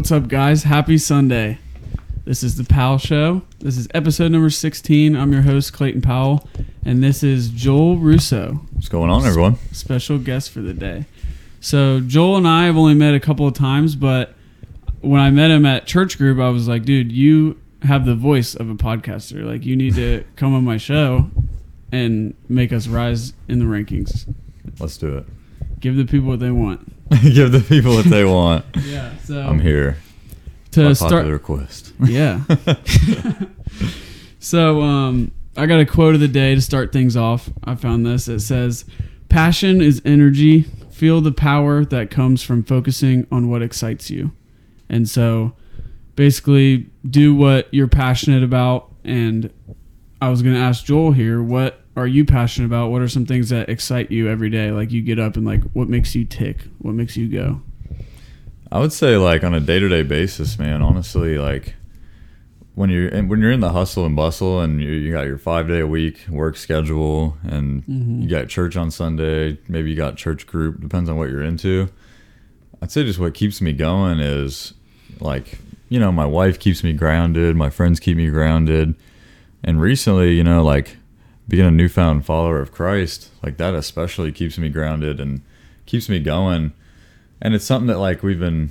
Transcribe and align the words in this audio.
What's 0.00 0.12
up, 0.12 0.28
guys? 0.28 0.62
Happy 0.62 0.96
Sunday. 0.96 1.58
This 2.24 2.42
is 2.42 2.56
the 2.56 2.64
Powell 2.64 2.96
Show. 2.96 3.42
This 3.58 3.76
is 3.76 3.86
episode 3.92 4.32
number 4.32 4.48
16. 4.48 5.14
I'm 5.14 5.30
your 5.30 5.42
host, 5.42 5.74
Clayton 5.74 6.00
Powell, 6.00 6.48
and 6.86 7.04
this 7.04 7.22
is 7.22 7.50
Joel 7.50 7.98
Russo, 7.98 8.62
What's 8.72 8.88
going 8.88 9.10
on, 9.10 9.26
everyone? 9.26 9.58
special 9.72 10.16
guest 10.16 10.52
for 10.52 10.62
the 10.62 10.72
day. 10.72 11.04
So, 11.60 12.00
Joel 12.00 12.38
and 12.38 12.48
I 12.48 12.64
have 12.64 12.78
only 12.78 12.94
met 12.94 13.14
a 13.14 13.20
couple 13.20 13.46
of 13.46 13.52
times, 13.52 13.94
but 13.94 14.32
when 15.02 15.20
I 15.20 15.28
met 15.28 15.50
him 15.50 15.66
at 15.66 15.84
church 15.84 16.16
group, 16.16 16.40
I 16.40 16.48
was 16.48 16.66
like, 16.66 16.86
dude, 16.86 17.12
you 17.12 17.60
have 17.82 18.06
the 18.06 18.14
voice 18.14 18.54
of 18.54 18.70
a 18.70 18.76
podcaster. 18.76 19.44
Like, 19.44 19.66
you 19.66 19.76
need 19.76 19.96
to 19.96 20.24
come 20.36 20.54
on 20.54 20.64
my 20.64 20.78
show 20.78 21.30
and 21.92 22.34
make 22.48 22.72
us 22.72 22.86
rise 22.86 23.34
in 23.48 23.58
the 23.58 23.66
rankings. 23.66 24.34
Let's 24.78 24.96
do 24.96 25.18
it. 25.18 25.26
Give 25.78 25.94
the 25.94 26.06
people 26.06 26.28
what 26.28 26.40
they 26.40 26.50
want. 26.50 26.90
Give 27.22 27.50
the 27.50 27.60
people 27.60 27.94
what 27.94 28.06
they 28.06 28.24
want. 28.24 28.64
Yeah. 28.84 29.16
So, 29.24 29.40
I'm 29.40 29.60
here. 29.60 29.96
to 30.72 30.94
start. 30.94 31.10
popular 31.12 31.32
request. 31.32 31.92
Yeah. 32.04 32.42
so 34.38 34.80
um, 34.82 35.32
I 35.56 35.66
got 35.66 35.80
a 35.80 35.86
quote 35.86 36.14
of 36.14 36.20
the 36.20 36.28
day 36.28 36.54
to 36.54 36.60
start 36.60 36.92
things 36.92 37.16
off. 37.16 37.50
I 37.64 37.74
found 37.74 38.06
this. 38.06 38.28
It 38.28 38.40
says, 38.40 38.84
"Passion 39.28 39.80
is 39.80 40.00
energy. 40.04 40.62
Feel 40.90 41.20
the 41.20 41.32
power 41.32 41.84
that 41.84 42.10
comes 42.10 42.42
from 42.42 42.62
focusing 42.64 43.26
on 43.30 43.48
what 43.48 43.62
excites 43.62 44.10
you." 44.10 44.32
And 44.88 45.08
so, 45.08 45.52
basically, 46.16 46.90
do 47.08 47.34
what 47.34 47.68
you're 47.72 47.88
passionate 47.88 48.42
about. 48.42 48.92
And 49.04 49.52
I 50.22 50.28
was 50.28 50.42
going 50.42 50.54
to 50.54 50.60
ask 50.60 50.84
Joel 50.84 51.12
here, 51.12 51.42
what 51.42 51.80
are 51.96 52.06
you 52.06 52.24
passionate 52.24 52.66
about? 52.66 52.90
What 52.90 53.02
are 53.02 53.08
some 53.08 53.26
things 53.26 53.48
that 53.50 53.68
excite 53.68 54.10
you 54.10 54.28
every 54.28 54.48
day? 54.50 54.70
Like 54.70 54.90
you 54.92 55.02
get 55.02 55.18
up 55.18 55.36
and 55.36 55.44
like, 55.46 55.62
what 55.72 55.88
makes 55.88 56.14
you 56.14 56.24
tick? 56.24 56.58
What 56.78 56.94
makes 56.94 57.16
you 57.16 57.28
go? 57.28 57.62
I 58.72 58.78
would 58.78 58.92
say 58.92 59.16
like 59.16 59.42
on 59.42 59.54
a 59.54 59.60
day 59.60 59.78
to 59.80 59.88
day 59.88 60.02
basis, 60.02 60.58
man. 60.58 60.80
Honestly, 60.82 61.36
like 61.38 61.74
when 62.76 62.88
you're 62.88 63.08
and 63.08 63.28
when 63.28 63.40
you're 63.40 63.50
in 63.50 63.60
the 63.60 63.72
hustle 63.72 64.06
and 64.06 64.14
bustle, 64.14 64.60
and 64.60 64.80
you, 64.80 64.90
you 64.90 65.12
got 65.12 65.26
your 65.26 65.38
five 65.38 65.66
day 65.66 65.80
a 65.80 65.86
week 65.86 66.20
work 66.30 66.56
schedule, 66.56 67.36
and 67.42 67.84
Mhm. 67.86 68.22
you 68.22 68.28
got 68.28 68.48
church 68.48 68.76
on 68.76 68.90
Sunday, 68.92 69.58
maybe 69.68 69.90
you 69.90 69.96
got 69.96 70.16
church 70.16 70.46
group, 70.46 70.80
depends 70.80 71.10
on 71.10 71.16
what 71.16 71.30
you're 71.30 71.42
into. 71.42 71.88
I'd 72.80 72.92
say 72.92 73.02
just 73.04 73.18
what 73.18 73.34
keeps 73.34 73.60
me 73.60 73.72
going 73.72 74.20
is 74.20 74.72
like 75.18 75.58
you 75.88 75.98
know 75.98 76.12
my 76.12 76.24
wife 76.24 76.60
keeps 76.60 76.84
me 76.84 76.92
grounded, 76.92 77.56
my 77.56 77.68
friends 77.70 77.98
keep 77.98 78.16
me 78.16 78.28
grounded, 78.30 78.94
and 79.64 79.80
recently, 79.80 80.36
you 80.36 80.44
know, 80.44 80.62
like 80.62 80.96
being 81.50 81.66
a 81.66 81.70
newfound 81.70 82.24
follower 82.24 82.60
of 82.60 82.72
Christ, 82.72 83.28
like 83.42 83.56
that 83.58 83.74
especially 83.74 84.32
keeps 84.32 84.56
me 84.56 84.68
grounded 84.70 85.20
and 85.20 85.42
keeps 85.84 86.08
me 86.08 86.18
going 86.20 86.72
and 87.42 87.54
it's 87.54 87.64
something 87.64 87.88
that 87.88 87.98
like 87.98 88.22
we've 88.22 88.38
been 88.38 88.70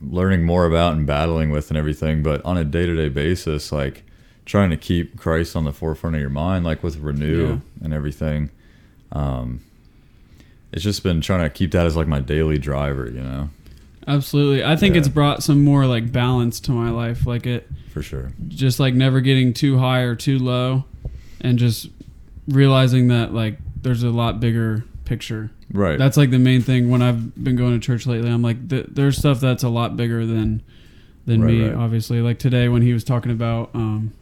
learning 0.00 0.42
more 0.44 0.64
about 0.66 0.94
and 0.94 1.06
battling 1.06 1.50
with 1.50 1.70
and 1.70 1.76
everything 1.76 2.22
but 2.22 2.42
on 2.44 2.56
a 2.56 2.64
day-to-day 2.64 3.08
basis 3.10 3.70
like 3.72 4.02
trying 4.46 4.70
to 4.70 4.76
keep 4.76 5.18
christ 5.18 5.54
on 5.56 5.64
the 5.64 5.72
forefront 5.72 6.14
of 6.16 6.20
your 6.20 6.30
mind 6.30 6.64
like 6.64 6.82
with 6.82 6.96
renew 6.98 7.48
Yeah. 7.48 7.58
and 7.84 7.92
everything 7.92 8.48
um 9.12 9.60
it's 10.72 10.82
just 10.82 11.02
been 11.02 11.20
trying 11.20 11.40
to 11.42 11.50
keep 11.50 11.72
that 11.72 11.84
as 11.86 11.94
like 11.96 12.06
my 12.08 12.20
daily 12.20 12.56
driver 12.58 13.06
you 13.06 13.20
know 13.20 13.50
Absolutely. 14.08 14.62
I 14.64 14.76
think 14.76 14.94
Yeah. 14.94 15.00
it's 15.00 15.08
brought 15.08 15.42
some 15.42 15.64
more 15.64 15.84
like 15.84 16.12
balance 16.12 16.60
to 16.60 16.70
my 16.70 16.90
life. 16.90 17.26
Like 17.26 17.44
it 17.44 17.68
for 17.90 18.02
sure 18.02 18.30
just 18.48 18.78
like 18.78 18.94
never 18.94 19.20
getting 19.20 19.52
too 19.52 19.78
high 19.78 20.00
or 20.02 20.14
too 20.14 20.38
low 20.38 20.84
and 21.40 21.58
just 21.58 21.88
realizing 22.48 23.08
that 23.08 23.32
like 23.34 23.58
there's 23.82 24.02
a 24.02 24.10
lot 24.10 24.40
bigger 24.40 24.84
picture. 25.04 25.50
right 25.72 25.98
That's 25.98 26.16
like 26.16 26.30
the 26.30 26.38
main 26.38 26.62
thing 26.62 26.90
when 26.90 27.02
I've 27.02 27.42
been 27.42 27.56
going 27.56 27.78
to 27.78 27.84
church 27.84 28.06
lately. 28.06 28.30
I'm 28.30 28.42
like 28.42 28.68
th- 28.68 28.86
there's 28.90 29.16
stuff 29.18 29.40
that's 29.40 29.62
a 29.62 29.68
lot 29.68 29.96
bigger 29.96 30.26
than 30.26 30.62
than 31.26 31.42
Right, 31.42 31.50
me 31.52 31.64
right. 31.68 31.74
obviously. 31.74 32.20
Like 32.20 32.38
today 32.38 32.68
when 32.68 32.82
he 32.82 32.92
was 32.92 33.04
talking 33.04 33.32
about 33.32 33.70
um 33.74 34.12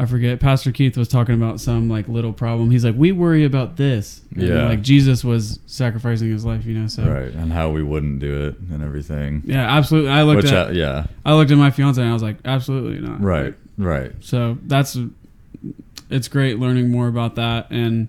I 0.00 0.06
forget 0.06 0.38
Pastor 0.38 0.70
Keith 0.70 0.96
was 0.96 1.08
talking 1.08 1.34
about 1.34 1.60
some 1.60 1.88
like 1.88 2.06
little 2.06 2.32
problem. 2.32 2.70
He's 2.70 2.84
like 2.84 2.94
we 2.96 3.10
worry 3.12 3.44
about 3.44 3.76
this. 3.76 4.20
And, 4.34 4.42
Yeah. 4.42 4.68
Like 4.68 4.80
Jesus 4.80 5.24
was 5.24 5.58
sacrificing 5.66 6.30
his 6.30 6.44
life, 6.44 6.64
you 6.66 6.78
know. 6.78 6.86
So 6.86 7.02
right 7.04 7.32
and 7.32 7.52
how 7.52 7.70
we 7.70 7.82
wouldn't 7.82 8.20
do 8.20 8.46
it 8.46 8.58
and 8.72 8.82
everything 8.82 9.42
Yeah, 9.44 9.76
absolutely. 9.76 10.10
I 10.10 10.22
looked 10.22 10.44
which 10.44 10.52
at 10.52 10.68
I, 10.68 10.70
yeah 10.72 11.06
I 11.26 11.34
looked 11.34 11.50
at 11.50 11.58
my 11.58 11.70
fiance 11.70 12.00
and 12.00 12.08
I 12.10 12.12
was 12.14 12.22
like, 12.22 12.36
absolutely 12.44 13.00
not. 13.06 13.20
right 13.20 13.54
right 13.76 14.12
So 14.20 14.56
that's 14.66 14.96
it's 16.10 16.28
great 16.28 16.58
learning 16.58 16.90
more 16.90 17.08
about 17.08 17.34
that 17.36 17.70
and 17.70 18.08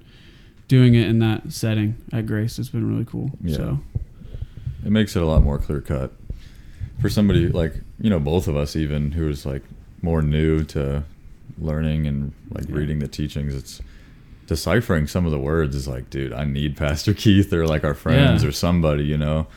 doing 0.68 0.94
it 0.96 1.08
in 1.08 1.20
that 1.20 1.52
setting 1.52 1.96
at 2.14 2.26
Grace. 2.26 2.60
It's 2.60 2.70
been 2.70 2.90
really 2.90 3.06
cool. 3.06 3.32
Yeah. 3.44 3.56
So 3.58 3.80
it 4.86 4.92
makes 4.92 5.16
it 5.16 5.22
a 5.24 5.26
lot 5.26 5.44
more 5.44 5.58
clear 5.58 5.82
cut 5.82 6.12
for 7.02 7.10
somebody 7.10 7.48
like 7.48 7.74
you 8.00 8.10
know 8.10 8.20
both 8.20 8.48
of 8.48 8.56
us 8.56 8.76
even 8.76 9.12
who 9.12 9.28
is 9.30 9.46
like 9.46 9.64
more 10.02 10.22
new 10.22 10.64
to 10.66 11.04
learning 11.58 12.08
and 12.08 12.34
like 12.52 12.68
Yeah. 12.70 12.76
reading 12.76 13.00
the 13.00 13.08
teachings 13.08 13.54
it's 13.56 13.82
deciphering 14.48 15.08
some 15.08 15.26
of 15.26 15.31
the 15.31 15.40
words 15.40 15.76
is 15.76 15.88
like 15.88 16.10
dude 16.10 16.34
i 16.34 16.44
need 16.44 16.76
pastor 16.76 17.14
keith 17.24 17.52
or 17.54 17.66
like 17.68 17.84
our 17.84 17.94
friends 17.94 18.44
Yeah. 18.44 18.50
or 18.50 18.52
somebody 18.52 19.04
you 19.06 19.18
know 19.18 19.48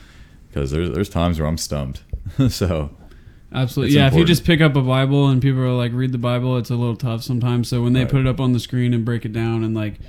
because 0.49 0.71
there's 0.71 0.89
there's 0.91 1.09
times 1.09 1.39
where 1.39 1.47
i'm 1.47 1.57
stumped 1.57 2.03
so 2.49 2.89
absolutely, 3.53 3.89
It's 3.89 3.95
yeah. 3.97 4.07
If 4.07 4.15
you 4.15 4.25
just 4.25 4.43
pick 4.45 4.61
up 4.61 4.75
a 4.75 4.81
Bible 4.81 5.27
and 5.29 5.41
people 5.41 5.61
are 5.61 5.71
like, 5.71 5.91
read 5.93 6.11
the 6.11 6.17
Bible, 6.17 6.57
it's 6.57 6.69
a 6.69 6.75
little 6.75 6.95
tough 6.95 7.23
sometimes. 7.23 7.67
So 7.69 7.81
when 7.83 7.93
they 7.93 8.01
Right. 8.01 8.09
put 8.09 8.21
it 8.21 8.27
up 8.27 8.39
on 8.39 8.53
the 8.53 8.59
screen 8.59 8.93
and 8.93 9.03
break 9.05 9.25
it 9.25 9.33
down 9.33 9.63
and 9.63 9.75
like. 9.75 9.99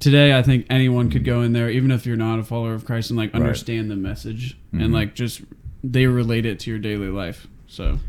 Today, 0.00 0.36
I 0.36 0.42
think 0.42 0.66
anyone 0.68 1.10
could 1.10 1.24
go 1.24 1.42
in 1.42 1.52
there, 1.52 1.70
even 1.70 1.92
if 1.92 2.06
you're 2.06 2.16
not 2.16 2.40
a 2.40 2.42
follower 2.42 2.74
of 2.74 2.84
Christ, 2.84 3.10
and 3.10 3.16
like 3.16 3.32
Right. 3.32 3.40
understand 3.40 3.88
the 3.88 3.94
message 3.94 4.56
Mhm. 4.74 4.82
and 4.84 4.92
like 4.92 5.14
just 5.14 5.42
they 5.84 6.08
relate 6.08 6.44
it 6.44 6.58
to 6.60 6.70
your 6.70 6.80
daily 6.80 7.06
life. 7.06 7.46
So 7.68 8.00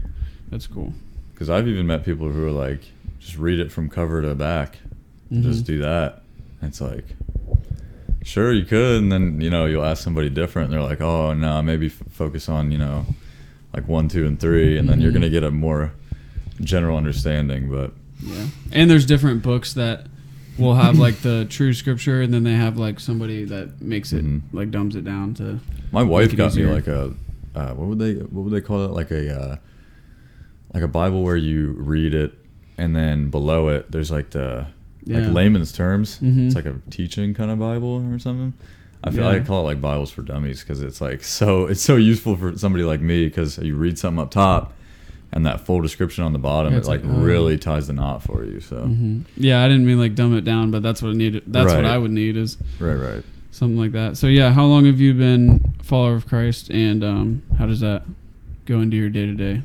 that's 0.50 0.66
cool. 0.66 0.94
because 1.36 1.50
i've 1.52 1.68
even 1.68 1.86
met 1.88 2.04
people 2.04 2.30
who 2.32 2.46
are 2.48 2.52
like 2.52 2.80
just 3.20 3.38
read 3.38 3.60
it 3.60 3.72
from 3.72 3.90
cover 3.90 4.22
to 4.24 4.34
back 4.36 4.78
Mhm. 5.32 5.44
just 5.44 5.66
do 5.68 5.80
that 5.80 6.22
it's 6.62 6.80
like 6.82 7.06
sure 8.24 8.54
you 8.54 8.66
could 8.66 9.02
and 9.02 9.12
then 9.12 9.40
you 9.42 9.50
know 9.50 9.66
you'll 9.66 9.84
ask 9.86 10.04
somebody 10.04 10.30
different 10.30 10.66
and 10.70 10.74
they're 10.74 10.88
like 10.88 11.02
oh 11.02 11.34
no 11.34 11.62
maybe 11.62 11.88
f- 11.88 12.02
focus 12.10 12.48
on 12.50 12.72
you 12.72 12.78
know 12.78 13.06
like 13.74 13.88
one 13.88 14.08
two 14.08 14.26
and 14.26 14.40
three 14.40 14.78
and 14.78 14.88
then 14.88 15.02
you're 15.02 15.12
Mhm. 15.12 15.16
gonna 15.16 15.30
get 15.30 15.44
a 15.44 15.52
more 15.52 15.92
general 16.62 16.98
understanding 16.98 17.70
but 17.70 17.94
Yeah. 18.22 18.46
And 18.72 18.90
there's 18.90 19.06
different 19.06 19.44
books 19.44 19.74
that 19.74 20.08
will 20.58 20.76
have 20.76 20.98
like 21.00 21.18
the 21.22 21.46
true 21.50 21.74
scripture 21.74 22.22
and 22.22 22.34
then 22.34 22.44
they 22.44 22.54
have 22.56 22.78
like 22.78 23.00
somebody 23.00 23.44
that 23.46 23.82
makes 23.82 24.14
it 24.14 24.24
Mhm. 24.24 24.42
like 24.54 24.72
dumbs 24.72 24.96
it 24.96 25.04
down 25.04 25.34
to 25.36 25.60
my 25.92 26.04
wife 26.04 26.36
got 26.36 26.56
me 26.56 26.66
like 26.66 26.88
a 26.88 27.12
uh, 27.56 27.74
what 27.74 27.88
would 27.88 28.00
they 28.00 28.14
what 28.14 28.44
would 28.46 28.54
they 28.54 28.62
call 28.62 28.86
it 28.86 28.92
like 28.92 29.12
a 29.12 29.34
uh, 29.42 29.56
like 30.74 30.84
a 30.84 30.88
bible 30.88 31.22
where 31.24 31.36
you 31.38 31.74
read 31.78 32.14
it 32.14 32.34
and 32.78 32.96
then 32.96 33.30
below 33.30 33.68
it 33.70 33.92
there's 33.92 34.10
like 34.12 34.30
the 34.32 34.66
Yeah. 35.06 35.20
like 35.20 35.34
layman's 35.34 35.72
terms 35.72 36.20
Mhm. 36.22 36.46
it's 36.48 36.56
like 36.56 36.66
a 36.66 36.76
teaching 36.90 37.34
kind 37.34 37.52
of 37.52 37.60
bible 37.60 38.04
or 38.12 38.18
something 38.20 38.54
i 39.04 39.10
feel 39.12 39.22
Yeah. 39.24 39.30
like 39.32 39.42
i 39.42 39.46
call 39.46 39.62
it 39.62 39.64
like 39.74 39.82
bibles 39.82 40.12
for 40.12 40.22
dummies 40.22 40.62
because 40.62 40.82
it's 40.82 41.02
like 41.02 41.24
so 41.24 41.66
it's 41.66 41.82
so 41.82 41.96
useful 41.96 42.36
for 42.36 42.58
somebody 42.58 42.84
like 42.84 43.02
me 43.02 43.26
because 43.26 43.58
you 43.58 43.76
read 43.76 43.98
something 44.00 44.22
up 44.22 44.32
top 44.32 44.74
and 45.32 45.46
that 45.46 45.62
full 45.62 45.82
description 45.82 46.24
on 46.24 46.32
the 46.32 46.40
bottom 46.40 46.74
Yeah, 46.74 46.80
it 46.80 46.86
like, 46.86 47.04
like, 47.04 47.12
oh. 47.12 47.20
really 47.22 47.58
ties 47.58 47.88
the 47.88 47.94
knot 47.94 48.22
for 48.24 48.46
you 48.46 48.60
so 48.60 48.78
Mhm. 48.78 49.24
Yeah, 49.36 49.64
I 49.64 49.68
didn't 49.68 49.86
mean 49.86 50.00
like 50.00 50.14
dumb 50.16 50.38
it 50.38 50.44
down, 50.46 50.70
but 50.72 50.84
that's 50.84 51.02
what 51.02 51.10
I 51.10 51.14
needed. 51.14 51.44
That's 51.48 51.74
what 51.74 51.86
I 51.86 51.98
would 51.98 52.12
need 52.12 52.38
is 52.38 52.58
right 52.80 52.94
right 52.96 53.24
something 53.52 53.78
like 53.78 53.92
that. 53.94 54.18
So 54.18 54.28
yeah, 54.28 54.52
how 54.52 54.66
long 54.66 54.86
have 54.86 55.00
you 55.00 55.14
been 55.14 55.74
a 55.80 55.84
follower 55.84 56.16
of 56.16 56.28
Christ 56.28 56.70
and 56.72 57.04
um 57.04 57.42
how 57.58 57.66
does 57.66 57.80
that 57.82 58.04
go 58.66 58.80
into 58.80 58.96
your 58.96 59.10
day 59.10 59.26
to 59.26 59.34
day? 59.34 59.62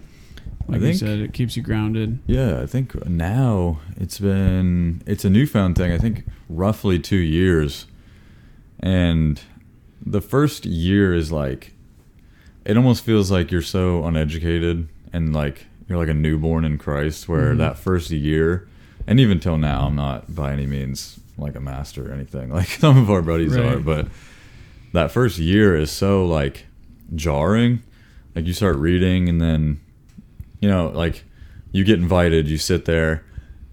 Like 0.69 0.81
you 0.81 0.87
think- 0.88 0.98
said, 0.98 1.19
it 1.21 1.32
keeps 1.32 1.56
you 1.56 1.62
grounded. 1.62 2.19
Yeah, 2.27 2.60
I 2.60 2.66
think 2.66 3.06
now 3.06 3.78
it's 3.97 4.19
been 4.19 5.03
it's 5.07 5.24
a 5.24 5.30
newfound 5.30 5.77
thing. 5.77 5.92
I 5.92 5.98
think 5.98 6.24
roughly 6.48 6.98
two 6.98 7.16
years, 7.16 7.86
and 8.80 9.41
the 10.04 10.21
first 10.21 10.65
year 10.66 11.15
is 11.15 11.30
like 11.33 11.72
it 12.65 12.77
almost 12.77 13.03
feels 13.04 13.30
like 13.30 13.51
you're 13.51 13.63
so 13.63 14.04
uneducated 14.04 14.89
and 15.13 15.33
like 15.34 15.66
you're 15.89 15.98
like 15.98 16.09
a 16.09 16.15
newborn 16.15 16.65
in 16.65 16.77
Christ. 16.78 17.28
Where 17.28 17.54
Mhm. 17.54 17.59
that 17.59 17.78
first 17.78 18.10
year, 18.10 18.69
and 19.07 19.19
even 19.19 19.41
till 19.41 19.57
now, 19.57 19.86
I'm 19.86 19.97
not 19.97 20.34
by 20.34 20.53
any 20.53 20.66
means 20.66 21.19
like 21.39 21.57
a 21.57 21.60
master 21.60 22.10
or 22.10 22.13
anything 22.13 22.51
like 22.53 22.69
some 22.69 22.98
of 22.98 23.10
our 23.10 23.22
buddies 23.22 23.57
Right. 23.57 23.77
are, 23.77 23.78
but 23.80 24.09
that 24.92 25.10
first 25.10 25.39
year 25.39 25.77
is 25.77 25.91
so 25.91 26.25
like 26.27 26.66
jarring. 27.15 27.80
Like 28.34 28.47
you 28.47 28.53
start 28.53 28.77
reading 28.77 29.28
and 29.28 29.41
then 29.41 29.80
you 30.60 30.69
know, 30.69 30.89
like 30.89 31.25
you 31.72 31.84
get 31.84 31.98
invited, 31.98 32.48
you 32.48 32.59
sit 32.59 32.84
there, 32.84 33.25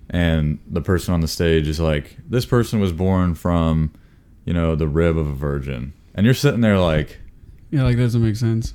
and 0.10 0.60
the 0.70 0.82
person 0.82 1.14
on 1.14 1.22
the 1.22 1.28
stage 1.28 1.68
is 1.68 1.80
like, 1.80 2.18
"This 2.30 2.46
person 2.46 2.80
was 2.80 2.92
born 2.92 3.34
from, 3.36 3.92
you 4.46 4.54
know, 4.54 4.76
the 4.76 4.88
rib 4.88 5.18
of 5.18 5.28
a 5.28 5.34
virgin," 5.34 5.94
and 6.14 6.26
you're 6.26 6.34
sitting 6.34 6.62
there 6.62 6.80
like, 6.80 7.20
Yeah, 7.72 7.84
like 7.84 7.98
that 7.98 8.04
doesn't 8.04 8.24
make 8.24 8.36
sense. 8.38 8.74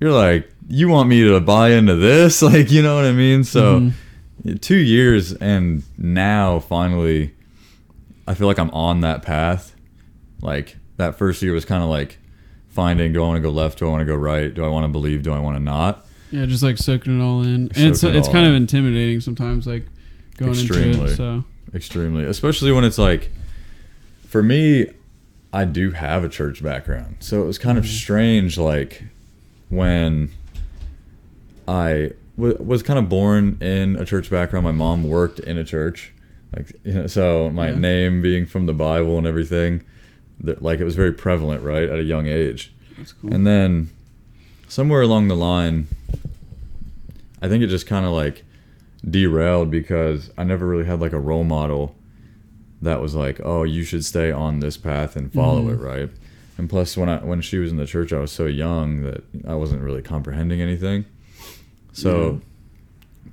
you're 0.00 0.12
like, 0.12 0.48
"You 0.68 0.88
want 0.88 1.08
me 1.08 1.24
to 1.24 1.40
buy 1.40 1.70
into 1.70 1.96
this?" 1.96 2.40
Like, 2.52 2.70
you 2.70 2.82
know 2.82 2.94
what 2.94 3.04
I 3.04 3.12
mean? 3.12 3.42
So, 3.44 3.90
Mhm. 4.44 4.60
two 4.60 4.76
years, 4.76 5.32
and 5.34 5.82
now 5.98 6.58
finally, 6.60 7.32
I 8.28 8.34
feel 8.34 8.46
like 8.46 8.58
I'm 8.58 8.70
on 8.70 9.00
that 9.00 9.22
path. 9.22 9.74
Like 10.40 10.76
that 10.98 11.16
first 11.18 11.42
year 11.42 11.52
was 11.52 11.64
kind 11.64 11.82
of 11.82 11.88
like 11.88 12.18
finding 12.68 13.12
do 13.12 13.22
I 13.22 13.26
want 13.26 13.36
to 13.36 13.42
go 13.42 13.50
left, 13.50 13.78
do 13.78 13.86
I 13.86 13.90
want 13.90 14.00
to 14.02 14.04
go 14.04 14.14
right, 14.16 14.52
do 14.52 14.64
I 14.64 14.68
want 14.68 14.84
to 14.84 14.88
believe, 14.88 15.22
do 15.22 15.32
I 15.32 15.38
want 15.38 15.56
to 15.56 15.62
not? 15.62 16.06
Yeah, 16.30 16.44
just 16.46 16.62
like 16.62 16.76
soaking 16.78 17.20
it 17.20 17.22
all 17.22 17.42
in, 17.42 17.48
and 17.48 17.70
it's 17.76 18.02
it 18.02 18.16
it's 18.16 18.28
kind 18.28 18.46
of 18.46 18.54
intimidating 18.54 19.20
sometimes, 19.20 19.66
like 19.66 19.86
going 20.36 20.50
into 20.58 20.74
Extremely. 20.74 21.12
it. 21.12 21.16
So 21.16 21.44
Extremely, 21.74 22.24
especially 22.24 22.72
when 22.72 22.84
it's 22.84 22.98
like, 22.98 23.30
for 24.34 24.42
me, 24.42 24.84
I 25.52 25.64
do 25.64 25.92
have 25.92 26.24
a 26.24 26.28
church 26.28 26.60
background, 26.60 27.18
so 27.20 27.40
it 27.40 27.46
was 27.46 27.56
kind 27.56 27.78
of 27.78 27.84
Mhm. 27.84 27.88
strange, 28.02 28.58
like 28.58 29.04
when 29.68 30.30
I 31.68 32.10
w- 32.36 32.56
was 32.58 32.82
kind 32.82 32.98
of 32.98 33.08
born 33.08 33.56
in 33.60 33.94
a 33.94 34.04
church 34.04 34.28
background. 34.32 34.64
My 34.64 34.72
mom 34.72 35.04
worked 35.04 35.38
in 35.38 35.56
a 35.56 35.62
church, 35.62 36.12
like 36.52 36.72
you 36.82 36.94
know, 36.94 37.06
so 37.06 37.48
my 37.48 37.68
Yeah. 37.68 37.78
name 37.78 38.22
being 38.22 38.44
from 38.44 38.66
the 38.66 38.74
Bible 38.74 39.18
and 39.18 39.24
everything, 39.24 39.82
that 40.40 40.60
like 40.62 40.80
it 40.80 40.84
was 40.84 40.96
very 40.96 41.12
prevalent, 41.12 41.62
right, 41.62 41.88
at 41.88 42.00
a 42.00 42.02
young 42.02 42.26
age. 42.26 42.72
that's 42.98 43.12
cool. 43.12 43.32
And 43.32 43.46
then 43.46 43.90
somewhere 44.66 45.02
along 45.02 45.28
the 45.28 45.36
line, 45.36 45.86
I 47.40 47.48
think 47.48 47.62
it 47.62 47.68
just 47.68 47.86
kind 47.86 48.04
of 48.04 48.10
like 48.10 48.42
derailed 49.08 49.70
because 49.70 50.30
I 50.36 50.42
never 50.42 50.66
really 50.66 50.86
had 50.86 51.00
like 51.00 51.12
a 51.12 51.20
role 51.20 51.44
model 51.44 51.94
that 52.84 53.00
was 53.02 53.14
like, 53.14 53.40
oh, 53.44 53.62
you 53.64 53.82
should 53.84 54.04
stay 54.04 54.30
on 54.30 54.60
this 54.60 54.76
path 54.76 55.16
and 55.16 55.32
follow 55.32 55.62
Mhm. 55.64 55.72
it, 55.72 55.76
right? 55.76 56.10
And 56.56 56.68
plus, 56.70 56.96
when 56.96 57.08
I 57.08 57.18
when 57.24 57.40
she 57.40 57.58
was 57.58 57.70
in 57.70 57.76
the 57.78 57.86
church, 57.86 58.12
I 58.12 58.20
was 58.20 58.30
so 58.30 58.46
young 58.46 59.02
that 59.02 59.24
I 59.46 59.54
wasn't 59.56 59.82
really 59.82 60.02
comprehending 60.02 60.60
anything. 60.60 61.04
So 61.92 62.40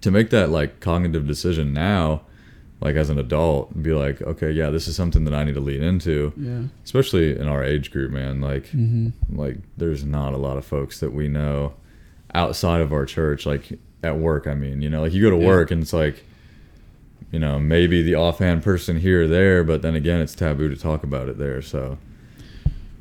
to 0.02 0.12
make 0.12 0.30
that 0.32 0.50
like 0.50 0.80
cognitive 0.80 1.28
decision 1.28 1.74
now, 1.74 2.22
like 2.80 2.96
as 2.96 3.10
an 3.10 3.20
adult, 3.20 3.72
and 3.72 3.84
be 3.84 3.94
like, 3.94 4.22
okay, 4.24 4.52
yeah, 4.52 4.70
this 4.72 4.88
is 4.88 4.96
something 4.96 5.24
that 5.26 5.34
I 5.34 5.44
need 5.44 5.54
to 5.54 5.60
lean 5.62 5.84
into, 5.84 6.34
yeah. 6.38 6.64
especially 6.84 7.38
in 7.38 7.48
our 7.48 7.64
age 7.64 7.92
group, 7.92 8.12
man. 8.12 8.42
Like, 8.42 8.68
hmm 8.70 9.10
like 9.32 9.58
there's 9.78 10.04
not 10.04 10.34
a 10.34 10.38
lot 10.38 10.58
of 10.58 10.66
folks 10.66 11.00
that 11.00 11.14
we 11.14 11.28
know 11.28 11.74
outside 12.34 12.82
of 12.82 12.92
our 12.94 13.06
church 13.06 13.46
like 13.46 13.78
at 14.04 14.18
work 14.18 14.48
i 14.48 14.54
mean 14.54 14.82
you 14.82 14.90
know 14.90 15.02
like 15.02 15.12
you 15.12 15.22
go 15.22 15.30
to 15.30 15.36
Yeah. 15.36 15.48
work 15.48 15.70
and 15.70 15.82
it's 15.82 15.92
like 15.92 16.24
you 17.32 17.40
know 17.40 17.60
maybe 17.60 18.02
the 18.02 18.16
offhand 18.16 18.64
person 18.64 18.98
here 19.00 19.24
or 19.24 19.28
there 19.28 19.64
but 19.64 19.82
then 19.82 19.96
again 19.96 20.20
it's 20.22 20.34
taboo 20.36 20.68
to 20.70 20.76
talk 20.76 21.04
about 21.04 21.30
it 21.30 21.38
there 21.38 21.62
so 21.62 21.98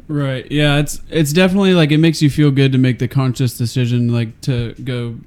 Right. 0.09 0.51
Yeah. 0.51 0.79
It's 0.79 1.01
it's 1.09 1.33
definitely 1.33 1.73
like 1.75 1.93
it 1.93 1.99
makes 1.99 2.21
you 2.21 2.31
feel 2.31 2.51
good 2.51 2.73
to 2.73 2.79
make 2.79 2.99
the 2.99 3.07
conscious 3.07 3.57
decision, 3.57 4.13
like 4.13 4.41
to 4.41 4.75
go 4.83 5.19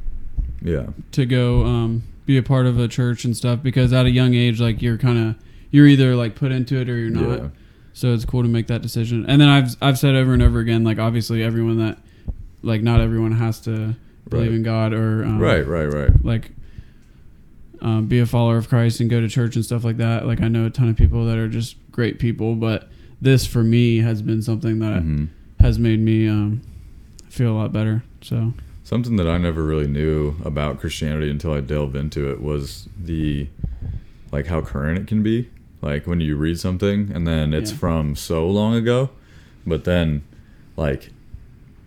yeah 0.62 0.88
to 1.13 1.25
go 1.25 1.63
um, 1.66 2.04
be 2.25 2.38
a 2.38 2.44
part 2.44 2.66
of 2.66 2.78
a 2.78 2.90
church 2.90 3.24
and 3.24 3.36
stuff 3.36 3.63
because 3.63 3.94
at 3.94 4.06
a 4.06 4.10
young 4.10 4.34
age 4.34 4.60
like 4.60 4.81
you're 4.81 4.98
kind 4.98 5.18
of 5.30 5.36
you're 5.72 5.88
either 5.88 6.16
like 6.18 6.36
put 6.36 6.51
into 6.51 6.78
it 6.81 6.90
or 6.90 6.98
you're 6.98 7.10
not 7.10 7.40
yeah 7.40 7.48
so 7.94 8.13
it's 8.13 8.25
cool 8.25 8.42
to 8.44 8.50
make 8.50 8.68
that 8.68 8.81
decision 8.81 9.24
and 9.30 9.40
then 9.40 9.48
i've 9.50 9.75
i've 9.81 10.00
said 10.00 10.16
over 10.16 10.34
and 10.34 10.42
over 10.42 10.60
again 10.60 10.84
like 10.84 10.98
obviously 11.00 11.44
everyone 11.44 11.78
that 11.78 11.98
like 12.62 12.81
not 12.81 13.00
everyone 13.01 13.31
has 13.34 13.60
to 13.60 13.94
believe 14.30 14.48
Right. 14.50 14.56
in 14.56 14.63
god 14.63 14.94
or 14.94 15.24
um, 15.25 15.38
right 15.40 15.66
right 15.68 15.86
right 15.94 16.25
like 16.25 16.51
um, 17.83 18.07
be 18.07 18.19
a 18.19 18.25
follower 18.25 18.57
of 18.57 18.68
christ 18.69 19.00
and 19.00 19.09
go 19.09 19.19
to 19.21 19.27
church 19.27 19.56
and 19.56 19.63
stuff 19.63 19.83
like 19.83 19.97
that 19.97 20.25
like 20.25 20.41
i 20.41 20.47
know 20.47 20.65
a 20.65 20.69
ton 20.69 20.89
of 20.89 20.95
people 20.95 21.25
that 21.25 21.38
are 21.38 21.47
just 21.47 21.75
great 21.91 22.18
people 22.18 22.56
but 22.56 22.89
this 23.21 23.45
for 23.45 23.63
me 23.63 24.00
has 24.00 24.21
been 24.21 24.41
something 24.41 24.80
that 24.80 25.03
Mhm. 25.03 25.27
has 25.59 25.77
made 25.77 26.00
me 26.00 26.27
um, 26.27 26.62
feel 27.30 27.51
a 27.51 27.57
lot 27.57 27.71
better 27.74 28.03
so 28.21 28.53
something 28.83 29.15
that 29.18 29.27
i 29.27 29.38
never 29.38 29.63
really 29.63 29.88
knew 29.88 30.35
about 30.44 30.80
christianity 30.80 31.30
until 31.30 31.53
i 31.53 31.59
delved 31.62 31.95
into 31.95 32.30
it 32.31 32.41
was 32.41 32.88
the 33.01 33.47
like 34.31 34.47
how 34.47 34.62
current 34.62 34.97
it 35.00 35.07
can 35.07 35.21
be 35.24 35.50
like 35.81 36.07
when 36.07 36.19
you 36.21 36.35
read 36.35 36.59
something 36.59 37.12
and 37.13 37.27
then 37.27 37.53
it's 37.53 37.71
Yeah. 37.71 37.77
from 37.77 38.15
so 38.15 38.47
long 38.50 38.74
ago 38.75 39.09
but 39.68 39.83
then 39.83 40.24
like 40.77 41.12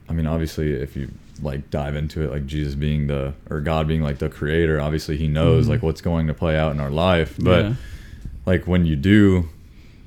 i 0.08 0.12
mean 0.12 0.26
obviously 0.26 0.72
if 0.72 0.96
you 0.96 1.10
like 1.42 1.70
dive 1.70 1.94
into 1.96 2.22
it 2.22 2.30
like 2.30 2.46
jesus 2.46 2.74
being 2.74 3.06
the 3.06 3.32
or 3.50 3.60
god 3.60 3.86
being 3.86 4.02
like 4.02 4.18
the 4.18 4.28
creator 4.28 4.80
obviously 4.80 5.16
he 5.16 5.28
knows 5.28 5.66
Mhm. 5.66 5.70
like 5.70 5.82
what's 5.82 6.00
going 6.00 6.26
to 6.26 6.34
play 6.34 6.56
out 6.58 6.72
in 6.72 6.80
our 6.80 6.90
life 6.90 7.36
but 7.38 7.64
yeah. 7.64 7.74
like 8.46 8.66
when 8.66 8.86
you 8.86 8.96
do 8.96 9.48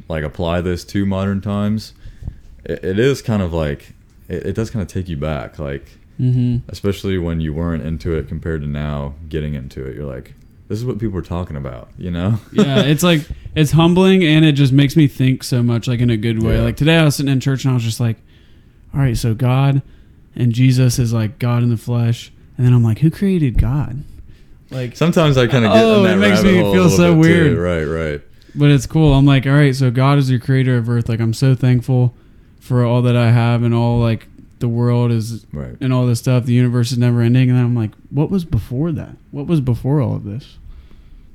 like 0.08 0.24
apply 0.24 0.62
this 0.62 0.84
to 0.86 1.06
modern 1.06 1.42
times 1.42 1.94
it, 2.66 2.84
it 2.84 3.00
is 3.00 3.22
kind 3.22 3.42
of 3.42 3.54
like 3.54 3.94
it, 4.28 4.48
it 4.48 4.54
does 4.54 4.70
kind 4.70 4.82
of 4.82 4.88
take 4.88 5.08
you 5.08 5.18
back 5.18 5.60
like 5.60 5.86
mm-hmm. 6.20 6.58
especially 6.70 7.18
when 7.18 7.40
you 7.42 7.54
weren't 7.54 7.84
into 7.84 8.16
it 8.16 8.28
compared 8.28 8.62
to 8.62 8.68
now 8.68 9.14
getting 9.28 9.54
into 9.54 9.86
it 9.86 9.96
you're 9.96 10.06
like 10.06 10.34
this 10.68 10.78
is 10.80 10.86
what 10.86 11.00
people 11.00 11.18
are 11.18 11.24
talking 11.24 11.58
about 11.58 11.90
you 11.98 12.12
know 12.12 12.40
yeah, 12.54 12.82
it's 12.82 13.04
like 13.04 13.22
it's 13.56 13.72
humbling 13.72 14.24
and 14.24 14.46
it 14.46 14.52
just 14.54 14.72
makes 14.74 14.96
me 14.96 15.08
think 15.08 15.44
so 15.44 15.62
much 15.64 15.88
like 15.88 16.00
in 16.00 16.10
a 16.12 16.18
good 16.18 16.44
way. 16.44 16.56
Yeah. 16.58 16.62
Like 16.62 16.78
today 16.78 16.98
I 16.98 17.04
was 17.04 17.16
sitting 17.16 17.32
in 17.32 17.40
church 17.40 17.66
and 17.66 17.72
I 17.72 17.74
was 17.74 17.84
just 17.84 18.00
like, 18.00 18.18
all 18.94 19.00
right, 19.00 19.18
so 19.18 19.34
God 19.34 19.82
and 20.36 20.52
Jesus 20.54 21.00
is 21.00 21.14
like 21.14 21.40
God 21.40 21.64
in 21.64 21.70
the 21.70 21.78
flesh. 21.78 22.32
And 22.58 22.66
then 22.66 22.74
I'm 22.74 22.84
like, 22.84 23.00
who 23.00 23.10
created 23.10 23.58
God? 23.58 24.04
Like 24.70 24.96
sometimes 24.96 25.38
i 25.38 25.48
kind 25.48 25.66
of 25.66 25.72
get 25.74 25.84
Oh, 25.84 25.98
in 26.00 26.04
that 26.04 26.18
it 26.18 26.30
makes 26.30 26.44
me 26.44 26.60
feel 26.60 26.90
so 26.90 27.16
bit 27.16 27.24
too. 27.24 27.30
weird. 27.56 27.58
right 27.58 27.84
right 27.84 28.22
but 28.56 28.72
it's 28.72 28.86
cool. 28.88 29.14
I'm 29.14 29.26
like, 29.28 29.46
all 29.46 29.54
right, 29.54 29.76
so 29.76 29.92
God 29.92 30.18
is 30.18 30.30
your 30.32 30.40
creator 30.40 30.76
of 30.78 30.90
earth. 30.90 31.08
Like 31.08 31.20
I'm 31.20 31.34
so 31.36 31.54
thankful 31.56 32.16
for 32.60 32.84
all 32.84 33.02
that 33.04 33.16
I 33.16 33.32
have 33.32 33.62
and 33.64 33.74
all 33.74 34.00
like 34.00 34.28
the 34.58 34.68
world 34.68 35.12
is 35.12 35.46
right 35.54 35.76
and 35.80 35.94
all 35.94 36.06
this 36.08 36.20
stuff. 36.20 36.46
The 36.46 36.54
universe 36.54 36.92
is 36.92 36.98
never 36.98 37.22
ending. 37.22 37.50
And 37.50 37.58
then 37.58 37.64
I'm 37.66 37.76
like, 37.76 37.92
what 38.10 38.30
was 38.30 38.46
before 38.46 38.92
that? 38.92 39.16
What 39.32 39.46
was 39.48 39.62
before 39.62 40.02
all 40.02 40.16
of 40.16 40.24
this? 40.26 40.58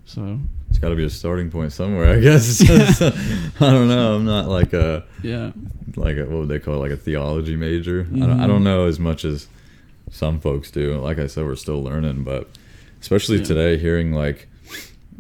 So 0.04 0.40
it's 0.74 0.80
got 0.80 0.88
to 0.88 0.96
be 0.96 1.04
a 1.04 1.10
starting 1.10 1.50
point 1.52 1.72
somewhere 1.72 2.12
i 2.16 2.18
guess 2.18 2.60
i 3.00 3.70
don't 3.70 3.86
know 3.86 4.16
i'm 4.16 4.24
not 4.24 4.48
like 4.48 4.72
a 4.72 5.04
yeah. 5.22 5.52
like 5.94 6.16
a, 6.16 6.24
what 6.24 6.40
would 6.40 6.48
they 6.48 6.58
call 6.58 6.74
it 6.74 6.78
like 6.78 6.90
a 6.90 6.96
theology 6.96 7.54
major 7.54 8.08
I, 8.12 8.18
don't, 8.18 8.30
I 8.40 8.44
Mhm. 8.44 8.48
don't 8.48 8.64
know 8.64 8.86
as 8.86 8.98
much 8.98 9.24
as 9.24 9.46
some 10.10 10.40
folks 10.40 10.72
do 10.72 10.98
like 10.98 11.20
i 11.20 11.28
said 11.28 11.44
we're 11.44 11.54
still 11.54 11.80
learning 11.80 12.24
but 12.24 12.48
especially 13.00 13.38
Yeah. 13.38 13.44
today 13.44 13.76
hearing 13.78 14.12
like 14.12 14.48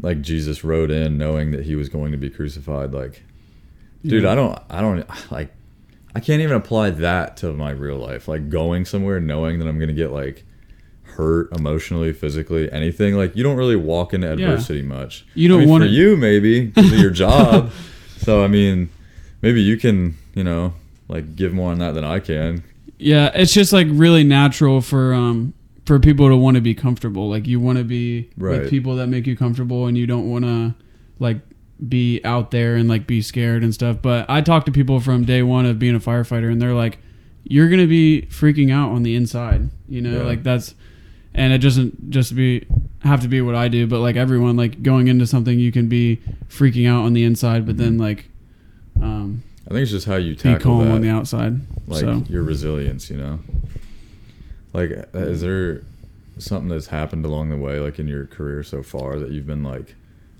like 0.00 0.22
jesus 0.22 0.64
rode 0.64 0.90
in 0.90 1.18
knowing 1.18 1.52
that 1.52 1.64
he 1.64 1.76
was 1.76 1.88
going 1.88 2.10
to 2.10 2.18
be 2.18 2.30
crucified 2.30 2.92
like 2.92 3.22
dude 4.04 4.24
Yeah. 4.24 4.32
i 4.32 4.34
don't 4.34 4.58
i 4.68 4.80
don't 4.80 5.06
like 5.30 5.52
i 6.16 6.20
can't 6.20 6.42
even 6.42 6.56
apply 6.56 6.90
that 6.90 7.36
to 7.38 7.52
my 7.52 7.70
real 7.70 7.96
life 7.98 8.26
like 8.26 8.50
going 8.50 8.84
somewhere 8.86 9.20
knowing 9.20 9.60
that 9.60 9.68
i'm 9.68 9.78
gonna 9.78 9.92
get 9.92 10.10
like 10.10 10.44
hurt 11.16 11.52
emotionally 11.56 12.12
physically 12.12 12.70
anything 12.72 13.14
like 13.14 13.34
you 13.36 13.42
don't 13.42 13.56
really 13.56 13.76
walk 13.76 14.12
into 14.14 14.26
Yeah. 14.26 14.32
adversity 14.32 14.82
much 14.82 15.24
You 15.34 15.48
don't 15.48 15.58
I 15.58 15.60
mean, 15.60 15.68
wanna- 15.70 15.86
for 15.86 15.92
you 15.92 16.16
maybe 16.16 16.66
because 16.66 16.92
of 16.92 16.98
your 16.98 17.10
job 17.10 17.70
so 18.18 18.42
i 18.44 18.48
mean 18.48 18.88
maybe 19.42 19.60
you 19.62 19.76
can 19.76 20.16
you 20.34 20.42
know 20.44 20.72
like 21.08 21.36
give 21.36 21.52
more 21.52 21.70
on 21.72 21.78
that 21.78 21.92
than 21.94 22.04
i 22.04 22.18
can 22.20 22.62
Yeah, 22.98 23.30
it's 23.34 23.52
just 23.52 23.72
like 23.72 23.86
really 23.90 24.24
natural 24.24 24.80
for 24.80 25.12
um 25.14 25.52
for 25.84 25.98
people 25.98 26.28
to 26.28 26.36
want 26.36 26.54
to 26.54 26.62
be 26.62 26.74
comfortable. 26.74 27.28
Like 27.28 27.46
you 27.46 27.60
want 27.60 27.76
to 27.76 27.84
be 27.84 28.30
Right. 28.38 28.60
with 28.62 28.70
people 28.70 28.96
that 28.96 29.08
make 29.08 29.26
you 29.26 29.36
comfortable, 29.36 29.86
and 29.86 29.98
you 29.98 30.06
don't 30.06 30.30
want 30.30 30.44
to 30.46 30.74
like 31.18 31.40
be 31.88 32.22
out 32.24 32.50
there 32.52 32.76
and 32.76 32.88
like 32.88 33.06
be 33.06 33.20
scared 33.20 33.62
and 33.62 33.74
stuff. 33.74 33.98
But 34.00 34.24
I 34.30 34.40
talk 34.40 34.64
to 34.66 34.72
people 34.72 35.00
from 35.00 35.24
day 35.26 35.42
one 35.42 35.66
of 35.66 35.78
being 35.78 35.94
a 35.94 36.00
firefighter, 36.00 36.50
and 36.50 36.62
they're 36.62 36.72
like, 36.72 36.98
"You're 37.42 37.68
gonna 37.68 37.86
be 37.86 38.22
freaking 38.30 38.70
out 38.72 38.92
on 38.92 39.02
the 39.02 39.14
inside," 39.14 39.68
you 39.88 40.00
know, 40.00 40.18
Yeah. 40.20 40.22
like 40.22 40.42
that's. 40.42 40.74
And 41.34 41.52
it 41.52 41.58
doesn't 41.58 42.10
just 42.10 42.34
be 42.36 42.66
have 43.02 43.20
to 43.22 43.28
be 43.28 43.40
what 43.40 43.54
I 43.54 43.68
do, 43.68 43.86
but 43.86 44.00
like 44.00 44.16
everyone, 44.16 44.56
like 44.56 44.82
going 44.82 45.08
into 45.08 45.26
something, 45.26 45.58
you 45.58 45.72
can 45.72 45.88
be 45.88 46.20
freaking 46.48 46.88
out 46.88 47.04
on 47.04 47.12
the 47.12 47.24
inside, 47.24 47.66
but 47.66 47.76
then 47.76 47.98
like, 47.98 48.30
um, 49.02 49.42
i 49.66 49.70
think 49.70 49.82
it's 49.82 49.90
just 49.90 50.06
how 50.06 50.16
you 50.16 50.34
be 50.34 50.36
tackle 50.36 50.78
calm 50.78 50.84
that 50.86 50.94
on 50.94 51.00
the 51.00 51.08
outside. 51.08 51.58
like 51.86 52.00
so. 52.00 52.22
your 52.28 52.42
resilience 52.42 53.10
you 53.10 53.16
know? 53.16 53.40
Like 54.72 54.90
uh, 54.92 55.18
is 55.18 55.40
there 55.40 55.82
something 56.38 56.68
that's 56.68 56.88
happened 56.88 57.24
along 57.24 57.50
the 57.50 57.56
way 57.56 57.78
like 57.78 57.98
in 57.98 58.08
your 58.08 58.26
career 58.26 58.62
so 58.62 58.82
far 58.82 59.18
that 59.18 59.30
you've 59.30 59.46
been 59.46 59.62
like 59.62 59.94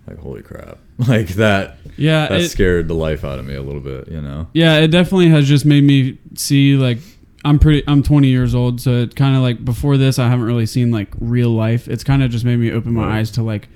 like 0.06 0.18
holy 0.18 0.42
crap 0.42 0.78
like 0.98 1.28
that 1.28 1.76
yeah, 1.96 2.28
that 2.28 2.40
it- 2.40 2.48
scared 2.50 2.88
the 2.88 2.94
life 2.94 3.24
out 3.24 3.38
of 3.38 3.46
me 3.46 3.54
a 3.54 3.62
little 3.62 3.80
bit 3.80 4.08
you 4.08 4.20
know? 4.20 4.48
Yeah, 4.52 4.78
it 4.78 4.88
definitely 4.88 5.28
has 5.28 5.48
just 5.48 5.64
made 5.64 5.84
me 5.84 6.18
see 6.34 6.76
like 6.76 6.98
I'm 7.44 7.58
pretty 7.58 7.82
I'm 7.86 8.02
20 8.02 8.28
years 8.28 8.54
old, 8.54 8.80
so 8.80 8.90
it 9.02 9.16
kind 9.16 9.36
of 9.36 9.42
like 9.42 9.64
before 9.64 9.96
this 9.96 10.18
I 10.18 10.28
haven't 10.28 10.46
really 10.46 10.66
seen 10.66 10.90
like 10.90 11.08
real 11.20 11.50
life. 11.50 11.88
It's 11.88 12.04
kind 12.04 12.22
of 12.22 12.30
just 12.30 12.44
made 12.44 12.56
me 12.58 12.72
open 12.72 12.92
my 12.94 13.18
eyes 13.18 13.30
to 13.32 13.42
like 13.42 13.68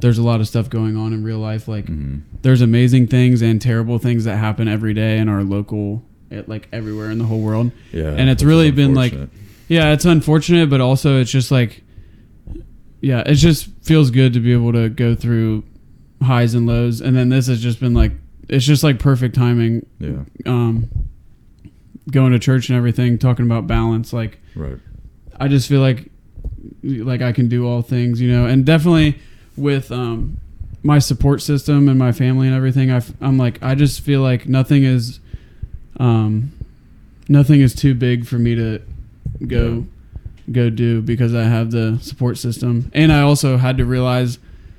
there's 0.00 0.18
a 0.18 0.22
lot 0.22 0.40
of 0.40 0.46
stuff 0.46 0.70
going 0.70 0.96
on 0.96 1.12
in 1.12 1.24
real 1.24 1.40
life 1.40 1.66
like 1.66 1.86
hmm 1.86 2.18
there's 2.42 2.60
amazing 2.60 3.08
things 3.08 3.42
and 3.42 3.60
terrible 3.60 3.98
things 3.98 4.22
that 4.24 4.36
happen 4.36 4.68
every 4.68 4.94
day 4.94 5.18
in 5.18 5.28
our 5.28 5.42
local 5.42 6.04
it, 6.30 6.48
like 6.48 6.68
everywhere 6.72 7.10
in 7.10 7.18
the 7.18 7.24
whole 7.24 7.40
world. 7.40 7.72
yeah 7.92 8.14
And 8.16 8.30
it's 8.30 8.42
really 8.44 8.70
been, 8.70 8.94
like. 8.94 9.14
Yeah, 9.66 9.92
it's 9.92 10.06
unfortunate, 10.06 10.70
but 10.70 10.80
also 10.80 11.20
it's 11.20 11.30
just 11.30 11.50
like 11.50 11.82
yeah, 13.00 13.22
it 13.26 13.34
just 13.34 13.68
feels 13.82 14.10
good 14.10 14.32
to 14.32 14.40
be 14.40 14.52
able 14.52 14.72
to 14.72 14.88
go 14.88 15.14
through 15.14 15.64
highs 16.22 16.54
and 16.54 16.66
lows 16.66 17.00
and 17.00 17.16
then 17.16 17.28
this 17.28 17.46
has 17.46 17.60
just 17.62 17.78
been 17.80 17.94
like 17.94 18.12
it's 18.48 18.64
just 18.64 18.82
like 18.82 18.98
perfect 18.98 19.34
timing 19.34 19.86
yeah 20.00 20.24
um, 20.46 20.88
going 22.10 22.32
to 22.32 22.38
church 22.38 22.68
and 22.68 22.76
everything, 22.76 23.18
talking 23.18 23.44
about 23.44 23.66
balance. 23.66 24.12
Like 24.12 24.38
right 24.54 24.78
I 25.38 25.48
just 25.48 25.68
feel 25.68 25.80
like 25.80 26.10
like 26.82 27.22
I 27.22 27.32
can 27.32 27.48
do 27.48 27.66
all 27.66 27.82
things, 27.82 28.20
you 28.20 28.30
know, 28.30 28.46
and 28.46 28.64
definitely 28.64 29.18
with 29.56 29.90
um, 29.92 30.38
my 30.82 30.98
support 30.98 31.42
system 31.42 31.88
and 31.88 31.98
my 31.98 32.12
family 32.12 32.46
and 32.46 32.56
everything. 32.56 32.90
I 32.90 33.02
am 33.20 33.38
like 33.38 33.62
I 33.62 33.74
just 33.74 34.00
feel 34.00 34.20
like 34.20 34.48
nothing 34.48 34.84
is 34.84 35.20
um, 35.98 36.52
nothing 37.28 37.60
is 37.60 37.74
too 37.74 37.94
big 37.94 38.26
for 38.26 38.36
me 38.36 38.54
to 38.54 38.82
go 39.46 39.86
go 40.50 40.70
do 40.70 41.02
because 41.02 41.34
I 41.34 41.44
have 41.44 41.70
the 41.70 41.98
support 42.00 42.38
system. 42.38 42.90
And 42.94 43.12
I 43.12 43.22
also 43.22 43.58
had 43.58 43.78
to 43.78 43.84
realize 43.84 44.38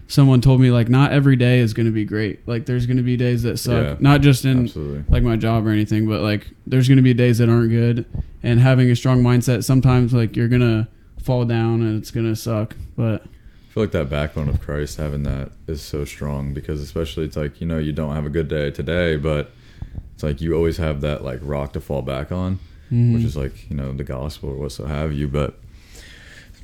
someone 0.10 0.42
told 0.42 0.60
me 0.60 0.72
like 0.72 0.90
not 0.90 1.12
every 1.12 1.36
day 1.36 1.60
is 1.60 1.74
going 1.74 1.86
to 1.86 1.92
be 1.92 2.04
great. 2.04 2.46
Like 2.48 2.66
there's 2.66 2.86
going 2.86 2.98
to 2.98 3.04
be 3.04 3.16
days 3.16 3.44
that 3.44 3.58
suck. 3.58 3.84
Yeah, 3.84 3.96
not 4.00 4.22
just 4.22 4.44
in 4.44 4.66
Absolutely. 4.66 5.06
like 5.08 5.24
my 5.24 5.38
job 5.38 5.66
or 5.66 5.70
anything, 5.70 6.08
but 6.08 6.22
like 6.22 6.48
there's 6.68 6.88
going 6.88 6.98
to 6.98 7.04
be 7.04 7.14
days 7.14 7.38
that 7.38 7.48
aren't 7.48 7.70
good. 7.70 8.06
And 8.44 8.60
having 8.60 8.90
a 8.90 8.96
strong 8.96 9.22
mindset, 9.22 9.64
sometimes 9.64 10.14
like 10.14 10.36
you're 10.36 10.48
going 10.48 10.62
to 10.62 10.88
fall 11.24 11.46
down 11.46 11.82
and 11.82 11.98
it's 12.00 12.12
going 12.12 12.26
to 12.26 12.36
suck. 12.36 12.76
But 12.98 13.22
I 13.22 13.72
feel 13.72 13.84
like 13.84 13.92
that 13.92 14.10
backbone 14.10 14.50
of 14.50 14.60
Christ 14.60 14.98
having 14.98 15.24
that 15.24 15.52
is 15.68 15.82
so 15.82 16.06
strong 16.06 16.54
because 16.54 16.82
especially 16.82 17.26
it's 17.26 17.38
like 17.38 17.62
you 17.62 17.68
know 17.68 17.78
you 17.78 17.94
don't 17.94 18.16
have 18.16 18.26
a 18.26 18.30
good 18.30 18.48
day 18.48 18.72
today, 18.72 19.16
but 19.16 19.52
it's 20.16 20.24
like 20.24 20.42
you 20.42 20.56
always 20.56 20.78
have 20.78 21.02
that 21.02 21.24
like 21.24 21.40
rock 21.44 21.74
to 21.74 21.82
fall 21.82 22.02
back 22.02 22.32
on, 22.32 22.56
mm-hmm. 22.88 23.14
which 23.14 23.24
is 23.24 23.38
like 23.38 23.70
you 23.70 23.76
know 23.76 23.94
the 23.94 24.04
gospel 24.04 24.50
or 24.50 24.56
what 24.56 24.72
so 24.72 24.86
have 24.86 25.14
you. 25.14 25.28
But 25.28 25.60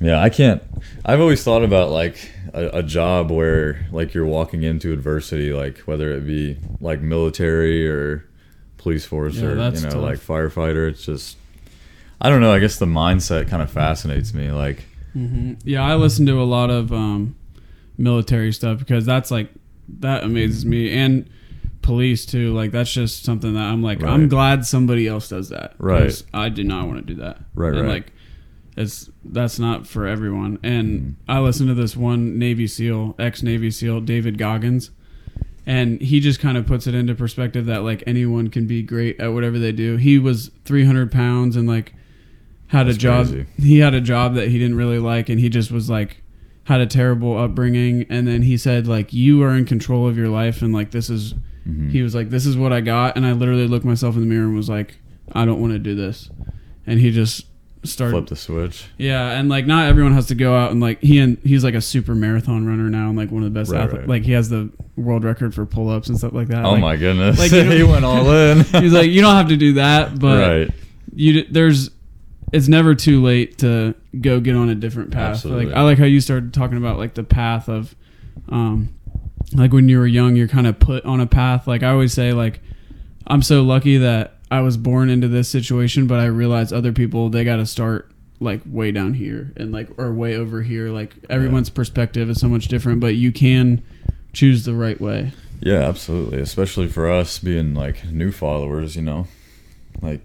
yeah, 0.00 0.20
I 0.20 0.28
can't. 0.28 0.62
I've 1.04 1.20
always 1.20 1.42
thought 1.42 1.62
about 1.64 1.90
like 1.90 2.30
a, 2.52 2.78
a 2.78 2.82
job 2.82 3.30
where 3.30 3.86
like 3.92 4.12
you're 4.14 4.26
walking 4.26 4.62
into 4.62 4.92
adversity, 4.92 5.52
like 5.52 5.78
whether 5.80 6.12
it 6.12 6.26
be 6.26 6.58
like 6.80 7.00
military 7.00 7.88
or 7.88 8.28
police 8.78 9.04
force 9.04 9.36
Yeah, 9.36 9.46
or 9.46 9.50
you 9.56 9.80
know 9.80 9.90
tough. 9.90 9.94
like 10.02 10.18
firefighter. 10.18 10.88
It's 10.88 11.04
just 11.04 11.36
I 12.20 12.28
don't 12.28 12.40
know. 12.40 12.52
I 12.52 12.58
guess 12.58 12.78
the 12.78 12.86
mindset 12.86 13.48
kind 13.48 13.62
of 13.62 13.70
fascinates 13.70 14.34
me. 14.34 14.50
Like 14.50 14.84
hmm 15.12 15.54
Yeah, 15.64 15.82
I 15.84 15.94
listen 15.94 16.26
to 16.26 16.40
a 16.40 16.44
lot 16.44 16.70
of 16.70 16.92
um, 16.92 17.34
military 17.98 18.52
stuff 18.52 18.78
because 18.78 19.06
that's 19.06 19.30
like 19.30 19.50
that 20.00 20.24
amazes 20.24 20.64
me, 20.66 20.90
and 20.92 21.28
police 21.82 22.26
too. 22.26 22.52
Like 22.54 22.72
that's 22.72 22.92
just 22.92 23.24
something 23.24 23.54
that 23.54 23.62
I'm 23.62 23.82
like, 23.82 24.02
I'm 24.02 24.28
glad 24.28 24.66
somebody 24.66 25.06
else 25.06 25.28
does 25.28 25.48
that. 25.50 25.74
Right. 25.78 26.22
I 26.34 26.48
do 26.48 26.64
not 26.64 26.86
want 26.86 26.98
to 27.06 27.14
do 27.14 27.20
that. 27.22 27.38
Right, 27.54 27.72
And 27.74 27.82
right. 27.82 27.88
like, 27.88 28.12
it's 28.76 29.10
that's 29.24 29.58
not 29.58 29.86
for 29.86 30.06
everyone. 30.06 30.58
And 30.62 31.00
Mhm. 31.00 31.14
I 31.28 31.40
listened 31.40 31.68
to 31.68 31.74
this 31.74 31.96
one 31.96 32.38
Navy 32.38 32.66
SEAL, 32.66 33.14
ex 33.18 33.42
Navy 33.42 33.70
SEAL, 33.70 34.02
David 34.02 34.36
Goggins. 34.38 34.90
And 35.68 36.00
he 36.00 36.20
just 36.20 36.38
kind 36.38 36.56
of 36.56 36.64
puts 36.66 36.86
it 36.86 36.94
into 36.94 37.14
perspective 37.14 37.66
that 37.66 37.82
like 37.82 38.04
anyone 38.06 38.48
can 38.48 38.66
be 38.66 38.82
great 38.82 39.18
at 39.18 39.32
whatever 39.32 39.58
they 39.58 39.72
do. 39.72 39.96
He 39.96 40.18
was 40.18 40.50
300 40.64 41.10
pounds 41.10 41.56
and 41.56 41.66
like 41.66 41.92
had 42.68 42.86
That's 42.86 42.96
a 42.96 43.00
job 43.00 43.26
crazy. 43.28 43.46
he 43.58 43.78
had 43.78 43.94
a 43.94 44.00
job 44.00 44.34
that 44.34 44.48
he 44.48 44.58
didn't 44.58 44.76
really 44.76 44.98
like 44.98 45.28
and 45.28 45.40
he 45.40 45.48
just 45.48 45.70
was 45.72 45.88
like 45.90 46.22
had 46.64 46.80
a 46.80 46.86
terrible 46.86 47.38
upbringing 47.38 48.04
and 48.10 48.26
then 48.26 48.42
he 48.42 48.56
said 48.56 48.88
like 48.88 49.12
you 49.12 49.40
are 49.42 49.54
in 49.56 49.64
control 49.64 50.08
of 50.08 50.16
your 50.18 50.28
life 50.28 50.62
and 50.62 50.72
like 50.74 50.90
this 50.90 51.08
is 51.08 51.34
mhm. 51.68 51.90
he 51.92 52.02
was 52.02 52.12
like 52.12 52.28
this 52.30 52.44
is 52.44 52.56
what 52.56 52.72
i 52.72 52.80
got 52.80 53.16
and 53.16 53.24
i 53.24 53.30
literally 53.30 53.68
looked 53.68 53.84
myself 53.84 54.16
in 54.16 54.20
the 54.20 54.26
mirror 54.26 54.46
and 54.46 54.56
was 54.56 54.68
like 54.68 54.96
i 55.30 55.44
don't 55.44 55.60
want 55.60 55.72
to 55.72 55.78
do 55.78 55.94
this 55.94 56.28
and 56.88 56.98
he 56.98 57.12
just 57.12 57.46
started 57.86 58.12
flip 58.12 58.26
the 58.26 58.36
switch. 58.36 58.86
yeah 58.98 59.30
and 59.32 59.48
like 59.48 59.66
not 59.66 59.86
everyone 59.86 60.12
has 60.12 60.26
to 60.26 60.34
go 60.34 60.54
out 60.56 60.70
and 60.72 60.80
like 60.80 61.00
he 61.00 61.18
and 61.18 61.38
he's 61.44 61.64
like 61.64 61.74
a 61.74 61.80
super 61.80 62.14
marathon 62.14 62.66
runner 62.66 62.88
now 62.90 63.08
and 63.08 63.16
like 63.16 63.30
one 63.30 63.42
of 63.42 63.52
the 63.52 63.58
best 63.58 63.70
Right, 63.72 63.82
athletes 63.82 64.00
right. 64.00 64.08
like 64.08 64.22
he 64.24 64.32
has 64.32 64.48
the 64.48 64.70
world 64.96 65.24
record 65.24 65.54
for 65.54 65.64
pull-ups 65.66 66.08
and 66.08 66.16
stuff 66.18 66.32
like 66.32 66.48
that 66.48 66.64
Oh 66.64 66.72
Like, 66.72 66.80
my 66.80 66.96
goodness! 66.96 67.38
like, 67.38 67.50
he 67.72 67.82
went 67.82 68.04
all 68.04 68.30
in. 68.30 68.64
he's 68.64 68.92
like 68.92 69.10
you 69.10 69.20
don't 69.20 69.36
have 69.36 69.48
to 69.48 69.56
do 69.56 69.74
that 69.74 70.18
but 70.18 70.38
right. 70.66 70.70
you 71.14 71.44
there's 71.44 71.90
it's 72.52 72.68
never 72.68 72.94
too 72.94 73.22
late 73.22 73.58
to 73.58 73.94
go 74.20 74.38
get 74.38 74.54
on 74.54 74.68
a 74.68 74.74
different 74.74 75.10
path. 75.10 75.30
Absolutely. 75.34 75.66
Like 75.66 75.74
I 75.74 75.82
like 75.82 75.98
how 75.98 76.04
you 76.04 76.20
started 76.20 76.54
talking 76.54 76.78
about 76.78 76.96
like 76.96 77.14
the 77.14 77.24
path 77.24 77.68
of 77.68 77.94
um 78.48 78.94
like 79.52 79.72
when 79.72 79.88
you 79.88 79.98
were 79.98 80.06
young 80.06 80.36
you're 80.36 80.46
kind 80.48 80.66
of 80.66 80.78
put 80.78 81.04
on 81.04 81.20
a 81.20 81.26
path. 81.26 81.66
Like 81.66 81.82
I 81.82 81.90
always 81.90 82.12
say 82.12 82.32
like 82.32 82.60
I'm 83.26 83.42
so 83.42 83.62
lucky 83.62 83.98
that 83.98 84.35
I 84.50 84.60
was 84.60 84.76
born 84.76 85.10
into 85.10 85.28
this 85.28 85.48
situation, 85.48 86.06
but 86.06 86.20
I 86.20 86.26
realize 86.26 86.72
other 86.72 86.92
people 86.92 87.28
they 87.30 87.44
got 87.44 87.56
to 87.56 87.66
start 87.66 88.10
like 88.38 88.60
way 88.66 88.92
down 88.92 89.14
here 89.14 89.52
and 89.56 89.72
like 89.72 89.88
or 89.98 90.12
way 90.12 90.36
over 90.36 90.62
here. 90.62 90.90
Like 90.90 91.14
everyone's 91.28 91.70
perspective 91.70 92.30
is 92.30 92.40
so 92.40 92.48
much 92.48 92.68
different, 92.68 93.00
but 93.00 93.14
you 93.14 93.32
can 93.32 93.82
choose 94.32 94.64
the 94.64 94.74
right 94.74 95.00
way. 95.00 95.32
Yeah, 95.60 95.80
absolutely. 95.80 96.40
Especially 96.40 96.88
for 96.88 97.10
us 97.10 97.38
being 97.38 97.74
like 97.74 98.04
new 98.06 98.30
followers, 98.30 98.94
you 98.94 99.02
know, 99.02 99.26
like 100.00 100.20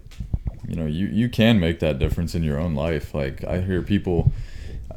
you 0.68 0.76
know, 0.76 0.86
you 0.86 1.06
you 1.06 1.28
can 1.28 1.58
make 1.58 1.80
that 1.80 1.98
difference 1.98 2.34
in 2.34 2.42
your 2.42 2.58
own 2.58 2.74
life. 2.74 3.14
Like 3.14 3.42
I 3.44 3.60
hear 3.60 3.82
people, 3.82 4.32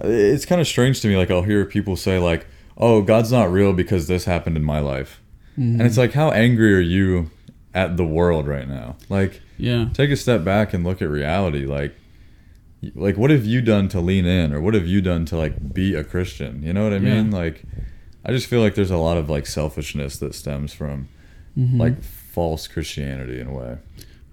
it's 0.02 0.46
kind 0.46 0.62
of 0.62 0.68
strange 0.68 1.02
to 1.02 1.08
me. 1.08 1.18
Like 1.18 1.32
I'll 1.32 1.42
hear 1.42 1.66
people 1.66 1.96
say 1.96 2.20
like, 2.20 2.46
"Oh, 2.78 3.02
God's 3.02 3.32
not 3.32 3.52
real 3.52 3.74
because 3.74 4.08
this 4.08 4.26
happened 4.26 4.58
in 4.58 4.64
my 4.64 4.80
life," 4.80 5.20
and 5.56 5.82
it's 5.82 5.94
mm-hmm. 5.94 6.02
like, 6.02 6.14
how 6.14 6.32
angry 6.32 6.76
are 6.76 6.80
you 6.80 7.32
at 7.76 7.96
the 7.98 8.06
world 8.06 8.48
right 8.48 8.68
now? 8.68 8.96
Like, 9.10 9.42
Yeah. 9.58 9.90
take 9.94 10.10
a 10.10 10.16
step 10.16 10.44
back 10.44 10.74
and 10.74 10.84
look 10.84 11.02
at 11.04 11.10
reality. 11.10 11.66
Like, 11.68 11.94
like 12.96 13.18
what 13.18 13.30
have 13.32 13.46
you 13.46 13.62
done 13.62 13.88
to 13.90 14.00
lean 14.00 14.26
in, 14.26 14.54
or 14.54 14.62
what 14.62 14.74
have 14.74 14.88
you 14.88 15.02
done 15.02 15.26
to 15.26 15.38
like 15.38 15.74
be 15.74 15.94
a 15.96 16.04
Christian? 16.04 16.64
You 16.64 16.74
know 16.74 16.84
what 16.84 16.94
I 16.94 16.98
Yeah. 16.98 17.22
mean? 17.22 17.32
Like, 17.32 17.64
I 18.26 18.32
just 18.32 18.48
feel 18.48 18.62
like 18.62 18.74
there's 18.76 18.92
a 18.92 18.98
lot 18.98 19.18
of 19.18 19.30
like 19.30 19.46
selfishness 19.46 20.18
that 20.18 20.34
stems 20.34 20.74
from 20.74 21.08
Mhm. 21.58 21.78
like 21.80 22.02
false 22.04 22.68
Christianity 22.68 23.40
in 23.40 23.48
a 23.48 23.54
way. 23.54 23.78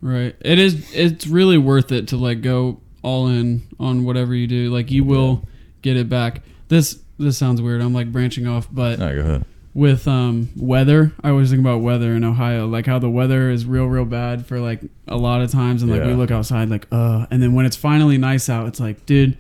Right. 0.01 0.35
It 0.41 0.59
is. 0.59 0.93
It's 0.95 1.27
really 1.27 1.59
worth 1.59 1.93
it 1.93 2.09
to 2.09 2.17
like 2.17 2.41
go 2.43 2.81
all 3.03 3.29
in 3.29 3.63
on 3.79 4.05
whatever 4.05 4.35
you 4.35 4.47
do. 4.47 4.71
Like 4.71 4.91
you 4.91 5.05
will 5.05 5.47
get 5.83 5.97
it 5.97 6.09
back. 6.09 6.43
This 6.69 6.99
this 7.19 7.39
sounds 7.39 7.63
weird. 7.63 7.81
I'm 7.81 7.93
like 7.95 8.11
branching 8.11 8.47
off, 8.47 8.69
but 8.73 8.99
No, 8.99 9.15
go 9.15 9.21
ahead. 9.21 9.45
With 9.75 10.07
um 10.07 10.50
weather, 10.57 11.12
I 11.25 11.31
always 11.31 11.49
think 11.50 11.61
about 11.61 11.81
weather 11.81 12.14
in 12.14 12.25
Ohio, 12.25 12.67
like 12.67 12.87
how 12.87 12.99
the 12.99 13.09
weather 13.11 13.50
is 13.50 13.64
real, 13.64 13.87
real 13.87 14.05
bad 14.05 14.45
for 14.47 14.61
like 14.61 14.81
a 15.09 15.17
lot 15.17 15.41
of 15.41 15.50
times, 15.50 15.83
and 15.83 15.91
like 15.91 16.02
we 16.05 16.12
look 16.14 16.31
outside, 16.31 16.69
like 16.69 16.87
uh, 16.93 17.26
and 17.31 17.43
then 17.43 17.55
when 17.55 17.64
it's 17.64 17.76
finally 17.76 18.19
nice 18.19 18.49
out, 18.50 18.67
it's 18.69 18.81
like, 18.81 19.07
dude, 19.07 19.37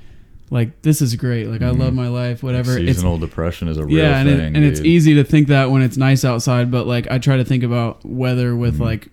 like 0.50 0.80
this 0.82 1.02
is 1.02 1.14
great. 1.16 1.48
Like 1.48 1.60
I 1.62 1.66
Mhm. 1.70 1.78
love 1.80 1.94
my 1.94 2.08
life. 2.08 2.42
Whatever. 2.42 2.78
It's 2.78 2.96
Seasonal 2.96 3.18
depression 3.18 3.68
is 3.68 3.76
a 3.76 3.84
real 3.84 3.98
yeah, 3.98 4.20
and, 4.20 4.28
thing. 4.28 4.38
it, 4.40 4.56
and 4.56 4.64
it's 4.64 4.80
easy 4.80 5.14
to 5.14 5.24
think 5.24 5.48
that 5.48 5.70
when 5.70 5.82
it's 5.82 5.96
nice 5.98 6.24
outside, 6.24 6.70
but 6.70 6.86
like 6.86 7.10
I 7.10 7.18
try 7.18 7.36
to 7.36 7.44
think 7.44 7.62
about 7.62 8.04
weather 8.04 8.56
with 8.56 8.78
Mhm. 8.78 8.80
like 8.84 9.08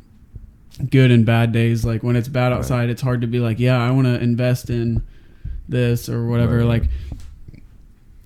good 0.89 1.11
and 1.11 1.25
bad 1.25 1.51
days. 1.51 1.83
Like 1.83 2.01
when 2.01 2.15
it's 2.15 2.29
bad 2.29 2.49
Right. 2.53 2.57
outside, 2.59 2.89
it's 2.89 3.01
hard 3.01 3.19
to 3.21 3.27
be 3.27 3.39
like, 3.41 3.59
yeah, 3.59 3.77
I 3.77 3.91
want 3.91 4.07
to 4.07 4.21
invest 4.23 4.69
in 4.69 5.01
this 5.67 6.07
or 6.07 6.27
whatever. 6.27 6.59
Right. 6.59 6.65
Like 6.67 6.83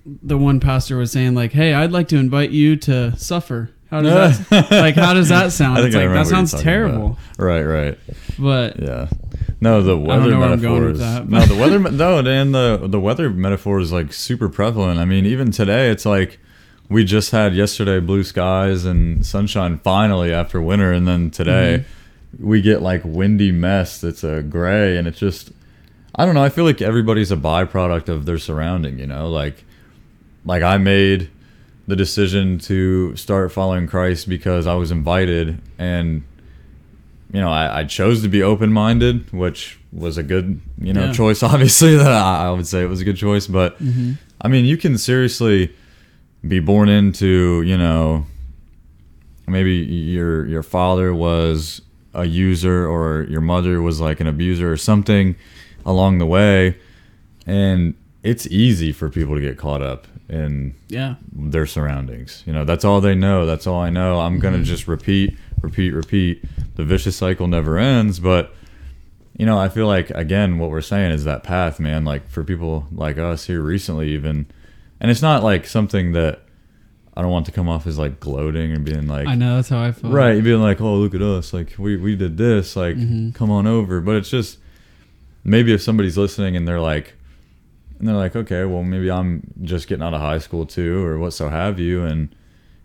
the 0.06 0.36
one 0.38 0.60
pastor 0.60 0.96
was 0.96 1.12
saying, 1.12 1.34
like, 1.34 1.52
hey, 1.52 1.72
I'd 1.74 1.92
like 1.92 2.08
to 2.08 2.16
invite 2.16 2.50
you 2.50 2.76
to 2.76 3.16
suffer. 3.16 3.70
How 3.90 4.00
does 4.02 4.48
that 4.48 4.70
like? 4.70 4.96
How 4.96 5.14
does 5.14 5.28
that 5.28 5.52
sound? 5.52 5.78
I 5.78 5.82
think 5.82 5.94
It's 5.94 5.96
I 5.96 6.06
like 6.06 6.14
that 6.14 6.26
sounds 6.26 6.52
terrible. 6.62 7.18
Right, 7.38 7.62
right. 7.62 7.98
But 8.38 8.80
Yeah. 8.80 9.08
No, 9.60 9.82
the 9.82 9.96
weather 9.96 10.30
know 10.30 10.40
where 10.40 10.48
I'm 10.50 10.60
going 10.60 10.82
metaphor 10.82 10.90
is 10.90 10.98
that, 10.98 11.28
no 11.28 11.40
the 11.46 11.54
weather 11.54 11.78
no, 11.90 12.18
and 12.18 12.54
the 12.54 12.86
the 12.88 13.00
weather 13.00 13.30
metaphor 13.30 13.80
is 13.80 13.92
like 13.92 14.12
super 14.12 14.48
prevalent. 14.48 14.98
I 14.98 15.04
mean, 15.04 15.24
even 15.26 15.52
today, 15.52 15.90
it's 15.90 16.04
like 16.04 16.38
we 16.90 17.04
just 17.04 17.30
had 17.30 17.54
yesterday 17.54 17.98
blue 18.00 18.24
skies 18.24 18.84
and 18.84 19.24
sunshine 19.24 19.78
finally 19.78 20.32
after 20.34 20.60
winter, 20.60 20.92
and 20.92 21.06
then 21.08 21.30
today 21.30 21.84
Mm-hmm. 22.36 22.46
we 22.48 22.60
get 22.62 22.82
like 22.82 23.02
windy 23.04 23.52
mess 23.52 24.00
that's 24.00 24.24
a 24.24 24.42
gray, 24.42 24.96
and 24.98 25.06
it's 25.08 25.18
just 25.20 25.52
I 26.16 26.26
don't 26.26 26.34
know. 26.34 26.42
I 26.44 26.48
feel 26.50 26.64
like 26.64 26.82
everybody's 26.82 27.30
a 27.30 27.36
byproduct 27.36 28.08
of 28.08 28.26
their 28.26 28.38
surrounding. 28.38 28.98
You 28.98 29.06
know, 29.06 29.30
like 29.30 29.64
like 30.44 30.62
I 30.62 30.78
made 30.78 31.30
the 31.86 31.96
decision 31.96 32.58
to 32.60 33.14
start 33.16 33.52
following 33.52 33.86
Christ 33.86 34.28
because 34.28 34.66
I 34.66 34.74
was 34.74 34.90
invited 34.90 35.60
and 35.78 36.22
you 37.32 37.40
know 37.40 37.50
I, 37.50 37.80
I 37.80 37.84
chose 37.84 38.22
to 38.22 38.28
be 38.28 38.42
open 38.42 38.72
minded 38.72 39.30
which 39.32 39.78
was 39.92 40.16
a 40.18 40.22
good 40.22 40.60
you 40.78 40.92
know 40.92 41.06
Yeah. 41.06 41.12
choice 41.12 41.42
obviously 41.52 41.96
that 41.96 42.10
I, 42.10 42.46
I 42.46 42.50
would 42.50 42.66
say 42.66 42.82
it 42.82 42.88
was 42.88 43.00
a 43.00 43.04
good 43.04 43.16
choice 43.16 43.46
but 43.46 43.78
Mhm. 43.82 44.18
I 44.40 44.48
mean 44.48 44.64
you 44.64 44.76
can 44.76 44.96
seriously 44.98 45.74
be 46.46 46.60
born 46.60 46.88
into 46.88 47.62
you 47.62 47.76
know 47.76 48.26
maybe 49.46 49.72
your 49.74 50.46
your 50.46 50.62
father 50.62 51.12
was 51.14 51.82
a 52.14 52.24
user 52.24 52.86
or 52.88 53.26
your 53.28 53.40
mother 53.40 53.82
was 53.82 54.00
like 54.00 54.20
an 54.20 54.26
abuser 54.26 54.70
or 54.72 54.76
something 54.76 55.34
along 55.84 56.18
the 56.18 56.26
way 56.26 56.76
and 57.46 57.94
it's 58.24 58.46
easy 58.48 58.90
for 58.90 59.08
people 59.08 59.34
to 59.36 59.40
get 59.40 59.56
caught 59.58 59.82
up 59.82 60.06
in 60.28 60.74
yeah, 60.88 61.14
their 61.32 61.66
surroundings. 61.66 62.42
You 62.46 62.52
know, 62.54 62.64
that's 62.64 62.84
all 62.84 63.00
they 63.00 63.14
know. 63.14 63.44
That's 63.46 63.66
all 63.66 63.80
I 63.80 63.90
know. 63.90 64.18
I'm 64.20 64.38
going 64.40 64.54
to 64.54 64.60
Mhm. 64.60 64.64
just 64.64 64.88
repeat, 64.88 65.36
repeat, 65.60 65.90
repeat. 65.92 66.42
The 66.76 66.84
vicious 66.84 67.14
cycle 67.16 67.46
never 67.46 67.78
ends. 67.78 68.18
But, 68.18 68.54
you 69.38 69.44
know, 69.46 69.58
I 69.58 69.68
feel 69.68 69.86
like, 69.86 70.08
again, 70.10 70.58
what 70.58 70.70
we're 70.70 70.80
saying 70.80 71.12
is 71.12 71.24
that 71.24 71.42
path, 71.44 71.78
man, 71.78 72.04
like 72.06 72.26
for 72.28 72.42
people 72.42 72.86
like 72.90 73.18
us 73.18 73.46
here 73.46 73.60
recently, 73.60 74.08
even, 74.14 74.46
and 75.00 75.10
it's 75.10 75.22
not 75.22 75.42
like 75.44 75.66
something 75.66 76.12
that 76.12 76.40
I 77.16 77.20
don't 77.22 77.30
want 77.30 77.44
to 77.46 77.52
come 77.52 77.68
off 77.68 77.86
as 77.86 77.98
like 77.98 78.18
gloating 78.20 78.72
and 78.72 78.84
being 78.86 79.06
like, 79.06 79.26
I 79.28 79.34
know 79.36 79.56
that's 79.56 79.68
how 79.68 79.80
I 79.82 79.92
feel. 79.92 80.10
right, 80.10 80.42
being 80.42 80.62
like, 80.62 80.80
oh, 80.80 80.96
look 80.96 81.14
at 81.14 81.20
us. 81.22 81.52
Like, 81.52 81.74
we, 81.78 81.96
we 81.98 82.16
did 82.16 82.38
this. 82.38 82.74
Like, 82.74 82.96
Mhm. 82.96 83.34
come 83.34 83.50
on 83.50 83.66
over. 83.66 84.00
But 84.00 84.16
it's 84.16 84.30
just, 84.30 84.58
maybe 85.44 85.74
if 85.74 85.82
somebody's 85.82 86.16
listening 86.16 86.56
and 86.56 86.66
they're 86.66 86.80
like, 86.80 87.14
and 87.98 88.08
they're 88.08 88.16
like, 88.16 88.34
okay, 88.36 88.64
well, 88.64 88.82
maybe 88.82 89.10
I'm 89.10 89.42
just 89.62 89.88
getting 89.88 90.02
out 90.02 90.14
of 90.14 90.20
high 90.20 90.38
school 90.38 90.66
too, 90.66 91.04
or 91.04 91.18
what 91.18 91.32
so 91.32 91.48
have 91.48 91.78
you. 91.78 92.04
And, 92.04 92.34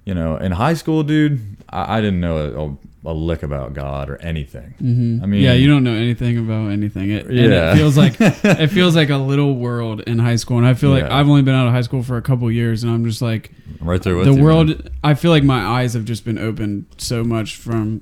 you 0.06 0.14
know, 0.14 0.38
in 0.38 0.52
high 0.52 0.74
school, 0.76 1.04
dude, 1.04 1.40
I, 1.70 1.98
I 1.98 2.02
didn't 2.02 2.20
know 2.22 2.78
a, 3.04 3.10
a, 3.10 3.14
lick 3.14 3.44
about 3.44 3.74
God 3.74 4.10
or 4.10 4.18
anything. 4.18 4.74
Mm-hmm. 4.82 5.24
I 5.24 5.26
mean- 5.26 5.42
yeah, 5.42 5.54
you 5.54 5.68
don't 5.68 5.84
know 5.84 5.94
anything 5.94 6.38
about 6.38 6.72
anything. 6.72 7.12
It, 7.12 7.32
yeah, 7.32 7.74
it 7.74 7.76
feels 7.78 7.98
like 7.98 8.16
it 8.20 8.68
feels 8.68 8.96
like 8.96 9.10
a 9.10 9.18
little 9.18 9.56
world 9.56 10.02
in 10.02 10.20
high 10.20 10.36
school, 10.38 10.58
and 10.58 10.66
I 10.68 10.74
feel 10.74 10.90
like 10.92 11.04
Yeah. 11.04 11.18
I've 11.18 11.28
only 11.28 11.42
been 11.42 11.56
out 11.56 11.68
of 11.68 11.74
high 11.74 11.82
school 11.82 12.04
for 12.04 12.18
a 12.18 12.22
couple 12.22 12.52
years, 12.52 12.84
and 12.84 12.92
I'm 12.92 13.06
just 13.06 13.22
like 13.22 13.52
right 13.82 14.02
there 14.02 14.16
with 14.16 14.26
the 14.26 14.34
you, 14.34 14.44
world. 14.44 14.68
man. 14.68 14.90
I 15.04 15.14
feel 15.14 15.32
like 15.32 15.44
my 15.44 15.64
eyes 15.82 15.94
have 15.94 16.06
just 16.06 16.26
been 16.26 16.38
opened 16.38 16.86
so 16.98 17.24
much 17.24 17.56
from 17.56 18.02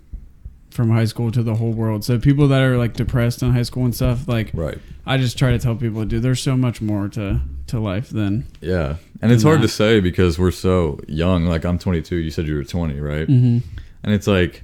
from 0.77 0.91
high 0.91 1.05
school 1.05 1.31
to 1.31 1.43
the 1.43 1.55
whole 1.55 1.73
world. 1.73 2.05
So 2.05 2.17
people 2.19 2.47
that 2.49 2.61
are 2.61 2.77
like 2.77 2.93
depressed 2.93 3.41
in 3.41 3.51
high 3.51 3.63
school 3.63 3.83
and 3.83 3.93
stuff, 3.93 4.27
like 4.27 4.51
Right. 4.53 4.77
I 5.05 5.17
just 5.17 5.37
try 5.37 5.51
to 5.51 5.59
tell 5.59 5.75
people, 5.75 6.05
dude, 6.05 6.21
there's 6.21 6.41
so 6.41 6.55
much 6.55 6.81
more 6.81 7.09
to 7.09 7.41
to 7.67 7.79
life 7.79 8.09
than. 8.11 8.45
Yeah. 8.61 8.95
And 9.21 9.31
it's 9.31 9.43
hard 9.43 9.57
that. 9.59 9.67
to 9.67 9.73
say 9.73 9.99
because 9.99 10.39
we're 10.39 10.51
so 10.51 10.99
young. 11.07 11.45
Like 11.45 11.65
I'm 11.65 11.79
22. 11.79 12.15
You 12.15 12.29
said 12.29 12.47
you 12.47 12.55
were 12.55 12.63
20, 12.63 12.99
right? 12.99 13.27
Mm-hmm. 13.27 13.67
And 14.03 14.13
it's 14.13 14.27
like, 14.27 14.63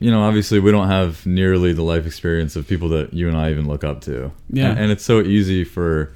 you 0.00 0.10
know, 0.10 0.22
obviously 0.22 0.58
we 0.58 0.72
don't 0.72 0.88
have 0.88 1.24
nearly 1.24 1.72
the 1.72 1.82
life 1.82 2.04
experience 2.04 2.56
of 2.56 2.66
people 2.68 2.88
that 2.90 3.14
you 3.14 3.28
and 3.28 3.36
I 3.36 3.50
even 3.50 3.66
look 3.68 3.84
up 3.84 4.02
to. 4.02 4.32
Yeah. 4.50 4.70
And, 4.70 4.78
and 4.80 4.90
it's 4.90 5.04
so 5.04 5.20
easy 5.22 5.64
for 5.64 6.12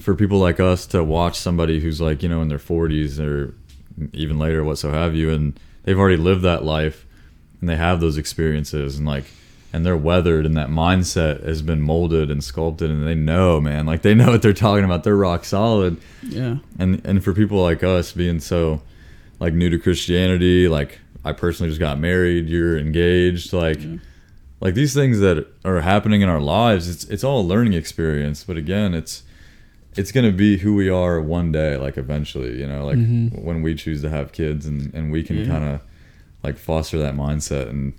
for 0.00 0.14
people 0.14 0.38
like 0.38 0.60
us 0.60 0.86
to 0.88 1.02
watch 1.02 1.38
somebody 1.38 1.80
who's 1.80 2.00
like, 2.00 2.22
you 2.22 2.28
know, 2.28 2.42
in 2.42 2.48
their 2.48 2.58
40s 2.58 3.18
or 3.18 3.54
even 4.12 4.38
later, 4.38 4.62
what 4.62 4.78
so 4.78 4.90
have 4.90 5.14
you, 5.14 5.30
and 5.30 5.58
they've 5.84 5.98
already 5.98 6.16
lived 6.16 6.42
that 6.42 6.64
life 6.64 7.06
and 7.62 7.68
they 7.70 7.76
have 7.76 8.00
those 8.00 8.18
experiences 8.18 8.98
and 8.98 9.06
like 9.06 9.24
and 9.72 9.86
they're 9.86 9.96
weathered 9.96 10.44
and 10.44 10.54
that 10.54 10.68
mindset 10.68 11.42
has 11.46 11.62
been 11.62 11.80
molded 11.80 12.30
and 12.30 12.44
sculpted 12.44 12.90
and 12.90 13.06
they 13.06 13.14
know, 13.14 13.58
man, 13.58 13.86
like 13.86 14.02
they 14.02 14.14
know 14.14 14.26
what 14.26 14.42
they're 14.42 14.52
talking 14.52 14.84
about. 14.84 15.02
They're 15.04 15.16
rock 15.16 15.46
solid 15.46 15.96
Yeah. 16.22 16.56
and 16.78 17.00
and 17.06 17.24
for 17.24 17.32
people 17.32 17.62
like 17.62 17.82
us 17.82 18.12
being 18.12 18.38
so 18.40 18.82
like 19.40 19.54
new 19.54 19.70
to 19.70 19.78
Christianity, 19.78 20.68
like 20.68 20.98
I 21.24 21.32
personally 21.32 21.70
just 21.70 21.80
got 21.80 21.98
married, 21.98 22.48
you're 22.48 22.76
engaged, 22.76 23.52
like 23.54 23.80
Yeah. 23.82 23.96
like 24.60 24.74
these 24.74 24.92
things 24.92 25.20
that 25.20 25.46
are 25.64 25.80
happening 25.80 26.20
in 26.20 26.28
our 26.28 26.40
lives, 26.40 26.88
it's 26.88 27.04
it's 27.04 27.24
all 27.24 27.40
a 27.40 27.46
learning 27.46 27.72
experience. 27.74 28.44
But 28.44 28.56
again, 28.58 28.92
it's 28.92 29.22
it's 29.96 30.10
gonna 30.10 30.32
be 30.32 30.58
who 30.58 30.74
we 30.74 30.88
are 30.88 31.20
one 31.20 31.52
day, 31.52 31.76
like 31.76 31.96
eventually, 31.96 32.58
you 32.60 32.66
know, 32.66 32.84
like 32.86 32.98
Mhm. 32.98 33.42
when 33.42 33.62
we 33.62 33.74
choose 33.74 34.02
to 34.02 34.10
have 34.10 34.32
kids 34.32 34.66
and 34.66 34.92
and 34.92 35.12
we 35.12 35.22
can 35.22 35.36
Yeah. 35.38 35.46
kind 35.46 35.64
of 35.64 35.80
like 36.42 36.56
foster 36.58 36.98
that 36.98 37.14
mindset 37.14 37.68
and 37.68 37.92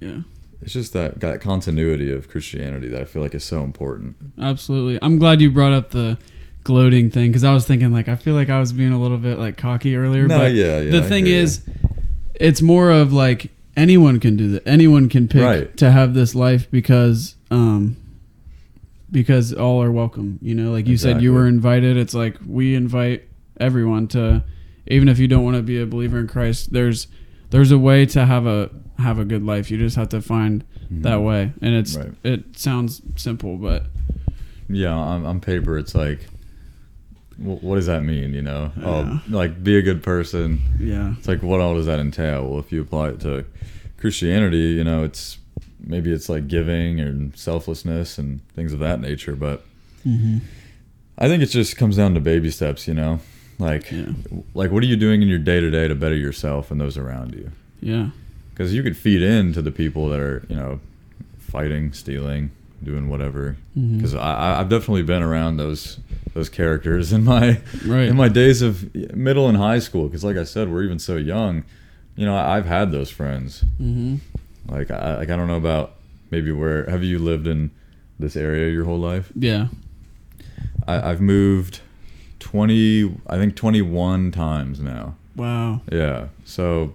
Yeah. 0.00 0.20
it's 0.62 0.72
just 0.72 0.92
that 0.94 1.20
that 1.20 1.40
continuity 1.40 2.10
of 2.12 2.28
Christianity 2.28 2.88
that 2.88 3.00
I 3.00 3.04
feel 3.04 3.22
like 3.22 3.34
is 3.34 3.44
so 3.44 3.62
important. 3.62 4.16
Absolutely. 4.40 4.98
I'm 5.02 5.18
glad 5.18 5.40
you 5.40 5.50
brought 5.50 5.72
up 5.72 5.90
the 5.90 6.18
gloating 6.64 7.10
thing 7.10 7.28
because 7.30 7.44
I 7.44 7.52
was 7.52 7.66
thinking 7.66 7.92
like 7.92 8.08
I 8.08 8.16
feel 8.16 8.34
like 8.34 8.48
I 8.50 8.58
was 8.58 8.72
being 8.72 8.92
a 8.92 9.00
little 9.00 9.18
bit 9.18 9.38
like 9.38 9.56
cocky 9.56 9.96
earlier. 9.96 10.26
No, 10.26 10.38
but 10.38 10.54
yeah, 10.54 10.80
yeah, 10.80 10.90
The 10.90 11.02
thing 11.02 11.26
ya. 11.26 11.34
is, 11.34 11.60
it's 12.34 12.62
more 12.62 12.90
of 12.90 13.12
like 13.12 13.50
anyone 13.76 14.18
can 14.20 14.36
do 14.36 14.52
that. 14.52 14.66
Anyone 14.66 15.08
can 15.08 15.28
pick 15.28 15.42
Right. 15.42 15.76
to 15.76 15.90
have 15.90 16.14
this 16.14 16.34
life 16.34 16.70
because 16.70 17.34
um 17.50 17.96
because 19.10 19.52
all 19.52 19.82
are 19.82 19.92
welcome. 19.92 20.38
You 20.42 20.54
know, 20.54 20.72
like 20.72 20.88
you 20.88 20.96
said, 20.96 21.22
you 21.22 21.32
were 21.32 21.46
invited. 21.46 21.96
It's 21.96 22.14
like 22.14 22.36
we 22.46 22.74
invite 22.74 23.22
everyone 23.60 24.08
to, 24.08 24.42
even 24.88 25.08
if 25.08 25.18
you 25.18 25.28
don't 25.28 25.44
want 25.44 25.56
to 25.56 25.62
be 25.62 25.80
a 25.80 25.86
believer 25.86 26.18
in 26.18 26.26
Christ. 26.26 26.72
There's 26.72 27.06
there's 27.54 27.70
a 27.70 27.78
way 27.78 28.04
to 28.06 28.26
have 28.26 28.46
a 28.46 28.68
have 28.98 29.18
a 29.18 29.24
good 29.24 29.44
life. 29.44 29.70
You 29.70 29.78
just 29.78 29.96
have 29.96 30.08
to 30.10 30.20
find 30.20 30.64
that 30.90 31.22
way, 31.22 31.52
and 31.62 31.74
it's 31.74 31.96
Right. 31.96 32.12
it 32.24 32.58
sounds 32.58 33.00
simple, 33.16 33.56
but 33.56 33.86
yeah 34.68 34.92
on, 34.92 35.26
on 35.26 35.40
paper 35.40 35.76
it's 35.78 35.94
like 35.94 36.20
wh- 37.36 37.62
what 37.62 37.76
does 37.76 37.84
that 37.86 38.02
mean 38.02 38.32
you 38.32 38.40
know 38.40 38.72
Yeah. 38.78 38.84
oh 38.86 39.22
like 39.28 39.62
be 39.62 39.76
a 39.76 39.82
good 39.82 40.02
person 40.02 40.58
yeah. 40.80 41.12
it's 41.18 41.28
like 41.28 41.42
what 41.42 41.60
all 41.60 41.74
does 41.74 41.84
that 41.84 42.00
entail 42.00 42.48
well 42.48 42.60
if 42.60 42.72
you 42.72 42.80
apply 42.80 43.10
it 43.10 43.20
to 43.20 43.44
christianity 43.98 44.68
you 44.78 44.82
know 44.82 45.04
it's 45.04 45.36
maybe 45.80 46.10
it's 46.12 46.30
like 46.30 46.48
giving 46.48 46.98
and 46.98 47.36
selflessness 47.36 48.16
and 48.16 48.40
things 48.54 48.72
of 48.72 48.78
that 48.78 49.00
nature 49.00 49.36
but 49.36 49.64
Mm-hmm. 50.06 50.38
i 51.18 51.28
think 51.28 51.42
it 51.42 51.46
just 51.50 51.76
comes 51.76 51.98
down 51.98 52.14
to 52.14 52.20
baby 52.20 52.50
steps 52.50 52.88
you 52.88 52.94
know 52.94 53.20
like 53.58 53.90
Yeah. 53.90 54.06
like 54.54 54.70
what 54.70 54.82
are 54.82 54.86
you 54.86 54.96
doing 54.96 55.22
in 55.22 55.28
your 55.28 55.38
day 55.38 55.60
to 55.60 55.70
day 55.70 55.88
to 55.88 55.94
better 55.94 56.16
yourself 56.16 56.70
and 56.70 56.80
those 56.80 56.96
around 56.98 57.34
you 57.34 57.50
Yeah. 57.80 58.10
because 58.50 58.74
you 58.74 58.82
could 58.82 58.96
feed 58.96 59.22
into 59.22 59.62
the 59.62 59.70
people 59.70 60.08
that 60.10 60.20
are 60.20 60.44
you 60.48 60.56
know 60.56 60.80
fighting 61.38 61.92
stealing 61.92 62.50
doing 62.82 63.08
whatever 63.08 63.56
because 63.74 64.14
I, 64.14 64.18
I- 64.34 64.60
I've 64.60 64.68
definitely 64.68 65.02
been 65.04 65.22
around 65.22 65.56
those 65.56 65.98
those 66.34 66.48
characters 66.48 67.12
in 67.12 67.24
my 67.24 67.60
Right. 67.86 68.08
in 68.08 68.16
my 68.16 68.28
days 68.28 68.60
of 68.60 68.92
middle 69.14 69.48
and 69.48 69.56
high 69.56 69.78
school. 69.78 70.08
Because 70.08 70.24
like 70.24 70.36
I 70.36 70.42
said, 70.44 70.68
we're 70.68 70.82
even 70.82 70.98
so 70.98 71.14
young. 71.16 71.62
You 72.16 72.26
know, 72.26 72.36
I've 72.36 72.66
had 72.66 72.90
those 72.90 73.08
friends. 73.08 73.64
Mm-hmm. 73.80 74.16
Like 74.68 74.90
I 74.90 75.16
like 75.18 75.30
I 75.30 75.36
don't 75.36 75.46
know 75.46 75.56
about 75.56 75.94
maybe 76.32 76.50
where 76.50 76.90
have 76.90 77.04
you 77.04 77.18
lived 77.20 77.46
in 77.46 77.70
this 78.18 78.34
area 78.36 78.68
your 78.72 78.84
whole 78.84 78.98
life? 78.98 79.30
Yeah. 79.36 79.68
I, 80.88 81.10
I've 81.10 81.20
moved 81.20 81.80
twenty, 82.44 83.12
I 83.26 83.36
think 83.38 83.56
twenty 83.56 83.80
one 83.82 84.30
times 84.30 84.80
now. 84.80 85.14
Wow. 85.34 85.80
Yeah, 85.90 86.28
so. 86.44 86.94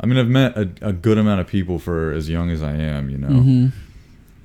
I 0.00 0.06
mean, 0.06 0.18
I've 0.18 0.28
met 0.28 0.56
a, 0.56 0.68
a 0.82 0.92
good 0.92 1.18
amount 1.18 1.40
of 1.40 1.46
people 1.46 1.78
for 1.78 2.12
as 2.12 2.28
young 2.28 2.50
as 2.50 2.62
I 2.62 2.72
am, 2.74 3.08
you 3.08 3.16
know. 3.16 3.28
Mm-hmm. 3.28 3.66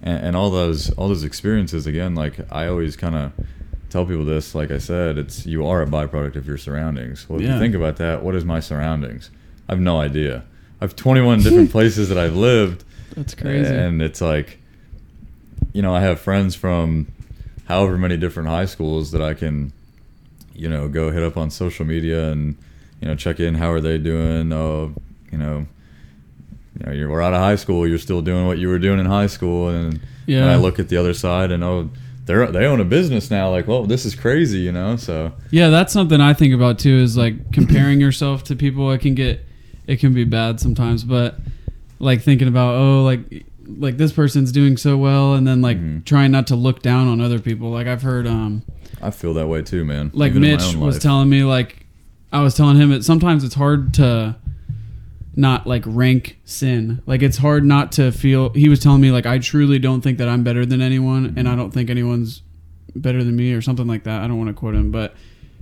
and, 0.04 0.26
and 0.26 0.36
all 0.36 0.50
those 0.52 0.90
all 0.92 1.08
those 1.10 1.24
experiences 1.26 1.86
again 1.86 2.16
like 2.16 2.36
i 2.54 2.68
always 2.68 2.96
kind 2.96 3.16
of 3.16 3.34
tell 3.90 4.06
people 4.06 4.24
this 4.24 4.56
like 4.56 4.72
i 4.72 4.78
said 4.78 5.18
it's 5.18 5.46
you 5.46 5.68
are 5.68 5.82
a 5.82 5.86
byproduct 5.86 6.36
of 6.38 6.48
your 6.48 6.58
surroundings 6.58 7.28
well 7.28 7.38
if 7.40 7.46
Yeah. 7.46 7.56
you 7.56 7.60
think 7.60 7.76
about 7.76 7.98
that 7.98 8.24
what 8.24 8.34
is 8.36 8.46
my 8.46 8.62
surroundings 8.62 9.30
i 9.68 9.74
have 9.74 9.82
no 9.82 10.00
idea 10.00 10.46
i 10.80 10.86
have 10.86 10.96
21 10.96 11.42
different 11.42 11.72
places 11.78 12.08
that 12.08 12.18
i've 12.18 12.36
lived 12.38 12.86
That's 13.18 13.36
crazy. 13.36 13.74
and 13.74 14.02
it's 14.02 14.22
like 14.22 14.60
you 15.74 15.82
know 15.82 15.94
i 15.94 16.00
have 16.00 16.18
friends 16.22 16.56
from 16.56 17.08
however 17.68 17.98
many 17.98 18.16
different 18.16 18.48
high 18.48 18.66
schools 18.68 19.12
that 19.12 19.22
i 19.22 19.34
can 19.34 19.74
you 20.60 20.70
know 20.70 20.88
go 20.88 21.12
hit 21.12 21.24
up 21.24 21.38
on 21.38 21.50
social 21.50 21.86
media 21.86 22.32
and 22.32 22.58
you 23.02 23.08
know 23.08 23.16
check 23.16 23.40
in 23.40 23.56
how 23.56 23.72
are 23.72 23.80
they 23.82 23.98
doing 23.98 24.52
oh 24.54 24.94
you 25.32 25.38
know 25.38 25.66
you 26.78 26.86
know 26.86 26.92
you're 26.92 27.10
we're 27.10 27.22
out 27.22 27.34
of 27.34 27.40
high 27.40 27.56
school 27.56 27.88
you're 27.88 27.98
still 27.98 28.22
doing 28.22 28.46
what 28.46 28.58
you 28.58 28.68
were 28.68 28.80
doing 28.80 29.00
in 29.00 29.06
high 29.06 29.28
school 29.28 29.70
and 29.70 30.00
Yeah. 30.26 30.42
and 30.44 30.52
i 30.52 30.56
look 30.56 30.80
at 30.80 30.90
the 30.90 30.98
other 30.98 31.14
side 31.14 31.52
and 31.52 31.64
oh 31.64 31.90
they're 32.26 32.46
they 32.52 32.66
own 32.66 32.80
a 32.80 32.86
business 32.86 33.32
now 33.32 33.50
like 33.50 33.68
well 33.68 33.86
this 33.86 34.06
is 34.06 34.14
crazy 34.16 34.60
you 34.60 34.72
know 34.72 34.96
so 34.98 35.32
yeah, 35.50 35.70
that's 35.70 35.92
something 35.92 36.22
I 36.22 36.34
think 36.36 36.54
about 36.54 36.78
too. 36.78 36.98
Is 36.98 37.18
like 37.18 37.52
comparing 37.52 38.00
yourself 38.00 38.44
to 38.46 38.56
people. 38.56 38.92
It 38.92 39.00
can 39.02 39.16
get, 39.16 39.44
it 39.88 40.00
can 40.00 40.14
be 40.14 40.26
bad 40.26 40.60
sometimes. 40.60 41.04
But 41.04 41.40
like 41.98 42.22
thinking 42.22 42.48
about 42.48 42.76
oh 42.76 43.04
like 43.04 43.48
like 43.78 43.98
this 43.98 44.12
person's 44.12 44.52
doing 44.52 44.78
so 44.78 44.98
well, 44.98 45.34
and 45.36 45.48
then 45.48 45.62
like 45.62 45.78
Mhm. 45.80 46.04
trying 46.06 46.32
not 46.32 46.48
to 46.48 46.56
look 46.56 46.82
down 46.82 47.08
on 47.08 47.22
other 47.22 47.40
people. 47.40 47.70
Like 47.72 47.88
I've 47.88 48.02
heard 48.02 48.26
um 48.28 48.64
i 49.02 49.12
feel 49.12 49.34
that 49.36 49.48
way 49.48 49.62
too 49.62 49.86
man 49.86 50.10
like 50.14 50.32
even 50.32 50.42
Mitch 50.42 50.76
was 50.76 50.96
life. 50.96 51.00
telling 51.00 51.30
me 51.30 51.44
like 51.44 51.86
I 52.34 52.42
was 52.42 52.54
telling 52.56 52.76
him 52.76 52.90
that 52.90 53.04
sometimes 53.06 53.44
it's 53.44 53.56
hard 53.56 53.94
to 53.96 54.36
not 55.36 55.66
like 55.68 55.84
rank 55.86 56.38
sin. 56.44 57.02
Like 57.06 57.22
it's 57.22 57.38
hard 57.38 57.64
not 57.64 57.92
to 57.94 58.12
feel 58.12 58.50
he 58.54 58.68
was 58.70 58.80
telling 58.80 59.02
me 59.02 59.12
like 59.12 59.26
I 59.26 59.38
truly 59.40 59.80
don't 59.80 60.02
think 60.02 60.18
that 60.18 60.28
I'm 60.28 60.44
better 60.44 60.66
than 60.66 60.82
anyone 60.82 61.34
and 61.38 61.48
I 61.48 61.56
don't 61.56 61.72
think 61.72 61.90
anyone's 61.90 62.42
better 62.96 63.24
than 63.24 63.36
me 63.36 63.54
or 63.54 63.62
something 63.62 63.88
like 63.88 64.04
that. 64.04 64.22
I 64.22 64.28
don't 64.28 64.38
want 64.38 64.50
to 64.50 64.54
quote 64.54 64.76
him, 64.76 64.92
but 64.92 65.16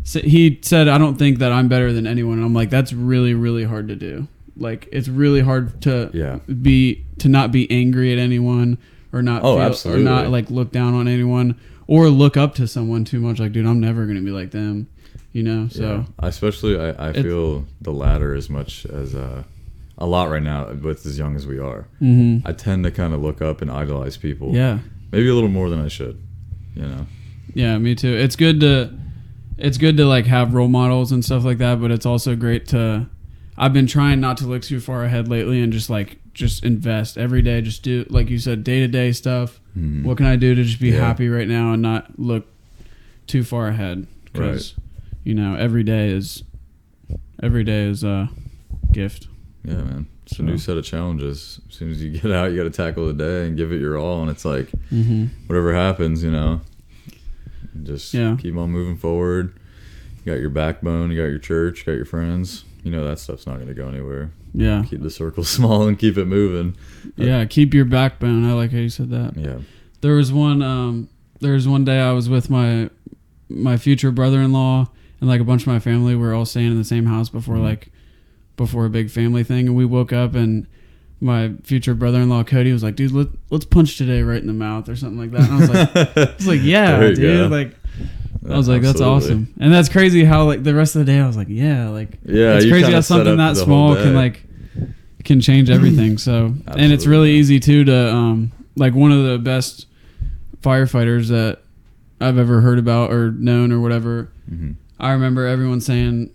he 0.06 0.58
said 0.62 0.88
I 0.88 0.98
don't 0.98 1.18
think 1.18 1.40
that 1.40 1.52
I'm 1.52 1.68
better 1.68 1.92
than 1.94 2.08
anyone 2.08 2.38
and 2.38 2.46
I'm 2.46 2.54
like 2.54 2.70
that's 2.70 2.94
really 2.94 3.34
really 3.34 3.66
hard 3.66 3.88
to 3.90 3.96
do. 3.96 4.28
Like 4.60 4.88
it's 4.92 5.08
really 5.08 5.42
hard 5.42 5.82
to 5.84 6.10
Yeah. 6.14 6.40
be 6.62 7.06
to 7.20 7.30
not 7.30 7.52
be 7.52 7.70
angry 7.72 8.12
at 8.14 8.20
anyone 8.20 8.78
or 9.14 9.22
not 9.22 9.44
Oh, 9.44 9.56
feel, 9.56 9.64
absolutely. 9.64 10.02
or 10.02 10.06
not 10.06 10.30
like 10.30 10.50
look 10.50 10.72
down 10.72 10.94
on 10.94 11.08
anyone 11.08 11.56
or 11.88 12.10
look 12.10 12.36
up 12.38 12.56
to 12.56 12.68
someone 12.68 13.06
too 13.06 13.20
much. 13.20 13.40
Like 13.40 13.52
dude 13.54 13.66
I'm 13.66 13.80
never 13.80 14.06
going 14.06 14.18
to 14.18 14.24
be 14.24 14.32
like 14.32 14.52
them 14.52 14.88
you 15.34 15.44
know? 15.44 15.68
So 15.70 16.06
Yeah. 16.20 16.28
Especially 16.28 16.80
I, 16.80 17.10
I 17.10 17.14
feel 17.14 17.66
the 17.82 17.92
latter 17.92 18.34
as 18.34 18.50
much 18.50 18.86
as 18.88 19.14
uh, 19.14 19.44
a 19.98 20.06
lot 20.08 20.30
right 20.30 20.42
now 20.42 20.72
with 20.74 21.06
as 21.06 21.18
young 21.20 21.36
as 21.36 21.46
we 21.46 21.60
are. 21.60 21.88
Hmm 22.00 22.40
i 22.46 22.52
tend 22.54 22.84
to 22.86 22.92
kind 22.92 23.14
of 23.14 23.22
look 23.22 23.42
up 23.42 23.62
and 23.62 23.70
idolize 23.72 24.18
people. 24.18 24.54
Yeah. 24.56 24.80
Maybe 25.12 25.28
a 25.30 25.34
little 25.34 25.50
more 25.50 25.70
than 25.70 25.80
i 25.80 25.88
should 25.88 26.20
you 26.76 26.84
know? 26.84 27.06
Yeah 27.54 27.78
me 27.78 27.96
too. 27.96 28.14
It's 28.16 28.36
good 28.36 28.60
to 28.62 28.94
it's 29.58 29.78
good 29.78 29.98
to 29.98 30.06
like 30.06 30.26
have 30.28 30.54
role 30.54 30.68
models 30.68 31.12
and 31.12 31.24
stuff 31.26 31.44
like 31.44 31.58
that 31.60 31.80
but 31.82 31.90
it's 31.92 32.06
also 32.06 32.36
great 32.36 32.68
to 32.68 33.08
i've 33.58 33.74
been 33.74 33.88
trying 33.88 34.20
not 34.20 34.38
to 34.38 34.46
look 34.46 34.62
too 34.62 34.80
far 34.80 35.04
ahead 35.04 35.28
lately 35.28 35.62
and 35.62 35.72
just 35.74 35.90
like 35.90 36.18
just 36.34 36.64
invest 36.64 37.18
every 37.18 37.42
day 37.42 37.62
just 37.62 37.82
do 37.84 38.06
like 38.10 38.30
you 38.30 38.38
said 38.38 38.64
day-to-day 38.64 39.12
stuff 39.12 39.60
Mhm. 39.78 40.04
what 40.04 40.18
can 40.18 40.26
i 40.26 40.36
do 40.36 40.54
to 40.56 40.64
just 40.64 40.80
be 40.80 40.90
Yeah. 40.90 41.00
happy 41.00 41.28
right 41.30 41.48
now 41.48 41.74
and 41.74 41.82
not 41.82 42.20
look 42.20 42.46
too 43.26 43.44
far 43.44 43.68
ahead 43.68 44.08
because 44.32 44.76
you 45.24 45.34
know 45.34 45.56
every 45.56 45.84
day 45.84 46.10
is 46.10 46.44
every 47.42 47.64
day 47.64 47.84
is 47.88 48.04
a 48.04 48.30
gift 48.92 49.28
yeah 49.64 49.76
man 49.76 50.08
it's 50.24 50.38
So- 50.38 50.44
a 50.44 50.46
new 50.46 50.58
set 50.58 50.78
of 50.78 50.86
challenges 50.86 51.60
as 51.70 51.76
soon 51.76 51.92
as 51.92 52.02
you 52.04 52.12
get 52.20 52.32
out 52.32 52.52
you 52.52 52.58
got 52.58 52.64
to 52.64 52.70
tackle 52.70 53.08
the 53.08 53.14
day 53.14 53.48
and 53.48 53.58
give 53.58 53.72
it 53.72 53.80
your 53.82 53.98
all 53.98 54.22
and 54.22 54.30
it's 54.32 54.46
like 54.46 54.70
mm-hmm. 54.92 55.26
whatever 55.48 55.74
happens 55.74 56.24
you 56.24 56.32
know 56.32 56.62
just 57.84 58.14
Yeah. 58.14 58.36
keep 58.40 58.56
on 58.56 58.72
moving 58.72 58.98
forward 58.98 59.54
You 60.26 60.34
got 60.34 60.40
your 60.42 60.50
backbone, 60.50 61.10
you 61.12 61.18
got 61.18 61.30
your 61.30 61.40
church, 61.40 61.80
you 61.80 61.86
got 61.86 61.96
your 61.96 62.06
friends. 62.06 62.66
You 62.84 62.92
know 62.92 63.04
that 63.06 63.20
stuff's 63.20 63.46
not 63.46 63.56
going 63.56 63.68
to 63.68 63.74
go 63.74 63.88
anywhere. 63.90 64.32
Yeah. 64.54 64.84
Keep 64.88 65.02
the 65.04 65.10
circle 65.10 65.44
small 65.58 65.88
and 65.88 65.98
keep 66.00 66.18
it 66.18 66.26
moving. 66.26 66.76
Yeah. 67.16 67.44
Keep 67.46 67.74
your 67.74 67.86
backbone. 67.86 68.46
I 68.50 68.54
like 68.54 68.72
how 68.72 68.78
you 68.78 68.90
said 68.90 69.10
that. 69.10 69.34
Yeah. 69.36 69.58
There 70.02 70.14
was 70.16 70.32
one. 70.32 70.62
Um, 70.62 71.10
there 71.40 71.54
was 71.54 71.68
one 71.68 71.84
day 71.86 72.00
I 72.00 72.12
was 72.14 72.30
with 72.30 72.50
my 72.50 72.90
my 73.50 73.78
future 73.78 74.12
brother-in-law 74.12 74.88
and 75.20 75.30
like 75.30 75.42
a 75.42 75.44
bunch 75.44 75.62
of 75.64 75.68
my 75.68 75.80
family. 75.80 76.16
We 76.16 76.22
were 76.22 76.34
all 76.34 76.46
staying 76.46 76.72
in 76.72 76.78
the 76.78 76.84
same 76.84 77.06
house 77.06 77.30
before 77.30 77.56
Mhm. 77.56 77.64
like 77.64 77.90
before 78.56 78.86
a 78.86 78.90
big 78.90 79.10
family 79.12 79.44
thing, 79.44 79.68
and 79.68 79.76
we 79.76 79.86
woke 79.86 80.12
up 80.14 80.34
and 80.36 80.66
my 81.20 81.54
future 81.64 81.94
brother-in-law 81.96 82.44
Cody 82.44 82.72
was 82.72 82.84
like, 82.84 82.96
"Dude, 82.96 83.12
let, 83.12 83.28
let's 83.50 83.66
punch 83.66 83.98
today 83.98 84.22
right 84.22 84.40
in 84.42 84.48
the 84.48 84.54
mouth 84.54 84.88
or 84.90 84.96
something 84.96 85.18
like 85.20 85.32
that." 85.32 85.42
And 85.50 85.54
I 85.54 85.60
was 85.60 85.70
like, 85.70 86.18
"I 86.18 86.36
was 86.38 86.48
like, 86.48 86.62
yeah, 86.64 87.00
dude." 87.00 87.20
go. 87.20 87.48
Like 87.50 87.76
I 88.50 88.56
was 88.58 88.68
like, 88.68 88.82
"That's 88.82 89.02
Absolutely. 89.02 89.26
awesome," 89.26 89.54
and 89.60 89.74
that's 89.74 89.90
crazy 89.90 90.24
how 90.24 90.46
like 90.46 90.64
the 90.64 90.74
rest 90.76 90.96
of 90.96 91.06
the 91.06 91.12
day 91.12 91.20
I 91.20 91.28
was 91.28 91.38
like, 91.38 91.48
"Yeah, 91.50 91.90
like 91.90 92.18
Yeah, 92.26 92.54
it's 92.56 92.66
crazy 92.70 92.92
how 92.92 93.02
something 93.02 93.38
that 93.38 93.58
small 93.58 93.96
can 93.96 94.14
like 94.14 94.44
can 95.24 95.42
change 95.42 95.70
everything." 95.70 96.18
So 96.28 96.54
and 96.68 96.92
it's 96.94 97.06
really 97.06 97.32
easy 97.32 97.60
too 97.60 97.84
to 97.86 98.14
um 98.14 98.52
like 98.76 98.94
one 98.94 99.12
of 99.12 99.26
the 99.26 99.38
best 99.40 99.88
firefighters 100.62 101.28
that 101.30 101.60
I've 102.20 102.38
ever 102.38 102.62
heard 102.62 102.80
about 102.80 103.12
or 103.12 103.32
known 103.32 103.72
or 103.72 103.80
whatever. 103.80 104.30
Mhm. 104.52 104.76
I 105.00 105.12
remember 105.12 105.46
everyone 105.46 105.82
saying 105.82 106.32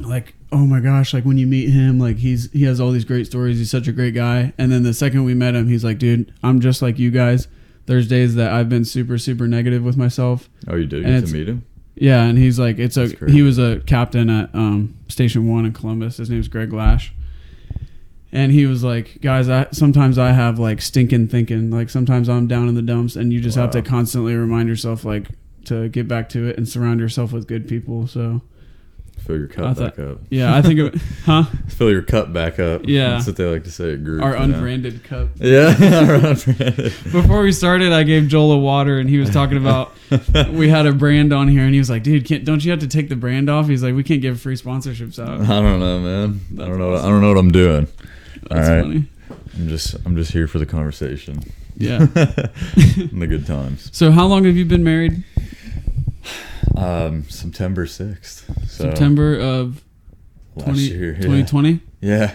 like, 0.00 0.34
"Oh 0.52 0.66
my 0.66 0.80
gosh, 0.80 1.12
like 1.12 1.24
when 1.24 1.38
you 1.38 1.46
meet 1.46 1.70
him, 1.70 1.98
like 1.98 2.18
he's 2.18 2.50
he 2.52 2.64
has 2.64 2.80
all 2.80 2.90
these 2.90 3.04
great 3.04 3.26
stories. 3.26 3.58
He's 3.58 3.70
such 3.70 3.88
a 3.88 3.92
great 3.92 4.14
guy." 4.14 4.52
And 4.58 4.70
then 4.70 4.82
the 4.82 4.94
second 4.94 5.24
we 5.24 5.34
met 5.34 5.54
him, 5.54 5.68
he's 5.68 5.84
like, 5.84 5.98
"Dude, 5.98 6.32
I'm 6.42 6.60
just 6.60 6.82
like 6.82 6.98
you 6.98 7.10
guys. 7.10 7.48
There's 7.90 8.06
days 8.06 8.36
that 8.36 8.52
I've 8.52 8.68
been 8.68 8.84
super 8.84 9.18
super 9.18 9.46
negative 9.48 9.82
with 9.82 9.96
myself." 9.96 10.48
Oh, 10.68 10.76
you 10.76 10.86
did 10.86 11.04
And 11.04 11.20
get 11.22 11.28
to 11.28 11.34
meet 11.36 11.48
him? 11.48 11.66
Yeah, 11.96 12.22
and 12.22 12.38
he's 12.38 12.58
like, 12.58 12.78
it's 12.78 12.96
a 12.96 13.08
he 13.28 13.42
was 13.42 13.58
a 13.58 13.80
captain 13.80 14.30
at 14.30 14.54
um, 14.54 14.94
Station 15.08 15.46
One 15.48 15.66
in 15.66 15.72
Columbus. 15.72 16.16
His 16.18 16.30
name's 16.30 16.48
Greg 16.48 16.72
Lash, 16.72 17.12
and 18.32 18.52
he 18.52 18.64
was 18.66 18.84
like, 18.84 19.18
guys, 19.20 19.48
I 19.48 19.66
sometimes 19.72 20.18
I 20.18 20.30
have 20.30 20.58
like 20.58 20.80
stinking 20.80 21.28
thinking. 21.28 21.70
Like 21.70 21.90
sometimes 21.90 22.28
I'm 22.28 22.46
down 22.46 22.68
in 22.68 22.74
the 22.76 22.82
dumps, 22.82 23.16
and 23.16 23.32
you 23.32 23.40
just 23.40 23.56
have 23.56 23.70
to 23.72 23.82
constantly 23.82 24.34
remind 24.34 24.68
yourself 24.68 25.04
like 25.04 25.26
to 25.64 25.88
get 25.88 26.08
back 26.08 26.28
to 26.30 26.46
it 26.46 26.56
and 26.56 26.68
surround 26.68 27.00
yourself 27.00 27.32
with 27.32 27.46
good 27.46 27.68
people. 27.68 28.06
So 28.06 28.40
Fill 29.26 29.36
your 29.38 29.46
cup 29.48 29.76
thought- 29.76 29.96
back 29.96 30.04
up. 30.04 30.18
yeah, 30.30 30.56
I 30.56 30.62
think, 30.62 30.80
it, 30.80 30.94
huh? 31.24 31.44
Fill 31.68 31.90
your 31.90 32.02
cup 32.02 32.32
back 32.32 32.58
up. 32.58 32.82
Yeah. 32.84 33.10
That's 33.10 33.26
what 33.26 33.36
they 33.36 33.44
like 33.44 33.64
to 33.64 33.70
say 33.70 33.92
at 33.92 34.02
group. 34.02 34.22
Our 34.22 34.32
you 34.32 34.36
know? 34.38 34.42
unbranded 34.54 35.04
cup. 35.04 35.28
Yeah, 35.36 35.74
our 36.08 36.14
unbranded. 36.14 36.76
Before 37.12 37.42
we 37.42 37.52
started, 37.52 37.92
I 37.92 38.02
gave 38.02 38.26
Joel 38.28 38.52
a 38.52 38.58
water, 38.58 38.98
and 38.98 39.08
he 39.08 39.18
was 39.18 39.30
talking 39.30 39.56
about 39.58 39.92
we 40.52 40.68
had 40.68 40.86
a 40.86 40.92
brand 40.92 41.32
on 41.32 41.48
here, 41.48 41.62
and 41.62 41.72
he 41.72 41.78
was 41.78 41.90
like, 41.90 42.02
"Dude, 42.02 42.24
can't, 42.24 42.44
don't 42.44 42.64
you 42.64 42.70
have 42.72 42.80
to 42.80 42.88
take 42.88 43.08
the 43.08 43.16
brand 43.16 43.48
off?" 43.50 43.68
He's 43.68 43.82
like, 43.82 43.94
"We 43.94 44.02
can't 44.02 44.22
give 44.22 44.40
free 44.40 44.56
sponsorships 44.56 45.18
out." 45.18 45.40
I 45.42 45.60
don't 45.60 45.78
know, 45.80 46.00
man. 46.00 46.40
I 46.60 46.66
don't 46.68 46.78
know. 46.78 46.94
I 46.96 47.02
don't 47.02 47.20
know 47.20 47.28
what 47.28 47.38
I'm 47.38 47.52
doing. 47.52 47.86
That's 48.48 48.68
All 48.68 48.74
right. 48.74 48.82
funny. 48.82 49.04
I'm 49.56 49.68
just 49.68 49.94
I'm 50.06 50.16
just 50.16 50.32
here 50.32 50.48
for 50.48 50.58
the 50.58 50.66
conversation 50.66 51.40
Yeah. 51.76 52.00
and 52.00 52.10
the 53.22 53.26
good 53.28 53.46
times. 53.46 53.90
So 53.92 54.10
how 54.10 54.26
long 54.26 54.44
have 54.44 54.56
you 54.56 54.64
been 54.64 54.82
married? 54.82 55.22
Um, 56.76 57.24
September 57.28 57.86
sixth. 57.86 58.44
So 58.70 58.84
September 58.84 59.38
of 59.38 59.82
last 60.54 60.66
20, 60.66 60.80
year. 60.80 61.12
Yeah. 61.12 61.20
2020. 61.20 61.80
Yeah. 62.00 62.34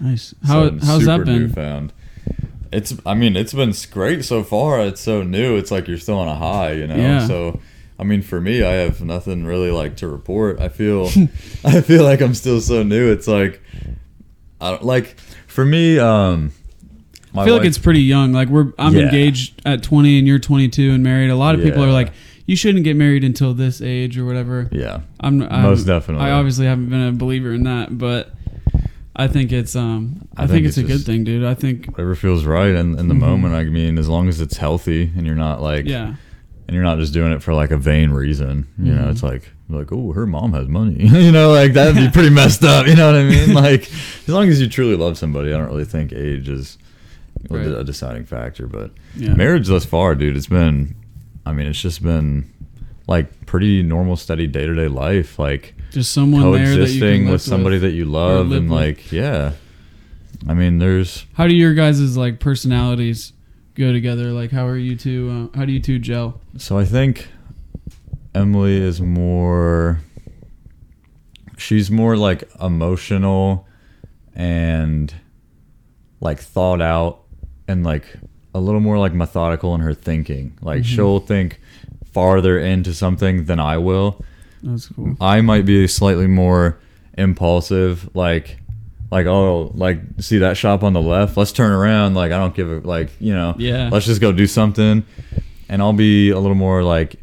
Nice. 0.00 0.34
How 0.44 0.70
So 0.78 0.86
how's 0.86 1.04
that 1.06 1.24
been? 1.24 1.38
Newfound. 1.46 1.92
It's. 2.72 2.94
I 3.06 3.14
mean, 3.14 3.36
it's 3.36 3.52
been 3.54 3.72
great 3.90 4.24
so 4.24 4.42
far. 4.42 4.80
It's 4.80 5.00
so 5.00 5.22
new. 5.22 5.56
It's 5.56 5.70
like 5.70 5.86
you're 5.86 5.98
still 5.98 6.18
on 6.18 6.28
a 6.28 6.34
high, 6.34 6.72
you 6.72 6.86
know. 6.86 6.96
Yeah. 6.96 7.26
So, 7.26 7.60
I 7.98 8.02
mean, 8.04 8.20
for 8.22 8.40
me, 8.40 8.62
I 8.64 8.72
have 8.72 9.00
nothing 9.02 9.44
really 9.44 9.70
like 9.70 9.96
to 9.98 10.08
report. 10.08 10.60
I 10.60 10.68
feel, 10.68 11.06
I 11.64 11.80
feel 11.80 12.02
like 12.02 12.20
I'm 12.20 12.34
still 12.34 12.60
so 12.60 12.82
new. 12.82 13.12
It's 13.12 13.28
like, 13.28 13.62
I 14.60 14.70
don't 14.70 14.82
like. 14.84 15.16
For 15.46 15.64
me, 15.64 16.00
um, 16.00 16.50
my 17.32 17.42
I 17.42 17.44
feel 17.44 17.56
like 17.56 17.66
it's 17.66 17.78
pretty 17.78 18.02
young. 18.02 18.32
Like 18.32 18.48
we're 18.48 18.72
I'm 18.76 18.94
Yeah. 18.96 19.02
engaged 19.04 19.62
at 19.64 19.84
20 19.84 20.18
and 20.18 20.26
you're 20.26 20.40
22 20.40 20.90
and 20.90 21.02
married. 21.04 21.30
A 21.30 21.36
lot 21.36 21.54
of 21.54 21.60
people 21.62 21.84
are 21.84 21.92
like, 21.92 22.12
you 22.46 22.56
shouldn't 22.56 22.84
get 22.84 22.96
married 22.96 23.24
until 23.24 23.54
this 23.54 23.80
age 23.80 24.18
or 24.18 24.24
whatever. 24.24 24.68
Yeah. 24.72 25.00
I'm 25.20 25.42
I 25.42 25.62
Most 25.62 25.84
definitely. 25.84 26.26
I 26.26 26.32
obviously 26.32 26.66
haven't 26.66 26.88
been 26.90 27.08
a 27.08 27.12
believer 27.12 27.52
in 27.52 27.64
that, 27.64 27.96
but 27.96 28.32
I 29.16 29.28
think 29.28 29.52
it's 29.52 29.74
um 29.76 30.28
I, 30.36 30.42
I 30.44 30.46
think, 30.46 30.50
think 30.58 30.66
it's, 30.66 30.76
it's 30.78 30.88
a 30.88 30.92
good 30.92 31.04
thing, 31.06 31.24
dude. 31.24 31.44
I 31.44 31.54
think 31.54 31.86
Whatever 31.86 32.14
feels 32.14 32.44
right 32.44 32.74
in, 32.74 32.98
in 32.98 33.08
the 33.08 33.14
Mhm. 33.14 33.20
moment. 33.20 33.54
I 33.54 33.64
mean, 33.64 33.96
as 33.98 34.08
long 34.08 34.28
as 34.28 34.40
it's 34.40 34.56
healthy 34.56 35.10
and 35.16 35.24
you're 35.26 35.36
not 35.36 35.62
like, 35.62 35.86
yeah. 35.86 36.14
and 36.66 36.74
you're 36.74 36.82
not 36.84 36.98
just 36.98 37.12
doing 37.12 37.32
it 37.32 37.42
for 37.42 37.54
like 37.54 37.70
a 37.70 37.76
vain 37.76 38.10
reason. 38.10 38.66
You 38.78 38.94
know, 38.94 39.04
Mhm. 39.04 39.10
it's 39.12 39.22
like 39.22 39.50
like 39.70 39.92
oh, 39.92 40.12
her 40.12 40.26
mom 40.26 40.52
has 40.52 40.68
money. 40.68 40.96
you 41.06 41.32
know, 41.32 41.50
like 41.52 41.72
that'd 41.72 41.94
be 41.96 42.08
pretty 42.12 42.30
messed 42.30 42.64
up. 42.64 42.86
You 42.86 42.96
know 42.96 43.06
what 43.06 43.14
I 43.20 43.24
mean? 43.24 43.54
Like 43.54 43.90
as 43.90 44.28
long 44.28 44.48
as 44.48 44.60
you 44.60 44.68
truly 44.68 44.96
love 44.96 45.16
somebody, 45.16 45.54
I 45.54 45.56
don't 45.58 45.68
really 45.68 45.84
think 45.86 46.12
age 46.12 46.48
is 46.48 46.76
a- 47.50 47.54
Right. 47.54 47.66
a 47.66 47.84
deciding 47.84 48.24
factor. 48.26 48.66
But 48.66 48.90
Yeah. 49.16 49.34
marriage 49.34 49.68
thus 49.68 49.84
far, 49.84 50.14
dude, 50.14 50.36
it's 50.36 50.46
been. 50.48 50.96
I 51.46 51.52
mean, 51.52 51.66
it's 51.66 51.80
just 51.80 52.02
been 52.02 52.50
like 53.06 53.46
pretty 53.46 53.82
normal, 53.82 54.16
steady 54.16 54.46
day 54.46 54.66
to 54.66 54.74
day 54.74 54.88
life. 54.88 55.38
Like 55.38 55.74
Just 55.90 56.12
someone 56.12 56.52
there 56.52 56.66
that 56.66 56.70
you 56.70 56.76
can 56.76 56.78
coexisting 56.78 57.28
with 57.28 57.42
somebody 57.42 57.78
that 57.78 57.90
you 57.92 58.04
love 58.04 58.52
and 58.52 58.70
with. 58.70 58.78
like 58.78 59.12
yeah. 59.12 59.52
I 60.48 60.54
mean, 60.54 60.78
there's 60.78 61.26
How 61.34 61.46
do 61.46 61.54
your 61.54 61.74
guys' 61.74 62.16
like 62.16 62.40
personalities 62.40 63.32
go 63.74 63.92
together? 63.92 64.32
Like 64.32 64.50
how 64.50 64.66
are 64.66 64.76
you 64.76 64.96
two 64.96 65.50
uh, 65.54 65.56
how 65.58 65.64
do 65.64 65.72
you 65.72 65.80
two 65.80 65.98
gel? 65.98 66.40
So 66.58 66.78
I 66.78 66.84
think 66.84 67.28
Emily 68.34 68.76
is 68.76 69.00
more 69.00 70.00
she's 71.56 71.90
more 71.90 72.16
like 72.16 72.44
emotional 72.60 73.66
and 74.34 75.14
like 76.20 76.40
thought 76.40 76.80
out 76.80 77.20
and 77.68 77.84
like 77.84 78.06
a 78.54 78.60
little 78.60 78.80
more 78.80 78.98
like 78.98 79.12
methodical 79.12 79.74
in 79.74 79.80
her 79.80 79.92
thinking. 79.94 80.52
Like 80.62 80.82
Mhm. 80.82 80.86
she'll 80.86 81.18
think 81.20 81.60
farther 82.12 82.58
into 82.58 82.94
something 82.94 83.44
than 83.46 83.58
I 83.58 83.76
will. 83.78 84.22
That's 84.62 84.86
cool. 84.88 85.16
I 85.20 85.40
might 85.40 85.66
be 85.66 85.86
slightly 85.88 86.26
more 86.28 86.78
impulsive 87.18 88.08
like 88.14 88.58
like 89.12 89.26
oh 89.26 89.70
like 89.74 90.00
see 90.18 90.38
that 90.38 90.56
shop 90.56 90.82
on 90.82 90.92
the 90.92 91.00
left 91.00 91.36
let's 91.36 91.52
turn 91.52 91.70
around 91.70 92.14
like 92.14 92.32
i 92.32 92.36
don't 92.36 92.56
give 92.56 92.68
a 92.68 92.80
like 92.86 93.08
you 93.20 93.32
know 93.32 93.54
Yeah. 93.56 93.88
let's 93.92 94.04
just 94.06 94.20
go 94.20 94.32
do 94.32 94.48
something 94.48 95.04
and 95.68 95.80
i'll 95.80 95.92
be 95.92 96.30
a 96.30 96.38
little 96.40 96.56
more 96.56 96.82
like 96.82 97.14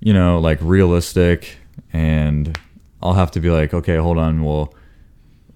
you 0.00 0.12
know 0.12 0.38
like 0.38 0.58
realistic 0.60 1.56
and 1.94 2.58
i'll 3.02 3.14
have 3.14 3.30
to 3.30 3.40
be 3.40 3.48
like 3.48 3.72
okay 3.72 3.96
hold 3.96 4.18
on 4.18 4.44
well 4.44 4.74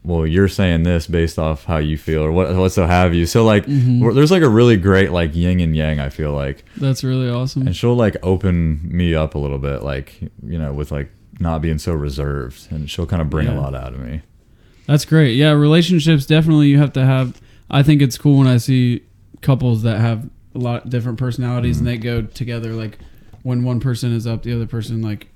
well 0.04 0.26
you're 0.26 0.48
saying 0.48 0.82
this 0.82 1.06
based 1.06 1.38
off 1.38 1.64
how 1.64 1.78
you 1.78 1.96
feel 1.96 2.22
or 2.22 2.30
what 2.30 2.54
what 2.56 2.70
so 2.70 2.86
have 2.86 3.14
you 3.14 3.24
so 3.26 3.44
like 3.44 3.64
Mhm. 3.66 4.14
there's 4.14 4.30
like 4.30 4.42
a 4.42 4.48
really 4.48 4.76
great 4.76 5.10
like 5.12 5.34
yin 5.34 5.60
and 5.60 5.74
yang 5.74 5.98
i 6.00 6.08
feel 6.10 6.32
like 6.32 6.64
That's 6.76 7.02
really 7.02 7.28
awesome. 7.30 7.66
and 7.66 7.74
she'll 7.76 7.96
like 7.96 8.16
open 8.22 8.80
me 8.84 9.14
up 9.14 9.34
a 9.34 9.38
little 9.38 9.58
bit 9.58 9.82
like 9.82 10.20
you 10.46 10.58
know 10.58 10.72
with 10.72 10.92
like 10.92 11.10
not 11.40 11.62
being 11.62 11.78
so 11.78 11.92
reserved 11.94 12.70
and 12.70 12.88
she'll 12.90 13.06
kind 13.06 13.22
of 13.22 13.30
bring 13.30 13.46
Yeah. 13.46 13.58
a 13.58 13.60
lot 13.60 13.74
out 13.74 13.92
of 13.94 14.00
me 14.00 14.20
That's 14.86 15.06
great. 15.06 15.34
Yeah, 15.36 15.52
relationships 15.52 16.26
definitely 16.26 16.68
you 16.68 16.76
have 16.78 16.92
to 16.92 17.04
have. 17.06 17.40
I 17.70 17.82
think 17.82 18.02
it's 18.02 18.18
cool 18.18 18.36
when 18.36 18.46
I 18.46 18.58
see 18.58 19.00
couples 19.40 19.82
that 19.82 19.98
have 19.98 20.28
a 20.54 20.58
lot 20.58 20.90
different 20.90 21.18
personalities 21.18 21.78
and 21.78 21.86
Mhm. 21.88 21.90
they 21.90 21.96
go 21.96 22.20
together. 22.20 22.74
Like 22.74 22.98
when 23.42 23.64
one 23.64 23.80
person 23.80 24.12
is 24.12 24.26
up, 24.26 24.42
the 24.42 24.52
other 24.52 24.66
person 24.66 25.00
like, 25.00 25.28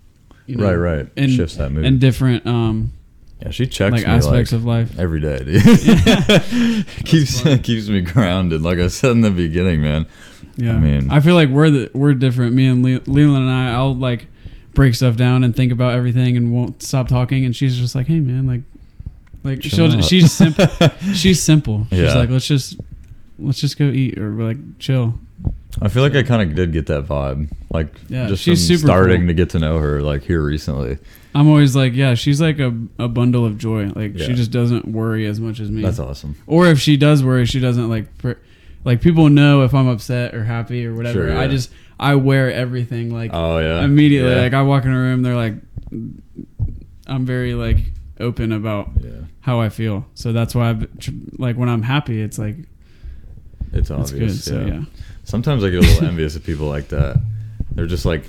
you 0.46 0.56
know, 0.56 0.64
right 0.66 0.74
right 0.74 1.06
and 1.16 1.30
shifts 1.32 1.56
that 1.56 1.72
mood 1.72 1.86
and 1.86 1.98
different 1.98 2.46
um 2.46 2.92
yeah 3.42 3.50
she 3.50 3.66
checks 3.66 3.92
like 3.92 4.06
me 4.06 4.12
aspects 4.12 4.52
like 4.52 4.58
of 4.58 4.64
life. 4.64 4.98
every 4.98 5.20
day 5.20 5.38
dude. 5.44 6.86
keeps 7.04 7.42
keeps 7.62 7.88
me 7.88 8.00
grounded 8.00 8.62
like 8.62 8.78
i 8.78 8.88
said 8.88 9.12
in 9.12 9.20
the 9.20 9.30
beginning 9.30 9.80
man 9.82 10.06
Yeah, 10.56 10.74
I 10.74 10.78
mean- 10.78 11.10
I 11.10 11.20
feel 11.20 11.34
like 11.36 11.48
we're 11.50 11.70
the, 11.70 11.90
we're 11.94 12.14
different. 12.14 12.52
Me 12.52 12.66
and 12.66 12.82
Le- 12.84 13.00
Leland 13.06 13.44
and 13.44 13.50
I, 13.50 13.72
I'll 13.74 13.94
like 13.94 14.26
break 14.74 14.94
stuff 14.96 15.14
down 15.16 15.44
and 15.44 15.54
think 15.54 15.70
about 15.70 15.94
everything 15.94 16.36
and 16.36 16.52
won't 16.52 16.82
stop 16.82 17.06
talking. 17.06 17.44
And 17.44 17.54
she's 17.54 17.76
just 17.78 17.94
like, 17.94 18.08
hey 18.08 18.18
man, 18.18 18.46
like, 18.48 18.62
like 19.44 19.62
she'll 19.62 20.00
she's 20.02 20.32
simple. 20.32 20.66
she's 21.14 21.40
simple. 21.40 21.86
She's 21.90 22.00
Yeah. 22.00 22.14
like, 22.14 22.30
let's 22.30 22.46
just 22.46 22.76
let's 23.38 23.60
just 23.60 23.78
go 23.78 23.84
eat 23.84 24.18
or 24.18 24.30
like 24.30 24.56
chill. 24.80 25.14
i 25.80 25.86
feel 25.86 26.02
like 26.02 26.16
i 26.16 26.24
kind 26.24 26.42
of 26.42 26.56
did 26.56 26.72
get 26.72 26.86
that 26.86 27.04
vibe 27.06 27.48
like 27.70 27.94
Yeah, 28.08 28.26
just 28.26 28.42
she's 28.42 28.66
super 28.66 28.86
starting 28.88 29.20
cool. 29.20 29.26
to 29.28 29.34
get 29.34 29.50
to 29.50 29.60
know 29.60 29.78
her 29.78 30.02
like 30.02 30.24
here 30.24 30.42
recently 30.42 30.98
I'm 31.38 31.48
always 31.48 31.76
like, 31.76 31.92
yeah, 31.94 32.14
she's 32.14 32.40
like 32.40 32.58
a, 32.58 32.74
a 32.98 33.06
bundle 33.06 33.44
of 33.46 33.58
joy. 33.58 33.86
Like 33.94 34.18
she 34.18 34.34
just 34.34 34.50
doesn't 34.50 34.86
worry 34.88 35.24
as 35.26 35.38
much 35.38 35.60
as 35.60 35.70
me. 35.70 35.82
that's 35.82 35.98
awesome 36.00 36.34
Or 36.46 36.66
if 36.66 36.80
she 36.80 36.96
does 36.96 37.22
worry, 37.22 37.46
she 37.46 37.60
doesn't 37.60 37.88
like 37.88 38.16
pr- 38.18 38.40
like 38.84 39.00
people 39.00 39.28
know 39.28 39.62
if 39.62 39.72
I'm 39.72 39.86
upset 39.88 40.34
or 40.34 40.42
happy 40.44 40.84
or 40.86 40.94
whatever. 40.94 41.28
Sure, 41.28 41.38
I 41.38 41.46
just 41.46 41.70
I 42.00 42.14
wear 42.16 42.52
everything 42.52 43.12
like 43.14 43.30
oh 43.34 43.58
yeah 43.58 43.84
immediately. 43.84 44.32
yeah. 44.34 44.42
Like 44.42 44.54
I 44.54 44.62
walk 44.62 44.84
in 44.84 44.92
a 44.92 44.98
room, 44.98 45.22
they're 45.22 45.36
like, 45.36 45.54
I'm 47.06 47.24
very 47.26 47.54
like 47.54 47.78
open 48.20 48.50
about 48.52 48.90
yeah 49.00 49.10
how 49.40 49.60
I 49.60 49.68
feel. 49.68 50.06
So 50.14 50.32
that's 50.32 50.54
why 50.54 50.70
I've 50.70 50.88
like 51.38 51.56
when 51.56 51.68
I'm 51.68 51.82
happy, 51.82 52.20
it's 52.20 52.38
like 52.38 52.56
it's 53.72 53.90
it's 53.90 53.90
obvious 53.90 54.44
good. 54.44 54.54
So 54.54 54.66
yeah, 54.66 54.82
Sometimes 55.24 55.62
I 55.62 55.70
get 55.70 55.84
a 55.84 55.86
little 55.86 56.08
envious 56.12 56.36
of 56.36 56.44
people 56.44 56.66
like 56.66 56.88
that. 56.88 57.20
They're 57.72 57.86
just 57.86 58.06
like 58.06 58.24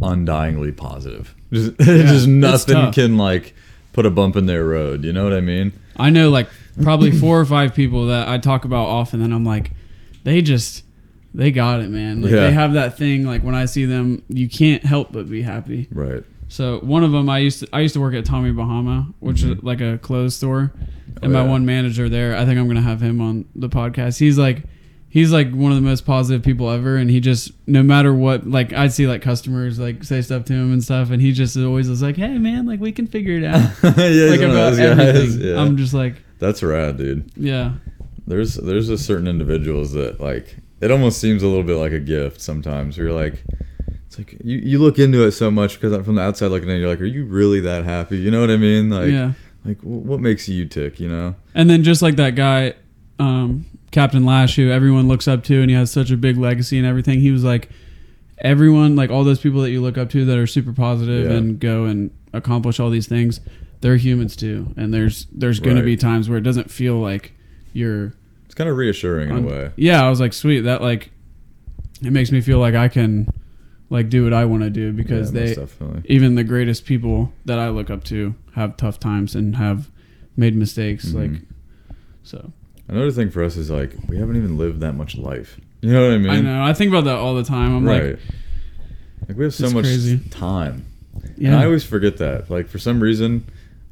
undyingly 0.00 0.76
positive. 0.76 1.34
Just, 1.52 1.76
just 1.80 2.26
nothing 2.26 2.92
can 2.92 3.16
like 3.16 3.54
put 3.92 4.06
a 4.06 4.10
bump 4.10 4.36
in 4.36 4.46
their 4.46 4.64
road. 4.64 5.04
You 5.04 5.12
know 5.12 5.24
what 5.24 5.32
I 5.32 5.40
mean? 5.40 5.72
I 5.96 6.10
know 6.10 6.30
like 6.30 6.48
probably 6.82 7.10
four 7.10 7.40
or 7.40 7.44
five 7.44 7.74
people 7.74 8.06
that 8.06 8.28
I 8.28 8.38
talk 8.38 8.64
about 8.64 8.86
often, 8.86 9.22
and 9.22 9.32
I'm 9.32 9.44
like, 9.44 9.70
they 10.24 10.42
just 10.42 10.84
they 11.34 11.50
got 11.50 11.80
it, 11.80 11.90
man. 11.90 12.22
Like 12.22 12.32
Yeah. 12.32 12.40
they 12.40 12.52
have 12.52 12.74
that 12.74 12.96
thing. 12.98 13.24
Like 13.26 13.42
when 13.42 13.54
I 13.54 13.66
see 13.66 13.84
them, 13.84 14.22
you 14.28 14.48
can't 14.48 14.84
help 14.84 15.12
but 15.12 15.28
be 15.28 15.42
happy. 15.42 15.88
Right. 15.90 16.22
So 16.48 16.78
one 16.80 17.02
of 17.02 17.12
them, 17.12 17.28
I 17.28 17.38
used 17.38 17.60
to 17.60 17.68
I 17.72 17.80
used 17.80 17.94
to 17.94 18.00
work 18.00 18.14
at 18.14 18.24
Tommy 18.24 18.52
Bahama, 18.52 19.08
which 19.20 19.42
is 19.42 19.50
mm-hmm. 19.56 19.66
like 19.66 19.80
a 19.80 19.98
clothes 19.98 20.36
store, 20.36 20.72
and 21.22 21.24
Oh, 21.24 21.28
my 21.28 21.42
yeah. 21.42 21.50
one 21.50 21.66
manager 21.66 22.08
there. 22.08 22.36
I 22.36 22.44
think 22.44 22.58
I'm 22.58 22.66
gonna 22.68 22.80
have 22.82 23.00
him 23.00 23.20
on 23.20 23.46
the 23.54 23.68
podcast. 23.68 24.18
He's 24.18 24.38
like. 24.38 24.64
He's 25.16 25.32
like 25.32 25.50
one 25.50 25.72
of 25.72 25.76
the 25.76 25.82
most 25.82 26.04
positive 26.04 26.42
people 26.42 26.68
ever, 26.68 26.98
and 26.98 27.08
he 27.08 27.20
just 27.20 27.50
no 27.66 27.82
matter 27.82 28.12
what, 28.12 28.46
like 28.46 28.74
I'd 28.74 28.92
see 28.92 29.06
like 29.06 29.22
customers 29.22 29.78
like 29.78 30.04
say 30.04 30.20
stuff 30.20 30.44
to 30.44 30.52
him 30.52 30.74
and 30.74 30.84
stuff, 30.84 31.08
and 31.10 31.22
he 31.22 31.32
just 31.32 31.56
always 31.56 31.88
was 31.88 32.02
like, 32.02 32.16
"Hey 32.18 32.36
man, 32.36 32.66
like 32.66 32.80
we 32.80 32.92
can 32.92 33.06
figure 33.06 33.38
it 33.38 33.44
out." 33.44 33.70
yeah, 33.82 34.26
like 34.28 34.40
about 34.42 34.78
everything. 34.78 35.40
Yeah. 35.40 35.58
I'm 35.58 35.78
just 35.78 35.94
like, 35.94 36.16
That's 36.38 36.62
rad, 36.62 36.98
dude. 36.98 37.30
yeah, 37.34 37.76
There's 38.26 38.56
there's 38.56 38.90
a 38.90 38.98
certain 38.98 39.26
individuals 39.26 39.94
that 39.94 40.20
like 40.20 40.54
it 40.82 40.90
almost 40.90 41.18
seems 41.18 41.42
a 41.42 41.46
little 41.46 41.64
bit 41.64 41.76
like 41.76 41.92
a 41.92 41.98
gift 41.98 42.42
sometimes. 42.42 42.98
Where 42.98 43.06
you're 43.06 43.16
like, 43.16 43.42
it's 44.08 44.18
like 44.18 44.36
you, 44.44 44.58
you 44.58 44.78
look 44.78 44.98
into 44.98 45.24
it 45.24 45.32
so 45.32 45.50
much 45.50 45.80
because 45.80 46.04
from 46.04 46.16
the 46.16 46.20
outside 46.20 46.48
looking 46.48 46.68
in, 46.68 46.78
you're 46.78 46.90
like, 46.90 47.00
are 47.00 47.06
you 47.06 47.24
really 47.24 47.60
that 47.60 47.84
happy? 47.84 48.18
You 48.18 48.30
know 48.30 48.42
what 48.42 48.50
I 48.50 48.58
mean? 48.58 48.90
Like, 48.90 49.10
yeah. 49.10 49.32
like 49.64 49.80
what 49.80 50.20
makes 50.20 50.46
you 50.46 50.66
tick? 50.66 51.00
You 51.00 51.08
know? 51.08 51.36
And 51.54 51.70
then 51.70 51.84
just 51.84 52.02
like 52.02 52.16
that 52.16 52.34
guy, 52.34 52.74
um, 53.18 53.64
Captain 53.96 54.26
Lash, 54.26 54.56
who 54.56 54.70
everyone 54.70 55.08
looks 55.08 55.26
up 55.26 55.42
to, 55.44 55.62
and 55.62 55.70
he 55.70 55.74
has 55.74 55.90
such 55.90 56.10
a 56.10 56.18
big 56.18 56.36
legacy 56.36 56.76
and 56.76 56.86
everything. 56.86 57.18
He 57.20 57.30
was 57.30 57.42
like, 57.42 57.70
everyone, 58.36 58.94
like 58.94 59.08
all 59.08 59.24
those 59.24 59.40
people 59.40 59.62
that 59.62 59.70
you 59.70 59.80
look 59.80 59.96
up 59.96 60.10
to 60.10 60.26
that 60.26 60.36
are 60.36 60.46
super 60.46 60.74
positive 60.74 61.30
Yeah. 61.30 61.36
and 61.38 61.58
go 61.58 61.86
and 61.86 62.10
accomplish 62.34 62.78
all 62.78 62.90
these 62.90 63.06
things, 63.08 63.40
they're 63.80 63.96
humans 63.96 64.36
too. 64.36 64.74
And 64.76 64.92
there's 64.92 65.26
there's 65.32 65.60
going 65.60 65.76
Right. 65.76 65.80
to 65.80 65.86
be 65.86 65.96
times 65.96 66.28
where 66.28 66.36
it 66.36 66.42
doesn't 66.42 66.70
feel 66.70 67.00
like 67.00 67.32
you're. 67.72 68.12
It's 68.44 68.54
kind 68.54 68.68
of 68.68 68.76
reassuring 68.76 69.30
in 69.30 69.36
a 69.38 69.40
way. 69.40 69.70
Yeah, 69.76 70.04
I 70.04 70.10
was 70.10 70.20
like, 70.20 70.34
sweet. 70.34 70.60
That 70.60 70.82
like, 70.82 71.10
it 72.04 72.12
makes 72.12 72.30
me 72.30 72.42
feel 72.42 72.58
like 72.58 72.74
I 72.74 72.88
can, 72.88 73.26
like, 73.88 74.10
do 74.10 74.24
what 74.24 74.34
I 74.34 74.44
want 74.44 74.62
to 74.62 74.68
do 74.68 74.92
because 74.92 75.32
yeah, 75.32 75.54
they 75.54 76.04
even 76.04 76.34
the 76.34 76.44
greatest 76.44 76.84
people 76.84 77.32
that 77.46 77.58
I 77.58 77.70
look 77.70 77.88
up 77.88 78.04
to 78.04 78.34
have 78.56 78.76
tough 78.76 79.00
times 79.00 79.34
and 79.34 79.56
have 79.56 79.90
made 80.36 80.54
mistakes. 80.54 81.06
Mhm. 81.06 81.14
Like, 81.14 81.40
so 82.22 82.52
Another 82.88 83.10
thing 83.10 83.30
for 83.30 83.42
us 83.42 83.56
is 83.56 83.70
like 83.70 83.92
we 84.08 84.16
haven't 84.18 84.36
even 84.36 84.56
lived 84.56 84.80
that 84.80 84.92
much 84.94 85.16
life. 85.16 85.58
You 85.80 85.92
know 85.92 86.02
what 86.08 86.14
I 86.14 86.18
mean? 86.18 86.30
I 86.30 86.40
know 86.40 86.62
I 86.62 86.72
think 86.72 86.90
about 86.90 87.04
that 87.04 87.16
all 87.16 87.34
the 87.34 87.44
time. 87.44 87.76
I'm 87.76 87.84
right. 87.86 88.10
like, 88.12 88.20
Like, 89.28 89.38
we 89.38 89.44
have 89.44 89.54
so 89.54 89.70
much 89.70 89.84
crazy. 89.84 90.18
time. 90.30 90.86
yeah, 91.36 91.50
And 91.50 91.56
I 91.58 91.64
always 91.64 91.84
forget 91.84 92.16
that. 92.18 92.50
Like 92.50 92.68
for 92.68 92.78
some 92.78 93.00
reason, 93.00 93.48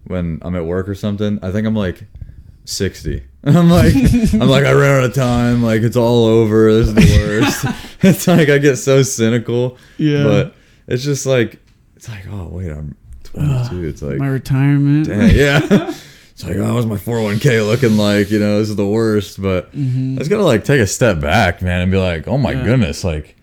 when 0.06 0.38
I'm 0.42 0.54
at 0.56 0.64
work 0.64 0.88
or 0.88 0.94
something, 0.94 1.38
I 1.42 1.50
think 1.50 1.66
I'm 1.66 1.74
like 1.76 2.04
60. 2.64 3.22
I'm 3.44 3.68
like, 3.68 3.94
I'm 4.32 4.48
like, 4.48 4.64
I 4.64 4.72
ran 4.72 4.98
out 4.98 5.04
of 5.04 5.14
time. 5.14 5.62
Like 5.62 5.82
it's 5.82 5.96
all 5.96 6.24
over. 6.24 6.72
This 6.72 6.88
is 6.88 6.94
the 6.94 7.18
worst. 7.18 7.64
it's 8.02 8.26
like 8.28 8.48
I 8.48 8.58
get 8.58 8.76
so 8.76 9.02
cynical. 9.02 9.76
yeah. 9.98 10.22
But 10.24 10.54
it's 10.86 11.02
just 11.04 11.26
like, 11.26 11.58
it's 11.96 12.08
like, 12.08 12.26
oh 12.30 12.48
wait, 12.48 12.70
I'm 12.70 12.96
22. 13.24 13.84
It's 13.88 14.02
like, 14.02 14.18
my 14.18 14.28
retirement. 14.28 15.08
dang, 15.08 15.34
yeah. 15.34 15.92
It's 16.34 16.44
like, 16.44 16.56
oh, 16.56 16.74
what's 16.74 16.86
my 16.86 16.96
401k 16.96 17.64
looking 17.66 17.96
like? 17.96 18.30
You 18.30 18.40
know, 18.40 18.58
this 18.58 18.68
is 18.68 18.76
the 18.76 18.86
worst. 18.86 19.40
But 19.40 19.74
Mhm. 19.76 20.16
I 20.16 20.18
just 20.18 20.30
gotta 20.30 20.42
like 20.42 20.64
take 20.64 20.80
a 20.80 20.86
step 20.86 21.20
back, 21.20 21.62
man, 21.62 21.80
and 21.82 21.90
be 21.92 21.98
like, 21.98 22.26
oh 22.28 22.36
my 22.38 22.52
Yeah. 22.52 22.64
goodness, 22.64 23.04
like, 23.04 23.36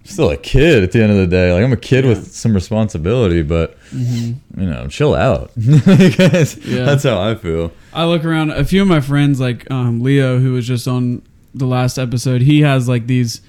I'm 0.00 0.06
still 0.10 0.30
a 0.30 0.36
kid 0.38 0.82
at 0.82 0.92
the 0.92 1.02
end 1.02 1.12
of 1.12 1.18
the 1.18 1.26
day. 1.26 1.52
Like 1.52 1.62
I'm 1.62 1.72
a 1.74 1.76
kid 1.76 2.04
Yeah. 2.04 2.10
with 2.12 2.32
some 2.32 2.54
responsibility, 2.54 3.42
but 3.42 3.76
Mhm. 3.94 4.36
you 4.56 4.66
know, 4.66 4.86
chill 4.88 5.14
out. 5.14 5.50
That's 5.56 6.56
Yeah. 6.66 6.84
that's 6.86 7.02
how 7.04 7.20
I 7.20 7.34
feel. 7.34 7.70
I 7.92 8.06
look 8.06 8.24
around. 8.24 8.50
A 8.52 8.64
few 8.64 8.80
of 8.80 8.88
my 8.88 9.00
friends, 9.00 9.40
like 9.40 9.70
um, 9.70 10.00
Leo, 10.00 10.38
who 10.38 10.52
was 10.54 10.66
just 10.66 10.88
on 10.88 11.20
the 11.54 11.66
last 11.66 11.98
episode, 11.98 12.40
he 12.42 12.62
has 12.62 12.88
like 12.88 13.06
these. 13.06 13.42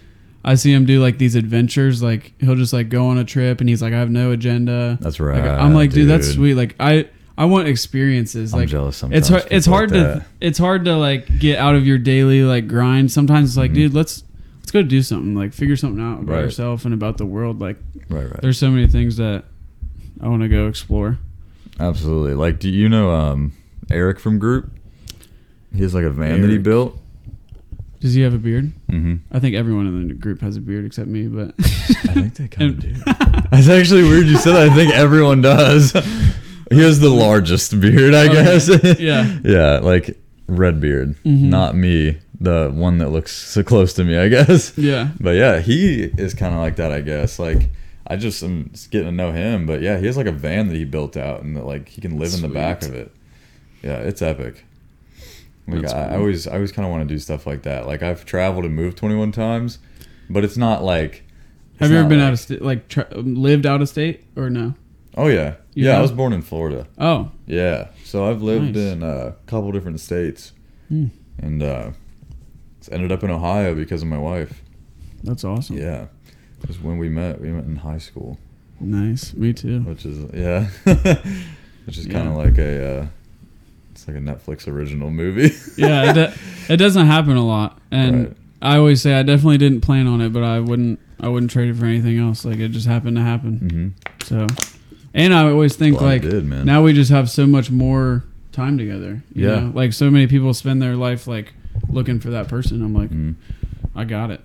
I 0.43 0.55
see 0.55 0.73
him 0.73 0.85
do 0.85 1.01
like 1.01 1.17
these 1.19 1.35
adventures. 1.35 2.01
Like 2.03 2.33
he'll 2.39 2.55
just 2.55 2.73
like 2.73 2.89
go 2.89 3.07
on 3.07 3.17
a 3.17 3.23
trip, 3.23 3.61
and 3.61 3.69
he's 3.69 3.81
like, 3.81 3.93
I 3.93 3.97
have 3.99 4.09
no 4.11 4.31
agenda. 4.31 4.97
That's 4.99 5.21
right. 5.21 5.35
Like, 5.37 5.45
right. 5.45 5.59
I'm 5.61 5.73
like, 5.73 5.91
dude, 5.91 6.09
that's 6.09 6.27
sweet. 6.33 6.55
Like 6.55 6.75
I, 6.81 7.05
I 7.39 7.45
want 7.45 7.67
experiences. 7.69 8.53
I'm 8.53 8.59
like 8.59 8.69
jealous 8.69 8.97
sometimes. 8.97 9.19
it's 9.21 9.29
hard. 9.29 9.47
It's 9.51 9.65
hard 9.65 9.91
like 9.91 9.99
to. 9.99 10.03
that. 10.19 10.25
It's 10.41 10.57
hard 10.59 10.83
to 10.85 10.97
like 10.97 11.39
get 11.39 11.57
out 11.57 11.73
of 11.75 11.87
your 11.87 11.97
daily 11.97 12.43
like 12.43 12.67
grind. 12.67 13.11
Sometimes 13.11 13.49
it's 13.51 13.57
like, 13.57 13.71
Mhm. 13.71 13.75
dude, 13.75 13.93
let's 13.93 14.23
let's 14.59 14.71
go 14.71 14.83
do 14.83 15.01
something. 15.01 15.35
Like 15.35 15.53
figure 15.53 15.77
something 15.77 16.03
out 16.03 16.19
about 16.21 16.33
Right. 16.33 16.41
yourself 16.43 16.83
and 16.85 16.93
about 16.93 17.17
the 17.17 17.25
world. 17.25 17.61
Like 17.61 17.77
Right, 18.09 18.25
right. 18.29 18.41
there's 18.41 18.57
so 18.57 18.69
many 18.69 18.87
things 18.87 19.15
that 19.17 19.45
I 20.21 20.27
want 20.27 20.41
to 20.41 20.49
go 20.49 20.67
explore. 20.67 21.17
Absolutely. 21.79 22.33
Like, 22.33 22.59
do 22.59 22.69
you 22.69 22.89
know 22.89 23.09
um, 23.11 23.53
Eric 23.89 24.19
from 24.19 24.37
Group? 24.37 24.69
He 25.73 25.81
has 25.83 25.93
like 25.95 26.03
a 26.03 26.09
van 26.09 26.41
that 26.41 26.49
he 26.49 26.57
built. 26.57 26.99
Does 28.01 28.13
he 28.15 28.21
have 28.21 28.33
a 28.33 28.37
beard? 28.37 28.73
Mm-hmm. 28.91 29.15
I 29.31 29.39
think 29.39 29.55
everyone 29.55 29.87
in 29.87 30.07
the 30.09 30.13
group 30.13 30.41
has 30.41 30.57
a 30.57 30.61
beard 30.61 30.83
except 30.85 31.07
me. 31.07 31.27
But 31.27 31.53
I 31.59 31.63
think 32.13 32.33
they 32.35 32.47
kind 32.49 32.71
of 32.71 32.79
do. 32.81 32.93
That's 33.49 33.69
actually 33.69 34.03
weird 34.03 34.25
you 34.27 34.35
said 34.37 34.53
that. 34.53 34.69
I 34.71 34.75
think 34.75 34.93
everyone 34.93 35.41
does. 35.41 35.93
He 36.71 36.81
has 36.81 36.99
the 36.99 37.09
largest 37.09 37.79
beard, 37.79 38.13
I 38.13 38.25
Okay. 38.25 38.33
guess. 38.43 38.69
Yeah. 38.99 39.39
yeah, 39.43 39.79
like 39.79 40.17
red 40.47 40.79
beard. 40.79 41.15
Mhm. 41.25 41.43
Not 41.49 41.75
me, 41.75 42.17
the 42.39 42.71
one 42.73 42.97
that 42.99 43.09
looks 43.09 43.31
so 43.35 43.63
close 43.63 43.93
to 43.93 44.03
me, 44.03 44.17
I 44.17 44.27
guess. 44.29 44.73
yeah, 44.77 45.09
But 45.19 45.31
yeah, 45.35 45.59
he 45.59 46.03
is 46.03 46.33
kind 46.33 46.53
of 46.53 46.61
like 46.61 46.75
that, 46.77 46.91
I 46.91 47.01
guess. 47.01 47.39
Like 47.39 47.69
I 48.07 48.15
just 48.15 48.41
am 48.43 48.71
getting 48.91 49.07
to 49.07 49.11
know 49.11 49.31
him, 49.31 49.65
but 49.65 49.81
yeah, 49.81 49.99
he 49.99 50.05
has 50.07 50.17
like 50.17 50.25
a 50.27 50.31
van 50.31 50.67
that 50.69 50.75
he 50.75 50.85
built 50.85 51.15
out, 51.17 51.43
and 51.43 51.55
that 51.57 51.65
like 51.65 51.89
he 51.89 52.01
can 52.01 52.17
live 52.17 52.33
in 52.33 52.41
the 52.41 52.47
back 52.47 52.83
of 52.83 52.93
it. 52.95 53.11
Yeah, 53.83 53.97
it's 53.97 54.21
epic. 54.21 54.65
Like 55.67 55.85
I, 55.93 56.13
I 56.13 56.15
always, 56.17 56.47
I 56.47 56.55
always 56.55 56.71
kind 56.71 56.85
of 56.87 56.91
want 56.91 57.07
to 57.07 57.13
do 57.13 57.19
stuff 57.19 57.45
like 57.45 57.61
that. 57.63 57.85
Like 57.85 58.01
I've 58.01 58.25
traveled 58.25 58.65
and 58.65 58.75
moved 58.75 58.97
21 58.97 59.31
times, 59.31 59.77
but 60.29 60.43
it's 60.43 60.57
not 60.57 60.83
like. 60.83 61.23
have 61.79 61.91
you 61.91 61.97
ever 61.97 62.09
been 62.09 62.17
like- 62.19 62.27
out 62.27 62.33
of 62.33 62.39
state? 62.39 62.61
Like 62.63 62.87
tra- 62.87 63.07
lived 63.15 63.65
out 63.67 63.81
of 63.81 63.89
state 63.89 64.23
or 64.35 64.49
no? 64.49 64.73
Oh 65.15 65.27
yeah, 65.27 65.55
Yeah. 65.85 65.97
I 65.97 66.01
was 66.01 66.11
born 66.11 66.33
in 66.33 66.41
Florida. 66.41 66.87
Oh, 66.97 67.31
Yeah, 67.47 67.87
so 68.03 68.29
I've 68.29 68.41
lived 68.41 68.75
Nice. 68.75 68.93
in 68.93 69.03
a 69.03 69.35
couple 69.47 69.71
different 69.71 69.99
states, 69.99 70.53
Hmm. 70.89 71.07
and 71.37 71.61
uh, 71.63 71.91
it's 72.77 72.89
ended 72.91 73.11
up 73.11 73.23
in 73.23 73.29
Ohio 73.31 73.75
because 73.75 74.01
of 74.01 74.07
my 74.07 74.17
wife. 74.17 74.61
that's 75.23 75.43
awesome. 75.43 75.77
Yeah, 75.77 76.05
because 76.61 76.79
when 76.79 76.97
we 76.97 77.09
met, 77.09 77.41
we 77.41 77.49
met 77.49 77.65
in 77.65 77.75
high 77.77 77.97
school. 77.99 78.37
Nice. 78.79 79.33
Me 79.33 79.51
too. 79.53 79.81
which 79.81 80.05
is 80.05 80.17
yeah, 80.33 80.67
which 81.85 81.97
is 81.97 82.07
kind 82.07 82.27
of 82.29 82.35
like 82.35 82.57
a 82.57 82.99
uh, 83.01 83.07
it's 83.91 84.07
like 84.07 84.15
a 84.17 84.21
Netflix 84.21 84.67
original 84.67 85.09
movie. 85.11 85.53
yeah, 85.77 86.09
it, 86.09 86.13
do- 86.13 86.73
it 86.73 86.77
doesn't 86.77 87.05
happen 87.07 87.35
a 87.35 87.45
lot, 87.45 87.79
and 87.91 88.27
Right. 88.27 88.37
I 88.61 88.77
always 88.77 89.01
say 89.01 89.13
I 89.13 89.23
definitely 89.23 89.57
didn't 89.57 89.81
plan 89.81 90.07
on 90.07 90.21
it, 90.21 90.29
but 90.33 90.43
I 90.43 90.59
wouldn't. 90.59 90.99
I 91.21 91.27
wouldn't 91.27 91.51
trade 91.51 91.67
it 91.69 91.75
for 91.75 91.85
anything 91.85 92.17
else. 92.17 92.45
Like 92.45 92.59
it 92.59 92.69
just 92.69 92.87
happened 92.87 93.17
to 93.17 93.21
happen. 93.23 93.59
mm-hmm. 93.59 93.87
So, 94.23 94.47
and 95.13 95.33
I 95.33 95.49
always 95.49 95.75
think 95.75 95.97
Glad 95.97 96.07
like 96.07 96.21
did, 96.23 96.45
now 96.45 96.83
we 96.83 96.93
just 96.93 97.11
have 97.11 97.29
so 97.29 97.45
much 97.47 97.71
more 97.71 98.23
time 98.51 98.77
together. 98.77 99.23
you 99.33 99.47
Yeah. 99.47 99.59
know? 99.59 99.71
like 99.73 99.93
so 99.93 100.09
many 100.09 100.27
people 100.27 100.53
spend 100.53 100.81
their 100.81 100.95
life 100.95 101.27
like 101.27 101.53
looking 101.89 102.19
for 102.19 102.29
that 102.31 102.47
person. 102.47 102.81
I'm 102.83 102.93
like, 102.93 103.09
Mhm. 103.11 103.35
I 103.95 104.03
got 104.05 104.31
it. 104.31 104.41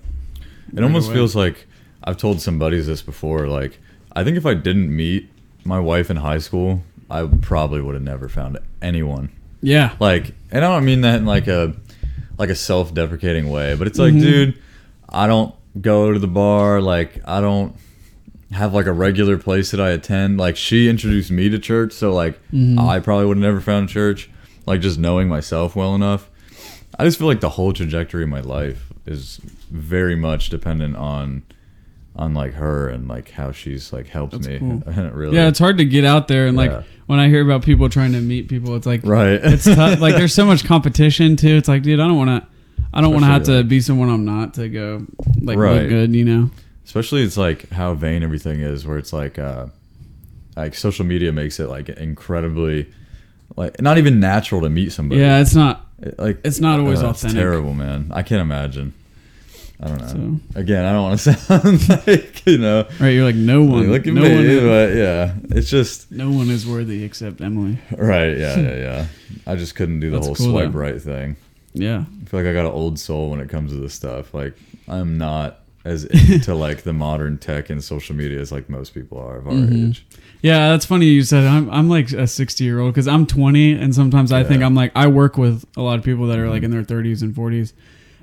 It 0.77 0.83
almost 0.83 1.07
away. 1.09 1.17
feels 1.17 1.35
like 1.37 1.67
I've 2.03 2.17
told 2.17 2.41
some 2.41 2.59
buddies 2.59 2.87
this 2.87 3.03
before. 3.03 3.47
Like 3.49 3.79
I 4.15 4.23
think 4.25 4.37
if 4.37 4.47
I 4.47 4.55
didn't 4.55 4.95
meet 4.95 5.29
my 5.65 5.81
wife 5.81 6.11
in 6.11 6.17
high 6.19 6.39
school, 6.39 6.83
I 7.11 7.25
probably 7.41 7.81
would 7.81 7.95
have 7.95 8.03
never 8.05 8.29
found 8.29 8.59
anyone. 8.83 9.31
Yeah, 9.63 9.93
Like, 9.99 10.33
and 10.53 10.63
I 10.65 10.69
don't 10.75 10.85
mean 10.85 11.01
that 11.03 11.17
in 11.21 11.27
like 11.27 11.47
a 11.49 11.75
like 12.37 12.51
a 12.51 12.55
self-deprecating 12.55 13.49
way, 13.49 13.75
but 13.77 13.87
it's 13.87 13.99
like, 13.99 14.13
Mhm. 14.13 14.21
dude, 14.21 14.55
I 15.09 15.27
don't 15.27 15.55
go 15.81 16.13
to 16.13 16.19
the 16.19 16.27
bar. 16.27 16.81
Like, 16.83 17.21
I 17.25 17.41
don't 17.41 17.75
have 18.53 18.73
like 18.75 18.87
a 18.87 18.93
regular 18.93 19.37
place 19.39 19.71
that 19.73 19.81
I 19.81 19.91
attend. 19.91 20.39
Like, 20.39 20.57
she 20.57 20.89
introduced 20.89 21.31
me 21.31 21.49
to 21.49 21.59
church, 21.59 21.93
so 21.93 22.13
like, 22.13 22.39
Mhm. 22.53 22.79
I 22.79 23.01
probably 23.01 23.27
would 23.27 23.37
have 23.39 23.43
never 23.43 23.61
found 23.61 23.89
church. 23.89 24.31
Like, 24.67 24.81
just 24.81 24.99
knowing 24.99 25.29
myself 25.29 25.75
well 25.77 25.95
enough, 25.95 26.31
I 26.99 27.05
just 27.05 27.19
feel 27.19 27.27
like 27.27 27.41
the 27.41 27.51
whole 27.51 27.73
trajectory 27.73 28.23
of 28.23 28.29
my 28.29 28.41
life 28.41 28.93
is 29.07 29.41
very 29.71 30.15
much 30.17 30.49
dependent 30.51 30.97
on 30.97 31.43
on 32.17 32.33
like 32.33 32.55
her 32.55 32.89
and 32.89 33.09
like 33.09 33.33
how 33.33 33.51
she's 33.51 33.93
like 33.93 34.07
helped 34.07 34.31
That's 34.35 34.47
me. 34.47 34.59
cool. 34.61 34.83
Really, 35.13 35.35
yeah. 35.37 35.49
It's 35.49 35.59
hard 35.59 35.79
to 35.79 35.85
get 35.85 36.05
out 36.05 36.29
there, 36.29 36.47
and 36.47 36.57
like 36.57 36.71
when 37.07 37.19
I 37.19 37.29
hear 37.29 37.43
about 37.45 37.63
people 37.65 37.89
trying 37.89 38.13
to 38.13 38.21
meet 38.21 38.49
people, 38.49 38.77
it's 38.77 38.87
like 38.87 39.01
right. 39.05 39.41
it's 39.43 39.65
tough. 39.75 40.01
like 40.01 40.15
there's 40.15 40.33
so 40.33 40.47
much 40.47 40.65
competition 40.65 41.35
too. 41.35 41.49
It's 41.57 41.67
like, 41.69 41.83
dude, 41.83 41.99
I 41.99 42.07
don't 42.07 42.17
want 42.17 42.31
to. 42.45 42.49
I 42.93 43.01
don't 43.01 43.11
want 43.11 43.25
to 43.25 43.27
have 43.27 43.43
Especially, 43.43 43.63
to 43.65 43.69
be 43.69 43.81
someone 43.81 44.09
I'm 44.11 44.25
not 44.25 44.55
to 44.55 44.69
go 44.69 45.05
like 45.43 45.59
Right. 45.59 45.81
look 45.83 45.89
good. 45.89 46.15
You 46.15 46.25
know. 46.25 46.51
Especially 46.85 47.23
it's 47.23 47.37
like 47.37 47.69
how 47.71 47.95
vain 47.95 48.23
everything 48.23 48.61
is 48.61 48.87
where 48.87 48.99
it's 48.99 49.13
like 49.13 49.39
uh 49.39 49.67
like 50.57 50.75
social 50.75 51.05
media 51.05 51.33
makes 51.33 51.59
it 51.61 51.69
like 51.69 51.89
incredibly 51.89 52.93
like 53.57 53.81
not 53.81 53.99
even 53.99 54.21
natural 54.21 54.61
to 54.61 54.69
meet 54.71 54.93
somebody 54.93 55.21
Yeah, 55.21 55.41
it's 55.41 55.55
not. 55.55 55.87
Like 56.19 56.41
It's 56.45 56.61
not 56.61 56.81
always 56.81 57.03
uh, 57.03 57.09
authentic. 57.11 57.39
terrible 57.39 57.73
man 57.75 58.11
i 58.13 58.23
can't 58.23 58.41
imagine 58.43 58.93
I 59.81 59.89
don't 59.89 60.01
know. 60.01 60.07
So 60.55 60.61
Again, 60.61 60.85
I 60.85 60.93
don't 60.93 61.03
want 61.03 61.19
to 61.21 61.33
sound 61.35 62.07
like 62.07 62.47
you 62.47 62.59
know. 62.59 62.87
right, 63.01 63.09
you're 63.11 63.25
like 63.25 63.35
no 63.35 63.63
one. 63.65 63.91
Look 63.91 64.07
at 64.07 64.15
no 64.15 64.23
me, 64.23 64.35
one. 64.35 64.45
Is, 64.47 64.61
but 64.63 64.97
yeah, 64.97 65.35
it's 65.59 65.69
just 65.69 66.13
no 66.13 66.31
one 66.31 66.49
is 66.49 66.65
worthy 66.67 67.03
except 67.03 67.41
Emily. 67.41 67.79
right. 67.91 68.37
Yeah, 68.39 68.57
yeah, 68.57 68.77
yeah. 68.77 69.07
I 69.49 69.57
just 69.57 69.75
couldn't 69.75 69.99
do 69.99 70.11
the 70.11 70.17
That's 70.19 70.27
whole 70.29 70.37
cool, 70.37 70.51
swipe 70.53 70.73
though. 70.73 70.79
right 70.79 71.03
thing. 71.03 71.37
Yeah. 71.75 72.05
I 72.09 72.25
feel 72.27 72.41
like 72.41 72.49
I 72.49 72.53
got 72.53 72.67
an 72.67 72.73
old 72.73 73.01
soul 73.01 73.31
when 73.31 73.41
it 73.41 73.49
comes 73.51 73.73
to 73.73 73.77
this 73.81 73.93
stuff. 73.95 74.33
Like 74.33 74.57
I'm 74.87 75.19
not 75.19 75.59
as 75.85 76.05
into 76.05 76.55
like 76.67 76.83
the 76.83 76.93
modern 76.93 77.37
tech 77.39 77.69
and 77.71 77.83
social 77.85 78.15
media 78.17 78.41
as 78.41 78.51
like 78.51 78.69
most 78.71 78.95
people 78.95 79.19
are 79.19 79.37
of 79.37 79.47
our 79.47 79.53
Mhm. 79.53 79.89
age. 79.91 80.07
Yeah, 80.43 80.71
that's 80.71 80.85
funny 80.87 81.07
you 81.07 81.23
said 81.23 81.45
I'm 81.45 81.71
I'm 81.71 81.89
like 81.89 82.11
a 82.13 82.27
60 82.27 82.65
year 82.65 82.81
old 82.81 82.93
because 82.95 83.09
I'm 83.09 83.27
20 83.27 83.73
and 83.73 83.95
sometimes 83.95 84.33
I 84.33 84.45
think 84.45 84.63
I'm 84.63 84.75
like 84.75 84.93
I 84.95 85.07
work 85.07 85.37
with 85.39 85.65
a 85.77 85.83
lot 85.83 85.99
of 85.99 86.05
people 86.05 86.27
that 86.29 86.39
are 86.39 86.49
like 86.51 86.63
in 86.63 86.71
their 86.71 86.83
30s 86.85 87.23
and 87.23 87.35
40s, 87.35 87.73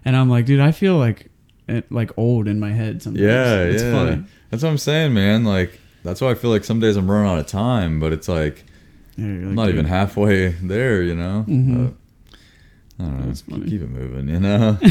and 0.06 0.16
I'm 0.16 0.30
like, 0.30 0.46
dude, 0.46 0.60
I 0.60 0.72
feel 0.72 0.98
like 0.98 1.30
like 1.90 2.12
old 2.18 2.48
in 2.48 2.60
my 2.60 2.72
head 2.72 3.02
sometimes. 3.02 3.24
Yeah, 3.24 3.62
it's 3.64 3.84
yeah. 3.84 3.92
funny. 3.94 4.24
That's 4.50 4.62
what 4.64 4.70
I'm 4.70 4.78
saying, 4.78 5.14
man. 5.14 5.44
Like 5.46 5.80
that's 6.04 6.20
why 6.20 6.32
I 6.32 6.34
feel 6.36 6.50
like 6.50 6.64
some 6.64 6.80
days 6.80 6.96
I'm 6.98 7.10
running 7.10 7.32
out 7.32 7.38
of 7.40 7.46
time, 7.48 8.00
but 8.00 8.12
it's 8.12 8.28
like 8.28 8.66
Yeah, 9.18 9.26
like, 9.26 9.34
I'm 9.36 9.56
not 9.56 9.66
dude. 9.68 9.76
even 9.76 9.86
halfway 9.86 10.50
there, 10.50 11.02
you 11.04 11.16
know. 11.16 11.46
Mhm. 11.48 11.94
But, 12.98 13.04
I 13.04 13.08
don't 13.08 13.20
know. 13.20 13.26
That's 13.28 13.42
funny. 13.42 13.70
Keep 13.70 13.82
it 13.82 13.90
moving, 13.90 14.30
you 14.30 14.40
know. 14.40 14.78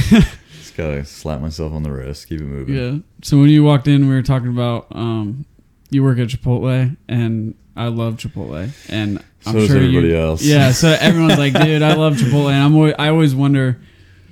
Just 0.70 0.76
gotta 0.76 1.04
slap 1.04 1.40
myself 1.40 1.72
on 1.72 1.83
the 1.83 1.90
wrist. 1.90 2.28
Keep 2.28 2.42
it 2.42 2.44
moving. 2.44 2.74
Yeah. 2.76 2.98
So 3.22 3.38
when 3.38 3.48
you 3.48 3.64
walked 3.64 3.88
in, 3.88 4.09
we 4.09 4.14
were 4.14 4.22
talking 4.22 4.48
about 4.48 4.87
um, 4.92 5.44
you 5.90 6.04
work 6.04 6.18
at 6.18 6.28
Chipotle, 6.28 6.96
and 7.09 7.54
I 7.76 7.88
love 7.88 8.18
Chipotle, 8.18 8.70
and 8.88 9.18
I'm 9.46 9.52
So 9.52 9.59
does 9.59 9.66
sure 9.66 9.76
everybody 9.78 10.09
you, 10.11 10.16
else. 10.16 10.42
Yeah. 10.44 10.70
So 10.70 10.88
everyone's 11.00 11.38
like, 11.38 11.54
dude, 11.54 11.83
I 11.83 11.94
love 11.94 12.14
Chipotle, 12.18 12.52
and 12.52 12.62
I'm 12.62 12.74
always, 12.76 12.94
I 13.00 13.09
always 13.09 13.35
wonder 13.35 13.80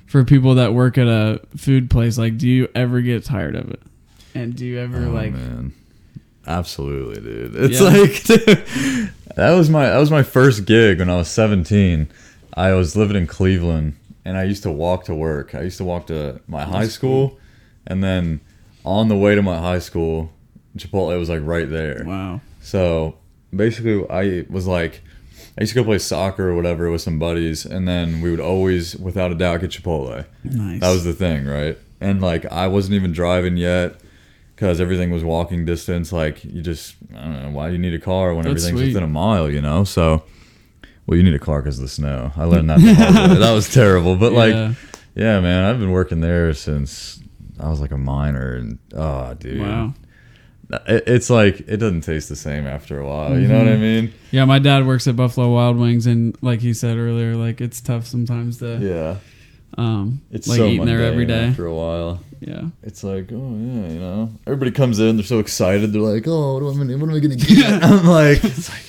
for 0.05 0.23
people 0.23 0.55
that 0.55 0.73
work 0.73 0.97
at 0.97 1.07
a 1.07 1.41
food 1.57 1.89
place, 1.89 2.17
like, 2.17 2.37
do 2.37 2.47
you 2.47 2.69
ever 2.73 3.01
get 3.01 3.25
tired 3.25 3.55
of 3.55 3.69
it? 3.69 3.81
And 4.33 4.55
do 4.55 4.65
you 4.65 4.79
ever 4.79 5.07
Oh, 5.07 5.11
like? 5.11 5.33
man. 5.33 5.73
Absolutely, 6.47 7.21
dude. 7.21 7.55
It's 7.55 7.81
Yeah. 7.81 7.89
like 7.89 8.23
dude, 8.23 9.11
that 9.35 9.51
was 9.55 9.69
my 9.69 9.87
that 9.89 9.97
was 9.97 10.09
my 10.09 10.23
first 10.23 10.63
gig 10.65 10.99
when 10.99 11.09
I 11.09 11.17
was 11.17 11.27
17. 11.27 12.07
I 12.53 12.71
was 12.73 12.95
living 12.95 13.17
in 13.17 13.27
Cleveland 13.27 13.95
and 14.29 14.37
I 14.37 14.43
used 14.43 14.61
to 14.63 14.71
walk 14.71 15.05
to 15.05 15.15
work. 15.15 15.55
I 15.55 15.61
used 15.63 15.77
to 15.77 15.83
walk 15.83 16.05
to 16.07 16.39
my 16.47 16.63
high 16.63 16.87
school 16.87 17.39
and 17.87 18.03
then 18.03 18.41
on 18.85 19.07
the 19.07 19.15
way 19.15 19.33
to 19.33 19.41
my 19.41 19.57
high 19.57 19.79
school, 19.79 20.31
Chipotle 20.77 21.17
was 21.17 21.29
like 21.29 21.41
right 21.43 21.67
there. 21.67 22.03
Wow. 22.05 22.41
So 22.61 23.17
basically, 23.53 24.07
I 24.07 24.45
was 24.47 24.67
like, 24.67 25.01
I 25.57 25.61
used 25.61 25.73
to 25.73 25.79
go 25.81 25.83
play 25.83 25.97
soccer 25.97 26.49
or 26.49 26.55
whatever 26.55 26.91
with 26.91 27.01
some 27.01 27.17
buddies, 27.19 27.65
and 27.65 27.87
then 27.87 28.21
we 28.21 28.29
would 28.29 28.39
always, 28.39 28.95
without 28.95 29.31
a 29.31 29.35
doubt, 29.35 29.61
get 29.61 29.71
Chipotle. 29.71 30.25
Nice. 30.43 30.79
That 30.81 30.91
was 30.91 31.03
the 31.03 31.13
thing, 31.13 31.47
right? 31.47 31.77
And 31.99 32.21
like, 32.21 32.45
I 32.45 32.67
wasn't 32.67 32.93
even 32.93 33.11
driving 33.11 33.57
yet 33.57 33.99
because 34.55 34.79
everything 34.79 35.09
was 35.11 35.23
walking 35.23 35.65
distance. 35.65 36.13
Like, 36.13 36.43
you 36.45 36.61
just, 36.61 36.95
I 37.15 37.23
don't 37.23 37.43
know, 37.43 37.51
why 37.51 37.67
do 37.67 37.73
you 37.73 37.79
need 37.79 37.95
a 37.95 37.99
car 37.99 38.35
when 38.35 38.43
That's 38.43 38.63
everything's 38.63 38.79
sweet. 38.79 38.87
within 38.89 39.03
a 39.03 39.07
mile, 39.07 39.49
you 39.49 39.61
know? 39.61 39.83
So, 39.83 40.23
well, 41.09 41.17
you 41.17 41.23
need 41.23 41.33
a 41.33 41.39
car 41.39 41.61
because 41.61 41.77
of 41.79 41.81
the 41.83 41.89
snow. 41.89 42.31
I 42.37 42.43
learned 42.45 42.69
that 42.69 42.79
the 42.79 42.93
hard 42.93 43.29
way. 43.31 43.35
That 43.39 43.51
was 43.51 43.73
terrible. 43.73 44.15
But 44.15 44.31
like, 44.33 44.53
Yeah. 44.53 44.73
yeah, 45.15 45.39
man, 45.39 45.63
I've 45.65 45.79
been 45.79 45.91
working 45.91 46.21
there 46.21 46.53
since 46.53 47.19
I 47.59 47.69
was 47.69 47.81
like 47.81 47.91
a 47.91 47.97
minor, 47.97 48.53
and 48.55 48.77
oh, 48.95 49.33
dude. 49.33 49.59
wow. 49.61 49.93
It, 50.87 51.03
it's 51.07 51.29
like 51.31 51.61
it 51.61 51.77
doesn't 51.77 52.01
taste 52.01 52.29
the 52.29 52.35
same 52.35 52.67
after 52.67 52.99
a 52.99 53.05
while. 53.07 53.37
You 53.39 53.47
know 53.47 53.57
what 53.57 53.67
I 53.67 53.71
Mhm. 53.75 53.79
mean? 53.81 54.13
Yeah, 54.29 54.45
my 54.45 54.59
dad 54.59 54.85
works 54.85 55.07
at 55.07 55.15
Buffalo 55.15 55.51
Wild 55.51 55.77
Wings, 55.77 56.05
and 56.05 56.37
like 56.41 56.59
he 56.59 56.73
said 56.75 56.95
earlier, 56.97 57.35
like 57.35 57.59
it's 57.59 57.81
tough 57.81 58.05
sometimes 58.05 58.57
to 58.59 58.77
Yeah, 58.79 59.15
um 59.83 60.21
it's 60.31 60.47
like 60.47 60.57
so 60.57 60.67
eating 60.67 60.85
there 60.85 61.01
every 61.01 61.25
mundane. 61.25 61.49
After 61.49 61.65
a 61.65 61.73
while, 61.73 62.19
Yeah. 62.39 62.65
it's 62.83 63.03
like, 63.03 63.31
oh 63.31 63.57
yeah, 63.59 63.87
you 63.93 63.99
know, 63.99 64.29
everybody 64.45 64.69
comes 64.69 64.99
in, 64.99 65.17
they're 65.17 65.25
so 65.25 65.39
excited, 65.39 65.91
they're 65.91 66.01
like, 66.03 66.25
oh, 66.27 66.59
what 66.59 66.75
am 66.75 66.81
I, 66.81 66.95
what 66.95 67.09
am 67.09 67.15
I 67.15 67.19
gonna 67.19 67.35
get? 67.51 67.83
I'm 67.83 68.05
like, 68.05 68.43
it's 68.43 68.69
like, 68.69 68.83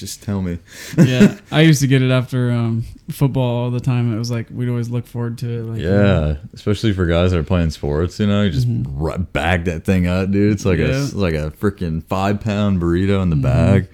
just 0.00 0.22
tell 0.22 0.40
me. 0.42 0.58
yeah, 0.96 1.38
I 1.50 1.62
used 1.62 1.80
to 1.80 1.86
get 1.86 2.02
it 2.02 2.10
after 2.10 2.50
um, 2.50 2.84
football 3.10 3.64
all 3.64 3.70
the 3.70 3.80
time. 3.80 4.14
It 4.14 4.18
was 4.18 4.30
like 4.30 4.48
we'd 4.50 4.68
always 4.68 4.88
look 4.90 5.06
forward 5.06 5.38
to 5.38 5.48
it. 5.48 5.62
Like 5.62 5.80
Yeah, 5.80 6.36
especially 6.54 6.92
for 6.92 7.06
guys 7.06 7.30
that 7.32 7.38
are 7.38 7.42
playing 7.44 7.70
sports, 7.70 8.18
you 8.20 8.26
know, 8.26 8.42
you 8.42 8.50
just 8.50 8.68
Mhm. 8.68 8.86
ru- 8.88 9.18
bag 9.18 9.64
that 9.64 9.84
thing 9.84 10.06
up, 10.06 10.30
dude. 10.30 10.52
It's 10.52 10.64
like 10.64 10.78
a 10.78 11.02
it's 11.04 11.14
like 11.14 11.34
a 11.34 11.50
freaking 11.50 12.02
five 12.04 12.40
pound 12.40 12.80
burrito 12.80 13.22
in 13.22 13.30
the 13.30 13.36
Mhm. 13.36 13.42
bag. 13.42 13.88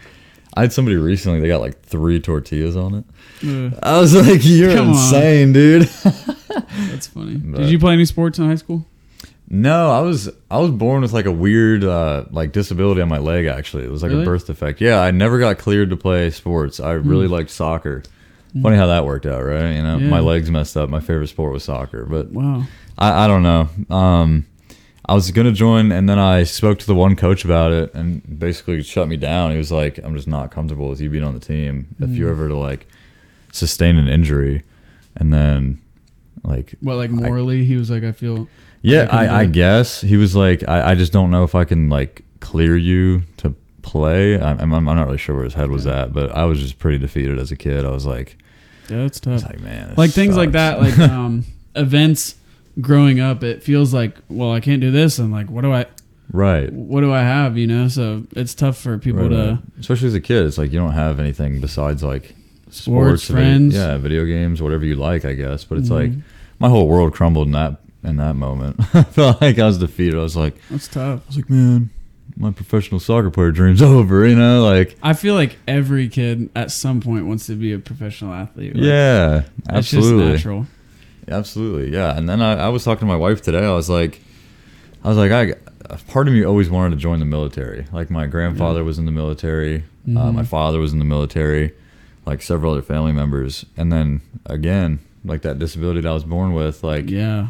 I 0.57 0.61
had 0.63 0.73
somebody 0.73 0.97
recently; 0.97 1.41
they 1.41 1.49
got 1.49 1.61
like 1.61 1.83
three 1.83 2.21
tortillas 2.21 2.77
on 2.77 2.95
it. 2.95 3.05
I 3.83 3.99
was 3.99 4.15
like, 4.15 4.41
"You're 4.45 4.73
Come 4.75 4.91
on. 4.91 4.95
insane, 4.95 5.53
dude." 5.53 5.83
that's 6.91 7.09
funny. 7.09 7.37
But- 7.37 7.63
Did 7.63 7.71
you 7.71 7.79
play 7.81 7.93
any 7.95 8.05
sports 8.05 8.39
in 8.39 8.47
high 8.47 8.55
school? 8.55 8.87
No, 9.49 9.91
I 9.91 10.01
was 10.01 10.31
I 10.51 10.59
was 10.59 10.71
born 10.71 11.03
with 11.03 11.13
like 11.13 11.27
a 11.27 11.33
weird 11.33 11.85
uh, 11.85 12.25
like 12.31 12.53
disability 12.53 13.01
on 13.03 13.09
my 13.09 13.19
leg. 13.19 13.47
Actually, 13.47 13.85
it 13.85 13.91
was 13.91 14.03
like 14.03 14.11
Really? 14.11 14.23
a 14.23 14.27
birth 14.27 14.47
defect. 14.47 14.81
Yeah, 14.81 15.01
I 15.01 15.11
never 15.11 15.39
got 15.39 15.59
cleared 15.59 15.91
to 15.91 15.97
play 15.97 16.31
sports. 16.31 16.81
I 16.81 16.93
really 16.93 17.29
liked 17.29 17.51
soccer. 17.51 18.03
Funny 18.63 18.77
how 18.77 18.87
that 18.87 19.05
worked 19.05 19.27
out, 19.27 19.43
right? 19.45 19.73
You 19.73 19.83
know, 19.83 19.99
Hmm. 19.99 20.05
Yeah. 20.05 20.11
my 20.11 20.21
legs 20.21 20.49
messed 20.51 20.77
up. 20.77 20.89
My 20.89 21.01
favorite 21.01 21.27
sport 21.27 21.53
was 21.53 21.65
soccer, 21.65 22.05
but 22.07 22.31
Wow. 22.31 22.65
I, 22.97 23.25
I 23.25 23.27
don't 23.27 23.43
know. 23.43 23.69
Um, 23.95 24.47
I 25.07 25.15
was 25.15 25.31
gonna 25.33 25.53
join, 25.53 25.93
and 25.93 26.09
then 26.09 26.19
I 26.21 26.45
spoke 26.45 26.79
to 26.79 26.87
the 26.87 26.95
one 26.95 27.15
coach 27.17 27.45
about 27.45 27.73
it, 27.73 27.93
and 27.95 28.23
basically 28.39 28.81
shut 28.83 29.09
me 29.09 29.17
down. 29.19 29.51
He 29.51 29.59
was 29.59 29.71
like, 29.73 29.99
"I'm 30.03 30.15
just 30.15 30.29
not 30.29 30.51
comfortable 30.53 30.89
with 30.89 31.01
you 31.01 31.11
being 31.11 31.25
on 31.25 31.35
the 31.35 31.41
team. 31.41 31.89
If 32.01 32.11
you 32.11 32.27
Mm. 32.27 32.31
ever 32.31 32.49
to 32.49 32.57
like 32.57 32.87
sustain 33.53 33.97
an 33.99 34.09
injury, 34.09 34.63
and 35.17 35.33
then 35.35 35.79
like 36.45 36.77
What 36.81 36.95
like 36.97 37.11
morally, 37.11 37.65
he 37.67 37.77
was 37.77 37.91
like, 37.91 38.05
I 38.05 38.13
feel. 38.13 38.49
Yeah, 38.85 39.09
I, 39.11 39.41
I 39.41 39.47
guess 39.47 40.01
he 40.01 40.17
was 40.17 40.37
like, 40.37 40.63
I, 40.69 40.91
I 40.91 40.95
just 40.95 41.13
don't 41.13 41.31
know 41.31 41.43
if 41.45 41.55
I 41.55 41.65
can 41.65 41.89
like 41.89 42.23
clear 42.41 42.77
you 42.77 43.23
to 43.39 43.55
play. 43.83 44.41
I'm, 44.41 44.61
I'm, 44.61 44.73
I'm 44.75 44.85
not 44.85 45.07
really 45.07 45.19
sure 45.19 45.35
where 45.35 45.45
his 45.45 45.55
head 45.55 45.71
was 45.71 45.87
at, 45.87 46.13
but 46.13 46.31
I 46.33 46.45
was 46.45 46.61
just 46.61 46.79
pretty 46.79 46.99
defeated 46.99 47.39
as 47.39 47.51
a 47.51 47.57
kid. 47.57 47.85
I 47.85 47.91
was 47.91 48.07
like, 48.07 48.37
Yeah, 48.89 49.01
I 49.01 49.03
was 49.05 49.19
tough. 49.21 49.43
like, 49.45 49.61
man, 49.61 49.89
this 49.91 49.99
Like 49.99 50.11
things 50.11 50.37
like 50.37 50.53
sucks." 50.53 50.53
that, 50.55 50.81
like 50.81 50.99
um, 51.11 51.45
events. 51.75 52.37
Growing 52.81 53.21
up, 53.21 53.45
it 53.45 53.63
feels 53.63 53.95
like, 53.95 54.17
well, 54.29 54.51
I 54.51 54.59
can't 54.59 54.81
do 54.81 54.91
this, 54.91 55.21
and 55.21 55.31
like, 55.31 55.49
what 55.49 55.63
do 55.63 55.73
I, 55.73 55.87
right. 56.33 56.73
what 56.73 57.03
do 57.03 57.13
I 57.13 57.21
have? 57.21 57.57
You 57.57 57.69
know, 57.69 57.87
so 57.87 58.25
it's 58.33 58.53
tough 58.53 58.77
for 58.77 58.99
people 58.99 59.23
right, 59.23 59.29
to. 59.31 59.37
right. 59.53 59.59
especially 59.79 60.09
as 60.09 60.15
a 60.15 60.21
kid, 60.21 60.45
it's 60.45 60.59
like 60.59 60.73
you 60.73 60.81
don't 60.81 60.91
have 60.91 61.21
anything 61.21 61.61
besides 61.61 62.03
like 62.03 62.35
Sports, 62.71 63.29
video- 63.29 63.41
friends. 63.43 63.75
yeah, 63.77 63.97
video 63.97 64.25
games, 64.25 64.61
whatever 64.61 64.85
you 64.85 64.97
like, 64.97 65.25
I 65.25 65.35
guess. 65.35 65.63
But 65.63 65.79
it's 65.79 65.89
Mhm. 65.89 65.93
like 65.93 66.13
my 66.59 66.69
whole 66.69 66.89
world 66.89 67.15
crumbled 67.15 67.47
in 67.47 67.53
that 67.53 67.77
in 68.05 68.17
that 68.17 68.35
moment. 68.37 68.77
I 68.95 69.03
felt 69.03 69.41
like 69.41 69.59
I 69.59 69.67
was 69.67 69.79
defeated. 69.79 70.15
I 70.15 70.23
was 70.23 70.37
like, 70.37 70.55
That's 70.71 70.89
tough. 70.89 71.21
I 71.25 71.27
was 71.27 71.37
like, 71.37 71.51
man, 71.51 71.91
my 72.37 72.51
professional 72.53 73.01
soccer 73.01 73.31
player 73.31 73.51
dream's 73.51 73.83
over. 73.97 74.27
You 74.27 74.37
know, 74.37 74.63
like. 74.63 74.97
I 75.03 75.15
feel 75.15 75.35
like 75.35 75.57
every 75.67 76.09
kid 76.09 76.51
at 76.55 76.71
some 76.71 77.01
point 77.01 77.27
wants 77.27 77.47
to 77.47 77.55
be 77.55 77.73
a 77.73 77.79
professional 77.79 78.33
athlete. 78.35 78.75
Like, 78.75 78.85
Yeah, 78.85 79.43
it's 79.59 79.69
absolutely. 79.69 80.33
just 80.33 80.45
natural. 80.45 80.67
Absolutely, 81.29 81.93
yeah. 81.93 82.17
And 82.17 82.29
then 82.29 82.43
I, 82.43 82.67
I 82.67 82.69
was 82.69 82.85
talking 82.85 83.01
to 83.01 83.07
my 83.07 83.17
wife 83.17 83.41
today. 83.41 83.65
I 83.65 83.73
was 83.73 83.89
like, 83.89 84.21
I 85.03 85.09
was 85.09 85.17
like, 85.17 85.33
I 85.33 85.55
part 86.09 86.29
of 86.29 86.35
me 86.35 86.45
always 86.45 86.69
wanted 86.71 86.91
to 86.97 87.01
join 87.01 87.19
the 87.19 87.25
military. 87.25 87.87
Like 87.93 88.11
my 88.11 88.27
grandfather 88.27 88.85
was 88.85 88.99
in 88.99 89.07
the 89.07 89.13
military, 89.13 89.77
uh, 89.77 90.09
Mhm. 90.09 90.35
my 90.35 90.45
father 90.45 90.81
was 90.81 90.93
in 90.93 90.99
the 90.99 91.05
military, 91.05 91.73
like 92.27 92.43
several 92.43 92.73
other 92.73 92.83
family 92.83 93.13
members. 93.13 93.65
And 93.77 93.91
then 93.93 94.21
again, 94.47 94.99
like 95.25 95.41
that 95.43 95.59
disability 95.59 96.03
that 96.03 96.09
I 96.11 96.13
was 96.13 96.25
born 96.25 96.53
with, 96.53 96.83
like 96.85 97.09
Yeah. 97.09 97.49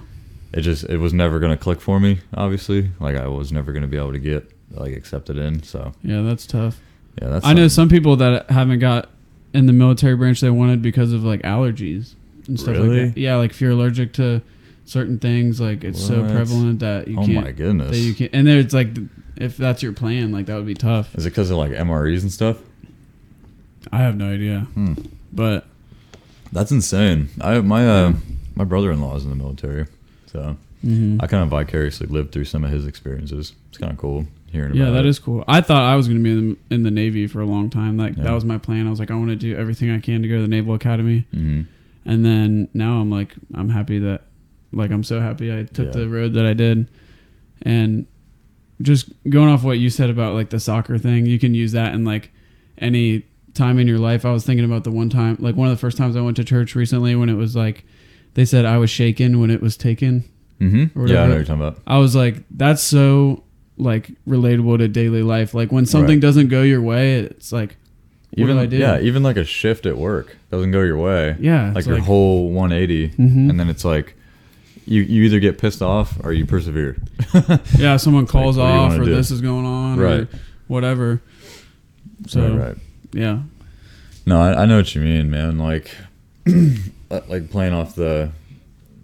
It 0.54 0.62
just 0.62 0.84
it 0.84 0.96
was 0.98 1.12
never 1.12 1.38
gonna 1.40 1.56
click 1.56 1.80
for 1.80 2.00
me. 2.00 2.20
Obviously, 2.34 2.90
like 3.00 3.16
I 3.16 3.26
was 3.28 3.52
never 3.52 3.72
gonna 3.72 3.88
be 3.88 3.96
able 3.98 4.12
to 4.12 4.18
get 4.18 4.50
like 4.70 4.94
accepted 4.96 5.36
in. 5.36 5.62
So 5.62 5.92
Yeah, 6.02 6.22
that's 6.22 6.46
tough. 6.46 6.80
yeah, 7.20 7.28
that's 7.28 7.44
I 7.46 7.52
know 7.52 7.68
some 7.68 7.88
people 7.88 8.16
that 8.16 8.50
haven't 8.50 8.78
got 8.78 9.10
in 9.52 9.66
the 9.66 9.72
military 9.72 10.16
branch 10.16 10.40
they 10.40 10.50
wanted 10.50 10.80
because 10.82 11.12
of 11.12 11.22
like 11.24 11.42
allergies 11.42 12.14
and 12.48 12.58
stuff 12.58 12.74
Really? 12.76 13.04
like 13.06 13.14
that. 13.14 13.20
Yeah, 13.20 13.36
like 13.36 13.50
if 13.52 13.60
you're 13.60 13.70
allergic 13.72 14.12
to 14.14 14.40
certain 14.86 15.18
things, 15.18 15.60
like 15.60 15.84
it's 15.84 16.04
so 16.04 16.22
prevalent 16.24 16.80
that 16.80 17.08
you 17.08 17.18
Oh 17.18 17.24
can't. 17.26 17.44
my 17.44 17.52
goodness! 17.52 17.90
That 17.90 17.98
you 17.98 18.14
can't. 18.14 18.30
And 18.34 18.46
then 18.46 18.58
it's 18.58 18.74
like, 18.74 18.88
if 19.37 19.56
that's 19.56 19.83
your 19.83 19.92
plan, 19.92 20.33
like 20.33 20.46
that 20.46 20.56
would 20.56 20.66
be 20.66 20.74
tough. 20.74 21.14
Is 21.14 21.24
it 21.26 21.31
because 21.31 21.50
of 21.50 21.56
like 21.58 21.70
MREs 21.72 22.22
and 22.22 22.33
stuff? 22.33 22.58
I 23.92 23.98
have 23.98 24.16
no 24.16 24.31
idea, 24.33 24.60
Hmm. 24.74 24.94
but 25.33 25.66
That's 26.52 26.70
insane. 26.70 27.29
I 27.40 27.60
my 27.60 27.87
uh, 27.88 28.12
my 28.54 28.64
brother 28.64 28.90
in 28.92 29.00
law 29.00 29.16
is 29.16 29.24
in 29.24 29.31
the 29.31 29.37
military, 29.37 29.87
so 30.35 30.56
mhm. 30.85 31.22
I 31.22 31.26
kind 31.26 31.42
of 31.42 31.48
vicariously 31.48 32.06
lived 32.08 32.32
through 32.32 32.44
some 32.44 32.62
of 32.64 32.70
his 32.70 32.87
experiences. 32.87 33.54
It's 33.70 33.78
kind 33.78 33.90
of 33.92 33.98
cool 33.98 34.26
hearing 34.52 34.74
yeah, 34.74 34.85
about 34.85 34.92
that 34.94 35.06
it. 35.06 35.08
is 35.08 35.18
cool. 35.18 35.42
I 35.48 35.60
thought 35.62 35.82
I 35.82 35.96
was 35.96 36.06
going 36.08 36.18
to 36.18 36.22
be 36.24 36.30
in 36.30 36.50
the, 36.68 36.74
in 36.74 36.82
the 36.82 36.90
Navy 36.90 37.26
for 37.26 37.40
a 37.40 37.46
long 37.46 37.70
time. 37.70 37.96
Like 37.96 38.16
Yeah. 38.16 38.24
that 38.24 38.32
was 38.32 38.44
my 38.44 38.58
plan. 38.58 38.87
I 38.87 38.90
was 38.90 38.98
like, 39.00 39.10
I 39.10 39.14
want 39.14 39.30
to 39.30 39.37
do 39.37 39.56
everything 39.56 39.90
I 39.90 39.98
can 40.00 40.20
to 40.22 40.28
go 40.28 40.37
to 40.37 40.42
the 40.42 40.48
Naval 40.48 40.74
Academy. 40.74 41.26
hmm 41.32 41.62
And 42.04 42.24
then 42.24 42.68
now 42.74 43.00
I'm 43.00 43.10
like, 43.10 43.35
I'm 43.54 43.68
happy 43.70 43.98
that, 44.00 44.22
like, 44.72 44.90
I'm 44.90 45.02
so 45.04 45.20
happy 45.20 45.52
I 45.56 45.62
took 45.64 45.87
Yeah. 45.87 46.00
the 46.02 46.08
road 46.08 46.35
that 46.35 46.44
I 46.46 46.52
did. 46.52 46.88
And 47.62 48.06
just 48.82 49.08
going 49.30 49.48
off 49.48 49.62
what 49.64 49.78
you 49.78 49.88
said 49.90 50.10
about 50.10 50.35
like 50.35 50.50
the 50.50 50.60
soccer 50.60 50.98
thing, 50.98 51.26
you 51.26 51.38
can 51.38 51.54
use 51.54 51.72
that 51.72 51.94
in 51.94 52.04
like 52.04 52.30
any 52.78 53.22
time 53.54 53.78
in 53.78 53.87
your 53.87 53.98
life. 53.98 54.24
I 54.24 54.32
was 54.32 54.44
thinking 54.44 54.64
about 54.64 54.82
the 54.85 54.90
one 54.90 55.08
time, 55.08 55.37
like 55.38 55.54
one 55.56 55.68
of 55.68 55.72
the 55.76 55.80
first 55.80 55.96
times 55.96 56.16
I 56.16 56.20
went 56.20 56.37
to 56.38 56.44
church 56.44 56.74
recently 56.74 57.14
when 57.14 57.28
it 57.28 57.35
was 57.35 57.54
like, 57.56 57.85
they 58.35 58.44
said 58.44 58.64
I 58.64 58.78
was 58.78 58.90
shaken 58.90 59.40
when 59.40 59.50
it 59.50 59.60
was 59.60 59.76
taken. 59.76 60.24
Mm-hmm. 60.60 60.98
Or 60.98 61.06
Yeah, 61.08 61.22
I 61.22 61.24
know 61.24 61.30
what 61.30 61.35
you're 61.37 61.44
talking 61.44 61.62
about. 61.62 61.78
I 61.87 61.98
was 61.98 62.14
like, 62.14 62.37
that's 62.50 62.82
so 62.82 63.42
like 63.76 64.10
relatable 64.26 64.78
to 64.78 64.88
daily 64.88 65.22
life. 65.22 65.52
Like 65.54 65.72
when 65.72 65.85
something 65.87 66.16
Right. 66.16 66.20
doesn't 66.22 66.48
go 66.48 66.62
your 66.62 66.80
way, 66.82 67.14
it's 67.20 67.52
like, 67.52 67.76
what 68.30 68.40
Even 68.44 68.56
do 68.56 68.62
I 68.62 68.66
do? 68.66 68.76
yeah, 68.78 69.00
even 69.00 69.22
like 69.22 69.37
a 69.37 69.44
shift 69.44 69.87
at 69.87 69.96
work 69.98 70.37
doesn't 70.50 70.70
go 70.72 70.82
your 70.82 70.96
way. 70.98 71.37
Yeah, 71.40 71.72
like 71.74 71.87
your 71.87 71.96
like- 71.96 72.04
whole 72.04 72.50
180, 72.50 73.08
Mhm. 73.10 73.50
and 73.50 73.58
then 73.60 73.68
it's 73.68 73.85
like 73.85 74.14
you 74.87 75.02
you 75.02 75.22
either 75.24 75.38
get 75.40 75.56
pissed 75.58 75.82
off 75.82 76.18
or 76.24 76.32
you 76.32 76.44
persevere. 76.44 76.96
yeah, 77.78 77.96
someone 77.96 78.26
calls 78.26 78.56
you 78.56 78.62
off 78.62 78.92
or 78.98 79.04
do? 79.04 79.14
this 79.14 79.30
is 79.30 79.40
going 79.40 79.64
on 79.64 79.98
or 80.00 80.02
Right. 80.04 80.28
whatever. 80.66 81.20
So 82.26 82.40
right, 82.42 82.66
right. 82.68 82.76
yeah, 83.12 83.38
No, 84.26 84.40
I, 84.40 84.62
I 84.62 84.66
know 84.66 84.76
what 84.78 84.94
you 84.94 85.00
mean, 85.00 85.30
man. 85.30 85.58
Like, 85.58 85.90
like 87.29 87.50
playing 87.50 87.73
off 87.73 87.94
the, 87.94 88.31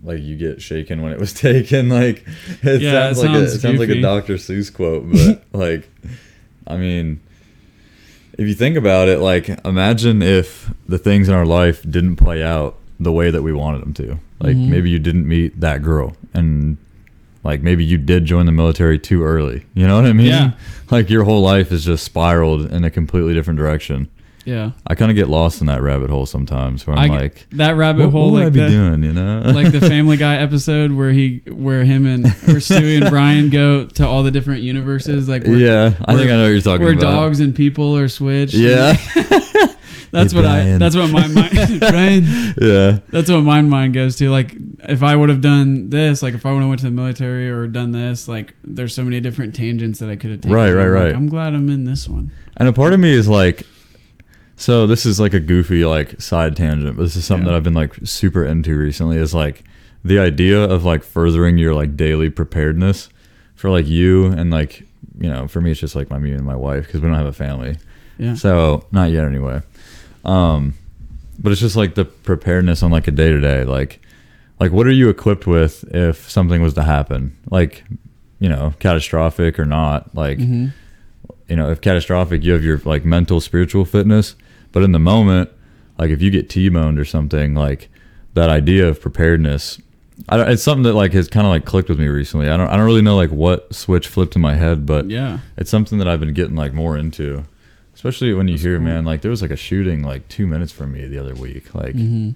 like 0.03 0.21
you 0.21 0.37
get 0.37 0.63
shaken 0.63 1.03
when 1.03 1.13
it 1.13 1.19
was 1.19 1.33
taken. 1.49 1.89
Like, 1.89 2.25
it 2.63 2.81
Yeah, 2.83 3.11
it 3.11 3.15
sounds 3.17 3.19
like 3.25 3.31
a, 3.37 3.43
it 3.45 3.59
sounds 3.61 3.79
like 3.79 3.89
a. 3.91 4.01
Dr. 4.01 4.35
Seuss 4.35 4.73
quote, 4.73 5.11
but 5.13 5.43
like, 5.59 5.89
I 6.67 6.77
mean, 6.77 7.21
if 8.39 8.47
you 8.49 8.55
think 8.55 8.77
about 8.77 9.09
it, 9.09 9.19
like, 9.19 9.49
imagine 9.65 10.23
if 10.23 10.73
the 10.89 10.99
things 10.99 11.29
in 11.29 11.35
our 11.35 11.47
life 11.47 11.83
didn't 11.83 12.17
play 12.17 12.43
out 12.43 12.77
the 12.99 13.13
way 13.13 13.31
that 13.31 13.43
we 13.43 13.53
wanted 13.53 13.83
them 13.83 13.95
to. 13.95 14.19
Like, 14.41 14.57
Mhm. 14.57 14.69
maybe 14.69 14.89
you 14.91 14.99
didn't 14.99 15.27
meet 15.29 15.61
that 15.61 15.83
girl, 15.83 16.17
and 16.33 16.77
like 17.43 17.63
maybe 17.63 17.83
you 17.85 17.97
did 17.99 18.25
join 18.27 18.45
the 18.47 18.53
military 18.53 18.99
too 18.99 19.23
early. 19.25 19.65
You 19.75 19.87
know 19.87 19.97
what 19.97 20.07
I 20.07 20.13
mean? 20.13 20.27
Yeah. 20.27 20.53
Like 20.91 21.09
your 21.09 21.23
whole 21.23 21.41
life 21.41 21.71
is 21.71 21.85
just 21.85 22.03
spiraled 22.05 22.73
in 22.73 22.83
a 22.85 22.91
completely 22.91 23.33
different 23.33 23.59
direction. 23.59 24.09
Yeah. 24.51 24.71
I 24.87 24.95
kind 24.95 25.11
of 25.11 25.17
get 25.17 25.29
lost 25.29 25.61
in 25.61 25.67
that 25.69 25.81
rabbit 25.83 26.11
hole 26.11 26.27
sometimes 26.27 26.87
where 26.87 26.97
I 26.97 27.05
I'm 27.05 27.11
get- 27.11 27.21
like, 27.21 27.47
That 27.53 27.77
rabbit 27.77 28.07
what, 28.07 28.11
hole, 28.13 28.33
what 28.33 28.45
would 28.45 28.45
like 28.45 28.47
I 28.47 28.51
be 28.51 28.61
the, 28.61 28.69
doing, 28.69 29.03
you 29.05 29.13
know? 29.13 29.43
like 29.55 29.71
the 29.73 29.81
Family 29.95 30.17
Guy 30.17 30.37
episode 30.37 30.93
where 30.93 31.11
he, 31.13 31.43
where 31.47 31.85
him 31.85 32.07
and 32.07 32.25
Stewie 32.25 33.01
and 33.01 33.11
Brian 33.11 33.51
go 33.51 33.87
to 33.87 34.07
all 34.07 34.23
the 34.23 34.31
different 34.31 34.63
universes, 34.63 35.29
like 35.29 35.45
where, 35.45 35.57
yeah, 35.57 35.95
I 36.05 36.17
think 36.17 36.31
I 36.31 36.35
know 36.35 36.43
what 36.43 36.49
you're 36.49 36.61
talking 36.61 36.85
where 36.85 36.93
about. 36.95 37.05
Where 37.07 37.15
dogs 37.29 37.41
and 37.41 37.55
people 37.55 37.97
are 37.97 38.09
switched. 38.09 38.55
Yeah, 38.55 38.97
that's 40.13 40.33
Hey, 40.33 40.37
what 40.39 40.45
I. 40.47 40.79
That's 40.79 40.97
what 40.97 41.11
my 41.11 41.27
mind. 41.29 41.51
Brian. 41.81 42.25
yeah, 42.61 42.99
That's 43.11 43.31
what 43.31 43.43
my 43.43 43.63
mind 43.63 43.95
goes 43.95 44.17
to. 44.17 44.31
Like, 44.31 44.57
if 44.89 45.03
I 45.03 45.15
would 45.15 45.29
have 45.29 45.41
done 45.41 45.91
this, 45.91 46.23
like 46.23 46.35
if 46.35 46.45
I 46.45 46.53
would 46.53 46.61
have 46.61 46.69
went 46.69 46.81
to 46.81 46.87
the 46.87 46.93
military 46.93 47.49
or 47.51 47.67
done 47.67 47.93
this, 47.93 48.27
like 48.29 48.55
there's 48.65 48.95
so 48.95 49.05
many 49.05 49.21
different 49.21 49.55
tangents 49.55 50.01
that 50.01 50.09
I 50.11 50.17
could 50.17 50.31
have 50.33 50.41
taken. 50.41 50.57
Right, 50.57 50.73
right, 50.73 50.87
I'm 50.87 50.93
like, 50.95 51.03
right. 51.05 51.15
I'm 51.15 51.29
glad 51.29 51.55
I'm 51.55 51.69
in 51.71 51.85
this 51.85 52.09
one. 52.09 52.33
and 52.57 52.69
a 52.69 52.73
part 52.73 52.93
of 52.93 53.01
me 53.01 53.13
is 53.13 53.29
like, 53.29 53.65
so 54.61 54.87
this 54.87 55.07
is 55.07 55.19
like 55.19 55.33
a 55.35 55.41
goofy 55.41 55.85
like 55.85 56.21
side 56.21 56.55
tangent, 56.57 56.97
but 56.97 57.03
this 57.05 57.17
is 57.17 57.25
something 57.25 57.47
Yeah. 57.47 57.53
that 57.53 57.57
I've 57.57 57.63
been 57.65 57.75
like 57.75 57.95
super 58.05 58.45
into 58.45 58.77
recently. 58.77 59.17
Is 59.17 59.35
like 59.35 59.65
the 60.05 60.19
idea 60.19 60.63
of 60.63 60.85
like 60.85 61.03
furthering 61.03 61.59
your 61.59 61.75
like 61.75 61.97
daily 61.97 62.31
preparedness 62.31 63.09
for 63.55 63.71
like 63.71 63.87
you 63.87 64.27
and 64.27 64.51
like 64.51 64.81
you 65.19 65.29
know 65.29 65.47
for 65.49 65.61
me 65.61 65.71
it's 65.71 65.81
just 65.81 65.95
like 65.95 66.09
my 66.11 66.19
me 66.19 66.33
and 66.33 66.45
my 66.45 66.57
wife 66.57 66.87
because 66.87 67.01
we 67.01 67.09
don't 67.09 67.17
have 67.17 67.27
a 67.27 67.33
family. 67.33 67.77
Yeah. 68.19 68.35
So 68.35 68.87
not 68.93 69.11
yet 69.11 69.25
anyway. 69.25 69.63
Um, 70.25 70.75
but 71.39 71.53
it's 71.53 71.61
just 71.61 71.77
like 71.77 71.95
the 71.95 72.05
preparedness 72.05 72.83
on 72.83 72.91
like 72.91 73.09
a 73.09 73.11
day 73.13 73.31
to 73.31 73.41
day. 73.41 73.65
Like, 73.65 74.01
like 74.59 74.73
what 74.73 74.87
are 74.87 74.93
you 74.93 75.09
equipped 75.09 75.47
with 75.47 75.85
if 75.95 76.29
something 76.31 76.61
was 76.61 76.75
to 76.75 76.83
happen? 76.83 77.35
Like, 77.51 77.83
you 78.39 78.49
know, 78.51 78.75
catastrophic 78.79 79.59
or 79.59 79.65
not? 79.65 80.15
Like, 80.15 80.39
hmm 80.39 80.67
you 81.49 81.57
know, 81.57 81.69
if 81.69 81.81
catastrophic, 81.81 82.45
you 82.45 82.53
have 82.53 82.63
your 82.63 82.79
like 82.85 83.05
mental, 83.05 83.41
spiritual 83.41 83.85
fitness. 83.85 84.37
But 84.73 84.83
in 84.83 84.93
the 84.93 84.99
moment, 84.99 85.51
like 85.99 86.11
if 86.11 86.23
you 86.23 86.31
get 86.31 86.49
T-boned 86.49 86.99
or 86.99 87.05
something, 87.05 87.55
like 87.55 87.89
that 88.35 88.49
idea 88.51 88.89
of 88.89 89.01
preparedness, 89.01 89.81
I 90.29 90.37
don't, 90.37 90.49
it's 90.51 90.63
something 90.63 90.85
that 90.85 90.95
like 90.95 91.13
has 91.13 91.29
kind 91.29 91.47
of 91.47 91.51
like 91.51 91.65
clicked 91.65 91.89
with 91.89 91.99
me 91.99 92.07
recently. 92.09 92.49
I 92.49 92.57
don't, 92.57 92.69
I 92.69 92.77
don't 92.77 92.87
really 92.87 93.03
know 93.03 93.17
like 93.17 93.31
what 93.31 93.75
switch 93.75 94.07
flipped 94.07 94.37
in 94.37 94.43
my 94.43 94.55
head, 94.55 94.87
but 94.87 95.09
Yeah. 95.11 95.39
it's 95.57 95.71
something 95.71 95.99
that 95.99 96.07
I've 96.09 96.21
been 96.21 96.35
getting 96.35 96.57
like 96.57 96.73
more 96.73 96.97
into, 96.97 97.45
especially 97.95 98.33
when 98.35 98.47
you 98.49 98.57
hear, 98.59 98.77
cool. 98.77 98.85
man, 98.87 99.05
like 99.05 99.23
there 99.23 99.31
was 99.31 99.43
like 99.43 99.51
a 99.51 99.57
shooting 99.57 100.03
like 100.03 100.29
two 100.29 100.47
minutes 100.47 100.73
from 100.73 100.93
me 100.93 101.07
the 101.07 101.19
other 101.19 101.35
week. 101.35 101.75
Like, 101.75 101.95
hmm 101.95 102.31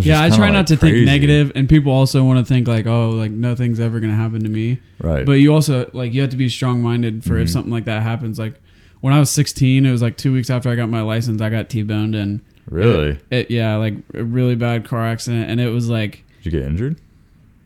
Yeah, 0.00 0.22
I 0.22 0.28
try 0.28 0.36
kinda, 0.46 0.52
not 0.52 0.58
like, 0.58 0.66
to 0.66 0.76
think 0.76 1.04
negative, 1.04 1.50
and 1.56 1.68
people 1.68 1.90
also 1.92 2.22
want 2.22 2.38
to 2.38 2.44
think 2.44 2.68
like, 2.68 2.86
oh, 2.86 3.10
like 3.10 3.32
nothing's 3.32 3.80
ever 3.80 3.98
gonna 4.00 4.14
happen 4.14 4.42
to 4.44 4.48
me. 4.48 4.78
right? 5.00 5.26
But 5.26 5.32
you 5.32 5.52
also 5.52 5.90
like 5.92 6.12
you 6.14 6.20
have 6.20 6.30
to 6.30 6.36
be 6.36 6.48
strong 6.48 6.80
minded 6.82 7.24
for 7.24 7.36
if 7.38 7.48
Mhm. 7.48 7.52
something 7.52 7.72
like 7.72 7.86
that 7.86 8.02
happens. 8.02 8.38
Like 8.38 8.54
when 9.00 9.12
I 9.14 9.18
was 9.18 9.30
16, 9.30 9.86
it 9.86 9.90
was 9.90 10.02
like 10.02 10.16
two 10.16 10.32
weeks 10.32 10.50
after 10.50 10.68
I 10.70 10.76
got 10.76 10.88
my 10.88 11.02
license, 11.02 11.40
I 11.40 11.48
got 11.50 11.68
T-boned, 11.68 12.14
and 12.14 12.40
really, 12.68 13.18
it 13.30 13.50
yeah, 13.50 13.76
like 13.76 13.94
a 14.14 14.22
really 14.24 14.54
bad 14.54 14.84
car 14.84 15.06
accident, 15.06 15.50
and 15.50 15.60
it 15.60 15.68
was 15.70 15.88
like 15.88 16.24
did 16.42 16.52
you 16.52 16.60
get 16.60 16.68
injured? 16.68 17.00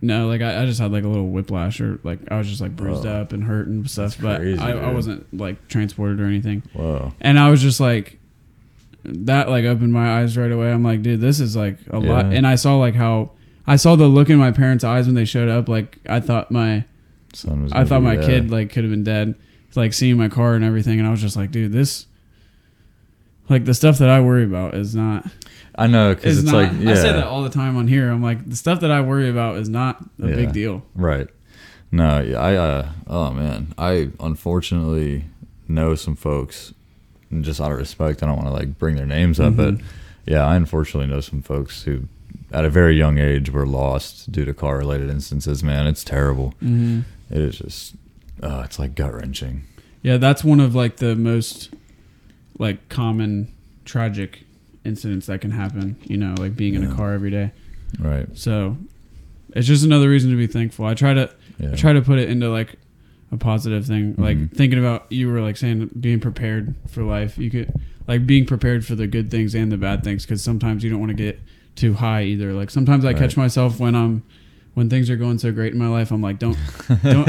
No, 0.02 0.26
like 0.28 0.42
I, 0.42 0.62
I 0.62 0.66
just 0.66 0.80
had 0.80 0.92
like 0.92 1.04
a 1.04 1.08
little 1.08 1.28
whiplash 1.28 1.80
or 1.80 1.98
like 2.02 2.18
I 2.30 2.36
was 2.36 2.46
just 2.48 2.60
like 2.60 2.76
bruised 2.76 3.06
Oh. 3.06 3.20
up 3.22 3.32
and 3.32 3.42
hurt 3.44 3.68
and 3.68 3.88
stuff, 3.90 4.18
but 4.20 4.40
crazy, 4.40 4.60
I, 4.60 4.72
I 4.72 4.92
wasn't 4.92 5.32
like 5.36 5.66
transported 5.68 6.20
or 6.20 6.26
anything. 6.26 6.62
Whoa, 6.74 7.14
And 7.20 7.38
I 7.38 7.50
was 7.50 7.62
just 7.62 7.80
like 7.80 8.18
that 9.04 9.48
like 9.48 9.64
opened 9.64 9.92
my 9.92 10.20
eyes 10.20 10.36
right 10.36 10.52
away. 10.52 10.70
I'm 10.72 10.82
like, 10.82 11.02
dude, 11.02 11.20
this 11.20 11.40
is 11.40 11.56
like 11.56 11.78
a 11.90 11.98
lot. 11.98 12.26
And 12.26 12.46
I 12.46 12.54
saw 12.56 12.76
like 12.76 12.94
how 12.94 13.30
I 13.66 13.76
saw 13.76 13.96
the 13.96 14.06
look 14.06 14.28
in 14.28 14.36
my 14.36 14.50
parents' 14.50 14.84
eyes 14.84 15.06
when 15.06 15.14
they 15.14 15.24
showed 15.24 15.48
up. 15.48 15.68
Like 15.68 15.98
I 16.08 16.20
thought 16.20 16.50
my 16.50 16.84
son 17.32 17.62
was. 17.62 17.72
I 17.72 17.84
thought 17.84 18.02
my 18.02 18.14
yeah. 18.14 18.26
kid 18.26 18.50
like 18.50 18.70
could 18.72 18.84
have 18.84 18.90
been 18.90 19.04
dead. 19.04 19.34
Like 19.76 19.92
seeing 19.92 20.16
my 20.16 20.28
car 20.28 20.54
and 20.54 20.64
everything, 20.64 20.98
and 20.98 21.06
I 21.08 21.10
was 21.10 21.20
just 21.20 21.36
like, 21.36 21.50
dude, 21.50 21.72
this 21.72 22.06
like 23.48 23.64
the 23.64 23.74
stuff 23.74 23.98
that 23.98 24.08
I 24.08 24.20
worry 24.20 24.44
about 24.44 24.74
is 24.74 24.94
not 24.94 25.26
I 25.76 25.86
know 25.86 26.14
because 26.14 26.38
it's 26.38 26.46
not. 26.50 26.54
like 26.72 26.72
yeah, 26.80 26.92
I 26.92 26.94
say 26.94 27.12
that 27.12 27.26
all 27.26 27.42
the 27.42 27.50
time 27.50 27.76
on 27.76 27.88
here. 27.88 28.10
I'm 28.10 28.22
like, 28.22 28.48
the 28.48 28.56
stuff 28.56 28.80
that 28.80 28.90
I 28.90 29.00
worry 29.00 29.28
about 29.28 29.56
is 29.56 29.68
not 29.68 30.00
a 30.22 30.28
Yeah. 30.28 30.34
big 30.36 30.52
deal. 30.52 30.82
Right. 30.94 31.28
No, 31.90 32.20
yeah, 32.20 32.38
I 32.40 32.54
uh 32.56 32.88
oh 33.08 33.30
man, 33.32 33.74
I 33.76 34.10
unfortunately 34.20 35.24
know 35.68 35.94
some 35.94 36.14
folks 36.16 36.72
and 37.30 37.42
just 37.44 37.60
out 37.60 37.72
of 37.72 37.78
respect, 37.78 38.22
I 38.22 38.26
don't 38.26 38.36
want 38.36 38.48
to 38.48 38.52
like 38.54 38.78
bring 38.78 38.96
their 38.96 39.06
names 39.06 39.40
up, 39.40 39.56
but 39.56 39.74
Mhm. 39.74 39.82
yeah, 40.26 40.44
I 40.46 40.54
unfortunately 40.56 41.10
know 41.12 41.20
some 41.20 41.42
folks 41.42 41.82
who 41.82 42.04
at 42.52 42.64
a 42.64 42.70
very 42.70 42.96
young 42.96 43.18
age 43.18 43.50
were 43.50 43.66
lost 43.66 44.30
due 44.30 44.44
to 44.44 44.54
car 44.54 44.78
related 44.78 45.10
instances, 45.10 45.62
man. 45.64 45.86
It's 45.88 46.04
terrible. 46.04 46.54
hmm 46.60 47.00
It 47.30 47.38
is 47.40 47.58
just 47.58 47.94
uh 48.42 48.62
it's 48.64 48.78
like 48.78 48.94
gut 48.94 49.14
wrenching. 49.14 49.64
Yeah, 50.02 50.16
that's 50.18 50.44
one 50.44 50.60
of 50.60 50.74
like 50.74 50.96
the 50.98 51.14
most 51.16 51.72
like 52.58 52.88
common 52.88 53.52
tragic 53.84 54.44
incidents 54.84 55.26
that 55.26 55.40
can 55.40 55.50
happen. 55.50 55.96
You 56.04 56.16
know, 56.16 56.34
like 56.38 56.56
being 56.56 56.74
in 56.74 56.82
Yeah. 56.82 56.92
a 56.92 56.94
car 56.94 57.12
every 57.14 57.30
day. 57.30 57.52
Right. 57.98 58.26
So 58.34 58.76
it's 59.54 59.66
just 59.66 59.84
another 59.84 60.08
reason 60.08 60.30
to 60.30 60.36
be 60.36 60.46
thankful. 60.46 60.84
I 60.84 60.94
try 60.94 61.14
to 61.14 61.30
Yeah. 61.58 61.72
I 61.72 61.74
try 61.76 61.92
to 61.92 62.02
put 62.02 62.18
it 62.18 62.28
into 62.28 62.50
like 62.50 62.74
a 63.32 63.36
positive 63.36 63.86
thing. 63.86 64.14
Like 64.18 64.36
Mhm. 64.36 64.50
thinking 64.52 64.78
about 64.78 65.06
you 65.10 65.28
were 65.28 65.40
like 65.40 65.56
saying 65.56 65.90
being 65.98 66.20
prepared 66.20 66.74
for 66.88 67.02
life. 67.02 67.38
You 67.38 67.50
could 67.50 67.72
like 68.06 68.26
being 68.26 68.44
prepared 68.44 68.84
for 68.84 68.94
the 68.94 69.06
good 69.06 69.30
things 69.30 69.54
and 69.54 69.72
the 69.72 69.78
bad 69.78 70.04
things 70.04 70.24
because 70.26 70.42
sometimes 70.42 70.84
you 70.84 70.90
don't 70.90 71.00
want 71.00 71.10
to 71.10 71.16
get 71.16 71.40
too 71.76 71.94
high 71.94 72.24
either. 72.24 72.52
Like 72.52 72.70
sometimes 72.70 73.04
I 73.04 73.14
catch 73.14 73.36
myself 73.36 73.80
when 73.80 73.94
I'm 73.94 74.22
when 74.74 74.90
things 74.90 75.08
are 75.08 75.16
going 75.16 75.38
so 75.38 75.52
great 75.52 75.72
in 75.72 75.78
my 75.78 75.88
life. 75.88 76.10
I'm 76.10 76.20
like, 76.22 76.38
don't 76.38 76.56
don't 77.02 77.28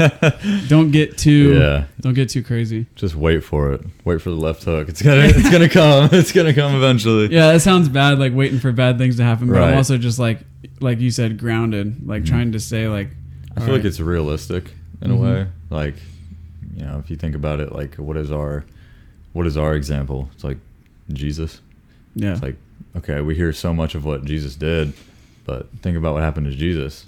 don't 0.68 0.90
get 0.90 1.16
too 1.18 1.54
yeah. 1.58 1.84
don't 2.00 2.14
get 2.14 2.28
too 2.28 2.42
crazy. 2.42 2.86
Just 2.96 3.14
wait 3.16 3.44
for 3.44 3.72
it. 3.72 3.82
Wait 4.04 4.20
for 4.20 4.30
the 4.30 4.36
left 4.36 4.64
hook. 4.64 4.88
It's 4.88 5.00
gonna 5.02 5.22
it's 5.24 5.50
gonna 5.50 5.68
come. 5.68 6.08
It's 6.12 6.32
gonna 6.32 6.54
come 6.54 6.74
eventually. 6.74 7.28
Yeah, 7.32 7.52
that 7.52 7.60
sounds 7.60 7.88
bad. 7.88 8.18
Like 8.18 8.32
waiting 8.34 8.58
for 8.58 8.72
bad 8.72 8.98
things 8.98 9.16
to 9.16 9.24
happen, 9.24 9.48
but 9.48 9.54
Right. 9.58 9.70
I'm 9.70 9.76
also 9.76 9.96
just 9.98 10.18
like 10.18 10.40
like 10.80 11.00
you 11.00 11.10
said, 11.10 11.38
grounded. 11.38 12.06
Like 12.06 12.22
Mhm. 12.22 12.26
trying 12.28 12.52
to 12.52 12.60
stay 12.60 12.88
like. 12.88 13.08
I 13.56 13.60
feel 13.60 13.74
like 13.74 13.84
it's 13.84 14.00
realistic 14.00 14.72
in 15.00 15.10
Mhm. 15.10 15.14
a 15.14 15.16
way. 15.16 15.46
Like, 15.70 15.94
you 16.76 16.84
know, 16.84 16.98
if 16.98 17.08
you 17.10 17.16
think 17.16 17.34
about 17.34 17.58
it, 17.60 17.72
like, 17.72 17.94
what 17.94 18.16
is 18.18 18.30
our, 18.30 18.64
what 19.32 19.46
is 19.46 19.56
our 19.56 19.74
example? 19.74 20.28
It's 20.34 20.44
like 20.44 20.58
Jesus. 21.10 21.60
yeah. 22.14 22.32
It's 22.32 22.42
like, 22.42 22.56
okay, 22.98 23.22
we 23.22 23.34
hear 23.34 23.52
so 23.54 23.72
much 23.72 23.94
of 23.94 24.04
what 24.04 24.26
Jesus 24.26 24.56
did, 24.56 24.92
but 25.46 25.70
think 25.80 25.96
about 25.96 26.12
what 26.12 26.22
happened 26.22 26.46
to 26.46 26.54
Jesus. 26.54 27.06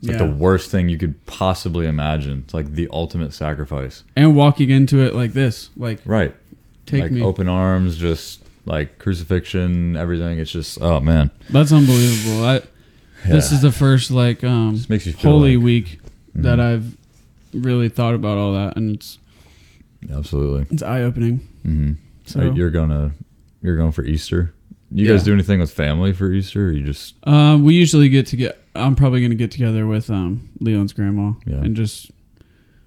It's 0.00 0.08
like 0.08 0.18
Yeah. 0.20 0.26
the 0.26 0.32
worst 0.34 0.70
thing 0.70 0.88
you 0.88 0.98
could 0.98 1.24
possibly 1.26 1.86
imagine. 1.86 2.42
It's 2.44 2.54
like 2.54 2.74
the 2.74 2.88
ultimate 2.92 3.32
sacrifice. 3.32 4.04
and 4.14 4.36
walking 4.36 4.70
into 4.70 5.00
it 5.00 5.14
like 5.14 5.32
this, 5.32 5.70
like 5.76 6.00
Right. 6.04 6.34
take 6.86 7.02
like 7.02 7.12
me. 7.12 7.22
open 7.22 7.48
arms, 7.48 7.96
just 7.96 8.42
like 8.66 8.98
crucifixion, 8.98 9.96
everything. 9.96 10.38
It's 10.38 10.50
just, 10.50 10.78
oh 10.82 11.00
man. 11.00 11.30
That's 11.50 11.72
unbelievable. 11.72 12.44
I, 12.44 12.62
This 13.26 13.50
is 13.52 13.62
the 13.62 13.72
first 13.72 14.10
like 14.10 14.44
um 14.44 14.78
holy 15.18 15.56
like- 15.56 15.64
week 15.64 16.00
that 16.34 16.58
Mhm. 16.58 16.62
I've 16.62 16.96
really 17.54 17.88
thought 17.88 18.14
about 18.14 18.36
all 18.38 18.52
that, 18.54 18.76
and 18.76 18.94
it's 18.96 19.18
Absolutely. 20.12 20.66
it's 20.70 20.82
eye 20.82 21.02
opening. 21.02 21.40
hmm 21.62 21.92
So- 22.26 22.40
So 22.40 22.52
you're 22.54 22.70
gonna, 22.70 23.12
you're 23.62 23.76
going 23.76 23.92
for 23.92 24.04
Easter. 24.04 24.52
You 24.92 25.06
guys 25.08 25.24
do 25.24 25.32
anything 25.32 25.58
with 25.58 25.72
family 25.72 26.12
for 26.12 26.30
Easter? 26.32 26.68
Or 26.68 26.72
you 26.72 26.84
just 26.84 27.14
Um, 27.24 27.64
we 27.64 27.74
usually 27.74 28.08
get 28.08 28.26
to 28.28 28.36
get. 28.36 28.58
I'm 28.76 28.94
probably 28.96 29.22
gonna 29.22 29.34
get 29.34 29.50
together 29.50 29.86
with 29.86 30.10
um 30.10 30.48
Leon's 30.60 30.92
grandma 30.92 31.32
Yeah. 31.46 31.56
and 31.56 31.74
just 31.76 32.10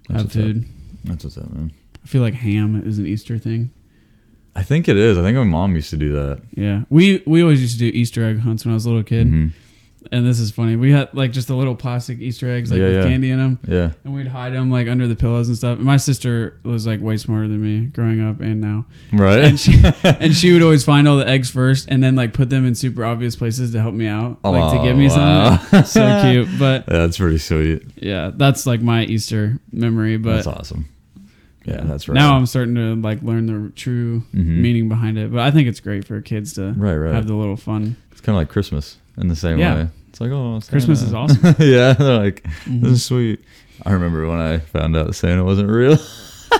That's 0.08 0.22
have 0.22 0.24
what's 0.26 0.36
up. 0.36 0.42
food. 0.42 0.64
That's 1.04 1.24
what's 1.24 1.38
up, 1.38 1.50
man. 1.52 1.72
I 2.02 2.06
feel 2.06 2.22
like 2.22 2.34
ham 2.34 2.82
is 2.86 2.98
an 2.98 3.06
Easter 3.06 3.38
thing. 3.38 3.70
I 4.56 4.62
think 4.62 4.88
it 4.88 4.96
is. 4.96 5.16
I 5.16 5.22
think 5.22 5.36
my 5.36 5.44
mom 5.44 5.74
used 5.76 5.90
to 5.90 5.96
do 5.96 6.12
that. 6.12 6.40
Yeah, 6.56 6.82
we 6.90 7.22
we 7.26 7.42
always 7.42 7.60
used 7.60 7.78
to 7.78 7.90
do 7.90 7.96
Easter 7.96 8.24
egg 8.24 8.40
hunts 8.40 8.64
when 8.64 8.72
I 8.72 8.74
was 8.74 8.84
a 8.84 8.88
little 8.88 9.04
kid. 9.04 9.26
Mhm. 9.28 9.50
And 10.12 10.26
this 10.26 10.40
is 10.40 10.50
funny. 10.50 10.76
We 10.76 10.92
had 10.92 11.12
like 11.14 11.30
just 11.32 11.50
a 11.50 11.54
little 11.54 11.74
plastic 11.74 12.18
Easter 12.20 12.50
eggs 12.50 12.70
like 12.70 12.78
Yeah, 12.80 12.86
with 12.86 12.94
yeah. 12.96 13.02
candy 13.04 13.30
in 13.30 13.38
them, 13.38 13.58
Yeah. 13.68 13.92
and 14.04 14.14
we'd 14.14 14.26
hide 14.28 14.52
them 14.54 14.70
like 14.70 14.88
under 14.88 15.06
the 15.06 15.14
pillows 15.16 15.48
and 15.48 15.56
stuff. 15.56 15.76
And 15.78 15.84
my 15.86 15.96
sister 15.98 16.58
was 16.64 16.86
like 16.86 17.00
way 17.00 17.16
smarter 17.16 17.48
than 17.48 17.62
me 17.62 17.86
growing 17.86 18.20
up 18.20 18.40
and 18.40 18.60
now, 18.60 18.86
Right. 19.12 19.44
and 19.44 19.58
she 19.60 19.82
and 20.04 20.34
she 20.34 20.52
would 20.52 20.62
always 20.62 20.84
find 20.84 21.06
all 21.06 21.16
the 21.18 21.28
eggs 21.28 21.50
first 21.50 21.88
and 21.90 22.02
then 22.02 22.16
like 22.16 22.32
put 22.32 22.50
them 22.50 22.64
in 22.66 22.74
super 22.74 23.04
obvious 23.04 23.36
places 23.36 23.72
to 23.72 23.80
help 23.80 23.94
me 23.94 24.06
out, 24.06 24.38
like 24.44 24.72
to 24.72 24.80
Oh, 24.80 24.84
give 24.84 24.96
me 24.96 25.08
wow. 25.08 25.56
something. 25.58 25.84
so 25.84 26.22
cute, 26.22 26.48
but 26.58 26.84
Yeah, 26.88 26.98
that's 26.98 27.18
pretty 27.18 27.38
sweet. 27.38 27.82
yeah, 27.96 28.30
that's 28.34 28.66
like 28.66 28.80
my 28.82 29.04
Easter 29.04 29.58
memory. 29.72 30.16
But 30.16 30.36
that's 30.36 30.46
awesome. 30.46 30.86
Yeah, 31.66 31.82
that's 31.84 32.08
right. 32.08 32.14
Now 32.14 32.36
I'm 32.36 32.46
starting 32.46 32.74
to 32.76 32.94
like 32.96 33.22
learn 33.22 33.44
the 33.46 33.70
true 33.76 34.22
Mhm. 34.34 34.60
meaning 34.62 34.88
behind 34.88 35.18
it. 35.18 35.30
But 35.30 35.40
I 35.40 35.50
think 35.50 35.68
it's 35.68 35.78
great 35.80 36.06
for 36.06 36.20
kids 36.22 36.54
to 36.54 36.72
Right, 36.76 36.96
right. 36.96 37.12
have 37.14 37.26
the 37.26 37.34
little 37.34 37.56
fun. 37.58 37.96
It's 38.12 38.22
kind 38.22 38.34
of 38.34 38.40
like 38.40 38.48
Christmas 38.48 38.96
in 39.18 39.28
the 39.28 39.36
same 39.36 39.58
Yeah. 39.58 39.74
way. 39.74 39.88
It's 40.10 40.20
like, 40.20 40.30
oh, 40.32 40.58
Santa. 40.60 40.70
Christmas 40.72 41.02
is 41.02 41.14
awesome. 41.14 41.36
Mm-hmm. 41.38 41.62
yeah, 41.62 41.92
they're 41.98 42.18
like, 42.18 42.44
this 42.66 42.92
is 42.92 43.04
sweet. 43.04 43.44
I 43.84 43.92
remember 43.92 44.26
when 44.28 44.38
I 44.40 44.58
found 44.58 44.96
out 44.96 45.14
Santa 45.14 45.44
wasn't 45.44 45.68
real. 45.70 45.96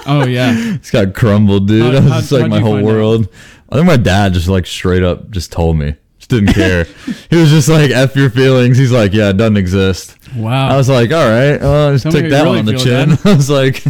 Oh 0.06 0.24
yeah, 0.26 0.52
it's 0.74 0.90
got 0.90 1.14
crumbled, 1.14 1.68
dude. 1.68 1.82
How- 1.82 1.88
I 1.90 1.94
was 1.94 2.04
how- 2.10 2.20
just 2.20 2.32
like 2.32 2.48
my 2.48 2.60
whole 2.60 2.74
find 2.74 2.86
out? 2.86 2.92
world. 2.92 3.28
I 3.70 3.74
think 3.76 3.86
my 3.86 3.96
dad 3.96 4.32
just 4.32 4.48
like 4.48 4.66
straight 4.66 5.02
up 5.02 5.30
just 5.30 5.52
told 5.52 5.76
me. 5.78 5.94
Just 6.18 6.30
didn't 6.30 6.52
care. 6.54 6.84
he 7.30 7.36
was 7.36 7.50
just 7.50 7.68
like, 7.68 7.90
F 7.90 8.14
your 8.16 8.30
feelings. 8.30 8.76
He's 8.78 8.92
like, 8.92 9.12
yeah, 9.12 9.30
it 9.30 9.36
doesn't 9.36 9.56
exist. 9.56 10.16
wow. 10.36 10.68
I 10.68 10.76
was 10.76 10.88
like, 10.88 11.12
all 11.12 11.28
right, 11.28 11.60
well, 11.60 11.88
I 11.88 11.92
just 11.92 12.02
Tell 12.04 12.12
me 12.12 12.20
took 12.22 12.30
that 12.30 12.42
really 12.44 12.58
on 12.60 12.64
the 12.66 12.76
chin. 12.78 13.10
I 13.24 13.34
was 13.36 13.48
like, 13.50 13.82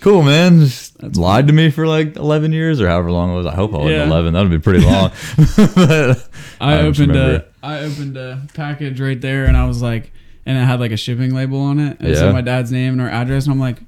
cool, 0.00 0.22
man. 0.22 0.60
Just 0.60 0.68
That's 0.68 0.85
lied 1.14 1.46
to 1.46 1.52
me 1.52 1.70
for 1.70 1.86
like 1.86 2.16
11 2.16 2.52
years 2.52 2.80
or 2.80 2.88
however 2.88 3.10
long 3.12 3.32
it 3.32 3.36
was. 3.36 3.46
I 3.46 3.54
hope 3.54 3.72
I 3.74 3.78
wasn't 3.78 3.92
Yeah. 3.96 4.06
11. 4.06 4.32
That 4.34 4.42
would 4.42 4.50
be 4.50 4.58
pretty 4.58 4.84
long. 4.84 5.10
But 5.74 6.28
I, 6.60 6.74
I 6.74 6.80
opened 6.82 7.14
a 7.16 7.44
opened 7.62 8.16
a 8.16 8.42
package 8.54 9.00
right 9.00 9.20
there, 9.20 9.44
and 9.44 9.56
I 9.56 9.66
was 9.66 9.82
like, 9.82 10.12
and 10.46 10.56
it 10.56 10.62
had 10.62 10.80
like 10.80 10.92
a 10.92 10.96
shipping 10.96 11.34
label 11.34 11.60
on 11.60 11.78
it, 11.78 11.98
and 11.98 12.08
it 12.08 12.12
Yeah. 12.12 12.16
said 12.20 12.32
my 12.32 12.40
dad's 12.40 12.72
name 12.72 12.92
and 12.94 13.00
our 13.02 13.08
address, 13.08 13.44
and 13.44 13.52
I'm 13.52 13.60
like, 13.60 13.78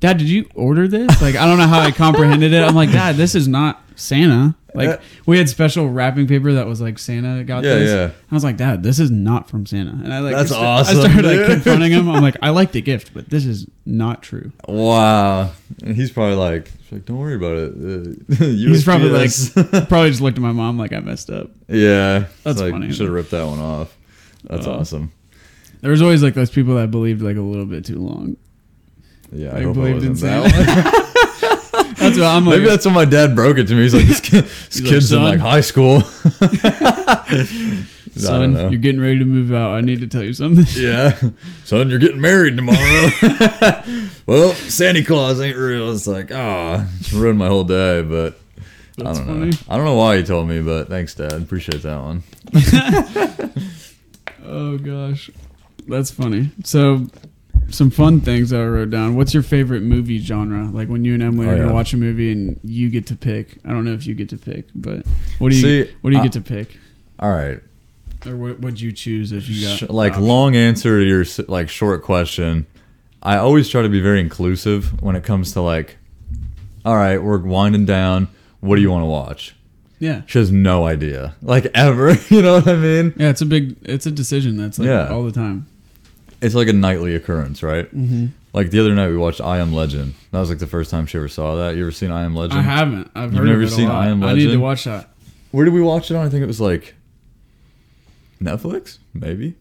Dad, 0.00 0.18
did 0.18 0.28
you 0.28 0.48
order 0.54 0.88
this? 0.88 1.20
Like, 1.22 1.36
I 1.36 1.46
don't 1.46 1.58
know 1.58 1.66
how 1.66 1.80
I 1.80 1.90
comprehended 1.92 2.52
it. 2.52 2.62
I'm 2.62 2.74
like, 2.74 2.90
Dad, 2.90 3.16
this 3.16 3.34
is 3.34 3.46
not 3.48 3.81
Santa. 3.96 4.54
Like, 4.74 5.02
we 5.26 5.36
had 5.36 5.50
special 5.50 5.90
wrapping 5.90 6.26
paper 6.26 6.54
that 6.54 6.66
was 6.66 6.80
like 6.80 6.98
Santa 6.98 7.44
got 7.44 7.62
Yeah, 7.62 7.74
this. 7.74 7.90
yeah. 7.90 8.10
I 8.30 8.34
was 8.34 8.42
like, 8.42 8.56
Dad, 8.56 8.82
this 8.82 8.98
is 8.98 9.10
not 9.10 9.50
from 9.50 9.66
Santa. 9.66 9.90
And 9.90 10.14
I 10.14 10.20
like, 10.20 10.34
That's 10.34 10.50
st- 10.50 10.64
awesome, 10.64 10.96
I 10.96 11.00
started 11.10 11.24
like 11.26 11.46
confronting 11.46 11.92
him. 11.92 12.08
I'm 12.08 12.22
like, 12.22 12.36
I 12.40 12.48
like 12.50 12.72
the 12.72 12.80
gift, 12.92 13.12
but 13.12 13.28
this 13.28 13.44
is 13.44 13.66
not 13.84 14.22
true. 14.22 14.50
wow. 14.66 15.50
And 15.82 15.94
he's 15.94 16.10
probably 16.10 16.36
like, 16.36 16.68
he's 16.84 16.92
like, 16.92 17.04
don't 17.04 17.18
worry 17.18 17.34
about 17.34 17.56
it. 17.58 17.72
Uh, 18.40 18.44
He's 18.46 18.82
probably 18.84 19.10
like, 19.10 19.30
probably 19.90 20.08
just 20.08 20.22
looked 20.22 20.38
at 20.38 20.42
my 20.42 20.52
mom 20.52 20.78
like 20.78 20.92
I 20.94 21.00
messed 21.00 21.28
up. 21.28 21.50
yeah. 21.68 22.24
That's 22.42 22.58
like, 22.60 22.72
funny. 22.72 22.90
Should 22.92 23.06
have 23.06 23.14
ripped 23.14 23.32
that 23.32 23.46
one 23.46 23.58
off. 23.58 23.94
That's 24.44 24.66
Uh, 24.66 24.78
awesome. 24.78 25.12
There 25.82 25.90
was 25.90 26.00
always 26.00 26.22
like 26.22 26.32
those 26.34 26.50
people 26.50 26.76
that 26.76 26.90
believed 26.90 27.20
like 27.20 27.36
a 27.36 27.40
little 27.42 27.66
bit 27.66 27.84
too 27.84 27.98
long. 27.98 28.36
Yeah, 29.32 29.50
I 29.50 29.54
like, 29.56 29.62
hope 29.64 29.76
I 29.76 29.80
believed 29.92 30.02
in 30.04 30.10
wasn't 30.12 30.44
that 30.44 30.94
one. 31.04 31.11
That's 32.16 32.20
what 32.20 32.36
I'm 32.36 32.46
like. 32.46 32.58
Maybe 32.58 32.68
that's 32.68 32.84
when 32.84 32.94
my 32.94 33.04
dad 33.04 33.34
broke 33.34 33.58
it 33.58 33.66
to 33.68 33.74
me. 33.74 33.82
He's 33.82 33.94
like, 33.94 34.06
this, 34.06 34.20
kid, 34.20 34.44
this 34.70 34.80
like, 34.80 34.90
kid's 34.90 35.12
in 35.12 35.22
like 35.22 35.40
high 35.40 35.60
school. 35.60 36.00
Son, 38.14 38.52
you're 38.70 38.78
getting 38.78 39.00
ready 39.00 39.18
to 39.20 39.24
move 39.24 39.52
out. 39.54 39.70
I 39.70 39.80
need 39.80 40.00
to 40.00 40.06
tell 40.06 40.22
you 40.22 40.34
something. 40.34 40.66
Yeah, 40.82 41.18
son, 41.64 41.88
you're 41.88 41.98
getting 41.98 42.20
married 42.20 42.56
tomorrow. 42.56 43.08
well, 44.26 44.52
Santa 44.52 45.02
Claus 45.02 45.40
ain't 45.40 45.56
real. 45.56 45.90
It's 45.92 46.06
like, 46.06 46.30
ah, 46.30 46.86
it's 47.00 47.10
ruined 47.12 47.38
my 47.38 47.48
whole 47.48 47.64
day. 47.64 48.02
But 48.02 48.38
I 48.98 49.02
don't 49.04 49.16
funny. 49.16 49.50
know. 49.50 49.56
I 49.68 49.76
don't 49.76 49.86
know 49.86 49.94
why 49.96 50.18
he 50.18 50.24
told 50.24 50.46
me, 50.46 50.60
but 50.60 50.88
thanks, 50.88 51.14
Dad. 51.14 51.32
Appreciate 51.32 51.82
that 51.82 52.00
one. 52.00 52.22
Oh 54.44 54.76
gosh, 54.76 55.30
that's 55.88 56.10
funny. 56.10 56.50
So, 56.64 57.06
some 57.70 57.90
fun 57.90 58.20
things 58.20 58.50
that 58.50 58.60
I 58.60 58.66
wrote 58.66 58.90
down. 58.90 59.16
What's 59.16 59.32
your 59.34 59.42
favorite 59.42 59.82
movie 59.82 60.18
genre? 60.18 60.64
Like 60.70 60.88
when 60.88 61.04
you 61.04 61.14
and 61.14 61.22
Emily 61.22 61.46
Oh, 61.46 61.50
are 61.50 61.56
gonna 61.56 61.72
watch 61.72 61.92
a 61.94 61.96
movie 61.96 62.30
and 62.32 62.60
you 62.62 62.90
get 62.90 63.06
to 63.08 63.16
pick. 63.16 63.58
I 63.64 63.70
don't 63.70 63.84
know 63.84 63.92
if 63.92 64.06
you 64.06 64.14
get 64.14 64.28
to 64.30 64.36
pick, 64.36 64.66
but 64.74 65.04
what 65.38 65.50
do 65.50 65.56
you 65.56 65.62
See, 65.84 65.92
what 66.02 66.10
do 66.10 66.16
you 66.16 66.20
I- 66.20 66.24
get 66.24 66.32
to 66.32 66.40
pick, 66.40 66.76
All 67.18 67.30
right, 67.30 67.60
or 68.26 68.36
what 68.36 68.60
would 68.60 68.80
you 68.80 68.92
choose 68.92 69.32
if 69.32 69.48
you 69.48 69.66
got 69.66 69.78
Sh- 69.78 69.82
like 69.88 70.12
options? 70.12 70.28
long 70.28 70.54
answer 70.56 71.00
to 71.00 71.04
your 71.06 71.24
like 71.48 71.68
short 71.68 72.02
question. 72.02 72.66
I 73.22 73.36
always 73.36 73.68
try 73.68 73.82
to 73.82 73.88
be 73.88 74.00
very 74.00 74.20
inclusive 74.20 75.00
when 75.02 75.14
it 75.16 75.22
comes 75.24 75.52
to 75.52 75.60
like, 75.60 75.96
all 76.84 76.96
right, 76.96 77.22
we're 77.22 77.38
winding 77.38 77.86
down. 77.86 78.28
What 78.60 78.76
do 78.76 78.82
you 78.82 78.90
want 78.90 79.02
to 79.02 79.06
watch? 79.06 79.54
Yeah, 80.00 80.22
She 80.26 80.40
has 80.40 80.50
no 80.50 80.84
idea, 80.86 81.34
like 81.42 81.66
ever. 81.74 82.16
You 82.28 82.42
know 82.42 82.54
what 82.54 82.66
I 82.68 82.74
mean? 82.74 83.14
yeah. 83.16 83.28
It's 83.30 83.40
a 83.40 83.46
big. 83.46 83.76
It's 83.82 84.04
a 84.06 84.10
decision 84.10 84.56
that's 84.56 84.78
like 84.80 84.88
Yeah. 84.88 85.08
all 85.08 85.22
the 85.24 85.30
time. 85.32 85.66
It's 86.42 86.54
like 86.54 86.68
a 86.68 86.72
nightly 86.72 87.14
occurrence, 87.14 87.62
right? 87.62 87.86
Mm-hmm. 87.94 88.26
Like 88.52 88.70
the 88.70 88.80
other 88.80 88.94
night, 88.94 89.08
we 89.08 89.16
watched 89.16 89.40
I 89.40 89.58
Am 89.58 89.72
Legend. 89.72 90.14
That 90.32 90.40
was 90.40 90.50
like 90.50 90.58
the 90.58 90.66
first 90.66 90.90
time 90.90 91.06
she 91.06 91.16
ever 91.16 91.28
saw 91.28 91.54
that. 91.56 91.76
You 91.76 91.82
ever 91.82 91.90
seen 91.92 92.10
I 92.10 92.24
Am 92.24 92.34
Legend? 92.34 92.60
I 92.60 92.62
haven't. 92.62 93.10
I've 93.14 93.32
You've 93.32 93.38
heard 93.38 93.46
never 93.46 93.58
of 93.62 93.68
it 93.68 93.72
a 93.72 93.76
seen 93.76 93.88
lot. 93.88 94.02
I 94.02 94.08
Am 94.08 94.20
Legend. 94.20 94.40
I 94.40 94.44
need 94.44 94.50
to 94.52 94.60
watch 94.60 94.84
that. 94.84 95.08
Where 95.52 95.64
did 95.64 95.72
we 95.72 95.80
watch 95.80 96.10
it 96.10 96.16
on? 96.16 96.26
I 96.26 96.28
think 96.28 96.42
it 96.42 96.46
was 96.46 96.60
like 96.60 96.94
Netflix, 98.40 98.98
maybe. 99.14 99.54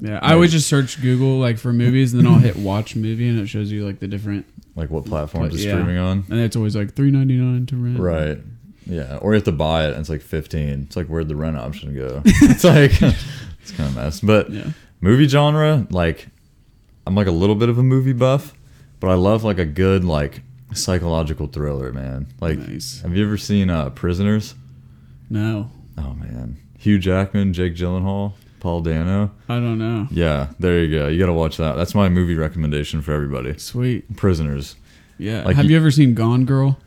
Yeah, 0.00 0.18
I 0.20 0.34
would 0.34 0.50
just 0.50 0.68
search 0.68 1.00
Google 1.00 1.38
like 1.38 1.58
for 1.58 1.72
movies, 1.72 2.12
and 2.12 2.24
then 2.24 2.32
I'll 2.32 2.38
hit 2.40 2.56
watch 2.56 2.96
movie, 2.96 3.28
and 3.28 3.38
it 3.38 3.46
shows 3.46 3.70
you 3.70 3.86
like 3.86 4.00
the 4.00 4.08
different. 4.08 4.46
Like 4.74 4.90
what 4.90 5.04
platforms 5.04 5.54
it's 5.54 5.64
Yeah. 5.64 5.72
streaming 5.74 5.98
on? 5.98 6.24
And 6.30 6.40
it's 6.40 6.56
always 6.56 6.74
like 6.74 6.94
three 6.94 7.10
ninety 7.10 7.36
nine 7.36 7.66
to 7.66 7.76
rent. 7.76 7.98
Right. 7.98 8.38
Yeah. 8.86 9.18
Or 9.18 9.32
you 9.32 9.34
have 9.36 9.44
to 9.44 9.52
buy 9.52 9.84
it 9.84 9.90
and 9.90 10.00
it's 10.00 10.08
like 10.08 10.22
fifteen. 10.22 10.84
It's 10.86 10.96
like 10.96 11.06
where'd 11.08 11.28
the 11.28 11.36
rent 11.36 11.56
option 11.58 11.94
go? 11.94 12.22
it's 12.24 12.64
like 12.64 12.90
it's 13.60 13.70
kind 13.76 13.90
of 13.90 13.94
mess. 13.96 14.20
But 14.20 14.50
Yeah. 14.50 14.70
Movie 15.02 15.28
genre, 15.28 15.86
like 15.90 16.28
I'm 17.06 17.14
like 17.14 17.26
a 17.26 17.30
little 17.32 17.56
bit 17.56 17.68
of 17.68 17.76
a 17.76 17.82
movie 17.82 18.14
buff, 18.14 18.54
but 19.00 19.10
I 19.10 19.14
love 19.14 19.44
like 19.44 19.58
a 19.58 19.66
good 19.66 20.04
like 20.04 20.40
psychological 20.72 21.46
thriller, 21.48 21.92
man. 21.92 22.28
Like 22.40 22.58
Nice. 22.58 23.02
have 23.02 23.14
you 23.14 23.24
ever 23.26 23.36
seen 23.36 23.68
uh 23.68 23.90
Prisoners? 23.90 24.54
No, 25.28 25.70
Oh 25.98 26.14
man. 26.14 26.56
Hugh 26.78 26.98
Jackman, 26.98 27.52
Jake 27.52 27.74
Gyllenhaal, 27.76 28.32
Paul 28.60 28.80
Dano. 28.80 29.30
I 29.48 29.56
don't 29.56 29.78
know. 29.78 30.08
Yeah, 30.10 30.48
there 30.58 30.82
you 30.82 30.98
go. 30.98 31.06
You 31.08 31.18
got 31.18 31.26
to 31.26 31.32
watch 31.32 31.56
that. 31.58 31.76
That's 31.76 31.94
my 31.94 32.08
movie 32.08 32.34
recommendation 32.34 33.02
for 33.02 33.12
everybody. 33.12 33.56
Sweet. 33.58 34.16
Prisoners. 34.16 34.74
Yeah. 35.18 35.44
Like 35.44 35.54
Have 35.56 35.66
you- 35.66 35.72
you 35.72 35.76
ever 35.76 35.90
seen 35.92 36.14
Gone 36.14 36.44
Girl? 36.44 36.78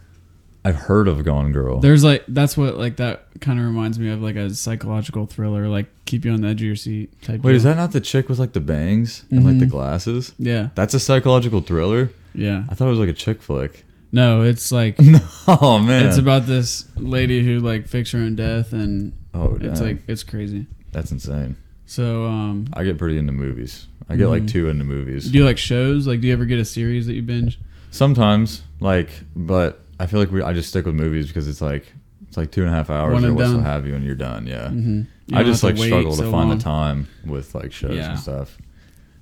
I've 0.65 0.75
heard 0.75 1.07
of 1.07 1.23
Gone 1.23 1.51
Girl. 1.51 1.79
There's 1.79 2.03
like 2.03 2.23
that's 2.27 2.57
what 2.57 2.75
like 2.77 2.97
that 2.97 3.27
kind 3.39 3.59
of 3.59 3.65
reminds 3.65 3.99
me 3.99 4.09
of 4.09 4.21
like 4.21 4.35
a 4.35 4.49
psychological 4.53 5.25
thriller, 5.27 5.67
like 5.69 5.85
keep 6.05 6.25
you 6.25 6.31
on 6.31 6.41
the 6.41 6.47
edge 6.49 6.61
of 6.61 6.65
your 6.65 6.75
seat 6.75 7.21
type. 7.21 7.41
Wait, 7.43 7.51
deal. 7.51 7.55
is 7.57 7.63
that 7.63 7.77
not 7.77 7.91
the 7.91 8.01
chick 8.01 8.27
with 8.29 8.39
like 8.39 8.53
the 8.53 8.59
bangs 8.59 9.23
and 9.29 9.45
like 9.45 9.59
the 9.59 9.65
Mhm. 9.67 9.69
glasses? 9.69 10.33
Yeah. 10.39 10.69
That's 10.75 10.93
a 10.95 10.99
psychological 10.99 11.61
thriller. 11.61 12.09
Yeah. 12.33 12.63
I 12.67 12.73
thought 12.73 12.87
it 12.87 12.91
was 12.91 12.99
like 12.99 13.09
a 13.09 13.13
chick 13.13 13.41
flick. 13.41 13.85
No, 14.11 14.41
it's 14.41 14.71
like 14.71 14.97
oh 15.47 15.77
man, 15.79 16.07
it's 16.07 16.17
about 16.17 16.47
this 16.47 16.85
lady 16.97 17.45
who 17.45 17.59
like 17.59 17.87
fakes 17.87 18.11
her 18.11 18.19
own 18.19 18.35
death, 18.35 18.73
and 18.73 19.13
oh, 19.33 19.57
it's 19.61 19.81
like 19.81 20.01
it's 20.07 20.23
crazy. 20.23 20.65
that's 20.91 21.11
insane. 21.11 21.57
So, 21.85 22.25
um, 22.25 22.65
I 22.73 22.83
get 22.83 22.97
pretty 22.97 23.19
into 23.19 23.31
movies. 23.33 23.85
I 24.09 24.15
get 24.15 24.27
like 24.27 24.43
Mhm. 24.43 24.49
too 24.49 24.69
into 24.69 24.83
movies. 24.85 25.29
do 25.29 25.37
you 25.37 25.45
like 25.45 25.57
shows? 25.59 26.07
Like, 26.07 26.21
do 26.21 26.27
you 26.27 26.33
ever 26.33 26.45
get 26.45 26.57
a 26.59 26.65
series 26.65 27.05
that 27.05 27.13
you 27.13 27.21
binge? 27.21 27.59
Sometimes, 27.91 28.63
like, 28.79 29.09
but 29.35 29.84
I 29.99 30.05
feel 30.07 30.19
like 30.19 30.31
we 30.31 30.41
I 30.41 30.53
just 30.53 30.69
stick 30.69 30.85
with 30.85 30.95
movies 30.95 31.27
because 31.27 31.47
it's 31.47 31.61
like 31.61 31.91
it's 32.27 32.37
like 32.37 32.51
two 32.51 32.61
and 32.61 32.69
a 32.69 32.73
half 32.73 32.89
hours 32.89 33.23
or 33.23 33.27
and 33.27 33.35
what 33.35 33.47
so 33.47 33.59
have 33.59 33.85
you, 33.87 33.95
and 33.95 34.03
you're 34.03 34.15
done. 34.15 34.45
Yeah. 34.47 34.67
Mm-hmm. 34.67 35.35
I 35.35 35.43
just 35.43 35.63
like 35.63 35.77
struggle 35.77 36.15
to 36.15 36.29
find 36.31 36.51
the 36.51 36.63
time 36.63 37.07
with 37.25 37.55
like 37.55 37.71
shows 37.71 37.95
Yeah. 37.95 38.11
and 38.11 38.19
stuff. 38.19 38.57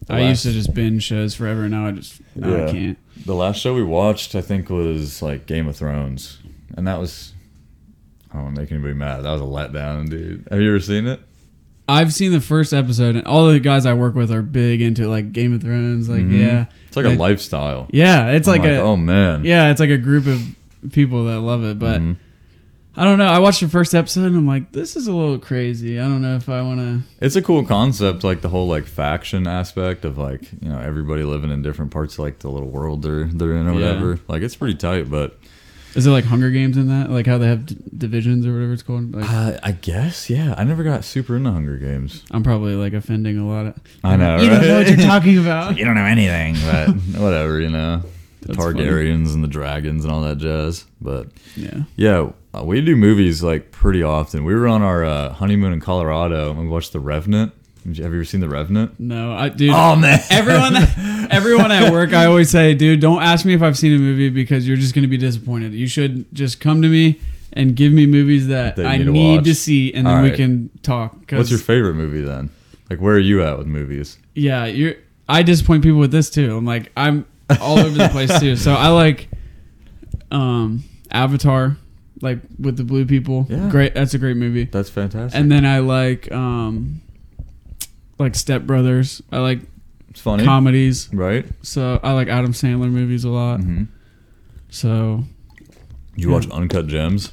The 0.08 0.16
I 0.16 0.30
used 0.30 0.44
to 0.44 0.52
just 0.52 0.74
binge 0.74 1.04
shows 1.04 1.34
forever. 1.36 1.70
Now 1.70 1.88
I 1.88 1.92
just 1.92 2.22
now 2.36 2.50
Yeah. 2.50 2.66
I 2.68 2.72
can't. 2.72 2.98
The 3.26 3.36
last 3.36 3.60
show 3.62 3.74
we 3.74 3.84
watched, 3.84 4.36
I 4.36 4.42
think, 4.42 4.70
was 4.70 5.22
like 5.22 5.46
Game 5.46 5.68
of 5.68 5.76
Thrones, 5.78 6.40
and 6.76 6.88
that 6.88 7.00
was. 7.00 7.34
I 8.32 8.38
don't 8.38 8.46
want 8.46 8.56
to 8.56 8.62
make 8.64 8.72
anybody 8.72 8.96
mad. 8.96 9.22
That 9.24 9.32
was 9.32 9.42
a 9.42 9.46
letdown, 9.46 10.10
dude. 10.10 10.48
Have 10.50 10.60
you 10.60 10.70
ever 10.70 10.80
seen 10.80 11.06
it? 11.06 11.20
I've 11.88 12.14
seen 12.14 12.32
the 12.32 12.42
first 12.42 12.74
episode, 12.74 13.16
and 13.16 13.28
all 13.28 13.46
the 13.48 13.60
guys 13.60 13.86
I 13.86 13.94
work 13.94 14.16
with 14.16 14.32
are 14.32 14.42
big 14.42 14.82
into 14.82 15.08
like 15.08 15.32
Game 15.34 15.54
of 15.54 15.62
Thrones. 15.62 16.10
Like, 16.10 16.22
Mhm. 16.22 16.40
yeah, 16.40 16.66
It's 16.88 16.98
like 16.98 17.06
a 17.06 17.10
lifestyle. 17.10 17.88
yeah, 17.92 18.32
it's 18.32 18.48
I'm 18.48 18.60
like, 18.60 18.68
a 18.70 18.78
oh 18.78 18.96
man, 18.98 19.46
yeah, 19.46 19.70
it's 19.70 19.80
like 19.80 19.90
a 19.92 19.98
group 19.98 20.26
of 20.26 20.42
people 20.92 21.26
that 21.26 21.40
love 21.40 21.64
it. 21.64 21.80
But 21.80 22.02
Mhm. 22.02 22.18
I 22.96 23.06
don't 23.06 23.18
know. 23.18 23.26
I 23.26 23.40
watched 23.40 23.62
the 23.62 23.68
first 23.70 23.96
episode, 23.96 24.26
and 24.28 24.36
I'm 24.38 24.46
like, 24.46 24.72
this 24.72 24.96
is 24.96 25.08
a 25.08 25.14
little 25.14 25.40
crazy. 25.40 26.00
I 26.00 26.04
don't 26.04 26.22
know 26.22 26.36
if 26.36 26.48
I 26.48 26.62
want 26.62 26.80
to. 26.80 27.00
it's 27.26 27.36
a 27.36 27.42
cool 27.42 27.64
concept, 27.66 28.24
like 28.24 28.42
the 28.42 28.50
whole 28.50 28.68
like 28.68 28.86
faction 28.86 29.48
aspect 29.48 30.06
of 30.06 30.18
like 30.20 30.52
you 30.62 30.70
know 30.70 30.78
everybody 30.80 31.24
living 31.24 31.50
in 31.50 31.64
different 31.64 31.90
parts 31.92 32.16
of 32.16 32.20
like 32.20 32.40
the 32.40 32.50
little 32.52 32.70
world 32.70 33.02
they're 33.02 33.24
they're 33.26 33.56
in 33.56 33.68
or 33.68 33.74
Yeah. 33.74 33.88
whatever. 33.88 34.20
Like 34.28 34.44
it's 34.44 34.56
pretty 34.56 34.76
tight, 34.76 35.10
but 35.10 35.40
Is 35.96 36.06
it 36.08 36.12
like 36.12 36.26
Hunger 36.26 36.50
Games 36.52 36.76
in 36.78 36.88
that? 36.90 37.10
Like 37.12 37.26
how 37.28 37.38
they 37.40 37.48
have 37.48 37.66
d- 37.68 37.78
divisions 37.98 38.46
or 38.46 38.54
whatever 38.54 38.74
it's 38.74 38.82
called? 38.84 39.14
Like, 39.16 39.28
uh, 39.28 39.58
I 39.64 39.72
guess 39.74 40.30
yeah. 40.30 40.54
I 40.58 40.64
never 40.64 40.84
got 40.84 41.04
super 41.04 41.36
into 41.36 41.52
Hunger 41.52 41.78
Games. 41.78 42.24
I'm 42.30 42.44
probably 42.44 42.76
like 42.76 42.94
offending 42.94 43.40
a 43.40 43.48
lot 43.48 43.66
of. 43.68 43.74
I 44.04 44.18
know, 44.18 44.40
You 44.40 44.50
don't 44.50 44.62
know 44.62 44.78
what 44.78 44.88
you're 44.88 44.98
talking 44.98 45.38
about. 45.42 45.78
You 45.80 45.86
don't 45.86 45.96
know 45.96 46.06
anything, 46.06 46.56
but 46.66 46.90
whatever, 47.20 47.60
you 47.60 47.70
know. 47.70 48.04
The 48.44 48.54
That's 48.54 48.64
funny. 48.64 48.84
Targaryens 48.84 49.34
and 49.34 49.44
the 49.44 49.48
dragons 49.48 50.04
and 50.06 50.14
all 50.14 50.22
that 50.22 50.38
jazz. 50.38 50.86
But 51.02 51.28
Yeah. 51.56 51.84
yeah, 51.96 52.30
uh, 52.54 52.64
we 52.64 52.82
do 52.82 52.96
movies 52.96 53.42
like 53.42 53.72
pretty 53.72 54.04
often. 54.04 54.44
We 54.44 54.54
were 54.54 54.68
on 54.68 54.82
our 54.82 55.04
uh, 55.06 55.34
honeymoon 55.34 55.74
in 55.74 55.80
Colorado 55.80 56.50
and 56.52 56.60
we 56.60 56.68
watched 56.68 56.92
The 56.94 57.00
Revenant. 57.00 57.54
Have 57.86 57.98
you 57.98 58.06
ever 58.06 58.24
seen 58.26 58.40
The 58.42 58.48
Revenant? 58.50 58.98
No, 59.00 59.34
I 59.34 59.50
dude. 59.50 59.72
Oh, 59.74 59.96
man. 59.96 60.20
everyone, 60.30 60.76
everyone 61.32 61.72
at 61.72 61.92
work, 61.92 62.14
I 62.14 62.26
always 62.26 62.50
say, 62.50 62.74
dude, 62.74 63.00
don't 63.02 63.22
ask 63.22 63.46
me 63.46 63.54
if 63.54 63.62
I've 63.62 63.78
seen 63.78 63.94
a 63.94 63.98
movie 64.00 64.30
because 64.30 64.68
you're 64.68 64.78
just 64.78 64.94
gonna 64.96 65.08
be 65.08 65.18
disappointed. 65.18 65.74
You 65.74 65.88
should 65.88 66.26
just 66.34 66.60
come 66.62 66.82
to 66.82 66.88
me 66.88 67.20
and 67.52 67.76
give 67.76 67.92
me 67.94 68.06
movies 68.06 68.48
that, 68.48 68.78
That 68.78 68.86
I 68.86 68.98
need 68.98 69.04
to 69.06 69.12
need 69.12 69.44
to 69.46 69.54
see, 69.56 69.94
and 69.94 70.08
then 70.08 70.18
All 70.18 70.24
we 70.24 70.32
can 70.32 70.70
talk. 70.82 71.30
What's 71.32 71.50
your 71.50 71.60
favorite 71.60 71.96
movie 71.96 72.22
then? 72.22 72.50
Like, 72.90 73.00
where 73.00 73.16
are 73.16 73.20
you 73.20 73.44
at 73.44 73.58
with 73.58 73.68
movies? 73.68 74.18
Yeah, 74.34 74.66
you're. 74.66 74.96
I 75.30 75.44
disappoint 75.44 75.84
people 75.84 76.00
with 76.00 76.12
this 76.12 76.30
too. 76.30 76.56
I'm 76.58 76.66
like, 76.66 76.92
I'm 76.98 77.26
all 77.62 77.80
over 77.80 77.90
the 77.98 78.10
place 78.10 78.40
too. 78.40 78.56
So 78.56 78.74
I 78.74 78.90
like, 78.90 79.30
um, 80.32 80.84
Avatar, 81.12 81.78
like 82.22 82.40
with 82.60 82.78
the 82.78 82.84
blue 82.84 83.06
people. 83.06 83.46
Yeah. 83.50 83.70
Great. 83.70 83.94
That's 83.94 84.14
a 84.14 84.18
great 84.18 84.38
movie. 84.38 84.66
That's 84.66 84.90
fantastic. 84.90 85.40
And 85.40 85.52
then 85.52 85.66
I 85.66 85.80
like, 85.80 86.32
um, 86.32 87.02
like 88.20 88.36
Step 88.36 88.64
Brothers. 88.64 89.22
I 89.32 89.40
like 89.40 89.60
it's 90.10 90.22
funny, 90.22 90.44
comedies. 90.46 91.10
right? 91.14 91.46
So 91.64 92.00
I 92.04 92.14
like 92.14 92.28
Adam 92.28 92.54
Sandler 92.54 92.92
movies 92.92 93.24
a 93.24 93.30
lot. 93.30 93.60
hmm 93.62 93.84
So 94.70 95.24
You 96.16 96.30
Yeah. 96.30 96.36
watch 96.36 96.50
Uncut 96.50 96.88
Gems? 96.88 97.32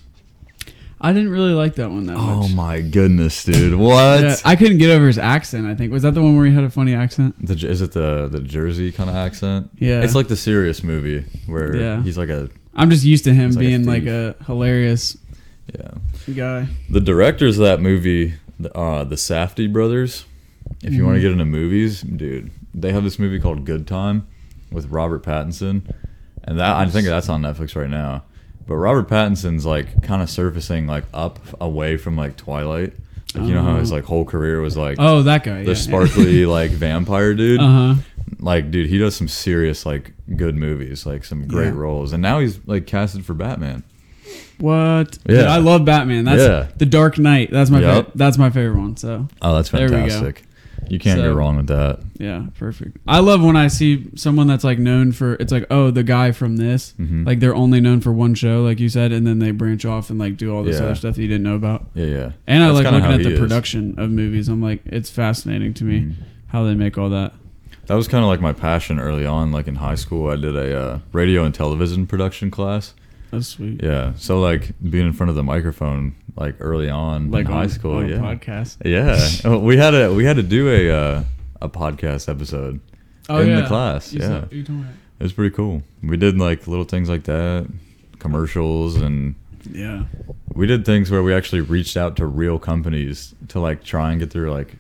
I 1.01 1.13
didn't 1.15 1.31
really 1.31 1.53
like 1.55 1.77
that 1.77 1.91
one 1.91 2.05
that 2.07 2.17
much. 2.17 2.45
Oh 2.45 2.49
my 2.49 2.81
goodness, 2.83 3.43
dude! 3.45 3.75
What? 3.79 4.21
Yeah, 4.23 4.37
I 4.45 4.55
couldn't 4.57 4.79
get 4.79 4.91
over 4.91 5.07
his 5.07 5.17
accent. 5.19 5.67
I 5.67 5.75
think 5.75 5.93
was 5.93 6.03
that 6.03 6.13
the 6.15 6.23
one 6.23 6.37
where 6.37 6.45
he 6.47 6.53
had 6.53 6.65
a 6.65 6.71
funny 6.71 6.95
accent. 6.95 7.35
The, 7.47 7.55
is 7.69 7.81
it 7.81 7.93
the 7.93 8.29
the 8.31 8.41
Jersey 8.41 8.93
kind 8.93 9.09
of 9.09 9.17
accent? 9.17 9.71
Yeah, 9.79 10.03
It's 10.03 10.15
like 10.15 10.29
the 10.29 10.37
serious 10.37 10.83
movie 10.85 11.25
where 11.47 11.75
Yeah. 11.75 12.03
he's 12.03 12.19
like 12.19 12.29
a 12.29 12.51
I'm 12.75 12.91
just 12.91 13.05
used 13.05 13.25
to 13.25 13.33
him 13.33 13.47
He's 13.47 13.57
like 13.57 13.65
a 13.65 13.69
being 13.69 13.85
like 13.87 14.05
a 14.07 14.37
hilarious 14.45 15.17
yeah. 15.75 15.91
guy. 16.35 16.69
The 16.89 17.01
directors 17.01 17.59
of 17.59 17.65
that 17.65 17.81
movie, 17.81 18.35
the, 18.59 18.77
uh, 18.77 19.05
the 19.05 19.17
Safdie 19.17 19.73
brothers. 19.73 20.25
If 20.83 20.93
you 20.93 21.05
want 21.05 21.17
to 21.17 21.21
get 21.21 21.33
into 21.33 21.45
movies, 21.45 22.03
dude, 22.03 22.51
they 22.75 22.93
have 22.93 23.05
this 23.05 23.19
movie 23.19 23.41
called 23.41 23.65
Good 23.65 23.87
Time 23.87 24.27
with 24.71 24.87
Robert 24.91 25.23
Pattinson, 25.25 25.83
and 26.45 26.59
that 26.61 26.77
I 26.77 26.87
think 26.87 27.07
that's 27.07 27.29
on 27.29 27.43
Netflix 27.43 27.75
right 27.75 27.91
now. 27.91 28.23
But 28.67 28.77
Robert 28.77 29.09
Pattinson's 29.09 29.67
like 29.67 30.03
kind 30.03 30.23
of 30.23 30.31
surfacing 30.31 30.87
like 30.87 31.05
up 31.13 31.39
away 31.61 31.97
from 31.97 32.17
like 32.17 32.37
Twilight. 32.37 32.93
Like, 33.35 33.47
you 33.47 33.55
know 33.55 33.63
how 33.63 33.77
his 33.77 33.93
like 33.93 34.05
whole 34.05 34.25
career 34.25 34.61
was 34.61 34.77
like 34.77 34.97
Oh, 34.99 35.23
that 35.23 35.45
guy. 35.45 35.63
the 35.65 35.71
yeah. 35.71 35.75
sparkly 35.77 36.47
like 36.59 36.71
vampire 36.73 37.35
dude. 37.35 37.61
Uh 37.61 37.95
huh. 37.95 37.95
Like, 38.39 38.71
dude, 38.71 38.89
he 38.89 38.99
does 38.99 39.15
some 39.17 39.29
serious 39.29 39.85
like 39.85 40.13
good 40.37 40.57
movies, 40.57 41.05
like 41.07 41.25
some 41.25 41.47
great 41.47 41.67
Yeah. 41.75 41.79
roles, 41.79 42.13
and 42.13 42.23
now 42.23 42.39
he's 42.41 42.59
like 42.67 42.87
casted 42.87 43.25
for 43.25 43.35
Batman. 43.35 43.83
What? 44.59 45.19
Yeah. 45.27 45.37
Dude, 45.37 45.45
I 45.47 45.57
love 45.59 45.85
Batman. 45.85 46.25
That's 46.25 46.43
Yeah. 46.43 46.67
the 46.77 46.87
Dark 46.87 47.19
Knight. 47.19 47.51
That's 47.51 47.71
my 47.71 47.81
Yep. 47.81 48.07
fa- 48.07 48.13
that's 48.15 48.39
my 48.39 48.51
favorite 48.51 48.79
one. 48.81 48.97
So 48.97 49.27
Oh, 49.43 49.57
that's 49.57 49.71
There 49.71 49.83
we 49.85 49.89
go. 49.91 49.97
fantastic. 49.97 50.43
You 50.91 50.99
can't 50.99 51.19
So- 51.21 51.33
go 51.33 51.33
wrong 51.39 51.57
with 51.57 51.69
that. 51.69 52.01
yeah, 52.19 52.47
perfect. 52.59 52.97
I 53.07 53.21
love 53.21 53.43
when 53.43 53.57
I 53.57 53.69
see 53.69 54.09
someone 54.17 54.47
that's 54.49 54.65
like 54.65 54.79
known 54.79 55.13
for. 55.13 55.35
It's 55.35 55.53
like 55.53 55.67
oh, 55.71 55.91
the 55.91 56.03
guy 56.03 56.33
from 56.33 56.57
this. 56.57 56.95
Mhm. 57.01 57.25
Like 57.27 57.41
they're 57.41 57.55
only 57.55 57.81
known 57.81 58.01
for 58.01 58.13
one 58.13 58.35
show, 58.35 58.63
like 58.63 58.81
you 58.81 58.89
said, 58.89 59.13
and 59.13 59.27
then 59.27 59.39
they 59.39 59.51
branch 59.53 59.85
off 59.85 60.11
and 60.11 60.19
like 60.19 60.37
do 60.37 60.55
all 60.55 60.63
this 60.65 60.79
Yeah. 60.79 60.87
other 60.87 60.95
stuff 60.97 61.15
that 61.17 61.23
you 61.23 61.29
didn't 61.29 61.45
know 61.45 61.55
about. 61.55 61.87
Yeah, 61.95 62.07
yeah. 62.07 62.31
And 62.47 62.63
I 62.65 62.71
like 62.71 62.85
looking 62.91 63.11
at 63.13 63.23
the 63.23 63.33
is. 63.35 63.39
production 63.39 63.95
of 63.99 64.11
movies. 64.11 64.49
I'm 64.49 64.61
like, 64.61 64.81
it's 64.87 65.11
fascinating 65.11 65.75
to 65.75 65.85
me 65.85 66.01
Mhm. 66.01 66.13
how 66.49 66.65
they 66.65 66.75
make 66.75 66.99
all 66.99 67.09
that. 67.11 67.35
That 67.87 67.95
was 67.97 68.07
kind 68.09 68.23
of 68.23 68.29
like 68.29 68.41
my 68.41 68.53
passion 68.53 69.01
early 69.01 69.27
on. 69.27 69.51
Like 69.53 69.67
in 69.67 69.77
high 69.77 69.97
school, 69.97 70.31
I 70.31 70.37
did 70.37 70.55
a 70.57 70.79
uh, 70.81 70.99
radio 71.13 71.45
and 71.45 71.53
television 71.55 72.07
production 72.07 72.51
class. 72.51 72.95
That's 73.31 73.47
sweet. 73.49 73.81
Yeah, 73.83 74.13
so 74.17 74.41
like 74.41 74.73
being 74.83 75.07
in 75.07 75.13
front 75.13 75.31
of 75.31 75.37
the 75.37 75.43
microphone, 75.43 76.15
like 76.37 76.57
early 76.61 76.89
on 76.91 77.31
Like 77.31 77.47
in 77.47 77.53
on, 77.53 77.59
high 77.59 77.67
school. 77.69 78.09
yeah, 78.09 78.17
podcast. 78.19 78.77
yeah. 78.85 79.19
Oh, 79.45 79.59
we 79.59 79.77
had 79.77 79.95
a 79.95 80.13
we 80.13 80.25
had 80.25 80.37
to 80.37 80.43
do 80.43 80.69
a 80.69 80.91
uh, 80.91 81.25
a 81.63 81.69
podcast 81.69 82.29
episode 82.29 82.81
in 83.29 83.55
the 83.55 83.65
class. 83.67 84.13
Oh, 84.13 84.17
You 84.17 84.21
yeah, 84.23 84.29
said- 84.29 84.49
you 84.53 84.63
told 84.65 84.79
me. 84.81 84.87
it 85.19 85.23
was 85.23 85.33
pretty 85.33 85.55
cool. 85.55 85.83
We 86.03 86.17
did 86.17 86.39
like 86.39 86.67
little 86.67 86.85
things 86.85 87.09
like 87.09 87.25
that, 87.25 87.69
commercials, 88.19 88.97
and 88.97 89.35
Yeah. 89.71 90.05
we 90.55 90.67
did 90.67 90.85
things 90.85 91.11
where 91.11 91.23
we 91.23 91.33
actually 91.35 91.61
reached 91.61 91.97
out 91.97 92.17
to 92.17 92.27
real 92.27 92.59
companies 92.59 93.35
to 93.49 93.61
like 93.61 93.85
try 93.85 94.11
and 94.11 94.21
get 94.21 94.31
through 94.31 94.51
like 94.51 94.75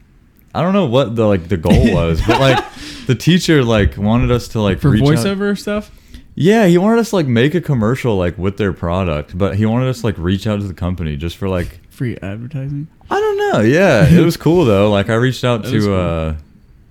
I 0.55 0.63
don't 0.63 0.73
know 0.73 0.87
what 0.87 1.15
the 1.15 1.27
like 1.27 1.47
the 1.49 1.57
goal 1.57 1.95
was, 1.95 2.21
but 2.27 2.41
like 2.41 2.65
the 3.07 3.15
teacher 3.15 3.63
like 3.63 3.97
wanted 3.97 4.31
us 4.33 4.49
to 4.49 4.61
like 4.61 4.81
For 4.81 4.91
reach 4.91 5.03
out- 5.03 5.09
voiceover 5.11 5.57
stuff. 5.59 5.91
Yeah, 6.41 6.67
he 6.67 6.79
wanted 6.79 6.99
us 7.01 7.11
to 7.11 7.17
like 7.17 7.27
make 7.27 7.55
a 7.55 7.61
commercial 7.61 8.17
like 8.17 8.39
with 8.39 8.57
their 8.57 8.73
product, 8.73 9.37
but 9.37 9.57
he 9.57 9.67
wanted 9.67 9.89
us 9.89 10.01
to 10.01 10.07
like 10.07 10.17
reach 10.19 10.47
out 10.47 10.61
to 10.61 10.67
the 10.67 10.75
company 10.75 11.17
just 11.17 11.37
for 11.37 11.49
like 11.49 11.81
Free 11.91 12.17
advertising. 12.23 12.89
I 13.11 13.21
don't 13.21 13.37
know. 13.37 13.61
Yeah, 13.61 14.09
it 14.09 14.25
was 14.25 14.37
cool 14.39 14.65
though. 14.65 14.91
Like 14.91 15.11
I 15.11 15.15
reached 15.15 15.45
out 15.45 15.63
That 15.65 15.71
to 15.71 15.81
cool. 15.81 15.95
uh 15.95 16.35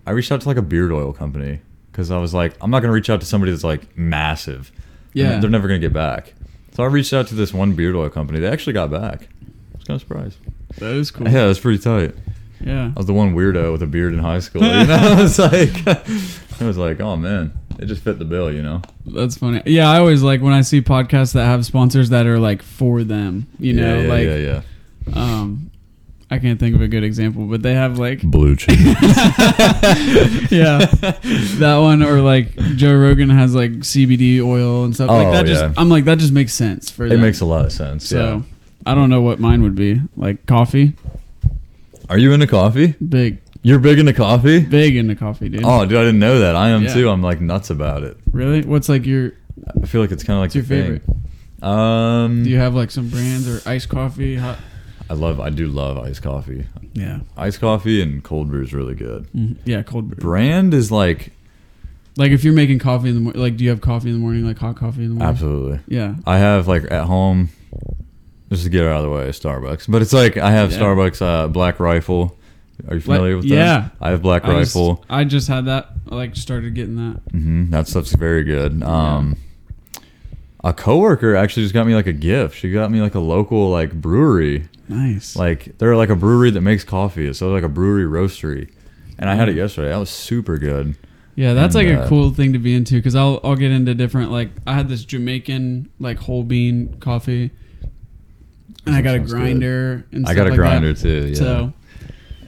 I 0.06 0.12
reached 0.12 0.32
out 0.32 0.42
to 0.42 0.48
like 0.48 0.58
a 0.58 0.62
beard 0.62 0.92
oil 0.92 1.14
company 1.14 1.62
cuz 1.94 2.12
I 2.12 2.18
was 2.20 2.34
like 2.34 2.54
I'm 2.62 2.70
not 2.70 2.82
going 2.82 2.90
to 2.90 2.94
reach 2.94 3.10
out 3.10 3.20
to 3.22 3.26
somebody 3.26 3.52
that's 3.52 3.64
like 3.64 3.98
massive. 3.98 4.72
Yeah. 5.14 5.40
They're 5.40 5.50
never 5.50 5.68
going 5.68 5.82
to 5.82 5.86
get 5.88 5.94
back. 5.94 6.34
So 6.76 6.84
I 6.84 6.86
reached 6.88 7.12
out 7.14 7.28
to 7.30 7.36
this 7.36 7.52
one 7.54 7.74
beard 7.74 7.96
oil 7.96 8.10
company. 8.10 8.40
They 8.40 8.48
actually 8.48 8.74
got 8.74 8.92
back. 8.92 9.24
I 9.24 9.78
was 9.78 9.84
kind 9.88 9.96
of 9.96 10.02
surprised. 10.02 10.38
That 10.78 10.94
is 10.94 11.10
cool. 11.10 11.28
Yeah, 11.28 11.48
that's 11.48 11.60
pretty 11.60 11.80
tight. 11.80 12.14
Yeah. 12.62 12.92
I 12.96 13.00
was 13.00 13.08
the 13.08 13.14
one 13.14 13.34
weirdo 13.34 13.72
with 13.72 13.82
a 13.82 13.88
beard 13.88 14.14
in 14.14 14.20
high 14.20 14.40
school. 14.42 14.62
You 14.62 14.86
know, 14.86 14.94
I 15.18 15.22
was 15.22 15.40
like, 15.40 15.88
I 16.62 16.66
was 16.66 16.78
like, 16.78 17.00
oh 17.02 17.16
man, 17.16 17.52
it 17.80 17.86
just 17.86 18.04
fit 18.04 18.20
the 18.20 18.26
bill. 18.26 18.52
You 18.54 18.62
know. 18.62 18.82
That's 19.06 19.38
funny. 19.38 19.62
Yeah, 19.66 19.90
I 19.90 20.00
always 20.00 20.22
like 20.22 20.42
when 20.42 20.54
I 20.54 20.62
see 20.62 20.82
podcasts 20.82 21.34
that 21.34 21.46
have 21.46 21.66
sponsors 21.66 22.10
that 22.10 22.28
are 22.28 22.38
like 22.40 22.62
for 22.62 23.04
them. 23.04 23.48
You 23.60 23.74
know, 23.74 23.96
yeah, 23.96 24.02
yeah, 24.04 24.10
like 24.10 24.26
yeah, 24.28 24.62
yeah. 25.16 25.42
um, 25.42 25.72
I 26.32 26.38
can't 26.38 26.60
think 26.60 26.76
of 26.76 26.82
a 26.82 26.88
good 26.88 27.04
example, 27.04 27.46
but 27.46 27.64
they 27.64 27.74
have 27.74 27.98
like 27.98 28.22
Blue 28.22 28.56
cheese. 28.58 28.78
yeah, 30.52 30.86
that 31.58 31.78
one 31.82 32.04
or 32.04 32.22
like 32.22 32.56
Joe 32.76 32.96
Rogan 32.96 33.30
has 33.30 33.56
like 33.56 33.72
CBD 33.72 34.40
oil 34.46 34.84
and 34.86 34.94
stuff 34.94 35.10
like 35.10 35.28
Oh, 35.28 35.32
that. 35.32 35.46
Just 35.46 35.64
yeah. 35.64 35.74
I'm 35.78 35.90
like 35.90 36.06
that 36.06 36.20
just 36.20 36.34
makes 36.34 36.54
sense 36.54 36.90
for 36.92 37.06
it 37.06 37.10
them. 37.10 37.22
makes 37.22 37.42
a 37.42 37.46
lot 37.46 37.66
of 37.66 37.72
sense. 37.72 38.08
so. 38.08 38.18
yeah. 38.18 38.42
I 38.86 38.96
don't 38.96 39.10
know 39.10 39.22
what 39.22 39.40
mine 39.40 39.62
would 39.64 39.76
be 39.76 40.02
like 40.16 40.46
coffee. 40.46 40.94
Are 42.10 42.18
you 42.18 42.32
into 42.32 42.48
coffee? 42.48 42.94
Big, 42.94 43.40
You're 43.62 43.80
big 43.80 44.00
into 44.00 44.14
coffee? 44.14 44.62
big 44.62 44.96
into 44.96 45.16
coffee, 45.16 45.50
dude. 45.50 45.64
Oh, 45.66 45.86
dude, 45.86 45.98
I 45.98 46.04
didn't 46.04 46.20
know 46.20 46.40
that. 46.40 46.56
I 46.56 46.70
am 46.70 46.84
Yeah. 46.84 46.94
too. 46.94 47.10
I'm 47.10 47.22
like 47.22 47.42
nuts 47.42 47.70
about 47.70 48.04
it. 48.04 48.18
really? 48.32 48.62
What's 48.62 48.88
like 48.90 49.06
your? 49.06 49.34
I 49.84 49.86
feel 49.86 50.00
like 50.02 50.12
it's 50.12 50.24
kind 50.24 50.38
of 50.38 50.42
like 50.42 50.48
What's 50.48 50.56
your 50.56 50.64
the 50.64 50.68
thing. 50.70 51.00
favorite? 51.02 51.68
Um, 51.70 52.44
Do 52.44 52.50
you 52.50 52.58
have 52.58 52.74
like 52.74 52.90
some 52.92 53.10
brands 53.10 53.48
or 53.50 53.62
iced 53.70 53.90
coffee? 53.90 54.36
Hot? 54.38 54.58
I 55.10 55.14
love. 55.14 55.40
I 55.42 55.50
do 55.50 55.68
love 55.68 55.98
iced 55.98 56.22
coffee. 56.22 56.66
Yeah, 56.94 57.20
Iced 57.38 57.60
coffee 57.60 58.02
and 58.02 58.24
cold 58.24 58.50
brew 58.50 58.62
is 58.64 58.74
really 58.74 58.96
good. 58.96 59.28
Mhm. 59.36 59.58
yeah, 59.66 59.82
cold 59.84 60.10
brew. 60.10 60.18
Brand 60.20 60.74
is 60.74 60.92
like 60.92 61.32
Like 62.18 62.32
if 62.32 62.44
you're 62.44 62.54
making 62.54 62.80
coffee 62.80 63.10
in 63.10 63.16
the 63.16 63.22
morning, 63.22 63.42
like 63.42 63.58
do 63.58 63.64
you 63.64 63.70
have 63.72 63.82
coffee 63.82 64.10
in 64.10 64.16
the 64.16 64.20
morning, 64.22 64.46
like 64.46 64.58
hot 64.58 64.76
coffee 64.78 65.04
in 65.04 65.10
the 65.10 65.16
morning? 65.16 65.30
absolutely. 65.30 65.80
Yeah. 65.88 66.16
I 66.26 66.38
have 66.38 66.68
like 66.68 66.90
at 66.92 67.06
home. 67.06 67.50
Just 68.50 68.64
to 68.64 68.70
get 68.70 68.84
it 68.84 68.88
out 68.88 68.98
of 68.98 69.04
the 69.04 69.10
way, 69.12 69.30
Starbucks. 69.30 69.86
But 69.92 70.02
it's 70.02 70.14
like 70.14 70.38
I 70.38 70.52
have 70.52 70.72
Yeah. 70.72 70.80
Starbucks 70.80 71.22
uh, 71.22 71.48
Black 71.50 71.80
Rifle. 71.80 72.36
Are 72.88 72.96
you 72.96 73.02
familiar 73.02 73.36
with 73.38 73.50
that? 73.50 73.56
yeah. 73.56 73.90
I 74.00 74.12
have 74.12 74.22
Black 74.22 74.46
I 74.46 74.60
just- 74.62 74.76
Rifle. 74.76 75.04
I 75.10 75.24
just 75.26 75.48
had 75.48 75.66
that. 75.66 75.90
I 76.10 76.16
like 76.16 76.36
started 76.36 76.74
getting 76.76 76.96
that. 76.96 77.24
Mm-hmm. 77.34 77.72
That 77.72 77.88
stuff's 77.88 78.14
very 78.14 78.44
good. 78.44 78.82
Um, 78.84 79.38
a 80.64 80.74
coworker 80.74 81.36
actually 81.36 81.64
just 81.64 81.74
got 81.74 81.88
me 81.88 81.96
like 81.96 82.08
a 82.08 82.14
gift. 82.14 82.56
She 82.58 82.72
got 82.72 82.92
me 82.92 83.02
like 83.02 83.16
a 83.16 83.20
local 83.20 83.70
like 83.70 83.94
brewery. 83.94 84.68
Nice. 84.88 85.36
Like 85.36 85.78
they're 85.78 85.96
like 85.96 86.10
a 86.10 86.16
brewery 86.16 86.52
that 86.52 86.62
makes 86.62 86.84
coffee. 86.84 87.32
So 87.34 87.50
like 87.52 87.64
a 87.64 87.70
brewery 87.70 88.06
roastery. 88.06 88.72
And 89.18 89.30
I 89.30 89.36
had 89.36 89.50
it 89.50 89.56
yesterday. 89.56 89.90
That 89.90 89.98
was 89.98 90.10
super 90.10 90.58
good. 90.58 90.96
yeah, 91.36 91.54
that's 91.54 91.76
and, 91.76 91.88
like 91.88 91.98
a 91.98 92.02
uh, 92.04 92.08
cool 92.10 92.32
thing 92.32 92.54
to 92.54 92.60
be 92.60 92.74
into 92.74 92.96
because 92.96 93.16
I'll 93.16 93.40
I'll 93.44 93.56
get 93.56 93.72
into 93.72 93.94
different 93.94 94.32
like 94.32 94.50
I 94.66 94.74
had 94.74 94.88
this 94.90 95.04
Jamaican 95.06 95.90
like 96.00 96.18
whole 96.20 96.44
bean 96.44 96.96
coffee, 97.00 97.52
and 98.86 98.96
I 98.96 99.02
got 99.02 99.16
a 99.16 99.20
good. 99.20 99.30
grinder. 99.30 100.06
And 100.12 100.26
I 100.26 100.34
got 100.34 100.48
a 100.48 100.50
like 100.50 100.52
that. 100.52 100.58
grinder 100.58 100.94
too. 100.94 101.28
Yeah. 101.30 101.36
So 101.36 101.74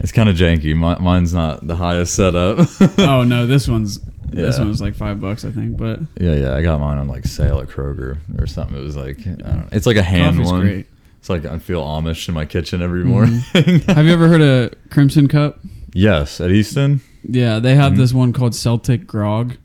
it's 0.01 0.11
kind 0.11 0.27
of 0.29 0.35
janky. 0.35 0.75
Mi- 0.75 1.03
mine's 1.03 1.33
not 1.33 1.65
the 1.65 1.75
highest 1.75 2.13
setup. 2.15 2.67
oh 2.99 3.23
no, 3.23 3.45
this 3.47 3.67
one's 3.67 3.99
this 4.25 4.55
Yeah. 4.55 4.59
one 4.59 4.69
was 4.69 4.81
like 4.81 4.95
five 4.95 5.19
bucks 5.19 5.43
I 5.45 5.51
think, 5.51 5.77
but 5.77 5.99
yeah, 6.19 6.35
yeah. 6.35 6.55
I 6.55 6.61
got 6.61 6.79
mine 6.79 6.97
on 6.97 7.07
like 7.07 7.25
sale 7.25 7.59
at 7.59 7.67
Kroger 7.69 8.17
or 8.39 8.47
something. 8.47 8.77
It 8.77 8.81
was 8.81 8.95
like 8.95 9.19
I 9.21 9.23
don't 9.31 9.39
know. 9.39 9.67
It's 9.71 9.85
like 9.85 9.97
a 9.97 10.03
hand 10.03 10.35
coffee's 10.37 10.51
one. 10.51 10.61
great. 10.61 10.87
It's 11.19 11.29
like 11.29 11.45
I 11.45 11.59
feel 11.59 11.83
Amish 11.83 12.27
in 12.27 12.33
my 12.33 12.45
kitchen 12.45 12.81
every 12.81 13.03
morning. 13.03 13.39
have 13.53 14.05
you 14.05 14.11
ever 14.13 14.27
heard 14.27 14.41
of 14.41 14.73
Crimson 14.89 15.27
Cup? 15.27 15.59
yes, 15.93 16.39
at 16.41 16.51
Easton 16.51 17.01
Yeah, 17.23 17.59
they 17.59 17.75
have 17.75 17.93
Mhm. 17.93 17.97
this 17.97 18.13
one 18.13 18.33
called 18.33 18.55
Celtic 18.55 19.05
Grog. 19.05 19.55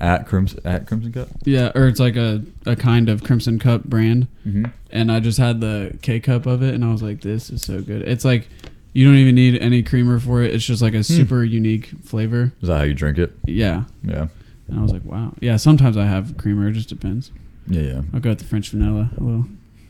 at 0.00 0.26
Crimson 0.26 0.60
at 0.64 0.86
Crimson 0.86 1.12
Cup. 1.12 1.28
Yeah, 1.44 1.72
or 1.74 1.86
it's 1.88 1.98
like 2.00 2.16
a, 2.16 2.42
a 2.66 2.76
kind 2.76 3.08
of 3.08 3.22
Crimson 3.24 3.58
Cup 3.58 3.84
brand. 3.84 4.28
Mm-hmm. 4.46 4.66
And 4.90 5.10
I 5.12 5.20
just 5.20 5.38
had 5.38 5.60
the 5.60 5.98
K 6.02 6.20
cup 6.20 6.46
of 6.46 6.62
it 6.62 6.74
and 6.74 6.84
I 6.84 6.92
was 6.92 7.02
like, 7.02 7.20
this 7.22 7.50
is 7.50 7.62
so 7.62 7.80
good. 7.82 8.02
It's 8.02 8.24
like 8.24 8.48
you 8.96 9.04
don't 9.04 9.16
even 9.16 9.34
need 9.34 9.60
any 9.60 9.82
creamer 9.82 10.18
for 10.18 10.42
it. 10.42 10.54
It's 10.54 10.64
just 10.64 10.80
like 10.80 10.94
a 10.94 11.04
super 11.04 11.44
unique 11.44 11.88
flavor. 12.02 12.52
Is 12.62 12.68
that 12.68 12.78
how 12.78 12.84
you 12.84 12.94
drink 12.94 13.18
it? 13.18 13.32
Yeah. 13.46 13.84
Yeah. 14.02 14.28
And 14.68 14.78
I 14.78 14.82
was 14.82 14.90
like, 14.90 15.04
wow. 15.04 15.34
Yeah, 15.40 15.56
sometimes 15.58 15.96
I 15.98 16.06
have 16.06 16.36
creamer. 16.38 16.68
It 16.68 16.72
just 16.72 16.88
depends. 16.88 17.30
Yeah, 17.68 17.82
yeah. 17.82 18.02
I'll 18.14 18.20
go 18.20 18.30
with 18.30 18.38
the 18.38 18.46
French 18.46 18.70
vanilla 18.70 19.10
a 19.18 19.22
little. 19.22 19.44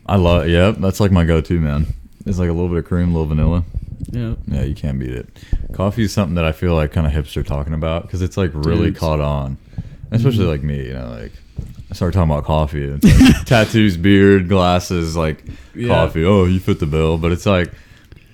I 0.06 0.16
love. 0.16 0.46
It. 0.46 0.50
Yep, 0.50 0.76
that's 0.78 0.98
like 0.98 1.12
my 1.12 1.24
go-to, 1.24 1.60
man. 1.60 1.86
It's 2.26 2.38
like 2.40 2.48
a 2.48 2.52
little 2.52 2.68
bit 2.68 2.78
of 2.78 2.84
cream, 2.86 3.10
a 3.10 3.12
little 3.12 3.26
vanilla. 3.26 3.62
Yeah. 4.10 4.34
Yeah, 4.48 4.62
you 4.64 4.74
can't 4.74 4.98
beat 4.98 5.10
it. 5.12 5.28
Coffee 5.72 6.02
is 6.02 6.12
something 6.12 6.34
that 6.34 6.44
I 6.44 6.50
feel 6.52 6.74
like 6.74 6.90
kind 6.92 7.06
of 7.06 7.12
hipster 7.12 7.46
talking 7.46 7.74
about 7.74 8.02
because 8.02 8.22
it's 8.22 8.36
like 8.36 8.50
really 8.54 8.86
Dudes. 8.86 8.98
caught 8.98 9.20
on, 9.20 9.56
especially 10.10 10.44
Mhm. 10.46 10.50
like 10.50 10.62
me. 10.64 10.86
You 10.88 10.94
know, 10.94 11.10
like 11.10 11.32
I 11.90 11.94
start 11.94 12.12
talking 12.12 12.30
about 12.32 12.42
coffee. 12.44 12.84
And 12.90 13.04
it's 13.04 13.20
like 13.20 13.44
tattoos, 13.46 13.96
beard, 13.96 14.48
glasses, 14.48 15.16
like 15.16 15.44
Yeah. 15.76 15.88
coffee. 15.88 16.24
Oh, 16.24 16.44
you 16.44 16.58
fit 16.58 16.80
the 16.80 16.86
bill, 16.86 17.18
but 17.18 17.30
it's 17.30 17.46
like 17.46 17.72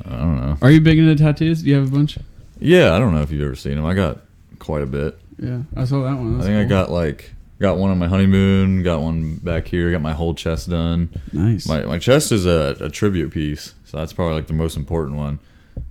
I 0.06 0.16
don't 0.16 0.36
know. 0.40 0.56
Are 0.62 0.70
you 0.70 0.80
big 0.80 0.98
into 0.98 1.14
tattoos? 1.16 1.62
Do 1.62 1.68
you 1.70 1.76
have 1.76 1.88
a 1.88 1.90
bunch? 1.90 2.18
Yeah, 2.58 2.94
I 2.94 2.98
don't 2.98 3.12
know 3.14 3.22
if 3.22 3.30
you've 3.30 3.42
ever 3.42 3.54
seen 3.56 3.76
them. 3.76 3.84
I 3.86 3.94
got 3.94 4.18
quite 4.58 4.82
a 4.82 4.86
bit. 4.86 5.18
Yeah, 5.38 5.62
I 5.76 5.84
saw 5.84 6.02
that 6.04 6.16
one. 6.16 6.34
I 6.34 6.36
That's 6.38 6.46
think 6.46 6.58
I 6.58 6.68
got 6.68 6.90
like 6.90 7.32
got 7.60 7.76
one 7.78 7.90
on 7.90 7.98
my 7.98 8.08
honeymoon, 8.08 8.82
got 8.82 9.00
one 9.00 9.36
back 9.36 9.66
here, 9.68 9.90
got 9.92 10.00
my 10.02 10.12
whole 10.12 10.34
chest 10.34 10.68
done. 10.70 11.08
nice. 11.32 11.66
My 11.66 11.82
my 11.84 11.98
chest 11.98 12.32
is 12.32 12.46
a, 12.46 12.76
a 12.80 12.88
tribute 12.88 13.32
piece, 13.32 13.74
so 13.84 13.96
that's 13.98 14.12
probably 14.12 14.34
like 14.36 14.46
the 14.46 14.52
most 14.52 14.76
important 14.76 15.16
one. 15.16 15.38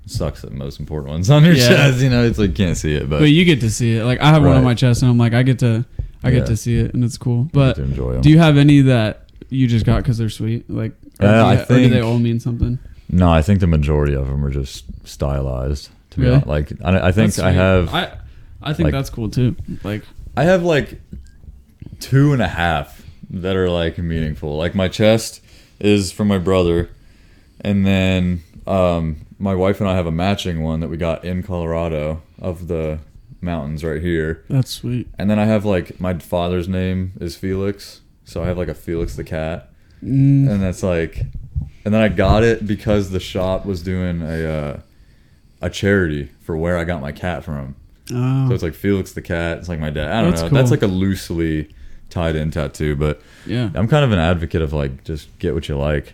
It 0.05 0.12
sucks 0.12 0.41
that 0.41 0.51
the 0.51 0.55
most 0.55 0.80
important 0.80 1.09
one's 1.09 1.30
on 1.30 1.43
your 1.43 1.53
Yeah. 1.53 1.68
chest. 1.70 1.99
You 2.01 2.09
know, 2.09 2.24
it's 2.24 2.38
like 2.38 2.49
you 2.49 2.66
can't 2.66 2.78
see 2.78 2.93
it, 2.93 3.09
but, 3.09 3.20
but 3.20 3.32
you 3.32 3.45
get 3.45 3.59
to 3.62 3.70
see 3.70 3.95
it. 3.97 4.03
Like 4.05 4.20
I 4.22 4.28
have 4.30 4.43
one 4.43 4.55
on 4.55 4.64
my 4.64 4.76
chest, 4.76 5.01
and 5.01 5.09
I'm 5.12 5.18
like, 5.18 5.34
I 5.34 5.43
get 5.43 5.59
to, 5.59 5.86
I 6.24 6.30
Yeah. 6.30 6.39
get 6.39 6.47
to 6.47 6.57
see 6.57 6.78
it, 6.78 6.93
and 6.93 7.03
it's 7.03 7.18
cool. 7.18 7.49
But 7.51 7.76
get 7.76 7.84
to 7.84 7.89
enjoy 7.89 8.16
'em. 8.16 8.22
do 8.22 8.30
you 8.30 8.38
have 8.39 8.57
any 8.57 8.82
that 8.82 9.30
you 9.49 9.68
just 9.68 9.86
got 9.86 9.97
because 10.03 10.18
they're 10.18 10.30
sweet? 10.30 10.70
Like, 10.70 10.93
uh, 11.20 11.26
do 11.26 11.28
I 11.28 11.64
or 11.64 11.66
do 11.84 11.89
they 11.89 11.99
all 12.01 12.20
mean 12.20 12.39
something? 12.39 12.78
No, 13.12 13.30
I 13.32 13.41
think 13.41 13.59
the 13.59 13.68
majority 13.68 14.16
of 14.16 14.28
them 14.28 14.43
are 14.43 14.49
just 14.51 14.86
stylized. 15.07 15.89
To 16.12 16.18
be 16.20 16.24
Really? 16.24 16.36
honest. 16.36 16.47
like 16.47 16.72
I, 16.84 17.07
I 17.07 17.12
think 17.12 17.28
That's 17.34 17.39
I 17.39 17.51
sweet. 17.51 17.57
have 17.57 17.93
I, 17.93 18.18
I 18.62 18.74
think 18.74 18.86
like- 18.88 18.93
that's 18.93 19.09
cool 19.09 19.30
too. 19.30 19.55
Like, 19.84 20.03
I 20.36 20.43
have 20.43 20.64
like 20.64 20.99
two 21.99 22.34
and 22.34 22.41
a 22.41 22.47
half 22.47 23.01
that 23.30 23.55
are 23.55 23.70
like 23.70 23.97
meaningful. 23.97 24.57
Like 24.57 24.76
my 24.76 24.88
chest 24.88 25.41
is 25.80 26.12
from 26.12 26.28
my 26.28 26.38
brother, 26.38 26.89
and 27.62 27.86
then 27.86 28.43
um, 28.68 29.26
my 29.39 29.55
wife 29.55 29.80
and 29.80 29.89
I 29.89 29.95
have 29.95 30.05
a 30.07 30.12
matching 30.12 30.64
one 30.64 30.80
that 30.82 30.89
we 30.89 30.97
got 30.97 31.24
in 31.26 31.43
Colorado 31.43 32.22
of 32.39 32.68
the 32.68 32.99
mountains 33.39 33.84
right 33.84 34.01
here. 34.01 34.43
that's 34.49 34.70
sweet. 34.72 35.07
And 35.18 35.30
then 35.30 35.39
I 35.39 35.45
have 35.45 35.66
like 35.66 35.99
my 35.99 36.14
father's 36.20 36.68
name 36.68 37.14
is 37.20 37.36
Felix, 37.36 38.01
so 38.26 38.43
I 38.43 38.47
have 38.47 38.57
like 38.57 38.68
a 38.68 38.76
Felix 38.76 39.16
the 39.16 39.24
cat, 39.24 39.70
Mm, 40.03 40.49
and 40.49 40.62
that's 40.62 40.82
like, 40.84 41.26
and 41.86 41.93
then 41.93 42.01
I 42.01 42.07
got 42.09 42.43
it 42.43 42.65
because 42.67 43.09
the 43.11 43.19
shop 43.19 43.65
was 43.65 43.82
doing 43.82 44.21
a 44.21 44.49
uh, 44.49 44.79
a 45.61 45.69
charity 45.69 46.29
for 46.41 46.55
where 46.57 46.77
I 46.77 46.84
got 46.84 47.01
my 47.01 47.11
cat 47.11 47.43
from. 47.43 47.75
oh, 48.13 48.47
So 48.49 48.53
it's 48.53 48.63
like 48.63 48.73
Felix 48.73 49.13
the 49.13 49.21
cat. 49.21 49.59
It's 49.59 49.69
like 49.69 49.79
my 49.79 49.89
dad. 49.89 50.11
I 50.11 50.21
don't 50.21 50.32
That's 50.32 50.43
know. 50.43 50.49
That's 50.49 50.71
like 50.71 50.82
a 50.82 50.88
loosely 50.88 51.69
tied 52.09 52.36
in 52.36 52.51
tattoo, 52.51 52.95
but 52.95 53.21
yeah, 53.45 53.69
I'm 53.75 53.88
kind 53.88 54.03
of 54.03 54.11
an 54.11 54.19
advocate 54.19 54.61
of 54.61 54.73
like 54.73 55.03
just 55.03 55.27
get 55.39 55.53
what 55.53 55.67
you 55.69 55.77
like. 55.77 56.13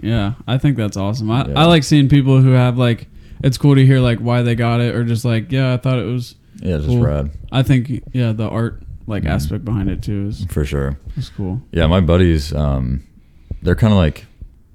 yeah. 0.00 0.34
I 0.46 0.58
think 0.58 0.76
that's 0.76 0.96
awesome. 0.96 1.30
I, 1.30 1.46
Yeah. 1.46 1.60
I 1.60 1.64
like 1.66 1.84
seeing 1.84 2.08
people 2.08 2.40
who 2.40 2.50
have 2.52 2.76
like. 2.78 3.06
It's 3.44 3.58
cool 3.58 3.74
to 3.74 3.84
hear 3.84 4.00
like 4.00 4.18
why 4.18 4.40
they 4.42 4.54
got 4.54 4.80
it, 4.80 4.94
or 4.94 5.04
just 5.04 5.24
like, 5.26 5.52
yeah, 5.52 5.74
I 5.74 5.76
thought 5.76 5.98
it 5.98 6.06
was. 6.06 6.36
Yeah, 6.62 6.78
just 6.78 6.88
Cool. 6.88 7.02
rad 7.02 7.30
I 7.52 7.62
think 7.62 8.02
yeah, 8.14 8.32
the 8.32 8.48
art 8.48 8.82
like 9.06 9.24
Mhm. 9.24 9.28
aspect 9.28 9.62
behind 9.62 9.90
it 9.90 10.02
too 10.02 10.28
is 10.28 10.46
for 10.46 10.64
sure. 10.64 10.98
is 11.18 11.28
cool. 11.28 11.60
Yeah, 11.70 11.86
my 11.86 12.00
buddies, 12.00 12.54
um, 12.54 13.02
they're 13.62 13.74
kind 13.76 13.92
of 13.92 13.98
like, 13.98 14.24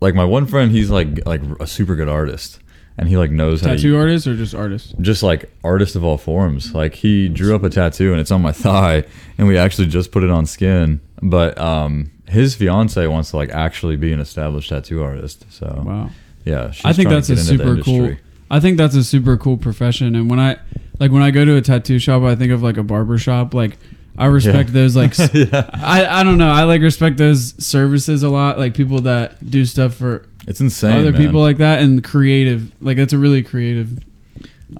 like 0.01 0.15
my 0.15 0.25
one 0.25 0.45
friend. 0.47 0.71
He's 0.71 0.89
like 0.89 1.25
like 1.25 1.41
a 1.59 1.67
super 1.67 1.95
good 1.95 2.09
artist, 2.09 2.59
and 2.97 3.07
he 3.07 3.15
like 3.17 3.31
knows 3.31 3.61
how 3.61 3.67
to 3.69 3.75
Tattoo 3.75 3.91
to 3.93 3.97
artists 3.97 4.27
or 4.27 4.35
just 4.35 4.53
artists? 4.55 4.93
just 4.99 5.23
like 5.23 5.49
artist 5.63 5.95
of 5.95 6.03
all 6.03 6.17
forms. 6.17 6.73
Like 6.73 6.95
he 6.95 7.29
drew 7.29 7.55
up 7.55 7.63
a 7.63 7.69
tattoo 7.69 8.11
and 8.11 8.19
it's 8.19 8.31
on 8.31 8.41
my 8.41 8.51
thigh, 8.65 9.03
and 9.37 9.47
we 9.47 9.57
actually 9.57 9.87
just 9.87 10.11
put 10.11 10.23
it 10.23 10.29
on 10.29 10.45
skin. 10.45 10.99
But 11.21 11.57
um, 11.59 12.11
his 12.27 12.55
fiance 12.55 13.05
wants 13.07 13.31
to 13.31 13.37
like 13.37 13.49
actually 13.51 13.95
be 13.95 14.11
an 14.11 14.19
established 14.19 14.69
tattoo 14.69 15.03
artist. 15.03 15.45
So 15.49 15.83
Wow. 15.85 16.09
yeah, 16.45 16.71
she's 16.71 16.85
I 16.85 16.93
think 16.93 17.09
that's 17.09 17.29
a 17.29 17.35
get 17.35 17.49
into 17.49 17.57
the 17.57 17.63
super 17.75 17.83
cool. 17.83 18.15
I 18.49 18.59
think 18.59 18.77
that's 18.77 18.95
a 18.95 19.03
super 19.03 19.37
cool 19.37 19.55
profession. 19.57 20.15
And 20.15 20.29
when 20.29 20.39
I 20.39 20.57
like 20.99 21.11
when 21.11 21.21
I 21.21 21.31
go 21.31 21.45
to 21.45 21.55
a 21.55 21.61
tattoo 21.61 21.99
shop, 21.99 22.23
I 22.23 22.35
think 22.35 22.51
of 22.51 22.61
like 22.63 22.77
a 22.77 22.83
barber 22.83 23.17
shop. 23.17 23.53
Like 23.53 23.77
I 24.17 24.25
respect 24.25 24.69
Yeah. 24.69 24.73
those 24.73 24.95
like 24.95 25.17
yeah, 25.33 25.69
I 25.73 26.05
I 26.19 26.23
don't 26.23 26.37
know. 26.37 26.49
I 26.51 26.63
like 26.63 26.81
respect 26.81 27.17
those 27.17 27.53
services 27.63 28.23
a 28.23 28.29
lot. 28.29 28.57
Like 28.59 28.73
people 28.73 29.01
that 29.01 29.49
do 29.49 29.65
stuff 29.65 29.95
for 29.95 30.25
it's 30.47 30.59
insane. 30.61 30.97
other 30.97 31.11
man. 31.11 31.21
people 31.21 31.41
like 31.41 31.57
that 31.57 31.81
and 31.81 32.03
creative. 32.03 32.71
Like 32.81 32.97
that's 32.97 33.13
a 33.13 33.17
really 33.17 33.43
creative. 33.43 33.99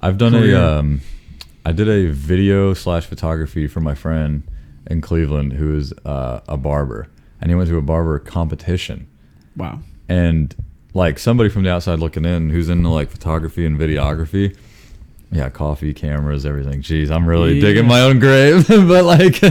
I've 0.00 0.18
done 0.18 0.32
career. 0.32 0.56
a 0.56 0.78
um, 0.78 1.00
I 1.64 1.72
did 1.72 1.88
a 1.88 2.06
video 2.10 2.74
slash 2.74 3.06
photography 3.06 3.66
for 3.68 3.80
my 3.80 3.94
friend 3.94 4.42
in 4.90 5.00
Cleveland 5.00 5.52
who 5.54 5.76
is 5.76 5.92
uh, 6.04 6.40
a 6.48 6.56
barber, 6.56 7.08
and 7.40 7.50
he 7.50 7.54
went 7.54 7.68
to 7.70 7.76
a 7.78 7.82
barber 7.82 8.18
competition, 8.18 9.06
Wow. 9.56 9.80
and 10.08 10.54
like 10.94 11.18
somebody 11.18 11.48
from 11.48 11.62
the 11.62 11.70
outside 11.70 12.00
looking 12.00 12.24
in 12.24 12.50
who's 12.50 12.68
into 12.68 12.88
like 12.88 13.10
photography 13.10 13.64
and 13.64 13.78
videography. 13.78 14.56
Yeah, 15.32 15.48
coffee, 15.48 15.94
cameras, 15.94 16.46
everything. 16.46 16.82
Jeez, 16.82 17.10
I'm 17.10 17.26
really 17.26 17.58
digging 17.58 17.86
my 17.86 18.02
own 18.02 18.18
grave. 18.18 18.68
but 18.68 19.04
like, 19.04 19.42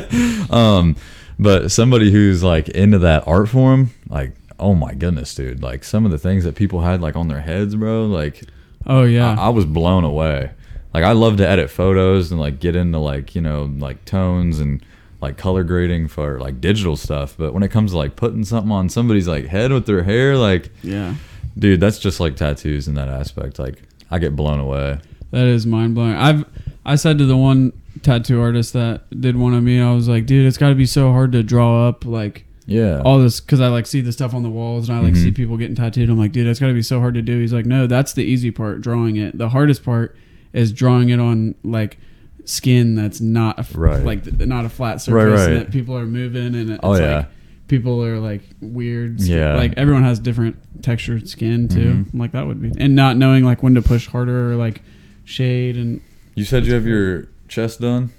um, 0.52 0.96
but 1.40 1.72
somebody 1.72 2.12
who's 2.12 2.44
like 2.44 2.70
into 2.70 3.00
that 3.00 3.28
art 3.28 3.50
form, 3.50 3.90
like, 4.08 4.34
oh 4.60 4.76
my 4.76 4.94
goodness, 4.94 5.34
dude! 5.34 5.64
Like 5.64 5.84
some 5.84 6.06
of 6.06 6.12
the 6.12 6.20
things 6.20 6.44
that 6.44 6.56
people 6.56 6.82
had 6.82 7.02
like 7.02 7.16
on 7.16 7.28
their 7.28 7.42
heads, 7.42 7.76
bro. 7.76 8.06
Like, 8.06 8.44
Oh 8.86 9.04
yeah. 9.04 9.36
I, 9.38 9.46
I 9.46 9.50
was 9.50 9.66
blown 9.66 10.04
away. 10.04 10.52
Like 10.94 11.04
I 11.04 11.12
love 11.14 11.38
to 11.38 11.48
edit 11.48 11.70
photos 11.70 12.32
and 12.32 12.40
like 12.40 12.60
get 12.60 12.76
into 12.76 13.00
like 13.00 13.36
you 13.36 13.42
know 13.42 13.64
like 13.64 14.04
tones 14.06 14.60
and 14.60 14.84
like 15.22 15.38
color 15.38 15.64
grading 15.64 16.10
for 16.10 16.40
like 16.40 16.60
digital 16.60 16.98
stuff. 16.98 17.36
But 17.38 17.54
when 17.54 17.64
it 17.64 17.70
comes 17.70 17.92
to 17.92 17.98
like 17.98 18.16
putting 18.16 18.44
something 18.44 18.72
on 18.72 18.90
somebody's 18.90 19.28
like 19.28 19.48
head 19.48 19.72
with 19.72 19.86
their 19.86 20.04
hair, 20.04 20.38
like 20.38 20.72
yeah. 20.84 21.16
dude, 21.58 21.80
that's 21.80 22.00
just 22.00 22.20
like 22.20 22.36
tattoos 22.36 22.88
in 22.88 22.96
that 22.96 23.08
aspect. 23.08 23.60
Like 23.60 23.82
I 24.10 24.20
get 24.20 24.36
blown 24.36 24.60
away. 24.60 25.00
That 25.32 25.46
is 25.48 25.66
mind 25.66 25.96
blowing. 25.96 26.14
I've 26.16 26.46
I 26.86 26.96
said 26.96 27.18
to 27.20 27.26
the 27.26 27.38
one 27.38 27.74
tattoo 28.02 28.42
artist 28.42 28.74
that 28.74 29.04
did 29.22 29.36
one 29.36 29.54
of 29.54 29.64
me, 29.64 29.80
I 29.80 29.94
was 29.94 30.08
like, 30.08 30.26
dude, 30.26 30.46
it's 30.48 30.58
got 30.58 30.70
to 30.70 30.76
be 30.76 30.86
so 30.86 31.12
hard 31.12 31.32
to 31.34 31.44
draw 31.44 31.88
up 31.88 32.06
like 32.06 32.46
Yeah. 32.66 33.02
all 33.06 33.20
this 33.20 33.40
because 33.40 33.60
I 33.62 33.68
like 33.68 33.86
see 33.86 34.02
the 34.02 34.12
stuff 34.12 34.34
on 34.34 34.44
the 34.44 34.50
walls 34.50 34.90
and 34.90 34.98
I 34.98 35.02
like 35.02 35.14
Mhm. 35.14 35.24
see 35.24 35.32
people 35.32 35.58
getting 35.58 35.76
tattooed. 35.76 36.10
I'm 36.10 36.18
like, 36.18 36.32
dude, 36.32 36.48
that's 36.48 36.60
got 36.60 36.68
to 36.68 36.74
be 36.74 36.82
so 36.82 37.00
hard 37.00 37.14
to 37.16 37.22
do. 37.22 37.40
He's 37.40 37.54
like, 37.54 37.66
no, 37.66 37.86
that's 37.88 38.14
the 38.14 38.24
easy 38.24 38.50
part, 38.52 38.82
drawing 38.82 39.16
it. 39.18 39.38
The 39.38 39.50
hardest 39.50 39.84
part 39.84 40.16
is 40.54 40.72
drawing 40.72 41.10
it 41.10 41.20
on 41.20 41.56
like 41.64 41.98
skin 42.46 42.96
that's 42.96 43.22
not 43.22 43.60
a 43.60 43.78
Right. 43.78 44.04
like 44.04 44.24
th- 44.24 44.48
not 44.50 44.66
a 44.66 44.70
flat 44.70 45.00
surface 45.02 45.40
right. 45.42 45.50
and 45.52 45.62
that 45.62 45.72
people 45.72 45.96
are 45.96 46.06
moving 46.08 46.56
and 46.56 46.72
it's 46.72 46.80
Oh, 46.82 46.96
yeah. 46.98 47.16
like 47.18 47.26
people 47.68 48.04
are 48.04 48.18
like 48.20 48.42
weird. 48.62 49.22
Yeah. 49.22 49.56
like 49.56 49.76
everyone 49.78 50.04
has 50.04 50.20
different 50.20 50.56
textured 50.82 51.30
skin 51.30 51.68
too. 51.68 51.80
Mhm. 51.80 52.14
I'm 52.14 52.20
like 52.20 52.32
that 52.32 52.48
would 52.48 52.60
be 52.62 52.72
and 52.80 52.96
not 52.96 53.16
knowing 53.18 53.46
like 53.46 53.62
when 53.62 53.76
to 53.76 53.82
push 53.82 54.08
harder 54.08 54.52
or 54.52 54.56
like 54.56 54.82
shade 55.24 55.78
and 55.78 56.02
you 56.36 56.44
said 56.46 56.66
you 56.66 56.74
have 56.74 56.86
your 56.86 57.28
chest 57.48 57.82
done. 57.82 58.12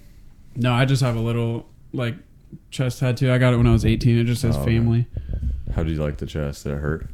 no, 0.57 0.73
I 0.73 0.85
just 0.85 1.03
have 1.03 1.17
a 1.17 1.21
little 1.21 1.67
like 1.93 2.15
chest 2.71 3.01
tattoo. 3.01 3.33
I 3.33 3.39
got 3.39 3.55
it 3.55 3.57
when 3.57 3.67
I 3.67 3.73
was 3.73 3.85
18. 3.87 4.19
It 4.19 4.25
just 4.25 4.43
says 4.43 4.57
Oh, 4.57 4.65
family. 4.65 5.07
How 5.75 5.83
do 5.83 5.91
you 5.91 6.03
like 6.03 6.19
the 6.19 6.27
chest? 6.27 6.65
Did 6.65 6.75
it 6.75 6.77
hurt? 6.79 7.09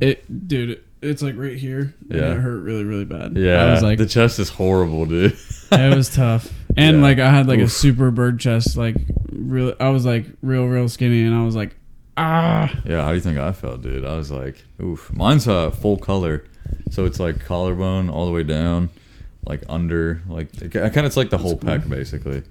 It, 0.00 0.48
dude, 0.48 0.82
it's 1.00 1.22
like 1.22 1.34
right 1.36 1.56
here. 1.56 1.94
Yeah. 2.08 2.32
it 2.32 2.36
hurt 2.38 2.60
really, 2.60 2.84
really 2.84 3.04
bad. 3.04 3.36
Yeah. 3.36 3.64
I 3.64 3.70
was 3.72 3.82
like, 3.82 3.98
the 3.98 4.06
chest 4.06 4.38
is 4.38 4.50
horrible, 4.50 5.06
dude. 5.06 5.32
it 5.72 5.96
was 5.96 6.14
tough. 6.14 6.52
And 6.76 6.98
Yeah. 6.98 7.02
like, 7.02 7.18
I 7.18 7.30
had 7.30 7.46
like 7.48 7.60
a 7.60 7.68
super 7.68 8.10
bird 8.10 8.38
chest. 8.38 8.76
Like, 8.76 8.96
real. 9.30 9.74
I 9.80 9.88
was 9.90 10.04
like 10.04 10.26
real, 10.42 10.66
real 10.66 10.88
skinny, 10.88 11.24
and 11.24 11.34
I 11.34 11.44
was 11.44 11.56
like, 11.56 11.76
ah. 12.16 12.70
Yeah, 12.86 13.02
how 13.02 13.08
do 13.10 13.14
you 13.14 13.20
think 13.20 13.38
I 13.38 13.52
felt, 13.52 13.82
dude? 13.82 14.04
I 14.04 14.16
was 14.16 14.30
like, 14.30 14.62
oof. 14.82 15.10
Mine's 15.12 15.48
uh, 15.48 15.70
full 15.70 15.96
color, 15.98 16.44
so 16.90 17.04
it's 17.06 17.20
like 17.20 17.40
collarbone 17.44 18.08
all 18.10 18.26
the 18.26 18.32
way 18.32 18.42
down, 18.42 18.90
like 19.44 19.62
under, 19.68 20.22
like 20.28 20.54
it, 20.62 20.72
kind 20.72 20.86
of 20.98 21.04
it's 21.04 21.16
like 21.16 21.30
the 21.30 21.38
whole 21.38 21.56
pec 21.58 21.88
basically. 21.88 22.42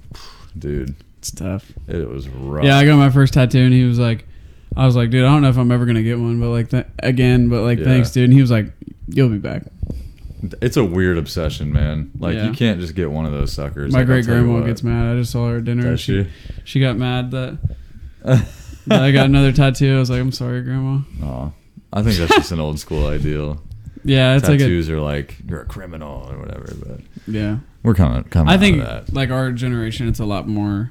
Dude, 0.58 0.94
It's 1.18 1.30
tough. 1.30 1.72
it 1.88 2.08
was 2.08 2.28
rough. 2.28 2.64
Yeah, 2.64 2.76
I 2.78 2.84
got 2.84 2.96
my 2.96 3.10
first 3.10 3.34
tattoo, 3.34 3.58
and 3.60 3.72
he 3.72 3.84
was 3.84 3.98
like, 3.98 4.26
I 4.76 4.86
was 4.86 4.96
like, 4.96 5.10
dude, 5.10 5.24
I 5.24 5.28
don't 5.28 5.42
know 5.42 5.48
if 5.48 5.56
I'm 5.56 5.70
ever 5.70 5.86
gonna 5.86 6.02
get 6.02 6.18
one, 6.18 6.40
but 6.40 6.48
like 6.50 6.70
that 6.70 6.90
again, 7.00 7.48
but 7.48 7.62
like, 7.62 7.78
Yeah. 7.78 7.84
thanks, 7.84 8.10
dude. 8.10 8.24
And 8.24 8.32
he 8.32 8.40
was 8.40 8.50
like, 8.50 8.72
you'll 9.08 9.28
be 9.28 9.38
back. 9.38 9.64
it's 10.60 10.76
a 10.76 10.84
weird 10.84 11.16
obsession, 11.16 11.72
man. 11.72 12.10
Like 12.18 12.34
Yeah. 12.34 12.46
you 12.48 12.52
can't 12.52 12.80
just 12.80 12.94
get 12.94 13.10
one 13.10 13.24
of 13.26 13.32
those 13.32 13.52
suckers. 13.52 13.92
my 13.92 14.00
like, 14.00 14.06
great 14.06 14.24
grandma 14.26 14.60
gets 14.60 14.82
mad. 14.82 15.14
I 15.14 15.18
just 15.20 15.30
saw 15.32 15.48
her 15.48 15.58
at 15.58 15.64
dinner. 15.64 15.82
Does 15.84 16.00
she, 16.00 16.24
she? 16.24 16.30
she 16.64 16.80
got 16.80 16.96
mad 16.96 17.30
that, 17.30 17.58
that 18.24 19.02
I 19.02 19.10
got 19.12 19.26
another 19.26 19.52
tattoo. 19.52 19.96
I 19.96 19.98
was 20.00 20.10
like, 20.10 20.20
I'm 20.20 20.32
sorry, 20.32 20.62
grandma. 20.62 21.00
Aw. 21.22 21.50
I 21.92 22.02
think 22.02 22.16
that's 22.18 22.34
just 22.34 22.52
an 22.52 22.60
old 22.60 22.78
school 22.80 23.06
ideal. 23.06 23.62
Yeah, 24.04 24.36
it's 24.36 24.46
like 24.48 24.56
a 24.56 24.64
Tattoos 24.64 24.90
are 24.90 25.00
like 25.00 25.36
you're 25.48 25.62
a 25.62 25.66
criminal 25.66 26.28
or 26.30 26.38
whatever, 26.38 26.72
but 26.86 27.00
yeah. 27.26 27.58
we're 27.82 27.94
kind 27.94 28.18
of 28.18 28.30
coming. 28.30 28.52
I 28.52 28.58
think 28.58 28.82
like 29.12 29.30
our 29.30 29.50
generation, 29.52 30.08
it's 30.08 30.20
a 30.20 30.24
lot 30.24 30.46
more 30.46 30.90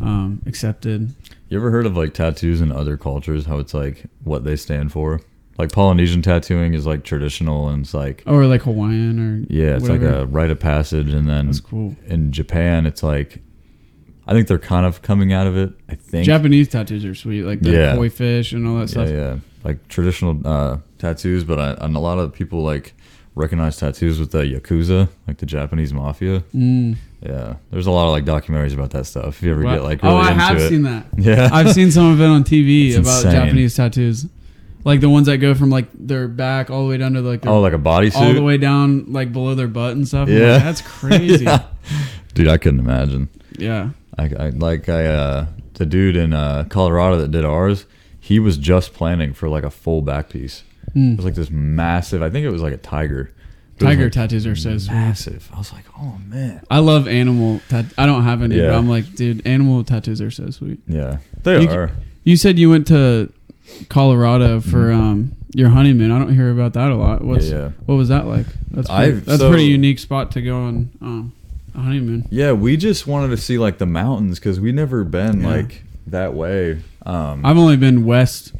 um, 0.00 0.42
accepted. 0.46 1.14
You 1.48 1.58
ever 1.58 1.70
heard 1.70 1.86
of 1.86 1.96
like 1.96 2.14
tattoos 2.14 2.60
in 2.60 2.72
other 2.72 2.96
cultures? 2.96 3.46
How 3.46 3.58
it's 3.58 3.74
like 3.74 4.04
what 4.24 4.44
they 4.44 4.56
stand 4.56 4.92
for? 4.92 5.20
Like 5.58 5.70
Polynesian 5.70 6.22
tattooing 6.22 6.72
is 6.74 6.86
like 6.86 7.04
traditional 7.04 7.68
and 7.68 7.84
it's 7.84 7.92
like 7.94 8.22
Or 8.26 8.46
like 8.46 8.62
Hawaiian 8.62 9.18
or 9.18 9.44
yeah, 9.48 9.76
it's 9.76 9.88
like 9.88 10.00
a 10.00 10.26
rite 10.26 10.50
of 10.50 10.58
passage. 10.58 11.12
And 11.12 11.28
then 11.28 11.46
That's 11.46 11.60
cool. 11.60 11.94
in 12.06 12.32
Japan, 12.32 12.86
it's 12.86 13.02
like 13.02 13.42
I 14.26 14.32
think 14.32 14.48
they're 14.48 14.58
kind 14.58 14.86
of 14.86 15.02
coming 15.02 15.32
out 15.32 15.46
of 15.46 15.56
it. 15.56 15.72
I 15.88 15.94
think 15.94 16.24
Japanese 16.24 16.68
tattoos 16.68 17.04
are 17.04 17.14
sweet, 17.14 17.42
like 17.42 17.60
the 17.60 17.72
Yeah. 17.72 17.96
koi 17.96 18.08
fish 18.08 18.52
and 18.52 18.66
all 18.66 18.74
that 18.76 18.80
yeah, 18.82 18.86
stuff. 18.86 19.10
yeah, 19.10 19.36
like 19.64 19.88
traditional 19.88 20.40
uh, 20.46 20.78
tattoos, 21.02 21.44
but 21.44 21.58
I, 21.58 21.84
and 21.84 21.94
a 21.96 21.98
lot 22.00 22.18
of 22.18 22.32
people 22.32 22.62
like 22.62 22.94
recognize 23.34 23.76
tattoos 23.76 24.18
with 24.20 24.30
the 24.30 24.38
yakuza, 24.44 25.08
like 25.26 25.38
the 25.38 25.46
Japanese 25.46 25.92
mafia. 25.92 26.40
Mm. 26.54 26.96
Yeah, 27.22 27.56
there's 27.70 27.86
a 27.86 27.90
lot 27.90 28.06
of 28.06 28.12
like 28.12 28.24
documentaries 28.24 28.72
about 28.74 28.90
that 28.92 29.04
stuff. 29.06 29.28
If 29.36 29.42
you 29.42 29.52
ever 29.52 29.62
Wow. 29.62 29.74
get 29.74 29.82
like 29.84 30.02
really 30.02 30.14
oh, 30.14 30.18
I 30.18 30.32
have 30.32 30.58
it, 30.58 30.68
seen 30.68 30.82
that. 30.82 31.06
yeah, 31.18 31.48
I've 31.52 31.72
seen 31.72 31.90
some 31.90 32.12
of 32.12 32.20
it 32.20 32.26
on 32.26 32.44
TV 32.44 32.88
It's 32.88 32.96
about 32.98 33.24
insane. 33.24 33.32
Japanese 33.32 33.74
tattoos, 33.76 34.26
like 34.84 35.00
the 35.00 35.10
ones 35.10 35.26
that 35.26 35.38
go 35.38 35.54
from 35.54 35.70
like 35.70 35.86
their 35.94 36.28
back 36.28 36.70
all 36.70 36.82
the 36.84 36.88
way 36.88 36.96
down 36.96 37.12
to 37.14 37.20
like 37.20 37.42
their, 37.42 37.52
oh, 37.52 37.60
like 37.60 37.72
a 37.74 37.78
bodysuit. 37.78 38.16
all 38.16 38.32
the 38.34 38.42
way 38.42 38.56
down 38.58 39.12
like 39.12 39.32
below 39.32 39.54
their 39.54 39.68
butt 39.68 39.92
and 39.96 40.06
stuff. 40.08 40.28
Yeah. 40.28 40.54
like, 40.54 40.62
that's 40.62 40.80
crazy. 41.00 41.44
Yeah. 41.44 41.64
dude, 42.34 42.48
I 42.48 42.58
couldn't 42.58 42.80
imagine. 42.80 43.28
yeah. 43.58 43.90
I, 44.18 44.24
I 44.38 44.48
like 44.50 44.88
I 44.90 45.06
uh 45.06 45.46
the 45.74 45.86
dude 45.86 46.16
in 46.16 46.32
uh 46.34 46.64
Colorado 46.68 47.16
that 47.18 47.30
did 47.30 47.44
ours. 47.44 47.86
He 48.20 48.38
was 48.38 48.56
just 48.58 48.92
planning 48.94 49.32
for 49.32 49.48
like 49.48 49.64
a 49.64 49.70
full 49.70 50.02
back 50.02 50.28
piece. 50.28 50.64
It 50.94 50.98
Mm. 50.98 51.16
was 51.16 51.24
like 51.24 51.34
this 51.34 51.50
massive. 51.50 52.22
I 52.22 52.30
think 52.30 52.44
it 52.44 52.50
was 52.50 52.62
like 52.62 52.74
a 52.74 52.78
tiger. 52.78 53.30
It 53.78 53.84
Tiger 53.84 54.04
like, 54.04 54.12
tattoos 54.12 54.46
are 54.46 54.54
so 54.54 54.76
sweet. 54.78 54.94
massive. 54.94 55.48
I 55.52 55.58
was 55.58 55.72
like, 55.72 55.84
oh 55.98 56.18
man. 56.28 56.60
I 56.70 56.78
love 56.80 57.08
animal. 57.08 57.60
Tat- 57.68 57.86
I 57.98 58.06
don't 58.06 58.22
have 58.24 58.42
any, 58.42 58.60
but 58.60 58.70
I'm 58.74 58.88
like, 58.88 59.14
dude, 59.14 59.44
animal 59.46 59.82
tattoos 59.84 60.20
are 60.20 60.30
so 60.30 60.50
sweet. 60.50 60.80
Yeah, 60.86 61.18
they 61.42 61.62
You- 61.62 61.70
are. 61.70 61.90
You 62.24 62.36
said 62.36 62.58
you 62.58 62.70
went 62.70 62.86
to 62.88 63.32
Colorado 63.88 64.60
for 64.60 64.90
Mhm. 64.90 64.94
um 64.98 65.32
your 65.54 65.68
honeymoon. 65.70 66.10
I 66.10 66.18
don't 66.18 66.34
hear 66.34 66.50
about 66.50 66.72
that 66.74 66.90
a 66.90 66.94
lot. 66.94 67.24
What's 67.24 67.48
yeah, 67.48 67.56
yeah. 67.56 67.68
what 67.86 67.96
was 67.96 68.08
that 68.08 68.26
like? 68.26 68.46
That's 68.70 68.88
pretty, 68.88 69.02
I've- 69.12 69.20
that's 69.20 69.38
so- 69.40 69.46
a 69.46 69.50
pretty 69.50 69.66
unique 69.66 69.98
spot 69.98 70.30
to 70.32 70.42
go 70.42 70.56
on 70.62 70.88
um, 71.00 71.32
a 71.74 71.80
honeymoon. 71.80 72.26
Yeah, 72.30 72.52
we 72.52 72.76
just 72.76 73.06
wanted 73.06 73.28
to 73.28 73.36
see 73.36 73.58
like 73.58 73.78
the 73.78 73.86
mountains 73.86 74.38
because 74.38 74.60
we 74.60 74.72
never 74.72 75.04
been 75.04 75.40
Yeah. 75.42 75.48
like 75.48 75.82
that 76.06 76.34
way. 76.34 76.78
Um, 77.04 77.44
I've 77.44 77.58
only 77.58 77.76
been 77.76 78.04
west. 78.04 78.52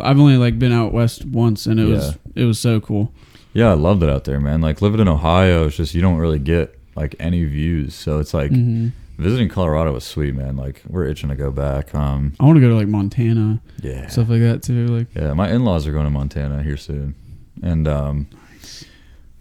I've 0.00 0.18
only 0.18 0.36
like 0.36 0.58
been 0.58 0.72
out 0.72 0.92
west 0.92 1.24
once, 1.24 1.66
and 1.66 1.78
it 1.80 1.84
was 1.84 2.16
it 2.34 2.44
was 2.44 2.58
so 2.58 2.80
cool. 2.80 3.12
yeah, 3.52 3.70
I 3.70 3.74
loved 3.74 4.02
it 4.02 4.08
out 4.08 4.24
there, 4.24 4.40
man. 4.40 4.60
Like 4.60 4.80
living 4.82 5.00
in 5.00 5.08
Ohio, 5.08 5.66
it's 5.66 5.76
just 5.76 5.94
you 5.94 6.00
don't 6.02 6.16
really 6.18 6.38
get 6.38 6.78
like 6.96 7.14
any 7.20 7.44
views. 7.44 7.94
So 7.94 8.18
it's 8.18 8.34
like 8.34 8.50
hmm 8.50 8.88
visiting 9.18 9.48
Colorado 9.48 9.92
was 9.92 10.04
sweet, 10.04 10.32
man. 10.32 10.56
Like 10.56 10.80
we're 10.86 11.04
itching 11.04 11.28
to 11.30 11.34
go 11.34 11.50
back. 11.50 11.92
Um, 11.92 12.34
I 12.38 12.44
want 12.44 12.54
to 12.56 12.60
go 12.60 12.68
to 12.68 12.76
like 12.76 12.86
Montana, 12.86 13.60
yeah, 13.82 14.06
stuff 14.06 14.28
like 14.28 14.40
that 14.42 14.62
too. 14.62 14.86
Like 14.86 15.08
yeah. 15.14 15.32
My 15.34 15.50
in-laws 15.50 15.86
are 15.88 15.92
going 15.92 16.04
to 16.04 16.10
Montana 16.10 16.62
here 16.62 16.76
soon, 16.76 17.16
and 17.62 17.88
um, 17.88 18.28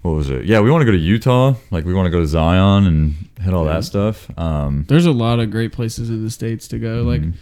what 0.01 0.11
was 0.13 0.29
it? 0.29 0.45
Yeah, 0.45 0.61
we 0.61 0.71
want 0.71 0.81
to 0.81 0.85
go 0.85 0.91
to 0.91 0.97
Utah. 0.97 1.53
Like 1.71 1.85
we 1.85 1.93
want 1.93 2.07
to 2.07 2.09
go 2.09 2.19
to 2.19 2.25
Zion 2.27 2.87
and 2.87 3.15
hit 3.41 3.53
all 3.53 3.65
Yeah. 3.65 3.73
that 3.73 3.83
stuff. 3.83 4.27
Um, 4.37 4.85
there's 4.87 5.05
a 5.05 5.11
lot 5.11 5.39
of 5.39 5.51
great 5.51 5.71
places 5.73 6.09
in 6.09 6.23
the 6.23 6.31
states 6.31 6.67
to 6.69 6.79
go. 6.79 7.03
Like 7.03 7.21
mhm. 7.21 7.33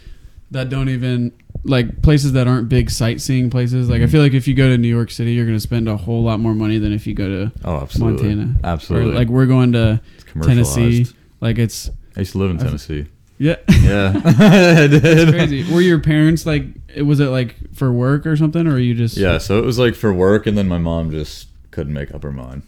that 0.50 0.68
don't 0.68 0.88
even 0.90 1.32
like 1.64 2.02
places 2.02 2.32
that 2.32 2.46
aren't 2.46 2.68
big 2.68 2.90
sightseeing 2.90 3.50
places. 3.50 3.88
Like 3.88 4.00
I 4.02 4.04
Mhm. 4.04 4.10
feel 4.10 4.22
like 4.22 4.34
if 4.34 4.46
you 4.48 4.54
go 4.54 4.68
to 4.68 4.78
New 4.78 4.88
York 4.88 5.10
City, 5.10 5.32
you're 5.32 5.46
gonna 5.46 5.58
spend 5.60 5.88
a 5.88 5.96
whole 5.96 6.22
lot 6.22 6.38
more 6.40 6.54
money 6.54 6.78
than 6.78 6.92
if 6.92 7.06
you 7.06 7.14
go 7.14 7.28
to 7.28 7.52
oh, 7.64 7.76
absolutely, 7.80 8.34
Montana. 8.34 8.58
absolutely. 8.64 9.10
Or 9.12 9.14
like 9.14 9.28
we're 9.28 9.46
going 9.46 9.72
to. 9.72 10.00
Tennessee. 10.42 11.06
Like 11.40 11.58
it's 11.58 11.90
I 12.16 12.20
used 12.20 12.32
to 12.32 12.38
live 12.38 12.50
in 12.50 12.56
I've- 12.56 12.66
Tennessee. 12.66 13.06
yeah, 13.38 13.56
Yeah, 13.82 14.20
I 14.24 14.86
did. 14.86 15.02
it's 15.04 15.30
crazy. 15.30 15.72
Were 15.72 15.80
your 15.80 15.98
parents 15.98 16.44
like? 16.46 16.66
it- 16.94 17.02
Was 17.02 17.20
it 17.20 17.26
like 17.28 17.56
for 17.74 17.92
work 17.92 18.26
or 18.26 18.36
something, 18.36 18.66
or 18.66 18.78
you 18.78 18.94
just 18.94 19.16
Yeah, 19.16 19.38
so 19.38 19.58
it 19.58 19.64
was 19.64 19.78
like 19.78 19.94
for 19.94 20.12
work, 20.12 20.46
and 20.46 20.56
then 20.56 20.68
my 20.68 20.78
mom 20.78 21.10
just 21.10 21.48
couldn't 21.70 21.92
make 21.94 22.14
up 22.14 22.22
her 22.22 22.32
mind. 22.32 22.62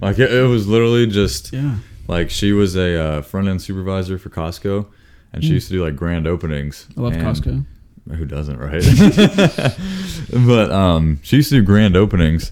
Like 0.00 0.18
it, 0.18 0.32
it 0.32 0.46
was 0.48 0.66
literally 0.66 1.06
just 1.06 1.52
yeah 1.52 1.76
like 2.08 2.30
she 2.30 2.52
was 2.52 2.76
a 2.76 2.98
uh, 3.00 3.22
front 3.22 3.48
end 3.48 3.60
supervisor 3.62 4.16
for 4.18 4.28
Costco, 4.30 4.86
and 5.32 5.42
she 5.44 5.50
Mm. 5.50 5.54
used 5.54 5.68
to 5.68 5.74
do 5.74 5.84
like 5.84 5.96
grand 5.96 6.26
openings. 6.26 6.86
I 6.96 7.00
love 7.02 7.12
Costco. 7.14 7.64
Who 8.10 8.24
doesn't, 8.24 8.58
right? 8.58 8.82
but 10.46 10.70
um, 10.72 11.20
she 11.22 11.36
used 11.36 11.50
to 11.50 11.56
do 11.56 11.62
grand 11.62 11.96
openings, 11.96 12.50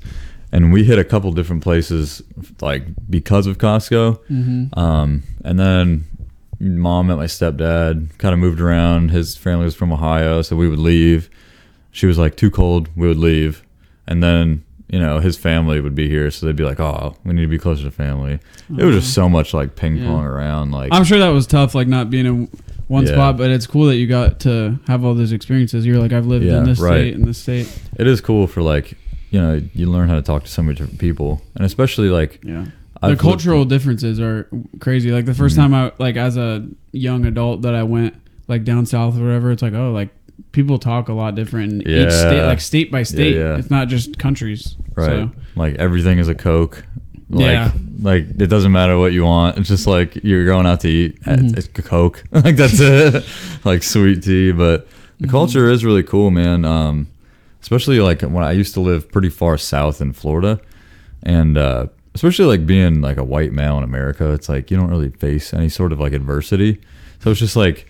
and 0.53 0.73
we 0.73 0.85
hit 0.85 0.99
a 0.99 1.05
couple 1.05 1.33
different 1.33 1.63
places 1.63 2.23
like 2.61 2.85
because 3.09 3.47
of 3.47 3.59
Costco. 3.59 4.19
Mm-hmm. 4.31 4.79
Um, 4.79 5.23
and 5.45 5.59
then 5.59 6.05
mom 6.61 7.09
met 7.09 7.17
my 7.17 7.25
stepdad, 7.25 8.17
kind 8.19 8.33
of 8.33 8.39
moved 8.39 8.61
around. 8.61 9.11
His 9.11 9.37
family 9.37 9.65
was 9.65 9.75
from 9.75 9.93
Ohio, 9.93 10.43
so 10.43 10.57
we 10.57 10.69
would 10.69 10.79
leave. 10.79 11.29
She 11.91 12.07
was 12.07 12.19
like, 12.19 12.37
too 12.37 12.51
cold, 12.51 12.89
we 12.95 13.09
would 13.09 13.17
leave. 13.17 13.65
And 14.07 14.23
then, 14.23 14.65
you 14.89 14.99
know, 15.01 15.19
his 15.19 15.37
family 15.37 15.81
would 15.81 15.95
be 15.95 16.09
here, 16.09 16.31
so 16.31 16.47
they'd 16.47 16.55
be 16.57 16.65
like, 16.65 16.79
oh, 16.79 17.17
we 17.25 17.33
need 17.33 17.43
to 17.43 17.49
be 17.49 17.59
closer 17.59 17.83
to 17.85 17.91
family. 17.91 18.39
It 18.77 18.85
was 18.85 18.95
just 18.97 19.15
so 19.15 19.29
much 19.29 19.53
like 19.55 19.75
ping 19.75 19.97
Yeah. 19.97 20.07
pong 20.07 20.25
around. 20.25 20.71
Like, 20.71 20.93
I'm 20.93 21.05
sure 21.05 21.19
that 21.19 21.29
was 21.29 21.47
tough, 21.47 21.75
like 21.75 21.89
not 21.89 22.09
being 22.11 22.27
in 22.27 22.49
one 22.91 23.07
Yeah. 23.07 23.13
spot, 23.13 23.37
but 23.39 23.51
it's 23.51 23.67
cool 23.69 23.87
that 23.87 23.97
you 23.97 24.07
got 24.09 24.41
to 24.41 24.79
have 24.89 25.05
all 25.05 25.15
those 25.15 25.31
experiences. 25.33 25.87
You're 25.87 25.99
like, 26.01 26.13
I've 26.13 26.27
lived 26.27 26.45
Yeah, 26.45 26.59
in 26.59 26.65
this 26.65 26.81
right. 26.81 26.91
state 26.99 27.15
and 27.15 27.25
this 27.25 27.39
state. 27.39 27.69
it 27.97 28.07
is 28.09 28.21
cool 28.21 28.49
for 28.49 28.63
like, 28.63 28.95
you 29.31 29.41
know, 29.41 29.63
you 29.75 29.87
learn 29.89 30.09
how 30.09 30.17
to 30.17 30.23
talk 30.23 30.43
to 30.43 30.51
so 30.51 30.61
many 30.63 30.75
different 30.75 30.99
people. 30.99 31.41
And 31.55 31.65
especially 31.65 32.09
like, 32.09 32.41
Yeah. 32.45 32.67
I've 33.01 33.13
the 33.13 33.17
cultural 33.17 33.65
differences 33.65 34.19
are 34.21 34.49
crazy. 34.81 35.13
Like 35.13 35.25
the 35.25 35.35
1st 35.35 35.55
Mhm. 35.55 35.57
time 35.57 35.75
I 35.75 35.93
like 35.99 36.17
as 36.17 36.37
a 36.37 36.67
young 36.93 37.25
adult 37.27 37.63
that 37.63 37.75
I 37.77 37.85
went 37.85 38.15
like 38.49 38.65
down 38.65 38.85
south 38.87 39.17
or 39.19 39.23
whatever, 39.25 39.53
it's 39.53 39.63
like 39.63 39.73
oh 39.75 39.93
like 39.93 40.09
people 40.53 40.79
talk 40.79 41.09
a 41.09 41.13
lot 41.13 41.37
different 41.37 41.73
in 41.73 41.81
each 41.83 42.11
state, 42.13 42.37
Yeah. 42.39 42.47
like 42.47 42.61
state 42.61 42.91
by 42.91 43.05
state. 43.05 43.37
yeah. 43.37 43.57
It's 43.57 43.71
not 43.71 43.87
just 43.89 44.19
countries. 44.19 44.75
Right. 44.97 45.07
So, 45.07 45.31
Like 45.55 45.77
everything 45.77 46.19
is 46.19 46.27
a 46.29 46.35
Coke. 46.35 46.85
Like, 47.31 47.45
Yeah. 47.45 47.73
like 48.03 48.25
it 48.41 48.49
doesn't 48.49 48.73
matter 48.73 48.99
what 48.99 49.13
you 49.13 49.25
want. 49.25 49.57
It's 49.59 49.69
just 49.69 49.87
like 49.87 50.17
you're 50.25 50.45
going 50.45 50.67
out 50.67 50.81
to 50.81 50.89
eat. 50.89 51.23
Mhm. 51.23 51.57
It's 51.57 51.67
a 51.69 51.83
Coke. 51.83 52.25
like 52.33 52.57
that's 52.57 52.81
it. 52.81 53.25
like 53.65 53.83
sweet 53.83 54.23
tea. 54.25 54.51
But 54.53 54.89
the 55.21 55.29
Mhm. 55.29 55.31
culture 55.31 55.71
is 55.71 55.85
really 55.85 56.03
cool, 56.03 56.31
man. 56.31 56.65
Um, 56.65 57.07
especially 57.63 58.01
like 58.01 58.23
when 58.23 58.43
I 58.45 58.53
used 58.53 58.75
to 58.75 58.81
live 58.81 59.11
pretty 59.13 59.29
far 59.31 59.57
south 59.59 60.01
in 60.01 60.13
Florida, 60.13 60.61
and 61.23 61.57
uh, 61.57 61.87
especially 62.15 62.47
like 62.47 62.67
being 62.67 63.01
like 63.01 63.17
a 63.17 63.25
white 63.25 63.53
male 63.53 63.79
in 63.79 63.85
America, 63.85 64.33
it's 64.33 64.49
like 64.49 64.71
you 64.71 64.77
don't 64.77 64.91
really 64.91 65.11
face 65.11 65.55
any 65.55 65.69
sort 65.69 65.93
of 65.93 66.01
like 66.01 66.13
adversity. 66.13 66.81
So 67.23 67.31
it's 67.31 67.39
just 67.41 67.55
like 67.57 67.87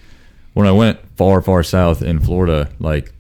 when 0.53 0.66
I 0.66 0.72
went 0.72 0.99
far, 1.16 1.41
far 1.41 1.62
south 1.62 2.03
in 2.03 2.18
Florida, 2.20 2.68
like 2.78 3.12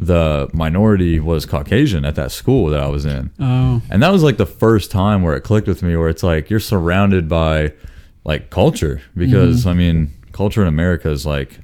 the 0.00 0.48
minority 0.54 1.20
was 1.20 1.44
Caucasian 1.44 2.06
at 2.06 2.14
that 2.14 2.32
school 2.32 2.70
that 2.70 2.80
I 2.80 2.88
was 2.88 3.04
in. 3.04 3.30
oh 3.38 3.82
And 3.90 4.02
that 4.02 4.10
was 4.10 4.22
like 4.22 4.38
the 4.38 4.46
first 4.46 4.90
time 4.90 5.22
where 5.22 5.36
it 5.36 5.42
clicked 5.42 5.68
with 5.68 5.82
me 5.82 5.94
where 5.94 6.08
it's 6.08 6.22
like 6.22 6.48
you're 6.48 6.58
surrounded 6.58 7.28
by 7.28 7.74
like 8.24 8.48
culture 8.48 9.02
because 9.14 9.60
mm-hmm. 9.60 9.68
I 9.68 9.74
mean, 9.74 10.12
culture 10.32 10.62
in 10.62 10.68
America 10.68 11.10
is 11.10 11.26
like 11.26 11.60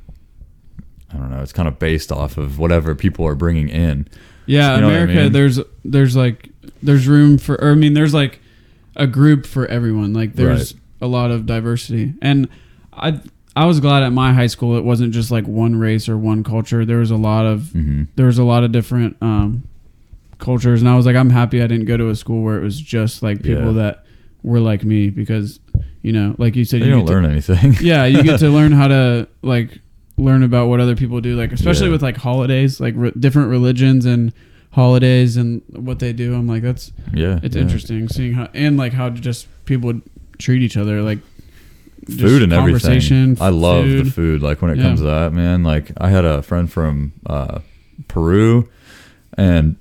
I 1.12 1.16
don't 1.16 1.30
know, 1.30 1.40
it's 1.40 1.52
kind 1.52 1.66
of 1.66 1.78
based 1.78 2.12
off 2.12 2.36
of 2.36 2.58
whatever 2.58 2.94
people 2.94 3.26
are 3.26 3.34
bringing 3.34 3.70
in. 3.70 4.06
yeah, 4.44 4.74
You 4.74 4.80
know 4.82 4.88
what 4.88 4.96
I 4.96 4.98
America. 4.98 5.22
mean? 5.22 5.32
There's 5.32 5.60
there's 5.82 6.14
like 6.14 6.50
there's 6.82 7.08
room 7.08 7.38
for. 7.38 7.54
Or, 7.54 7.70
I 7.70 7.74
mean, 7.74 7.94
there's 7.94 8.12
like 8.12 8.40
a 8.96 9.06
group 9.06 9.46
for 9.46 9.66
everyone. 9.66 10.12
Like 10.12 10.34
there's 10.34 10.74
a 11.00 11.06
lot 11.06 11.30
of 11.30 11.46
diversity, 11.46 12.12
and 12.20 12.48
I 12.92 13.20
I 13.56 13.64
was 13.64 13.80
glad 13.80 14.02
at 14.02 14.12
my 14.12 14.32
high 14.34 14.46
school 14.48 14.76
it 14.76 14.84
wasn't 14.84 15.14
just 15.14 15.30
like 15.30 15.46
one 15.48 15.76
race 15.76 16.08
or 16.08 16.18
one 16.18 16.44
culture. 16.44 16.84
There 16.84 16.98
was 16.98 17.10
a 17.10 17.16
lot 17.16 17.46
of 17.46 17.70
hmm 17.72 18.04
there 18.16 18.26
was 18.26 18.38
a 18.38 18.44
lot 18.44 18.62
of 18.64 18.70
different 18.72 19.16
um, 19.22 19.62
cultures, 20.38 20.82
and 20.82 20.88
I 20.88 20.94
was 20.96 21.06
like, 21.06 21.16
I'm 21.16 21.30
happy 21.30 21.62
I 21.62 21.66
didn't 21.66 21.86
go 21.86 21.96
to 21.96 22.08
a 22.10 22.14
school 22.16 22.42
where 22.42 22.58
it 22.58 22.62
was 22.62 22.78
just 22.80 23.22
like 23.22 23.42
people 23.42 23.66
Yeah. 23.74 23.82
that 23.82 24.04
were 24.42 24.60
like 24.60 24.84
me 24.84 25.10
because 25.10 25.58
you 26.02 26.12
know, 26.12 26.36
like 26.38 26.54
you 26.54 26.64
said, 26.64 26.80
You 26.80 26.86
you 26.86 26.90
don't 26.92 27.00
get 27.00 27.06
to- 27.06 27.12
learn 27.14 27.24
anything. 27.30 27.76
yeah, 27.80 28.04
you 28.04 28.22
get 28.22 28.38
to 28.40 28.48
learn 28.50 28.72
how 28.72 28.88
to 28.88 29.26
like 29.42 29.80
learn 30.18 30.42
about 30.42 30.68
what 30.68 30.78
other 30.80 30.94
people 30.94 31.20
do, 31.20 31.34
like 31.36 31.52
especially 31.52 31.86
Yeah. 31.86 31.92
with 31.92 32.02
like 32.02 32.16
holidays, 32.16 32.78
like 32.80 32.94
re- 32.96 33.12
different 33.18 33.48
religions 33.50 34.04
and 34.06 34.32
holidays 34.72 35.36
and 35.36 35.62
what 35.70 35.98
they 35.98 36.12
do. 36.12 36.34
I'm 36.34 36.46
like, 36.46 36.62
that's 36.62 36.92
yeah. 37.14 37.40
it's 37.42 37.56
yeah. 37.56 37.62
interesting 37.62 38.08
seeing 38.08 38.34
how 38.34 38.48
and 38.54 38.76
like 38.76 38.92
how 38.92 39.08
just 39.10 39.48
people 39.64 39.86
would 39.88 40.02
treat 40.38 40.62
each 40.62 40.76
other, 40.76 41.00
like 41.02 41.18
food 42.06 42.42
and 42.42 42.52
everything. 42.52 42.90
I 43.40 43.48
love 43.50 43.84
the 43.86 44.04
food. 44.04 44.14
food. 44.14 44.42
Like 44.42 44.62
when 44.62 44.70
it 44.70 44.78
Yeah. 44.78 44.84
comes 44.84 45.00
to 45.00 45.06
that, 45.06 45.32
man. 45.32 45.62
Like 45.62 45.90
I 45.98 46.10
had 46.10 46.24
a 46.24 46.42
friend 46.42 46.70
from 46.70 47.12
uh, 47.26 47.60
Peru, 48.08 48.68
and 49.36 49.76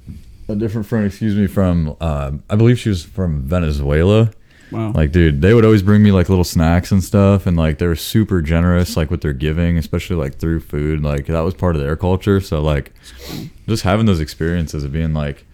a 0.48 0.56
different 0.56 0.88
friend, 0.88 1.06
excuse 1.06 1.36
me, 1.36 1.48
from 1.48 1.96
uh, 2.02 2.32
I 2.50 2.56
believe 2.56 2.80
she 2.80 2.90
was 2.90 3.04
from 3.04 3.42
Venezuela. 3.44 4.32
Wow, 4.72 4.92
Like, 4.94 5.12
dude, 5.12 5.42
they 5.44 5.54
would 5.54 5.64
always 5.64 5.84
bring 5.84 6.02
me 6.02 6.12
like 6.12 6.28
little 6.28 6.44
snacks 6.44 6.92
and 6.92 7.04
stuff, 7.04 7.46
and 7.46 7.56
like 7.56 7.78
they 7.78 7.86
were 7.88 7.96
super 7.96 8.42
generous, 8.42 8.98
like 8.98 9.12
with 9.12 9.22
their 9.22 9.32
giving, 9.34 9.78
especially 9.78 10.16
like 10.16 10.38
through 10.38 10.60
food. 10.62 11.02
Like 11.04 11.28
that 11.28 11.42
was 11.42 11.54
part 11.54 11.76
of 11.76 11.82
their 11.84 11.96
culture. 11.96 12.42
So 12.42 12.62
like, 12.62 12.92
just 13.68 13.84
having 13.84 14.08
those 14.08 14.20
experiences 14.20 14.84
of 14.84 14.92
being 14.92 15.14
like, 15.14 15.46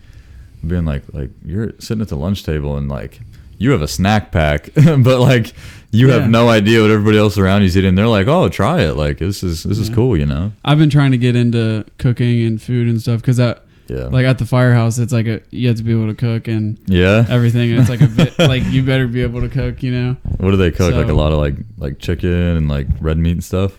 being 0.66 0.86
like, 0.86 1.04
like 1.14 1.30
you're 1.44 1.74
sitting 1.80 2.02
at 2.02 2.08
the 2.08 2.16
lunch 2.16 2.44
table 2.44 2.78
and 2.78 2.88
like 2.88 3.20
you 3.58 3.72
have 3.72 3.82
a 3.82 3.88
snack 3.88 4.32
pack, 4.32 4.70
but 4.76 5.20
like 5.20 5.54
you 5.92 6.08
Yeah. 6.10 6.20
have 6.20 6.30
no 6.30 6.50
idea 6.50 6.82
what 6.82 6.92
everybody 6.92 7.18
else 7.18 7.38
around 7.38 7.64
you's 7.64 7.78
eating. 7.78 7.96
They're 7.96 8.08
like, 8.08 8.28
oh, 8.28 8.48
try 8.50 8.82
it. 8.82 8.96
Like 8.96 9.18
this 9.20 9.44
is 9.44 9.64
this 9.64 9.78
is 9.78 9.90
cool, 9.90 10.16
you 10.18 10.26
know? 10.26 10.52
I've 10.64 10.78
been 10.78 10.90
trying 10.90 11.12
to 11.12 11.18
get 11.18 11.36
into 11.36 11.86
cooking 11.98 12.44
and 12.46 12.62
food 12.62 12.88
and 12.88 13.02
stuff 13.02 13.22
because 13.22 13.38
that 13.38 13.66
Yeah. 13.88 14.06
like 14.06 14.26
at 14.26 14.38
the 14.38 14.46
firehouse 14.46 14.98
it's 15.00 15.12
like 15.12 15.28
a 15.28 15.42
you 15.52 15.68
have 15.68 15.78
to 15.78 15.84
be 15.84 15.92
able 15.92 16.08
to 16.08 16.14
cook 16.16 16.48
and 16.48 16.78
yeah. 16.88 17.26
everything 17.30 17.72
it's 17.72 17.90
like 17.90 18.00
a 18.02 18.08
bit 18.20 18.40
like 18.40 18.64
you 18.72 18.84
better 18.84 19.06
be 19.08 19.22
able 19.22 19.42
to 19.42 19.50
cook 19.50 19.84
you 19.84 19.92
know 19.92 20.16
What 20.38 20.52
do 20.52 20.58
they 20.58 20.72
cook? 20.72 20.94
like 20.94 21.10
a 21.10 21.14
lot 21.14 21.34
of 21.34 21.40
like 21.40 21.56
like 21.78 22.00
chicken 22.00 22.32
and 22.32 22.70
like 22.70 22.88
red 23.02 23.18
meat 23.18 23.32
and 23.34 23.44
stuff. 23.44 23.74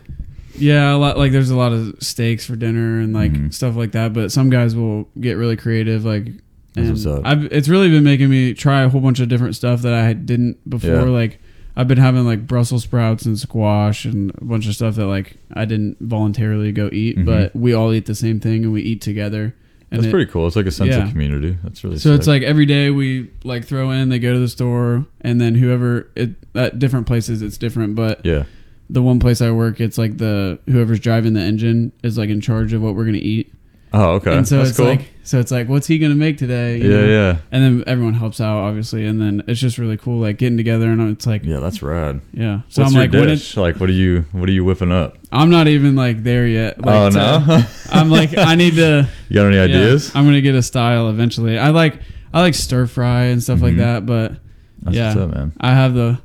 yeah 0.59 0.93
a 0.95 0.99
lot 0.99 1.17
like 1.17 1.33
there's 1.33 1.49
a 1.51 1.57
lot 1.57 1.73
of 1.73 1.95
steaks 2.01 2.45
for 2.45 2.57
dinner 2.57 3.01
and 3.01 3.15
like 3.15 3.33
Mhm. 3.33 3.55
stuff 3.55 3.75
like 3.75 3.93
that 3.93 4.13
but 4.13 4.31
some 4.31 4.51
guys 4.51 4.77
will 4.77 5.09
get 5.19 5.35
really 5.39 5.57
creative 5.57 6.05
like 6.05 6.27
and 6.77 6.89
what's 6.91 7.05
up. 7.07 7.21
I've, 7.25 7.45
it's 7.53 7.69
really 7.69 7.89
been 7.91 8.05
making 8.05 8.29
me 8.31 8.55
try 8.55 8.83
a 8.83 8.89
whole 8.89 9.01
bunch 9.03 9.21
of 9.21 9.29
different 9.29 9.55
stuff 9.57 9.83
that 9.83 9.93
I 9.93 10.15
didn't 10.15 10.57
before. 10.69 10.91
Yeah. 10.91 11.03
Like 11.03 11.39
I've 11.77 11.89
been 11.89 11.99
having 11.99 12.25
like 12.27 12.47
Brussels 12.47 12.83
sprouts 12.85 13.25
and 13.25 13.39
squash 13.39 14.05
and 14.05 14.31
a 14.39 14.45
bunch 14.45 14.67
of 14.67 14.75
stuff 14.75 14.95
that 14.97 15.07
like 15.07 15.37
I 15.55 15.65
didn't 15.65 15.97
voluntarily 16.01 16.71
go 16.73 16.91
eat, 16.93 17.17
Mhm. 17.19 17.25
but 17.25 17.57
we 17.57 17.73
all 17.73 17.93
eat 17.93 18.07
the 18.07 18.15
same 18.15 18.41
thing 18.41 18.65
and 18.65 18.73
we 18.73 18.83
eat 18.83 19.01
together. 19.01 19.55
And 19.91 19.99
That's 20.01 20.09
it- 20.09 20.11
pretty 20.11 20.31
cool. 20.31 20.47
It's 20.47 20.57
like 20.57 20.67
a 20.67 20.71
sense 20.71 20.91
Yeah. 20.91 21.05
of 21.05 21.11
community. 21.11 21.57
That's 21.63 21.83
really 21.85 21.99
So 21.99 22.15
it's 22.15 22.27
like 22.27 22.43
every 22.43 22.67
day 22.67 22.91
we 22.91 23.29
like 23.45 23.65
throw 23.65 23.91
in, 23.91 24.09
they 24.11 24.19
go 24.19 24.33
to 24.33 24.39
the 24.39 24.49
store, 24.49 25.07
and 25.21 25.41
then 25.41 25.55
whoever 25.55 26.09
it, 26.17 26.31
at 26.55 26.79
different 26.79 27.07
places 27.07 27.43
it's 27.43 27.57
different. 27.59 27.95
But 27.95 28.21
yeah, 28.25 28.45
the 28.91 29.03
one 29.03 29.19
place 29.19 29.41
I 29.41 29.51
work, 29.51 29.81
it's 29.81 29.97
like 29.99 30.19
the 30.19 30.59
whoever's 30.69 31.01
driving 31.01 31.33
the 31.35 31.41
engine 31.41 31.93
is 32.03 32.19
like 32.19 32.29
in 32.31 32.41
charge 32.43 32.73
of 32.75 32.83
what 32.83 32.95
we're 32.95 33.05
gonna 33.07 33.19
eat. 33.19 33.53
Oh, 33.95 34.13
okay. 34.15 34.35
And 34.37 34.47
so 34.49 34.59
That's 34.59 34.71
it's 34.71 34.79
cool. 34.79 34.89
like 34.89 35.12
so 35.25 35.39
it's 35.39 35.51
like 35.51 35.69
what's 35.69 35.87
he 35.87 35.99
gonna 35.99 36.15
make 36.15 36.37
today? 36.39 36.79
you 36.79 36.91
yeah, 36.91 36.97
know? 37.01 37.07
yeah, 37.07 37.37
And 37.53 37.63
then 37.65 37.85
everyone 37.87 38.15
helps 38.15 38.41
out 38.41 38.59
obviously, 38.59 39.07
and 39.07 39.21
then 39.21 39.43
it's 39.47 39.61
just 39.61 39.79
really 39.79 39.97
cool 39.97 40.19
like 40.21 40.39
getting 40.39 40.57
together 40.57 40.87
and 40.91 41.11
it's 41.11 41.27
like 41.27 41.45
yeah. 41.45 41.55
yeah. 41.55 41.61
That's 41.61 41.83
rad. 41.83 42.21
Yeah. 42.33 42.61
So 42.69 42.83
What's 42.83 42.95
I'm 42.95 43.01
like 43.01 43.11
dish? 43.11 43.49
it's 43.49 43.57
like, 43.57 43.77
what 43.81 43.89
are 43.89 43.93
you, 43.93 44.25
what 44.33 44.49
are 44.49 44.53
you 44.53 44.65
whipping 44.65 44.91
up? 44.93 45.17
I'm 45.31 45.51
not 45.51 45.69
even 45.69 45.95
like 45.97 46.23
there 46.23 46.47
yet. 46.47 46.81
Like, 46.85 46.95
oh 46.95 47.11
to- 47.11 47.17
no, 47.17 47.63
I'm 47.91 48.11
like 48.11 48.37
I 48.37 48.55
need 48.55 48.75
to. 48.77 49.09
you 49.29 49.35
got 49.35 49.47
any 49.47 49.57
yeah, 49.57 49.63
ideas? 49.63 50.15
I'm 50.15 50.25
gonna 50.25 50.41
get 50.41 50.55
a 50.55 50.63
style 50.63 51.09
eventually. 51.09 51.59
I 51.59 51.71
like 51.71 52.01
I 52.35 52.41
like 52.41 52.55
stir 52.55 52.87
fry 52.87 53.25
and 53.25 53.43
stuff 53.43 53.61
like 53.63 53.75
Mhm. 53.75 53.79
that, 53.79 54.07
but 54.07 54.33
That's 54.83 54.97
yeah. 54.97 55.09
what's 55.15 55.21
up, 55.21 55.35
man. 55.35 55.53
I 55.61 55.73
have 55.75 55.95
the 55.95 56.19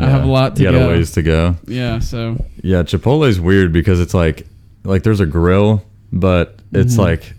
I 0.00 0.06
have 0.08 0.22
a 0.22 0.28
lot 0.28 0.54
to 0.56 0.62
You 0.62 0.70
got 0.70 0.78
go. 0.78 0.84
a 0.86 0.92
ways 0.92 1.10
to 1.12 1.22
go. 1.22 1.56
Yeah, 1.66 1.98
so 1.98 2.36
Yeah, 2.62 2.84
Chipotle's 2.84 3.40
weird 3.40 3.72
because 3.72 4.00
it's 4.00 4.14
like 4.14 4.46
like 4.84 5.02
there's 5.02 5.18
a 5.20 5.26
grill, 5.26 5.82
but 6.12 6.60
it's 6.72 6.94
Mhm. 6.94 6.98
like 6.98 7.34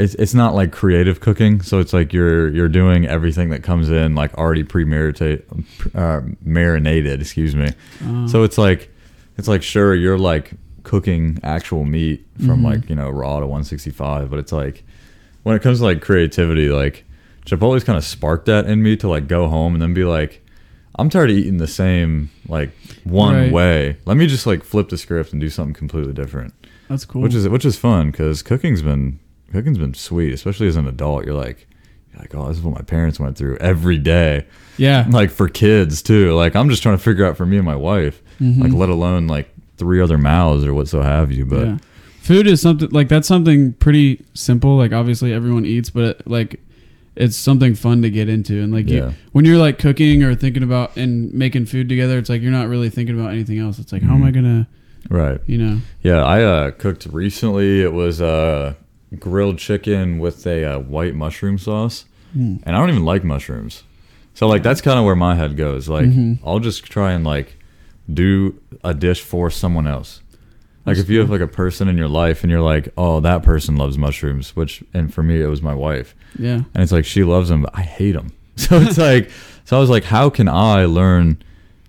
it's 0.00 0.14
it's 0.16 0.34
not 0.34 0.54
like 0.54 0.72
creative 0.72 1.20
cooking. 1.20 1.60
So 1.62 1.78
it's 1.78 1.92
like 1.92 2.12
you're 2.12 2.48
you're 2.48 2.68
doing 2.68 3.06
everything 3.06 3.50
that 3.50 3.62
comes 3.62 3.90
in 3.90 4.14
like 4.14 4.32
already 4.38 4.64
premeditated, 4.64 5.44
uh, 5.94 6.20
marinated. 6.42 7.20
Excuse 7.20 7.54
me. 7.54 7.68
uh, 8.04 8.26
So 8.28 8.42
it's 8.42 8.58
like 8.58 8.90
it's 9.38 9.48
like 9.48 9.62
sure 9.62 9.94
you're 9.94 10.18
like 10.18 10.52
cooking 10.82 11.38
actual 11.42 11.84
meat 11.84 12.26
from 12.46 12.62
Mhm. 12.62 12.64
like 12.64 12.88
you 12.90 12.96
know 12.96 13.10
raw 13.10 13.38
to 13.40 13.46
165, 13.46 14.30
but 14.30 14.38
it's 14.38 14.52
like 14.52 14.82
when 15.42 15.54
it 15.56 15.62
comes 15.62 15.78
to 15.78 15.84
like 15.84 16.00
creativity, 16.00 16.68
like 16.68 17.04
Chipotle's 17.46 17.84
kind 17.84 17.96
of 17.96 18.04
sparked 18.04 18.46
that 18.46 18.66
in 18.66 18.82
me 18.82 18.96
to 18.96 19.08
like 19.08 19.26
go 19.28 19.48
home 19.48 19.72
and 19.74 19.82
then 19.82 19.94
be 19.94 20.04
like, 20.04 20.44
I'm 20.98 21.08
tired 21.08 21.30
of 21.30 21.36
eating 21.36 21.58
the 21.58 21.66
same 21.66 22.30
like 22.48 22.70
one 23.04 23.34
Right. 23.34 23.52
way. 23.52 23.96
Let 24.06 24.16
me 24.16 24.26
just 24.26 24.46
like 24.46 24.62
flip 24.64 24.88
the 24.88 24.98
script 24.98 25.32
and 25.32 25.40
do 25.40 25.48
something 25.48 25.74
completely 25.74 26.12
different, 26.12 26.52
that's 26.88 27.04
cool. 27.04 27.22
which 27.22 27.34
is 27.34 27.48
which 27.48 27.64
is 27.64 27.76
fun 27.76 28.10
because 28.10 28.42
cooking's 28.42 28.82
been 28.82 29.18
cooking's 29.52 29.78
been 29.78 29.94
sweet, 29.94 30.32
especially 30.32 30.68
as 30.68 30.76
an 30.76 30.86
adult. 30.86 31.24
You're 31.24 31.34
like. 31.34 31.66
you're 32.12 32.20
Like 32.22 32.34
oh, 32.34 32.48
this 32.48 32.58
is 32.58 32.62
what 32.62 32.74
my 32.74 32.82
parents 32.82 33.18
went 33.20 33.36
through 33.38 33.56
every 33.58 33.98
day. 33.98 34.46
yeah, 34.76 35.06
Like 35.10 35.30
for 35.30 35.48
kids 35.48 36.02
too. 36.02 36.34
Like 36.34 36.54
I'm 36.56 36.68
just 36.68 36.82
trying 36.82 36.96
to 36.96 37.02
figure 37.02 37.24
out 37.24 37.36
for 37.36 37.46
me 37.46 37.56
and 37.56 37.64
my 37.66 37.76
wife 37.76 38.22
Mhm. 38.40 38.62
like 38.62 38.72
let 38.72 38.88
alone 38.88 39.26
like 39.26 39.48
three 39.76 40.00
other 40.00 40.18
mouths 40.18 40.64
or 40.64 40.72
what 40.74 40.88
so 40.88 41.02
have 41.02 41.30
you 41.32 41.44
but 41.44 41.66
yeah. 41.66 41.78
Food 42.22 42.46
is 42.46 42.60
something 42.60 42.88
like 42.90 43.08
that's 43.08 43.26
something 43.28 43.72
pretty 43.74 44.24
simple. 44.34 44.76
Like 44.76 44.92
obviously 44.92 45.32
everyone 45.32 45.64
eats, 45.66 45.88
but 45.90 46.20
like 46.26 46.60
it's 47.16 47.36
something 47.36 47.74
fun 47.74 48.02
to 48.02 48.10
get 48.10 48.28
into. 48.28 48.62
And 48.62 48.72
like 48.72 48.88
Yeah. 48.88 48.96
you, 49.08 49.14
when 49.32 49.44
you're 49.44 49.58
like 49.58 49.78
cooking 49.78 50.22
or 50.22 50.34
thinking 50.34 50.62
about 50.62 50.96
and 50.96 51.32
making 51.32 51.66
food 51.66 51.88
together, 51.88 52.18
it's 52.18 52.28
like 52.28 52.40
you're 52.42 52.52
not 52.52 52.68
really 52.68 52.88
thinking 52.90 53.18
about 53.18 53.32
anything 53.32 53.58
else. 53.58 53.78
It's 53.78 53.92
like 53.92 54.02
how 54.02 54.14
am 54.14 54.22
I 54.24 54.30
Mhm. 54.30 54.34
gonna, 54.34 54.68
right 55.08 55.40
you 55.46 55.56
know? 55.58 55.80
yeah 56.02 56.22
i 56.22 56.42
uh 56.42 56.70
cooked 56.72 57.06
recently 57.10 57.80
it 57.82 57.92
was 57.92 58.20
uh 58.20 58.74
grilled 59.18 59.58
chicken 59.58 60.18
with 60.18 60.46
a 60.46 60.64
uh, 60.64 60.78
white 60.78 61.14
mushroom 61.14 61.58
sauce. 61.58 62.04
Hmm. 62.32 62.56
and 62.62 62.76
i 62.76 62.78
don't 62.78 62.90
even 62.90 63.04
like 63.04 63.24
mushrooms. 63.24 63.82
So 64.34 64.46
like 64.46 64.62
that's 64.62 64.80
kind 64.80 64.98
of 65.00 65.04
where 65.04 65.16
my 65.16 65.34
head 65.34 65.56
goes. 65.56 65.88
Like 65.88 66.06
Mhm. 66.06 66.38
i'll 66.44 66.60
just 66.60 66.84
try 66.84 67.12
and 67.12 67.24
like 67.24 67.56
do 68.12 68.60
a 68.84 68.94
dish 68.94 69.20
for 69.20 69.50
someone 69.50 69.86
else. 69.88 70.22
Like 70.86 70.96
if 70.96 71.08
you 71.10 71.18
have 71.20 71.28
like 71.30 71.40
a 71.40 71.46
person 71.48 71.88
in 71.88 71.98
your 71.98 72.08
life 72.08 72.42
and 72.44 72.50
you're 72.50 72.60
like 72.62 72.88
oh 72.96 73.18
that 73.20 73.42
person 73.42 73.76
loves 73.76 73.98
mushrooms 73.98 74.54
which 74.56 74.82
and 74.94 75.12
for 75.12 75.22
me 75.24 75.40
it 75.42 75.46
was 75.48 75.60
my 75.60 75.74
wife. 75.74 76.14
Yeah, 76.38 76.62
and 76.72 76.82
it's 76.82 76.92
like 76.92 77.04
she 77.04 77.24
loves 77.24 77.48
them 77.48 77.62
but 77.62 77.72
i 77.76 77.82
hate 77.82 78.12
them 78.12 78.32
so 78.56 78.78
it's 78.80 78.96
like 78.98 79.28
so 79.64 79.76
i 79.76 79.80
was 79.80 79.90
like 79.90 80.04
how 80.04 80.30
can 80.30 80.48
i 80.48 80.84
learn 80.84 81.42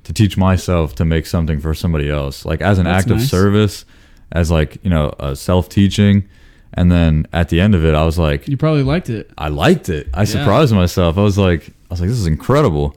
to 0.03 0.11
teach 0.13 0.35
myself 0.37 0.95
to 0.95 1.05
make 1.05 1.27
something 1.27 1.59
for 1.61 1.75
somebody 1.75 2.09
else? 2.09 2.43
Like 2.45 2.61
as 2.61 2.79
an 2.79 2.85
That's 2.85 3.03
act 3.05 3.11
of 3.11 3.21
service 3.21 3.85
as 4.31 4.49
like 4.49 4.79
you 4.83 4.89
know 4.89 5.13
a 5.19 5.35
self-teaching 5.35 6.27
and 6.73 6.91
then 6.91 7.25
at 7.33 7.49
the 7.49 7.59
end 7.59 7.75
of 7.75 7.83
it 7.85 7.93
i 7.93 8.03
was 8.03 8.17
like 8.17 8.47
you 8.47 8.57
probably 8.57 8.83
liked 8.83 9.09
it. 9.09 9.29
i 9.37 9.47
liked 9.49 9.89
it 9.89 10.07
i 10.13 10.23
surprised 10.23 10.73
myself 10.73 11.17
i 11.17 11.21
was 11.21 11.37
like 11.37 11.69
i 11.69 11.73
was 11.89 11.99
like 12.01 12.09
this 12.09 12.17
is 12.19 12.27
incredible 12.27 12.95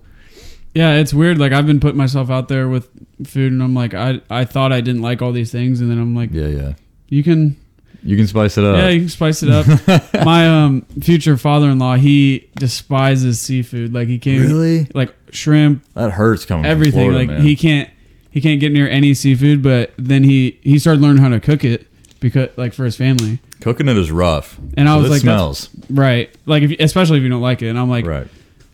Yeah, 0.74 0.94
it's 0.94 1.14
weird. 1.14 1.38
Like 1.38 1.52
I've 1.52 1.66
been 1.66 1.78
putting 1.78 1.96
myself 1.98 2.30
out 2.30 2.48
there 2.48 2.68
with 2.68 2.88
food, 3.24 3.52
and 3.52 3.62
I'm 3.62 3.74
like, 3.74 3.94
I 3.94 4.20
I 4.28 4.44
thought 4.44 4.72
I 4.72 4.80
didn't 4.80 5.02
like 5.02 5.22
all 5.22 5.30
these 5.30 5.52
things, 5.52 5.80
and 5.80 5.88
then 5.88 5.98
I'm 6.00 6.16
like, 6.16 6.30
yeah 6.32 6.48
yeah 6.48 6.72
you 7.08 7.22
can 7.22 7.54
you 8.02 8.16
can 8.16 8.26
spice 8.26 8.58
it 8.58 8.64
up 8.64 8.76
Yeah, 8.78 8.88
you 8.88 9.00
can 9.02 9.08
spice 9.08 9.44
it 9.44 9.50
up. 9.50 9.66
My 10.24 10.48
um 10.48 10.82
future 11.00 11.36
father-in-law, 11.36 11.94
he 11.96 12.50
despises 12.56 13.40
seafood. 13.40 13.94
Like 13.94 14.08
he 14.08 14.18
can't 14.18 14.40
really 14.48 14.88
like 14.94 15.14
shrimp, 15.30 15.84
that 15.94 16.10
hurts 16.10 16.44
coming 16.44 16.66
everything. 16.66 16.92
from 17.06 17.12
Florida, 17.12 17.18
like 17.18 17.28
man. 17.28 17.42
he 17.42 17.54
can't 17.54 17.88
he 18.32 18.40
can't 18.40 18.58
get 18.58 18.72
near 18.72 18.88
any 18.88 19.14
seafood. 19.14 19.62
But 19.62 19.92
then 19.96 20.24
he 20.24 20.58
he 20.62 20.80
started 20.80 21.00
learning 21.00 21.22
how 21.22 21.28
to 21.28 21.38
cook 21.38 21.62
it 21.64 21.86
because 22.18 22.48
like 22.56 22.72
for 22.74 22.84
his 22.84 22.96
family. 22.96 23.38
Cooking 23.64 23.88
it 23.88 23.96
is 23.96 24.10
rough 24.12 24.58
And 24.76 24.88
I 24.88 24.96
was 24.96 25.10
like, 25.10 25.20
smells 25.22 25.68
Right. 25.90 26.32
Like 26.46 26.62
if 26.62 26.78
especially 26.78 27.16
if 27.18 27.22
you 27.24 27.28
don't 27.30 27.42
like 27.42 27.62
it. 27.62 27.68
And 27.68 27.78
I'm 27.78 27.90
like, 27.90 28.06
right 28.06 28.28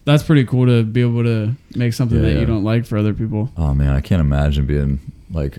that's 0.05 0.22
pretty 0.22 0.45
cool 0.45 0.66
to 0.66 0.82
be 0.82 1.03
able 1.03 1.22
to 1.22 1.55
make 1.76 1.93
something 1.93 2.18
Yeah, 2.18 2.24
that 2.24 2.32
yeah. 2.34 2.41
you 2.41 2.47
don't 2.47 2.64
like 2.64 2.84
for 2.86 2.99
other 2.99 3.14
people. 3.14 3.51
oh 3.57 3.72
man 3.74 3.91
i 3.95 4.01
can't 4.01 4.20
imagine 4.20 4.66
being 4.66 4.99
like 5.30 5.59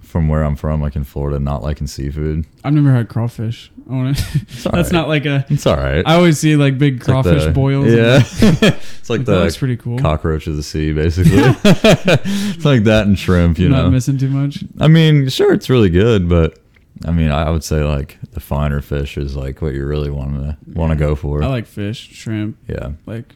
from 0.00 0.28
where 0.28 0.42
i'm 0.44 0.56
from 0.56 0.80
like 0.80 0.96
in 0.96 1.04
florida 1.04 1.38
not 1.38 1.62
liking 1.62 1.86
seafood 1.86 2.46
I've 2.64 2.72
never 2.72 2.92
had 2.92 3.08
crawfish. 3.08 3.70
I 3.88 3.92
want 3.92 4.16
to. 4.18 4.38
that's 4.46 4.66
right. 4.66 4.92
not 4.92 5.08
like 5.08 5.26
a. 5.26 5.44
it's 5.50 5.66
all 5.66 5.76
right 5.76 6.04
I 6.06 6.14
always 6.14 6.38
see 6.38 6.54
like 6.56 6.78
big 6.78 6.96
It's 6.98 7.08
like 7.08 7.22
crawfish 7.24 7.44
the- 7.44 7.50
boils. 7.50 7.86
Yeah, 7.92 8.22
it's 8.22 9.10
like 9.10 9.20
Like, 9.20 9.26
the 9.26 9.56
pretty 9.58 9.76
cool. 9.76 9.98
cockroach 9.98 10.46
of 10.46 10.56
the 10.56 10.62
sea, 10.62 10.92
basically. 10.92 11.32
it's 11.34 12.64
like 12.64 12.84
that 12.84 13.06
and 13.06 13.18
shrimp, 13.18 13.58
you 13.58 13.68
not 13.68 13.76
know. 13.76 13.82
Not 13.84 13.92
missing 13.92 14.18
too 14.18 14.30
much. 14.30 14.62
I 14.78 14.88
mean, 14.88 15.28
sure, 15.28 15.52
it's 15.52 15.68
really 15.68 15.90
good, 15.90 16.28
but 16.28 16.58
I 17.04 17.12
mean, 17.12 17.30
I 17.30 17.50
would 17.50 17.64
say 17.64 17.82
like 17.82 18.18
the 18.32 18.40
finer 18.40 18.80
fish 18.82 19.16
is 19.16 19.34
like 19.36 19.62
what 19.62 19.72
you 19.74 19.86
really 19.86 20.10
want 20.10 20.34
to 20.34 20.56
want 20.72 20.90
to 20.90 20.96
go 20.96 21.14
for. 21.14 21.42
I 21.42 21.46
like 21.46 21.66
fish, 21.66 22.08
shrimp. 22.12 22.56
yeah, 22.68 22.92
Like 23.06 23.34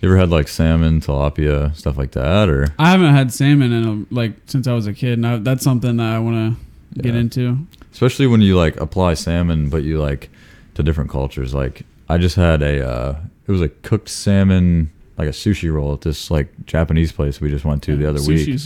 you 0.00 0.08
ever 0.08 0.18
had 0.18 0.30
like 0.30 0.48
salmon, 0.48 1.00
tilapia, 1.00 1.74
stuff 1.74 1.96
like 1.96 2.12
that, 2.12 2.48
or 2.48 2.68
I 2.78 2.90
haven't 2.90 3.14
had 3.14 3.32
salmon 3.32 3.72
in 3.72 3.84
a, 4.10 4.14
like 4.14 4.32
since 4.46 4.66
I 4.66 4.72
was 4.74 4.86
a 4.86 4.92
kid, 4.92 5.14
and 5.18 5.26
I, 5.26 5.36
that's 5.38 5.62
something 5.64 5.96
that 5.98 6.14
I 6.14 6.18
want 6.18 6.56
to 6.94 7.00
get 7.02 7.14
into. 7.14 7.66
especially 7.92 8.26
when 8.26 8.40
you 8.40 8.56
like 8.56 8.76
apply 8.78 9.14
salmon, 9.14 9.68
but 9.70 9.82
you 9.84 9.98
like 10.00 10.30
to 10.74 10.82
different 10.82 11.10
cultures. 11.10 11.54
Like 11.54 11.82
I 12.08 12.18
just 12.18 12.36
had 12.36 12.62
a, 12.62 12.86
uh, 12.88 13.20
it 13.46 13.52
was 13.52 13.60
a 13.62 13.68
cooked 13.68 14.08
salmon, 14.08 14.90
like 15.16 15.28
a 15.28 15.32
sushi 15.32 15.72
roll 15.72 15.92
at 15.92 16.00
this 16.02 16.30
like 16.30 16.48
Japanese 16.66 17.12
place 17.12 17.40
we 17.40 17.50
just 17.50 17.64
went 17.64 17.82
to 17.84 17.96
the 17.96 18.08
other 18.08 18.22
week. 18.22 18.60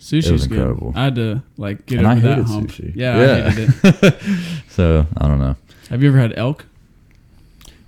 Sushi's, 0.00 0.28
It 0.28 0.32
was 0.32 0.46
good. 0.46 0.92
I 0.94 1.04
had 1.04 1.14
to 1.16 1.42
like 1.56 1.86
get 1.86 1.98
And 1.98 2.06
I 2.06 2.12
over 2.12 2.20
that 2.20 2.28
hated 2.36 2.46
hump. 2.46 2.70
sushi. 2.70 2.92
Yeah, 2.94 3.16
Yeah. 3.18 3.46
I 3.46 3.50
hated 3.50 3.74
it. 4.04 4.14
So 4.70 5.06
I 5.16 5.26
don't 5.26 5.38
know. 5.40 5.56
Have 5.90 6.02
you 6.02 6.08
ever 6.10 6.18
had 6.18 6.38
elk? 6.38 6.64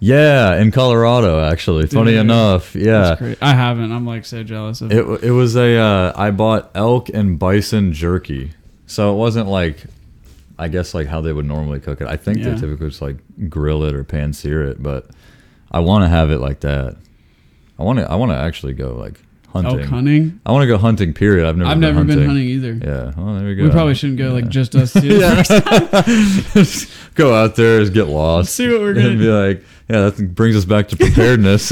Yeah, 0.03 0.57
in 0.57 0.71
Colorado, 0.71 1.41
actually. 1.45 1.87
Funny 1.87 2.13
Dude, 2.13 2.21
enough, 2.23 2.73
That's 2.73 3.21
yeah. 3.21 3.35
I 3.43 3.55
haven't. 3.55 3.93
I'm 3.93 4.07
like 4.07 4.25
so 4.25 4.43
jealous 4.43 4.81
of 4.81 4.91
It 4.93 5.05
it 5.23 5.31
was 5.31 5.57
a 5.57 5.77
uh, 5.77 6.13
I 6.17 6.31
bought 6.31 6.71
elk 6.75 7.11
and 7.11 7.39
bison 7.39 7.93
jerky, 7.93 8.53
so 8.87 9.13
it 9.13 9.17
wasn't 9.17 9.49
like 9.49 9.85
I 10.59 10.69
guess 10.69 10.95
like 10.95 11.07
how 11.07 11.21
they 11.21 11.33
would 11.33 11.45
normally 11.45 11.81
cook 11.81 12.01
it. 12.01 12.07
I 12.09 12.17
think 12.17 12.39
Yeah. 12.39 12.51
they 12.51 12.61
typically 12.61 12.89
just 12.89 13.03
like 13.03 13.19
grill 13.51 13.85
it 13.85 13.95
or 13.95 14.03
pan 14.05 14.33
sear 14.33 14.65
it, 14.65 14.83
but 14.83 15.11
I 15.71 15.81
want 15.81 16.03
to 16.05 16.09
have 16.09 16.31
it 16.31 16.39
like 16.39 16.61
that. 16.61 16.97
I 17.79 17.83
want 17.83 17.99
to 17.99 18.11
I 18.11 18.15
want 18.17 18.33
to 18.33 18.37
actually 18.39 18.73
go 18.73 18.95
like 18.97 19.21
hunting. 19.53 19.81
elk 19.81 19.89
hunting. 19.89 20.41
I 20.47 20.53
want 20.53 20.63
to 20.63 20.67
go 20.67 20.79
hunting. 20.79 21.13
Period. 21.13 21.47
I've 21.47 21.57
never. 21.57 21.71
I've 21.71 21.75
been 21.77 21.81
never 21.81 21.99
hunting. 21.99 22.17
been 22.19 22.27
hunting 22.27 22.49
either. 22.49 22.73
Yeah. 22.75 23.13
Well, 23.17 23.35
there 23.37 23.47
we 23.49 23.55
go. 23.55 23.65
We 23.65 23.71
probably 23.71 23.95
shouldn't 23.95 24.19
go 24.19 24.33
like 24.33 24.49
just 24.49 24.75
us 24.75 24.93
two. 25.01 25.19
Yeah. 25.19 25.43
go 27.15 27.35
out 27.35 27.57
there, 27.57 27.81
just 27.81 27.93
get 27.93 28.05
lost. 28.09 28.55
See 28.55 28.69
what 28.71 28.81
we're 28.81 28.95
gonna 28.95 29.17
be 29.17 29.29
like, 29.29 29.65
yeah, 29.89 30.09
that 30.11 30.35
brings 30.35 30.57
us 30.57 30.65
back 30.65 30.89
to 30.89 30.97
preparedness. 30.97 31.65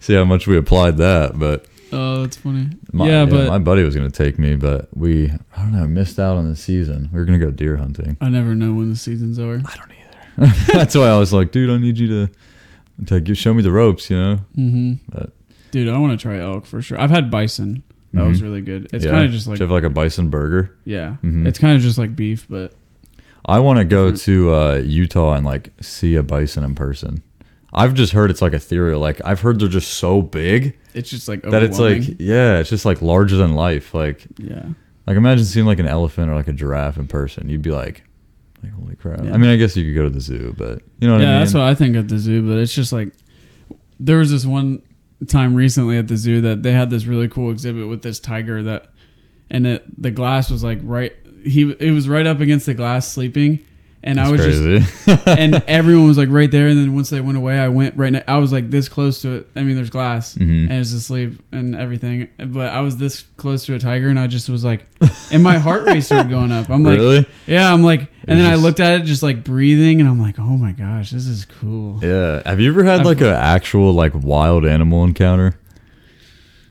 See 0.00 0.14
how 0.14 0.24
much 0.24 0.46
we 0.46 0.56
applied 0.56 0.96
that, 0.98 1.38
but 1.38 1.66
Oh, 1.92 2.22
that's 2.22 2.36
funny. 2.36 2.70
my, 2.92 3.06
yeah, 3.06 3.24
but 3.24 3.46
my 3.48 3.58
buddy 3.58 3.84
was 3.84 3.94
gonna 3.94 4.10
take 4.10 4.38
me, 4.38 4.56
but 4.56 4.88
we 4.96 5.30
I 5.56 5.62
don't 5.62 5.72
know 5.72 5.86
missed 5.86 6.18
out 6.18 6.36
on 6.36 6.48
the 6.48 6.56
season. 6.56 7.08
We 7.12 7.18
were 7.20 7.24
gonna 7.24 7.38
go 7.38 7.50
deer 7.50 7.76
hunting. 7.76 8.16
I 8.20 8.28
never 8.30 8.54
know 8.54 8.72
when 8.74 8.90
the 8.90 8.96
seasons 8.96 9.38
are. 9.38 9.62
I 9.64 9.76
don't 9.76 9.92
either. 9.92 10.52
That's 10.72 10.94
why 10.96 11.06
I 11.08 11.18
was 11.18 11.32
like, 11.32 11.52
dude, 11.52 11.70
I 11.70 11.76
need 11.78 11.98
you 11.98 12.26
to 12.26 13.20
to 13.22 13.34
show 13.34 13.52
me 13.54 13.62
the 13.62 13.70
ropes, 13.72 14.10
you 14.10 14.16
know. 14.16 14.40
Mm-hmm. 14.56 14.92
But- 15.08 15.32
Dude, 15.74 15.88
I 15.88 15.98
want 15.98 16.12
to 16.18 16.22
try 16.22 16.38
elk 16.38 16.66
for 16.66 16.80
sure. 16.80 17.00
I've 17.00 17.10
had 17.10 17.32
bison. 17.32 17.82
That 18.12 18.24
was 18.28 18.40
Mhm. 18.40 18.42
really 18.44 18.60
good. 18.60 18.88
It's 18.92 19.04
kind 19.04 19.24
of 19.24 19.32
just 19.32 19.48
like 19.48 19.56
Should 19.56 19.62
have 19.62 19.70
like 19.72 19.82
a 19.82 19.90
bison 19.90 20.28
burger. 20.28 20.70
yeah, 20.84 21.16
Mhm. 21.24 21.48
it's 21.48 21.58
kind 21.58 21.74
of 21.76 21.82
just 21.82 21.98
like 21.98 22.14
beef, 22.14 22.46
but 22.48 22.72
I 23.44 23.58
want 23.58 23.80
to 23.80 23.84
go 23.84 24.12
to 24.12 24.54
uh, 24.54 24.74
Utah 24.84 25.34
and 25.34 25.44
like 25.44 25.72
see 25.80 26.14
a 26.14 26.22
bison 26.22 26.62
in 26.62 26.76
person. 26.76 27.22
I've 27.72 27.92
just 27.94 28.12
heard 28.12 28.30
it's 28.30 28.40
like 28.40 28.52
ethereal. 28.52 29.00
Like 29.00 29.20
I've 29.24 29.40
heard 29.40 29.58
they're 29.58 29.66
just 29.68 29.94
so 29.94 30.22
big 30.22 30.78
It's 30.94 31.10
just 31.10 31.26
like 31.26 31.42
that 31.42 31.64
it's 31.64 31.80
overwhelming. 31.80 32.08
like 32.10 32.16
yeah, 32.20 32.58
it's 32.60 32.70
just 32.70 32.84
like 32.84 33.02
larger 33.02 33.36
than 33.36 33.54
life. 33.56 33.92
Like 33.94 34.26
yeah. 34.38 34.62
like 35.08 35.16
imagine 35.16 35.44
seeing 35.44 35.66
like 35.66 35.80
an 35.80 35.88
elephant 35.88 36.30
or 36.30 36.36
like 36.36 36.46
a 36.46 36.52
giraffe 36.52 36.96
in 36.98 37.08
person. 37.08 37.48
You'd 37.48 37.62
be 37.62 37.72
like, 37.72 38.04
like 38.62 38.72
holy 38.74 38.94
crap. 38.94 39.24
Yeah. 39.24 39.34
I 39.34 39.38
mean, 39.38 39.50
I 39.50 39.56
guess 39.56 39.76
you 39.76 39.84
could 39.86 39.96
go 39.96 40.04
to 40.04 40.10
the 40.10 40.20
zoo, 40.20 40.54
but 40.56 40.82
you 41.00 41.08
know 41.08 41.14
what 41.14 41.22
yeah, 41.22 41.30
I 41.30 41.32
mean. 41.32 41.40
that's 41.40 41.52
what 41.54 41.64
I 41.64 41.74
think 41.74 41.96
at 41.96 42.06
the 42.06 42.18
zoo. 42.18 42.48
But 42.48 42.58
it's 42.58 42.72
just 42.72 42.92
like 42.92 43.10
there 43.98 44.18
was 44.18 44.30
this 44.30 44.46
one 44.46 44.80
time 45.26 45.54
recently 45.54 45.96
at 45.98 46.08
the 46.08 46.16
zoo 46.16 46.40
that 46.42 46.62
they 46.62 46.72
had 46.72 46.90
this 46.90 47.06
really 47.06 47.28
cool 47.28 47.50
exhibit 47.50 47.88
with 47.88 48.02
this 48.02 48.20
tiger 48.20 48.62
that, 48.62 48.88
and 49.50 49.66
it 49.66 50.02
the 50.02 50.10
glass 50.10 50.50
was 50.50 50.62
like 50.64 50.80
right. 50.82 51.12
He 51.44 51.72
it 51.78 51.92
was 51.92 52.08
right 52.08 52.26
up 52.26 52.40
against 52.40 52.66
the 52.66 52.74
glass 52.74 53.06
sleeping, 53.10 53.64
and 54.06 54.20
I 54.20 54.30
was 54.30 54.40
just 54.44 55.08
and 55.26 55.54
everyone 55.66 56.06
was 56.06 56.18
like 56.18 56.28
right 56.30 56.50
there. 56.50 56.68
And 56.68 56.78
then 56.78 56.94
once 56.94 57.08
they 57.10 57.20
went 57.20 57.38
away, 57.38 57.58
I 57.58 57.68
went 57.68 57.96
right. 57.96 58.12
Ne- 58.12 58.22
I 58.28 58.36
was 58.36 58.52
like 58.52 58.70
this 58.70 58.88
close 58.88 59.22
to 59.22 59.36
it. 59.36 59.48
I 59.56 59.62
mean, 59.62 59.74
there's 59.76 59.90
glass 59.90 60.34
Mhm. 60.36 60.68
and 60.70 60.72
it's 60.72 60.92
asleep 60.92 61.40
and 61.52 61.74
everything. 61.74 62.28
But 62.38 62.70
I 62.72 62.80
was 62.82 62.98
this 62.98 63.22
close 63.38 63.64
to 63.66 63.74
a 63.74 63.78
tiger, 63.78 64.08
and 64.10 64.18
I 64.20 64.26
just 64.26 64.48
was 64.48 64.62
like, 64.64 64.86
and 65.32 65.42
my 65.42 65.58
heart 65.58 65.84
rate 65.84 66.02
started 66.02 66.30
going 66.30 66.52
up. 66.52 66.68
I'm 66.70 66.82
like, 66.84 66.98
really? 66.98 67.26
yeah, 67.46 67.72
I'm 67.72 67.82
like, 67.82 68.10
and 68.28 68.38
then 68.38 68.50
I 68.50 68.54
looked 68.56 68.78
at 68.80 69.00
it, 69.00 69.04
just 69.04 69.22
like 69.22 69.42
breathing, 69.42 70.00
and 70.00 70.08
I'm 70.08 70.20
like, 70.20 70.38
oh 70.38 70.56
my 70.56 70.72
gosh, 70.72 71.10
this 71.10 71.26
is 71.26 71.44
cool. 71.46 71.98
Yeah. 72.02 72.42
Have 72.46 72.60
you 72.60 72.70
ever 72.70 72.84
had 72.84 73.00
I've- 73.00 73.08
like 73.08 73.20
an 73.22 73.28
actual 73.28 73.92
like 73.94 74.12
wild 74.14 74.64
animal 74.66 75.02
encounter? 75.04 75.58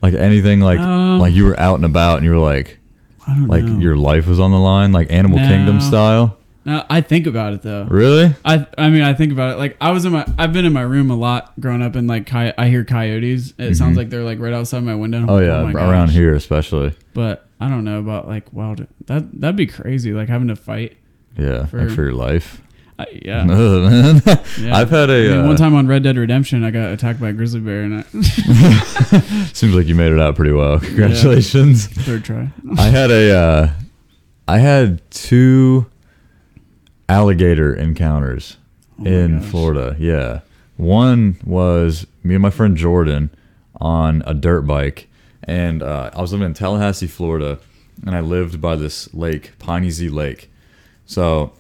Like 0.02 0.14
anything 0.14 0.60
like 0.60 0.80
Um, 0.80 1.20
like 1.20 1.34
you 1.34 1.46
were 1.46 1.60
out 1.60 1.76
and 1.76 1.86
about 1.86 2.18
and 2.18 2.26
you 2.26 2.32
were 2.32 2.38
like 2.38 2.78
I 3.26 3.34
don't 3.36 3.48
like 3.48 3.64
know. 3.64 3.80
your 3.80 3.96
life 3.96 4.28
was 4.28 4.40
on 4.40 4.52
the 4.52 4.60
line, 4.60 4.92
like 4.92 5.10
Animal 5.12 5.38
Kingdom 5.40 5.80
style? 5.80 6.38
No, 6.66 6.86
I 6.90 7.02
think 7.02 7.28
about 7.28 7.54
it 7.54 7.62
though. 7.62 7.84
Really? 7.86 8.34
I 8.46 8.66
I 8.78 8.90
mean 8.90 9.02
I 9.02 9.14
think 9.14 9.32
about 9.34 9.52
it 9.54 9.58
like 9.58 9.76
I 9.82 9.92
was 9.92 10.06
in 10.06 10.14
my 10.14 10.26
I've 10.38 10.54
been 10.54 10.64
in 10.66 10.72
my 10.74 10.82
room 10.82 11.12
a 11.12 11.16
lot 11.16 11.52
growing 11.60 11.82
up 11.82 11.96
and 11.96 12.08
like 12.08 12.26
coy- 12.28 12.54
I 12.58 12.68
hear 12.70 12.86
coyotes. 12.86 13.54
It 13.58 13.76
sounds 13.76 13.98
like 13.98 14.10
they're 14.10 14.24
like 14.24 14.40
right 14.40 14.54
outside 14.54 14.84
my 14.84 14.96
window. 14.96 15.20
Mm-hmm. 15.20 15.30
Oh 15.30 15.40
yeah, 15.40 15.64
my 15.64 15.74
around 15.74 16.08
gosh. 16.08 16.16
here 16.16 16.34
especially. 16.36 16.96
But 17.14 17.46
I 17.60 17.70
don't 17.70 17.84
know 17.84 18.00
about 18.00 18.28
like 18.28 18.52
wild. 18.54 18.86
That 19.08 19.40
that'd 19.42 19.56
be 19.58 19.68
crazy. 19.68 20.14
Like 20.14 20.30
having 20.30 20.48
to 20.48 20.56
fight. 20.56 20.98
Yeah, 21.38 21.66
For- 21.66 21.84
like 21.86 21.96
for 21.96 22.04
your 22.04 22.14
life. 22.14 22.62
I, 23.00 23.08
yeah. 23.26 23.42
Ugh, 23.50 23.92
man. 23.92 24.22
yeah. 24.60 24.78
I've 24.78 24.92
had 24.92 25.10
I 25.10 25.16
a 25.16 25.30
mean, 25.30 25.40
uh, 25.40 25.48
one 25.48 25.56
time 25.56 25.74
on 25.74 25.88
Red 25.88 26.04
Dead 26.04 26.16
Redemption, 26.16 26.64
I 26.64 26.70
got 26.70 26.92
attacked 26.94 27.20
by 27.20 27.30
a 27.30 27.34
grizzly 27.34 27.60
bear 27.60 27.82
and 27.82 27.96
I, 28.00 28.02
seems 29.54 29.74
like 29.74 29.88
you 29.88 29.96
made 29.96 30.12
it 30.12 30.20
out 30.20 30.36
pretty 30.36 30.52
well. 30.52 30.80
Congratulations. 30.80 31.88
third 31.88 32.24
try. 32.24 32.50
I 32.78 32.84
had 32.90 33.10
a 33.10 33.36
uh, 33.36 33.70
I 34.48 34.60
had 34.60 35.02
two 35.10 35.88
alligator 37.14 37.74
encounters 37.74 38.58
Oh 39.00 39.06
in 39.06 39.40
gosh. 39.40 39.50
Florida. 39.50 39.96
Yeah. 40.00 40.42
One 40.78 41.38
was 41.46 42.08
me 42.24 42.36
and 42.36 42.42
my 42.42 42.50
friend 42.50 42.76
Jordan 42.76 43.30
on 43.80 44.24
a 44.26 44.34
dirt 44.34 44.62
bike 44.62 45.08
and 45.44 45.84
uh, 45.84 46.10
I 46.14 46.22
was 46.22 46.32
living 46.32 46.46
in 46.48 46.54
Tallahassee, 46.54 47.08
Florida, 47.08 47.60
and 48.06 48.16
I 48.16 48.22
lived 48.22 48.62
by 48.62 48.76
this 48.76 49.14
lake, 49.14 49.52
Piney 49.60 49.90
Z 49.90 50.08
Lake. 50.10 50.50
So 51.06 51.52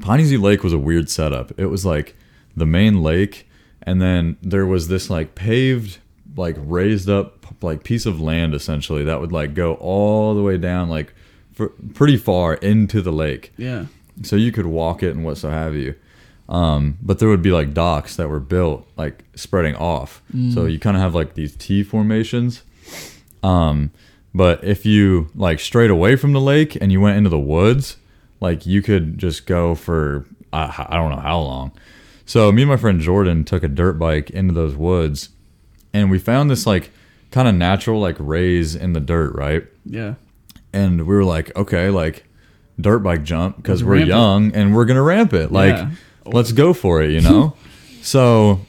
Piney 0.00 0.24
Z 0.24 0.36
Lake 0.36 0.62
was 0.62 0.72
a 0.72 0.78
weird 0.78 1.08
setup. 1.08 1.58
It 1.58 1.66
was 1.66 1.86
like 1.86 2.14
the 2.54 2.66
main 2.66 3.02
lake, 3.02 3.48
and 3.82 4.02
then 4.02 4.36
there 4.42 4.66
was 4.66 4.88
this 4.88 5.08
like 5.08 5.34
paved, 5.34 5.98
like 6.36 6.56
raised 6.58 7.08
up, 7.08 7.46
like 7.62 7.84
piece 7.84 8.04
of 8.06 8.20
land 8.20 8.54
essentially 8.54 9.04
that 9.04 9.20
would 9.20 9.32
like 9.32 9.54
go 9.54 9.74
all 9.74 10.34
the 10.34 10.42
way 10.42 10.58
down, 10.58 10.88
like 10.90 11.14
for, 11.52 11.70
pretty 11.94 12.16
far 12.18 12.54
into 12.54 13.00
the 13.00 13.12
lake. 13.12 13.52
Yeah. 13.56 13.86
So 14.22 14.36
you 14.36 14.52
could 14.52 14.66
walk 14.66 15.02
it 15.02 15.14
and 15.14 15.24
what 15.24 15.38
so 15.38 15.50
have 15.50 15.74
you. 15.74 15.94
Um, 16.48 16.98
but 17.00 17.18
there 17.20 17.28
would 17.28 17.42
be 17.42 17.52
like 17.52 17.72
docks 17.74 18.16
that 18.16 18.28
were 18.28 18.40
built 18.40 18.86
like 18.96 19.24
spreading 19.34 19.76
off. 19.76 20.20
So 20.52 20.66
you 20.66 20.78
kind 20.78 20.96
of 20.96 21.02
have 21.02 21.14
like 21.14 21.34
these 21.34 21.54
T 21.56 21.82
formations. 21.82 22.62
Um, 23.42 23.90
but 24.34 24.62
if 24.64 24.84
you 24.84 25.30
like 25.34 25.60
straight 25.60 25.90
away 25.90 26.16
from 26.16 26.32
the 26.32 26.40
lake 26.40 26.76
and 26.80 26.92
you 26.92 27.00
went 27.00 27.16
into 27.18 27.30
the 27.30 27.38
woods, 27.38 27.96
like 28.40 28.66
you 28.66 28.82
could 28.82 29.18
just 29.18 29.46
go 29.46 29.74
for 29.74 30.26
I, 30.52 30.86
I 30.90 30.96
don't 30.96 31.10
know 31.10 31.20
how 31.20 31.38
long. 31.40 31.72
So 32.26 32.50
me 32.52 32.62
and 32.62 32.70
my 32.70 32.76
friend 32.76 33.00
Jordan 33.00 33.44
took 33.44 33.62
a 33.62 33.68
dirt 33.68 33.94
bike 33.94 34.30
into 34.30 34.52
those 34.54 34.76
woods, 34.76 35.30
and 35.92 36.10
we 36.10 36.18
found 36.18 36.50
this 36.50 36.66
like 36.66 36.90
kind 37.30 37.48
of 37.48 37.54
natural 37.54 38.00
like 38.00 38.16
raise 38.18 38.74
in 38.76 38.92
the 38.92 39.00
dirt, 39.00 39.34
right? 39.34 39.64
Yeah. 39.84 40.14
and 40.72 40.98
we 41.06 41.14
were 41.14 41.24
like, 41.24 41.54
okay, 41.56 41.90
like 41.90 42.24
dirt 42.82 43.00
bike 43.00 43.22
jump 43.22 43.56
because 43.56 43.82
we're 43.84 43.92
ramp 43.94 44.04
it. 44.04 44.08
young 44.08 44.54
and 44.54 44.74
we're 44.74 44.84
gonna 44.84 45.02
ramp 45.02 45.32
it. 45.32 45.52
Like, 45.52 45.74
Yeah. 45.76 45.90
let's 46.26 46.52
go 46.52 46.72
for 46.72 47.02
it, 47.02 47.10
you 47.10 47.20
know. 47.20 47.54
so, 48.02 48.60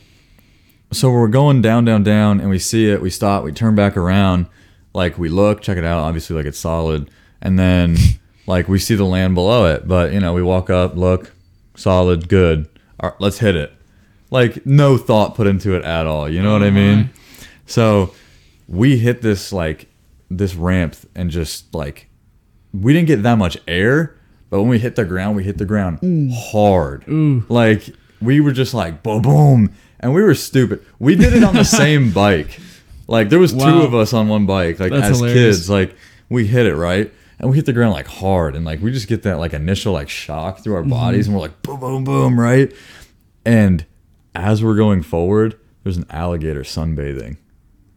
so 0.91 1.09
we're 1.12 1.28
going 1.28 1.62
down, 1.62 1.86
down, 1.86 2.03
down, 2.03 2.39
and 2.39 2.49
we 2.49 2.59
see 2.59 2.89
it. 2.89 3.01
We 3.01 3.09
stop. 3.09 3.43
We 3.43 3.51
turn 3.51 3.76
back 3.76 3.95
around. 3.95 4.47
Like 4.93 5.18
we 5.18 5.30
look, 5.30 5.62
check 5.62 5.78
it 5.78 5.86
out. 5.86 5.99
Obviously, 5.99 6.36
like 6.36 6.45
it's 6.45 6.59
solid, 6.59 7.09
and 7.41 7.57
then 7.57 7.95
like 8.45 8.68
we 8.68 8.78
see 8.78 8.95
the 8.95 9.05
land 9.05 9.36
below 9.36 9.66
it. 9.66 9.88
But 9.88 10.12
you 10.12 10.20
know, 10.20 10.34
we 10.34 10.43
walk 10.43 10.70
up, 10.70 10.95
look, 10.97 11.32
solid, 11.76 12.28
good. 12.28 12.68
All 12.99 13.09
right, 13.12 13.22
let's 13.22 13.39
hit 13.39 13.55
it. 13.55 13.72
Like 14.32 14.66
no 14.66 14.97
thought 14.97 15.36
put 15.36 15.47
into 15.47 15.76
it 15.76 15.84
at 15.86 16.07
all. 16.07 16.28
You 16.30 16.41
know 16.43 16.51
what 16.51 16.64
I 16.64 16.72
mean? 16.72 17.09
So 17.66 18.14
we 18.68 18.97
hit 18.97 19.22
this 19.22 19.53
like 19.53 19.88
this 20.30 20.55
ramp 20.55 20.95
and 21.16 21.30
just 21.32 21.74
like 21.74 22.07
we 22.74 22.93
didn't 22.93 23.07
get 23.07 23.24
that 23.24 23.38
much 23.38 23.57
air, 23.67 24.15
but 24.49 24.61
when 24.61 24.69
we 24.69 24.80
hit 24.80 24.95
the 24.95 25.05
ground, 25.05 25.36
we 25.36 25.43
hit 25.43 25.57
the 25.57 25.65
ground 25.65 25.99
hard. 26.34 27.07
Ooh. 27.07 27.43
Like 27.49 27.89
we 28.22 28.39
were 28.39 28.51
just 28.51 28.74
like 28.74 29.03
boom 29.03 29.22
boom 29.22 29.74
and 29.99 30.13
we 30.13 30.22
were 30.22 30.34
stupid. 30.36 30.86
We 30.99 31.15
did 31.15 31.34
it 31.34 31.43
on 31.43 31.55
the 31.55 31.63
same 31.65 32.11
bike. 32.13 32.59
Like 33.07 33.30
there 33.30 33.39
was 33.39 33.53
two 33.53 33.59
of 33.82 33.93
us 33.93 34.13
on 34.13 34.28
one 34.30 34.45
bike 34.45 34.80
like 34.80 34.91
That's 34.91 35.07
as 35.11 35.17
hilarious. 35.17 35.57
kids 35.57 35.69
like 35.69 35.95
we 36.30 36.47
hit 36.47 36.65
it 36.65 36.76
right 36.76 37.11
and 37.39 37.49
we 37.49 37.57
hit 37.57 37.65
the 37.65 37.74
ground 37.74 37.91
like 37.93 38.07
hard 38.07 38.55
and 38.55 38.63
like 38.63 38.80
we 38.82 38.91
just 38.91 39.07
get 39.09 39.24
that 39.24 39.38
like 39.38 39.53
initial 39.53 39.91
like 39.93 40.07
shock 40.09 40.63
through 40.63 40.76
Mm-hmm. 40.76 40.93
our 40.93 40.99
bodies 41.01 41.28
and 41.28 41.36
we're 41.36 41.41
like 41.41 41.61
boom 41.61 41.80
boom 41.82 42.03
boom 42.05 42.39
right 42.39 42.72
and 43.45 43.86
as 44.34 44.63
we're 44.63 44.76
going 44.76 45.01
forward 45.01 45.57
there's 45.84 45.97
an 45.97 46.05
alligator 46.09 46.61
sunbathing 46.61 47.36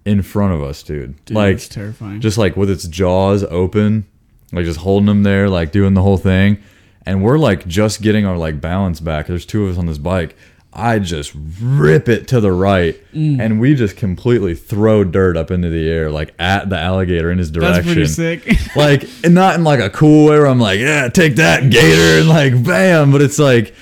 in 0.05 0.21
front 0.23 0.53
of 0.53 0.63
us 0.63 0.83
dude, 0.83 1.23
Dude, 1.27 1.37
like 1.37 1.55
it's 1.57 1.69
terrifying. 1.69 2.21
just 2.21 2.37
like 2.37 2.57
with 2.57 2.69
its 2.71 2.89
jaws 2.89 3.45
open, 3.45 4.07
like 4.55 4.65
just 4.65 4.81
holding 4.81 5.07
them 5.07 5.23
there, 5.23 5.49
like 5.49 5.73
doing 5.73 5.95
the 5.95 6.03
whole 6.03 6.17
thing. 6.19 6.59
And 7.07 7.23
we're 7.23 7.39
like 7.39 7.67
just 7.67 8.01
getting 8.03 8.25
our 8.25 8.37
like 8.37 8.61
balance 8.61 9.01
back. 9.01 9.27
There's 9.27 9.45
two 9.47 9.65
of 9.67 9.73
us 9.73 9.79
on 9.79 9.87
this 9.87 9.99
bike. 9.99 10.37
I 10.77 10.99
just 10.99 11.33
rip 11.61 12.09
it 12.09 12.27
to 12.29 12.41
the 12.41 12.51
right, 12.51 13.01
Mm. 13.15 13.41
and 13.41 13.61
we 13.61 13.77
just 13.77 13.97
completely 13.97 14.57
throw 14.57 15.05
dirt 15.05 15.37
up 15.37 15.53
into 15.53 15.69
the 15.69 15.89
air, 15.89 16.11
like 16.11 16.35
at 16.39 16.69
the 16.69 16.77
alligator 16.77 17.31
in 17.31 17.39
his 17.39 17.49
direction. 17.53 17.85
That's 17.85 18.17
pretty 18.17 18.41
sick. 18.41 18.59
like, 18.77 19.09
and 19.23 19.35
not 19.37 19.55
in 19.55 19.63
like 19.63 19.79
a 19.79 19.89
cool 19.91 20.25
way 20.27 20.37
where 20.39 20.49
I'm 20.49 20.59
like, 20.59 20.81
yeah, 20.81 21.09
take 21.11 21.37
that, 21.37 21.71
gator, 21.71 22.19
and 22.19 22.29
like, 22.29 22.65
bam. 22.65 23.13
But 23.13 23.23
it's 23.23 23.39
like, 23.39 23.73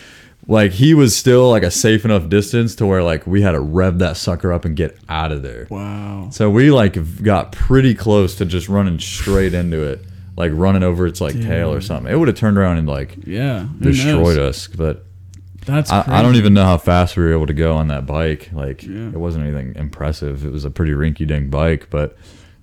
like 0.46 0.72
he 0.72 0.92
was 0.92 1.16
still 1.16 1.48
like 1.48 1.62
a 1.62 1.70
safe 1.70 2.04
enough 2.04 2.28
distance 2.28 2.74
to 2.74 2.84
where 2.86 3.02
like 3.02 3.26
we 3.26 3.40
had 3.40 3.52
to 3.52 3.60
rev 3.60 4.00
that 4.00 4.18
sucker 4.18 4.52
up 4.52 4.66
and 4.66 4.76
get 4.76 4.98
out 5.08 5.32
of 5.32 5.42
there. 5.42 5.66
wow. 5.70 6.28
So 6.30 6.50
we 6.50 6.70
like 6.70 7.22
got 7.22 7.52
pretty 7.52 7.94
close 7.94 8.34
to 8.34 8.44
just 8.44 8.68
running 8.68 8.98
straight 8.98 9.54
into 9.54 9.82
it, 9.82 10.04
like 10.36 10.50
running 10.54 10.82
over 10.82 11.06
its 11.06 11.20
like 11.20 11.34
tail 11.40 11.72
or 11.72 11.80
something. 11.80 12.12
It 12.12 12.16
would 12.16 12.28
have 12.28 12.36
turned 12.36 12.56
around 12.58 12.78
and 12.78 12.88
like 12.88 13.16
Yeah. 13.26 13.66
destroyed 13.80 14.36
knows? 14.36 14.38
us. 14.38 14.66
But 14.68 15.04
That's 15.66 15.90
I. 15.92 16.04
I 16.06 16.22
don't 16.22 16.36
even 16.36 16.54
know 16.54 16.64
how 16.64 16.78
fast 16.78 17.16
we 17.16 17.22
were 17.24 17.32
able 17.32 17.46
to 17.46 17.52
go 17.54 17.74
on 17.76 17.88
that 17.88 18.06
bike. 18.06 18.50
Like 18.52 18.82
Yeah. 18.82 19.08
it 19.08 19.16
wasn't 19.18 19.44
anything 19.46 19.74
impressive. 19.76 20.44
It 20.44 20.52
was 20.52 20.64
a 20.64 20.70
pretty 20.70 20.92
rinky 20.92 21.26
dink 21.26 21.50
bike, 21.50 21.88
but 21.90 22.16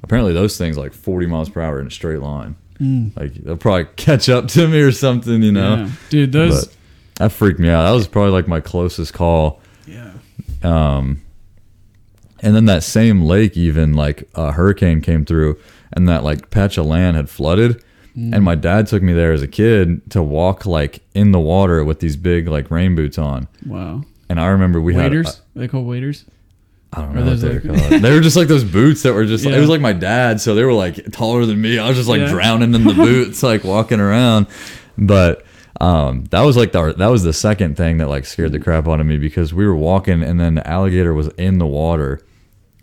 apparently 0.04 0.34
those 0.34 0.58
things 0.58 0.78
like 0.78 0.94
40 0.94 1.28
miles 1.28 1.50
per 1.50 1.62
hour 1.62 1.80
in 1.80 1.88
a 1.88 1.92
straight 1.92 2.22
line. 2.22 2.56
Like 2.82 3.34
they'll 3.34 3.58
probably 3.58 3.88
catch 3.98 4.30
up 4.30 4.48
to 4.50 4.66
me 4.68 4.80
or 4.80 4.92
something, 4.94 5.44
you 5.44 5.52
know. 5.52 5.76
Yeah. 5.76 5.90
Dude, 6.10 6.32
those. 6.32 6.66
But 6.68 6.76
that 7.16 7.32
freaked 7.34 7.60
me 7.60 7.70
out. 7.70 7.84
That 7.84 7.92
was 7.92 8.08
probably 8.08 8.32
like 8.32 8.48
my 8.48 8.62
closest 8.62 9.14
call 9.14 9.62
yeah. 9.86 10.12
um, 10.64 11.22
and 12.42 12.56
then 12.56 12.66
that 12.66 12.84
same 12.84 13.22
lake 13.24 13.58
even 13.58 13.94
like 13.94 14.30
a 14.36 14.54
hurricane 14.54 15.02
came 15.02 15.26
through 15.26 15.60
and 15.94 16.08
that 16.10 16.24
like 16.24 16.50
patch 16.50 16.78
of 16.78 16.86
land 16.86 17.18
had 17.18 17.30
flooded. 17.30 17.84
And 18.16 18.44
my 18.44 18.56
dad 18.56 18.88
took 18.88 19.02
me 19.02 19.14
there 19.14 19.32
as 19.32 19.42
a 19.42 19.48
kid 19.48 20.12
to 20.12 20.22
walk 20.22 20.66
like 20.66 21.02
in 21.14 21.32
the 21.32 21.40
water 21.40 21.86
with 21.86 22.02
these 22.02 22.18
big 22.18 22.50
like 22.50 22.70
rain 22.70 22.94
boots 22.94 23.18
on. 23.18 23.48
Wow. 23.66 24.04
and 24.28 24.42
i 24.42 24.48
remember 24.48 24.82
we 24.82 24.94
Waders? 24.94 25.36
had 25.38 25.44
they 25.56 25.68
called 25.70 25.88
waders? 25.88 26.26
i 26.92 27.02
don't 27.02 27.16
know 27.16 27.24
what 27.26 27.40
they 27.40 27.48
were 27.48 27.54
like- 27.74 27.90
called. 27.90 28.02
They 28.02 28.12
were 28.12 28.20
just 28.20 28.36
like 28.36 28.50
those 28.50 28.66
boots 28.66 29.04
that 29.04 29.14
were 29.14 29.24
just 29.26 29.46
it 29.46 29.58
was 29.58 29.70
like 29.70 29.80
my 29.80 29.94
dad 29.94 30.42
so 30.42 30.54
they 30.54 30.66
were 30.66 30.74
like 30.74 31.12
taller 31.14 31.46
than 31.46 31.62
me. 31.62 31.80
I 31.80 31.88
was 31.88 31.96
just 31.96 32.10
like 32.10 32.20
Yeah. 32.20 32.30
drowning 32.30 32.74
in 32.76 32.84
the 32.84 32.94
boots 33.06 33.42
like 33.42 33.64
walking 33.64 34.02
around. 34.02 34.48
But 34.98 35.46
um, 35.80 36.26
that 36.32 36.42
was 36.42 36.58
like 36.58 36.74
the 36.74 36.92
that 36.98 37.08
was 37.08 37.24
the 37.24 37.32
second 37.32 37.78
thing 37.78 38.00
that 38.00 38.10
like 38.10 38.26
scared 38.26 38.52
the 38.52 38.60
crap 38.60 38.86
out 38.90 39.00
of 39.00 39.06
me 39.06 39.18
because 39.18 39.54
we 39.54 39.66
were 39.66 39.78
walking 39.78 40.24
and 40.24 40.38
then 40.42 40.56
the 40.56 40.68
alligator 40.68 41.14
was 41.14 41.30
in 41.38 41.58
the 41.58 41.68
water 41.68 42.20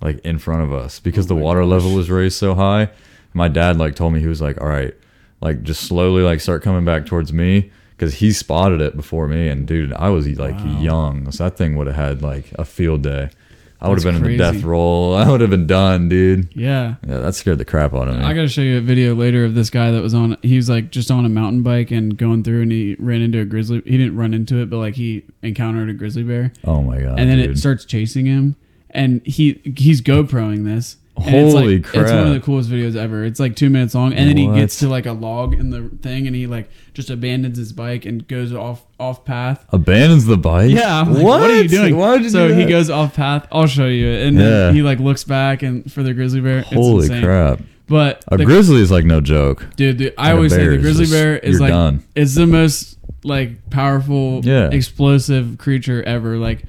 like 0.01 0.18
in 0.20 0.39
front 0.39 0.62
of 0.62 0.73
us 0.73 1.01
because 1.01 1.27
oh 1.27 1.28
the 1.28 1.35
Oh 1.35 1.39
my 1.39 1.43
water 1.44 1.60
gosh. 1.62 1.70
level 1.70 1.94
was 1.94 2.10
raised 2.10 2.36
so 2.39 2.55
high. 2.55 2.90
My 3.32 3.48
dad 3.48 3.78
like 3.78 3.94
told 3.94 4.12
me 4.12 4.20
he 4.20 4.27
was 4.28 4.40
like, 4.40 4.60
"All 4.60 4.68
right, 4.68 4.94
like 5.40 5.62
just 5.62 5.82
slowly 5.82 6.23
like 6.23 6.40
start 6.40 6.62
coming 6.62 6.85
back 6.85 7.06
towards 7.06 7.32
me 7.32 7.70
because 7.97 8.14
he 8.14 8.32
spotted 8.32 8.81
it 8.81 8.97
before 8.97 9.27
me, 9.28 9.48
and 9.48 9.66
dude, 9.66 9.93
I 9.93 10.09
was 10.10 10.27
like 10.39 10.55
Wow. 10.55 10.81
young, 10.81 11.31
so 11.32 11.44
that 11.44 11.56
thing 11.56 11.77
would 11.77 11.86
have 11.86 11.97
had 11.97 12.23
like 12.23 12.52
a 12.59 12.64
field 12.64 13.02
day. 13.02 13.31
I 13.78 13.89
would 13.90 13.98
have 13.98 14.05
been 14.05 14.16
in 14.16 14.23
the 14.23 14.39
death 14.39 14.62
roll. 14.62 15.14
I 15.16 15.31
would 15.31 15.43
have 15.43 15.51
been 15.51 15.66
done, 15.66 16.09
dude. 16.09 16.48
Yeah. 16.56 16.94
Yeah, 17.06 17.18
that 17.18 17.35
scared 17.35 17.59
the 17.59 17.66
crap 17.66 17.93
out 17.93 18.09
of 18.09 18.16
me. 18.16 18.24
I 18.24 18.32
gotta 18.32 18.48
show 18.48 18.62
you 18.62 18.78
a 18.78 18.81
video 18.81 19.14
later 19.14 19.44
of 19.44 19.55
this 19.55 19.68
guy 19.68 19.90
that 19.90 20.01
was 20.02 20.14
on. 20.14 20.39
He 20.40 20.56
was 20.56 20.70
like 20.70 20.90
just 20.90 21.10
on 21.10 21.27
a 21.27 21.28
mountain 21.28 21.62
bike 21.62 21.90
and 21.90 22.16
going 22.16 22.43
through, 22.43 22.62
and 22.62 22.73
he 22.73 22.97
ran 22.98 23.20
into 23.20 23.39
a 23.39 23.44
grizzly. 23.44 23.82
He 23.85 23.98
didn't 23.98 24.16
run 24.16 24.32
into 24.32 24.62
it, 24.62 24.70
but 24.70 24.78
like 24.78 24.94
he 24.94 25.24
encountered 25.43 25.90
a 25.90 25.93
grizzly 25.93 26.23
bear, 26.23 26.52
oh 26.64 26.81
my 26.82 27.01
god! 27.02 27.18
and 27.20 27.28
then 27.28 27.36
dude. 27.36 27.51
it 27.51 27.59
starts 27.59 27.85
chasing 27.85 28.24
him. 28.24 28.56
And 28.97 29.24
he 29.27 29.60
he's 29.77 30.01
GoProing 30.02 30.64
this. 30.64 30.97
And 31.18 31.35
it's 31.35 31.55
Holy 31.55 31.81
crap! 31.81 32.02
It's 32.02 32.12
one 32.12 32.27
of 32.27 32.35
the 32.35 32.40
coolest 32.40 32.68
videos 32.68 32.94
ever. 32.94 33.24
It's 33.24 33.40
like 33.40 33.56
two 33.56 33.70
minutes 33.70 33.94
long, 33.94 34.12
and 34.12 34.28
then 34.28 34.36
he 34.36 34.47
gets 34.55 34.78
to 34.81 34.89
like 34.89 35.06
a 35.06 35.12
log 35.12 35.55
in 35.55 35.70
the 35.70 35.89
thing, 36.02 36.27
and 36.27 36.36
he 36.36 36.47
like 36.47 36.68
just 36.93 37.09
abandons 37.09 37.56
his 37.56 37.73
bike 37.73 38.05
and 38.05 38.27
goes 38.28 38.52
off 38.52 38.85
off 39.01 39.24
path. 39.24 39.64
abandons 39.70 40.27
the 40.27 40.36
bike. 40.36 40.70
Yeah, 40.73 41.01
like, 41.02 41.24
what? 41.24 41.40
are 41.51 41.62
you 41.62 41.68
doing? 41.68 41.97
Why 41.97 42.10
would 42.12 42.23
you 42.23 42.28
so 42.28 42.48
do 42.48 42.55
he 42.55 42.66
goes 42.66 42.90
off 42.90 43.14
path. 43.16 43.47
I'll 43.51 43.66
show 43.66 43.86
you 43.86 44.06
it, 44.09 44.27
and 44.27 44.36
Yeah. 44.36 44.44
then 44.44 44.74
he 44.74 44.82
like 44.82 44.98
looks 44.98 45.24
back 45.24 45.62
and 45.62 45.90
for 45.90 46.02
the 46.02 46.12
grizzly 46.12 46.43
bear. 46.43 46.59
It's 46.59 46.73
Holy 46.74 47.06
insane. 47.06 47.23
crap! 47.24 47.60
But 47.89 48.23
A 48.28 48.36
the- 48.36 48.44
grizzly 48.44 48.82
is 48.82 48.90
like 48.90 49.06
no 49.06 49.23
joke. 49.23 49.66
Dude, 49.77 49.97
the, 49.97 50.12
I 50.18 50.27
Like 50.28 50.35
always 50.35 50.52
say 50.52 50.68
the 50.68 50.77
grizzly 50.77 51.05
just- 51.06 51.12
bear 51.14 51.39
is 51.39 51.60
like 51.60 51.70
done. 51.70 52.02
it's 52.14 52.35
the 52.35 52.47
most 52.47 52.98
like 53.24 53.70
powerful, 53.70 54.43
Yeah. 54.44 54.68
explosive 54.70 55.56
creature 55.56 56.02
ever. 56.02 56.36
Like 56.36 56.64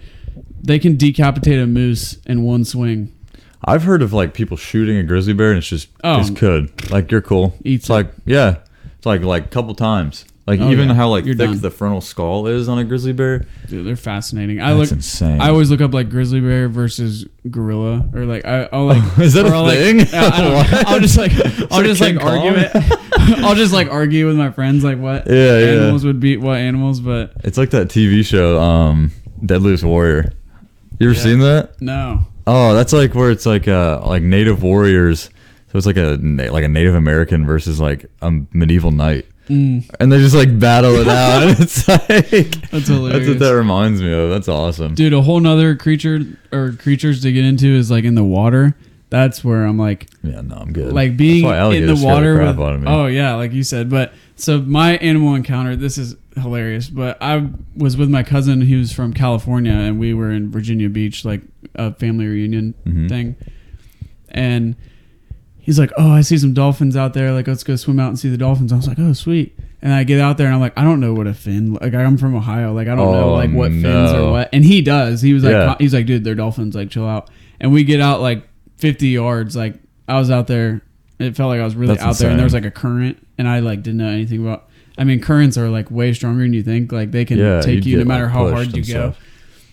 they 0.67 0.79
can 0.79 0.97
decapitate 0.97 1.59
a 1.59 1.65
moose 1.67 2.17
in 2.25 2.43
one 2.43 2.63
swing. 2.65 3.11
I've 3.65 3.83
heard 3.83 4.01
of 4.01 4.13
like 4.13 4.33
people 4.33 4.55
shooting 4.57 4.97
a 4.97 5.03
grizzly 5.03 5.33
bear 5.33 5.49
and 5.49 5.57
it's 5.57 5.67
just 5.67 5.89
Oh. 6.03 6.19
it's 6.19 6.29
good. 6.29 6.91
Like 6.91 7.11
you're 7.11 7.21
cool. 7.21 7.55
Eats 7.63 7.85
it's 7.85 7.89
like 7.89 8.11
yeah, 8.25 8.57
it's 8.97 9.05
like 9.05 9.21
like 9.21 9.45
a 9.45 9.49
couple 9.49 9.73
times. 9.75 10.25
Like 10.45 10.61
Oh, 10.61 10.69
even 10.71 10.87
yeah. 10.89 10.93
how 10.95 11.09
like 11.09 11.25
You're 11.25 11.35
thick 11.35 11.49
done. 11.49 11.59
the 11.59 11.71
frontal 11.71 11.99
skull 11.99 12.47
is 12.47 12.69
on 12.69 12.77
a 12.79 12.85
grizzly 12.85 13.11
bear. 13.11 13.45
Dude, 13.67 13.85
they're 13.85 13.97
fascinating. 13.97 14.61
I 14.61 14.73
That's 14.73 14.91
look. 14.91 14.97
insane. 14.99 15.41
I 15.41 15.49
always 15.49 15.69
look 15.69 15.81
up 15.81 15.93
like 15.93 16.09
grizzly 16.09 16.39
bear 16.39 16.69
versus 16.69 17.25
gorilla, 17.51 18.07
or 18.13 18.23
like 18.25 18.45
I, 18.45 18.69
I'll 18.71 18.85
like. 18.85 19.03
Is 19.19 19.33
that 19.33 19.45
a 19.45 19.49
I'll, 19.49 19.67
thing? 19.69 19.99
Yeah, 19.99 20.05
I 20.13 20.29
don't 20.29 20.39
know. 20.49 20.55
What? 20.55 20.87
I'll 20.87 20.99
just 21.01 21.17
like 21.17 21.31
I'll 21.71 21.83
just 21.83 21.99
like 21.99 22.15
argue 22.23 22.53
it. 22.55 22.71
I'll 23.43 23.55
just 23.55 23.73
like 23.73 23.89
argue 23.91 24.27
with 24.27 24.37
my 24.37 24.51
friends 24.51 24.83
like 24.85 24.99
what 24.99 25.27
Yeah, 25.27 25.33
yeah. 25.59 25.65
animals 25.81 26.05
would 26.05 26.19
beat 26.21 26.37
what 26.39 26.57
animals, 26.59 27.01
but 27.01 27.33
It's 27.43 27.57
like 27.57 27.71
that 27.71 27.87
TV 27.89 28.23
show, 28.25 28.57
um, 28.61 29.11
Deadliest 29.45 29.83
Warrior. 29.83 30.31
You 30.99 31.09
ever 31.09 31.17
Yeah. 31.17 31.23
seen 31.23 31.39
that? 31.39 31.81
no. 31.81 32.25
Oh, 32.49 32.73
that's 32.73 32.93
like 32.93 33.13
where 33.13 33.29
it's 33.29 33.45
like 33.45 33.67
uh 33.67 34.01
like 34.05 34.23
Native 34.23 34.63
warriors. 34.63 35.29
So 35.71 35.77
it's 35.77 35.85
like 35.85 35.97
a 35.97 36.17
like 36.51 36.63
a 36.63 36.69
Native 36.69 36.95
American 36.95 37.45
versus 37.45 37.79
like 37.81 38.05
a 38.21 38.31
medieval 38.53 38.91
knight, 38.91 39.25
Mm, 39.49 39.89
and 39.99 40.11
they 40.11 40.17
just 40.19 40.33
like 40.35 40.57
battle 40.57 40.95
it 40.95 41.07
out. 41.09 41.43
and 41.43 41.51
it's 41.59 41.87
like 41.87 41.99
that's 42.71 42.87
hilarious. 42.87 43.17
that's 43.19 43.27
what 43.27 43.39
that 43.39 43.51
reminds 43.55 44.01
me 44.01 44.13
of. 44.13 44.29
That's 44.29 44.47
awesome. 44.47 44.95
Dude, 44.95 45.11
a 45.13 45.21
whole 45.21 45.39
nother 45.41 45.75
creature 45.75 46.21
or 46.53 46.71
creatures 46.71 47.21
to 47.23 47.31
get 47.33 47.43
into 47.43 47.67
is 47.67 47.91
like 47.91 48.05
in 48.05 48.15
the 48.15 48.23
water. 48.23 48.75
That's 49.09 49.43
where 49.43 49.65
I'm 49.65 49.77
like, 49.77 50.07
Yeah, 50.23 50.41
no, 50.41 50.55
I'm 50.55 50.71
good. 50.73 50.91
like 50.93 51.15
being 51.17 51.45
in 51.45 51.85
the 51.85 52.01
water. 52.01 52.39
with, 52.39 52.59
out 52.59 52.73
of 52.75 52.81
me. 52.81 52.87
oh 52.89 53.07
yeah, 53.07 53.35
like 53.35 53.51
you 53.53 53.63
said. 53.63 53.89
But 53.89 54.13
so 54.37 54.61
my 54.61 54.95
animal 54.97 55.35
encounter, 55.35 55.75
this 55.75 55.97
is 55.97 56.15
hilarious. 56.35 56.89
But 56.89 57.17
I 57.21 57.49
was 57.75 57.97
with 57.97 58.09
my 58.09 58.23
cousin 58.23 58.61
who 58.61 58.77
was 58.79 58.93
from 58.93 59.11
California, 59.13 59.73
and 59.73 59.99
we 59.99 60.13
were 60.13 60.31
in 60.31 60.49
Virginia 60.51 60.87
Beach, 60.89 61.25
like 61.25 61.41
a 61.75 61.93
family 61.93 62.25
reunion 62.27 62.73
Mhm. 62.87 63.09
thing. 63.09 63.35
And 64.29 64.75
he's 65.57 65.79
like, 65.79 65.91
"Oh, 65.97 66.11
I 66.11 66.21
see 66.21 66.37
some 66.37 66.53
dolphins 66.53 66.95
out 66.95 67.13
there. 67.13 67.31
Like, 67.33 67.47
let's 67.47 67.63
go 67.63 67.75
swim 67.75 67.99
out 67.99 68.09
and 68.09 68.19
see 68.19 68.29
the 68.29 68.37
dolphins." 68.37 68.71
I 68.71 68.77
was 68.77 68.87
like, 68.87 68.99
"Oh, 68.99 69.13
sweet." 69.13 69.57
And 69.81 69.93
I 69.93 70.03
get 70.03 70.19
out 70.19 70.37
there 70.37 70.47
and 70.47 70.55
I'm 70.55 70.59
like, 70.59 70.73
I 70.77 70.83
don't 70.83 70.99
know 70.99 71.13
what 71.13 71.27
a 71.27 71.35
fin. 71.35 71.73
Like 71.75 71.93
I'm 71.93 72.17
from 72.17 72.35
Ohio. 72.35 72.73
Like 72.73 72.87
I 72.87 72.95
don't 72.95 73.11
know 73.11 73.29
Oh, 73.29 73.33
like 73.33 73.51
what 73.53 73.69
fins 73.71 73.83
no. 73.83 74.27
or 74.29 74.31
what. 74.31 74.49
And 74.51 74.65
he 74.65 74.81
does. 74.81 75.21
He 75.21 75.33
was 75.33 75.43
like, 75.43 75.51
Yeah. 75.51 75.75
he's 75.79 75.93
like, 75.93 76.07
dude, 76.07 76.23
they're 76.23 76.33
dolphins. 76.33 76.73
Like 76.75 76.89
chill 76.89 77.07
out. 77.07 77.29
And 77.59 77.71
we 77.71 77.83
get 77.83 78.01
out 78.01 78.19
like 78.19 78.47
50 78.77 79.09
yards. 79.09 79.55
Like 79.55 79.75
I 80.07 80.17
was 80.17 80.31
out 80.31 80.47
there. 80.47 80.81
It 81.19 81.35
felt 81.35 81.49
like 81.49 81.61
I 81.61 81.63
was 81.63 81.75
really 81.75 81.93
That's 81.93 82.03
out 82.07 82.17
there, 82.17 82.29
and 82.31 82.39
there 82.39 82.43
was 82.45 82.55
like 82.55 82.65
a 82.65 82.71
current, 82.71 83.17
and 83.37 83.47
I 83.47 83.59
like 83.59 83.83
didn't 83.83 83.97
know 83.97 84.07
anything 84.09 84.41
about. 84.45 84.67
I 84.97 85.03
mean, 85.03 85.19
currents 85.21 85.57
are 85.57 85.69
like 85.69 85.91
way 85.91 86.11
stronger 86.13 86.41
than 86.43 86.53
you 86.53 86.63
think. 86.63 86.91
Like 86.91 87.11
they 87.11 87.23
can 87.25 87.37
Yeah, 87.37 87.61
take 87.61 87.85
you 87.85 87.97
no 87.99 88.05
matter 88.05 88.23
like, 88.25 88.33
how 88.33 88.49
hard 88.49 88.67
you 88.75 88.83
go. 88.83 89.11
stuff. 89.11 89.19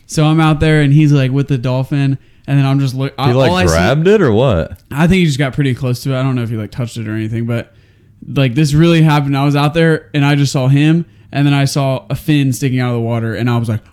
So 0.06 0.24
I'm 0.26 0.38
out 0.40 0.60
there, 0.60 0.82
and 0.82 0.92
he's 0.92 1.12
like 1.12 1.30
with 1.30 1.48
the 1.48 1.56
dolphin, 1.58 2.18
and 2.46 2.58
then 2.58 2.66
I'm 2.66 2.78
just 2.78 2.94
look. 2.94 3.14
He 3.18 3.32
like 3.32 3.50
all 3.50 3.56
I 3.56 3.64
see- 3.66 3.72
grabbed 3.72 4.06
it 4.06 4.20
or 4.20 4.32
what? 4.32 4.82
I 4.90 5.06
think 5.06 5.20
he 5.20 5.24
just 5.26 5.38
got 5.38 5.54
pretty 5.54 5.74
close 5.74 6.02
to 6.02 6.12
it. 6.12 6.18
I 6.18 6.22
don't 6.22 6.34
know 6.34 6.42
if 6.42 6.50
he 6.50 6.56
like 6.56 6.70
touched 6.70 6.96
it 6.98 7.08
or 7.08 7.12
anything, 7.14 7.46
but 7.46 7.72
like 8.26 8.54
this 8.54 8.74
really 8.74 9.02
happened. 9.02 9.36
I 9.36 9.44
was 9.44 9.56
out 9.56 9.72
there 9.74 10.10
and 10.14 10.24
I 10.24 10.34
just 10.34 10.52
saw 10.52 10.68
him, 10.68 11.06
and 11.32 11.46
then 11.46 11.54
I 11.54 11.64
saw 11.64 12.06
a 12.10 12.14
fin 12.14 12.52
sticking 12.52 12.80
out 12.80 12.90
of 12.90 12.96
the 12.96 13.00
water, 13.00 13.34
and 13.34 13.48
I 13.48 13.56
was 13.56 13.68
like, 13.70 13.80
it 13.80 13.88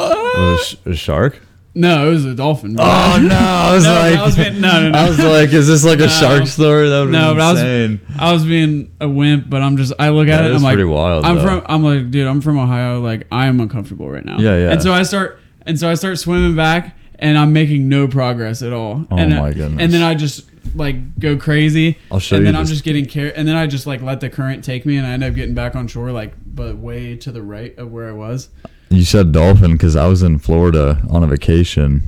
a, 0.00 0.04
ah! 0.04 0.58
sh- 0.64 0.76
a 0.86 0.94
shark? 0.94 1.38
"No, 1.74 2.08
it 2.08 2.10
was 2.10 2.24
a 2.24 2.34
dolphin." 2.34 2.76
Oh 2.78 3.18
no! 3.22 3.34
I 3.34 3.72
was 3.74 3.84
No, 3.84 3.90
like, 3.92 4.16
I 4.18 4.24
was 4.24 4.36
being- 4.36 4.60
no, 4.60 4.80
no, 4.82 4.90
no. 4.90 4.98
I 4.98 5.08
was 5.08 5.18
like, 5.18 5.52
is 5.52 5.66
this 5.68 5.84
like 5.84 6.00
a 6.00 6.08
shark 6.08 6.46
story? 6.46 6.88
That 6.88 7.00
would 7.00 7.10
No, 7.10 7.34
but 7.34 7.40
I 7.42 7.52
was- 7.52 7.98
I 8.18 8.32
was 8.32 8.44
being 8.44 8.92
a 9.00 9.08
wimp, 9.08 9.48
but 9.50 9.62
I'm 9.62 9.76
just 9.76 9.92
I 9.98 10.10
look 10.10 10.28
at 10.28 10.38
That 10.38 10.44
it. 10.44 10.46
and 10.48 10.56
I'm 10.56 10.62
like, 10.62 10.74
pretty 10.74 10.88
wild, 10.88 11.24
I'm 11.24 11.36
though. 11.36 11.42
from. 11.42 11.62
I'm 11.66 11.82
like, 11.82 12.10
dude, 12.10 12.26
I'm 12.26 12.40
from 12.40 12.58
Ohio. 12.58 13.00
Like, 13.00 13.26
I 13.32 13.46
am 13.46 13.60
uncomfortable 13.60 14.08
right 14.10 14.24
now. 14.24 14.38
Yeah, 14.38 14.56
yeah. 14.56 14.72
And 14.72 14.82
so 14.82 14.92
I 14.92 15.02
start, 15.02 15.40
and 15.66 15.78
so 15.78 15.88
I 15.90 15.94
start 15.94 16.18
swimming 16.18 16.54
back, 16.56 16.96
and 17.18 17.38
I'm 17.38 17.52
making 17.52 17.88
no 17.88 18.06
progress 18.08 18.62
at 18.62 18.72
all. 18.72 19.06
Oh 19.10 19.16
and, 19.16 19.30
my 19.30 19.50
uh, 19.50 19.52
goodness. 19.52 19.82
And 19.82 19.92
then 19.92 20.02
I 20.02 20.14
just 20.14 20.48
like 20.74 21.18
go 21.18 21.36
crazy. 21.36 21.98
I'll 22.10 22.18
show 22.18 22.36
and 22.36 22.46
you 22.46 22.52
then 22.52 22.58
I'm 22.60 22.66
just 22.66 22.84
getting 22.84 23.04
care. 23.06 23.36
And 23.36 23.46
then 23.48 23.56
I 23.56 23.66
just 23.66 23.86
like 23.86 24.00
let 24.00 24.20
the 24.20 24.30
current 24.30 24.62
take 24.64 24.84
me, 24.86 24.96
and 24.96 25.06
I 25.06 25.10
end 25.10 25.24
up 25.24 25.34
getting 25.34 25.54
back 25.54 25.74
on 25.74 25.88
shore, 25.88 26.12
like, 26.12 26.34
but 26.46 26.76
way 26.76 27.16
to 27.16 27.32
the 27.32 27.42
right 27.42 27.76
of 27.78 27.90
where 27.90 28.08
I 28.08 28.12
was. 28.12 28.48
You 28.92 29.04
said 29.04 29.32
dolphin 29.32 29.72
because 29.72 29.96
I 29.96 30.06
was 30.06 30.22
in 30.22 30.38
Florida 30.38 31.00
on 31.10 31.24
a 31.24 31.26
vacation, 31.26 32.02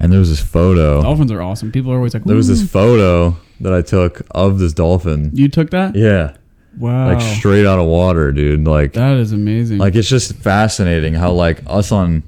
and 0.00 0.10
there 0.12 0.18
was 0.20 0.30
this 0.30 0.40
photo. 0.42 1.02
Dolphins 1.02 1.30
are 1.32 1.42
awesome. 1.42 1.70
People 1.72 1.92
are 1.92 1.96
always 1.96 2.14
like, 2.14 2.22
Oh. 2.24 2.28
There 2.28 2.36
was 2.36 2.48
this 2.48 2.68
photo 2.68 3.36
that 3.60 3.72
I 3.72 3.82
took 3.82 4.22
of 4.32 4.58
this 4.58 4.72
dolphin. 4.72 5.30
You 5.34 5.48
took 5.48 5.70
that? 5.70 5.94
Yeah, 5.94 6.36
Wow. 6.78 7.06
like 7.14 7.20
straight 7.38 7.66
out 7.66 7.78
of 7.78 7.86
water, 7.86 8.32
dude. 8.32 8.64
Like, 8.66 8.94
that 8.94 9.16
is 9.18 9.32
amazing. 9.32 9.78
like 9.78 9.94
it's 9.94 10.08
just 10.08 10.34
fascinating 10.36 11.14
how 11.14 11.32
like 11.32 11.62
us 11.66 11.92
on 11.92 12.22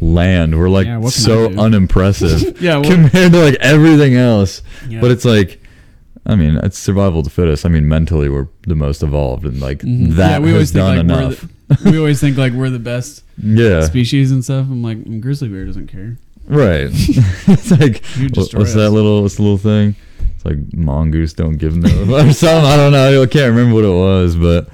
land 0.00 0.56
we're 0.56 0.68
like 0.68 0.86
Yeah, 0.86 0.98
what 0.98 1.12
can 1.12 1.22
I 1.22 1.26
so 1.26 1.46
unimpressive 1.58 2.60
Yeah, 2.62 2.76
well- 2.78 2.90
compared 2.90 3.32
to 3.32 3.38
like 3.40 3.56
everything 3.60 4.14
else. 4.14 4.62
Yeah. 4.88 5.00
But 5.00 5.10
it's 5.12 5.24
like. 5.24 5.60
I 6.28 6.34
mean, 6.36 6.56
it's 6.62 6.78
survival 6.78 7.20
of 7.20 7.24
the 7.24 7.30
fittest. 7.30 7.64
I 7.64 7.70
mean, 7.70 7.88
mentally, 7.88 8.28
we're 8.28 8.48
the 8.66 8.74
most 8.74 9.02
evolved, 9.02 9.44
and 9.46 9.60
like 9.60 9.78
Mhm. 9.80 10.14
that 10.16 10.30
yeah, 10.32 10.38
we 10.40 10.48
has 10.48 10.54
always 10.54 10.72
think 10.72 10.80
done 10.84 10.96
like 10.96 11.04
enough. 11.04 11.48
we're 11.70 11.76
the, 11.76 11.90
we 11.90 11.98
always 11.98 12.20
think 12.20 12.36
like 12.36 12.52
we're 12.52 12.68
the 12.70 12.78
best 12.78 13.22
yeah, 13.42 13.80
species 13.80 14.30
and 14.30 14.44
stuff. 14.44 14.66
I'm 14.70 14.82
like, 14.82 14.98
"Mm, 14.98 15.20
grizzly 15.20 15.48
bear 15.48 15.64
doesn't 15.64 15.86
care. 15.86 16.18
Right. 16.46 16.88
it's 16.92 17.70
like 17.70 18.02
what's 18.36 18.74
that 18.74 18.90
little 18.90 19.22
what's 19.22 19.36
the 19.36 19.42
little 19.42 19.58
thing? 19.58 19.96
It's 20.36 20.44
like 20.44 20.58
mongoose 20.74 21.32
don't 21.32 21.56
give 21.56 21.76
no 21.76 21.88
or 21.88 22.32
something. 22.32 22.64
I 22.70 22.76
don't 22.76 22.92
know. 22.92 23.22
I 23.22 23.26
can't 23.26 23.50
remember 23.54 23.74
what 23.74 23.84
it 23.84 23.88
was, 23.88 24.36
but 24.36 24.68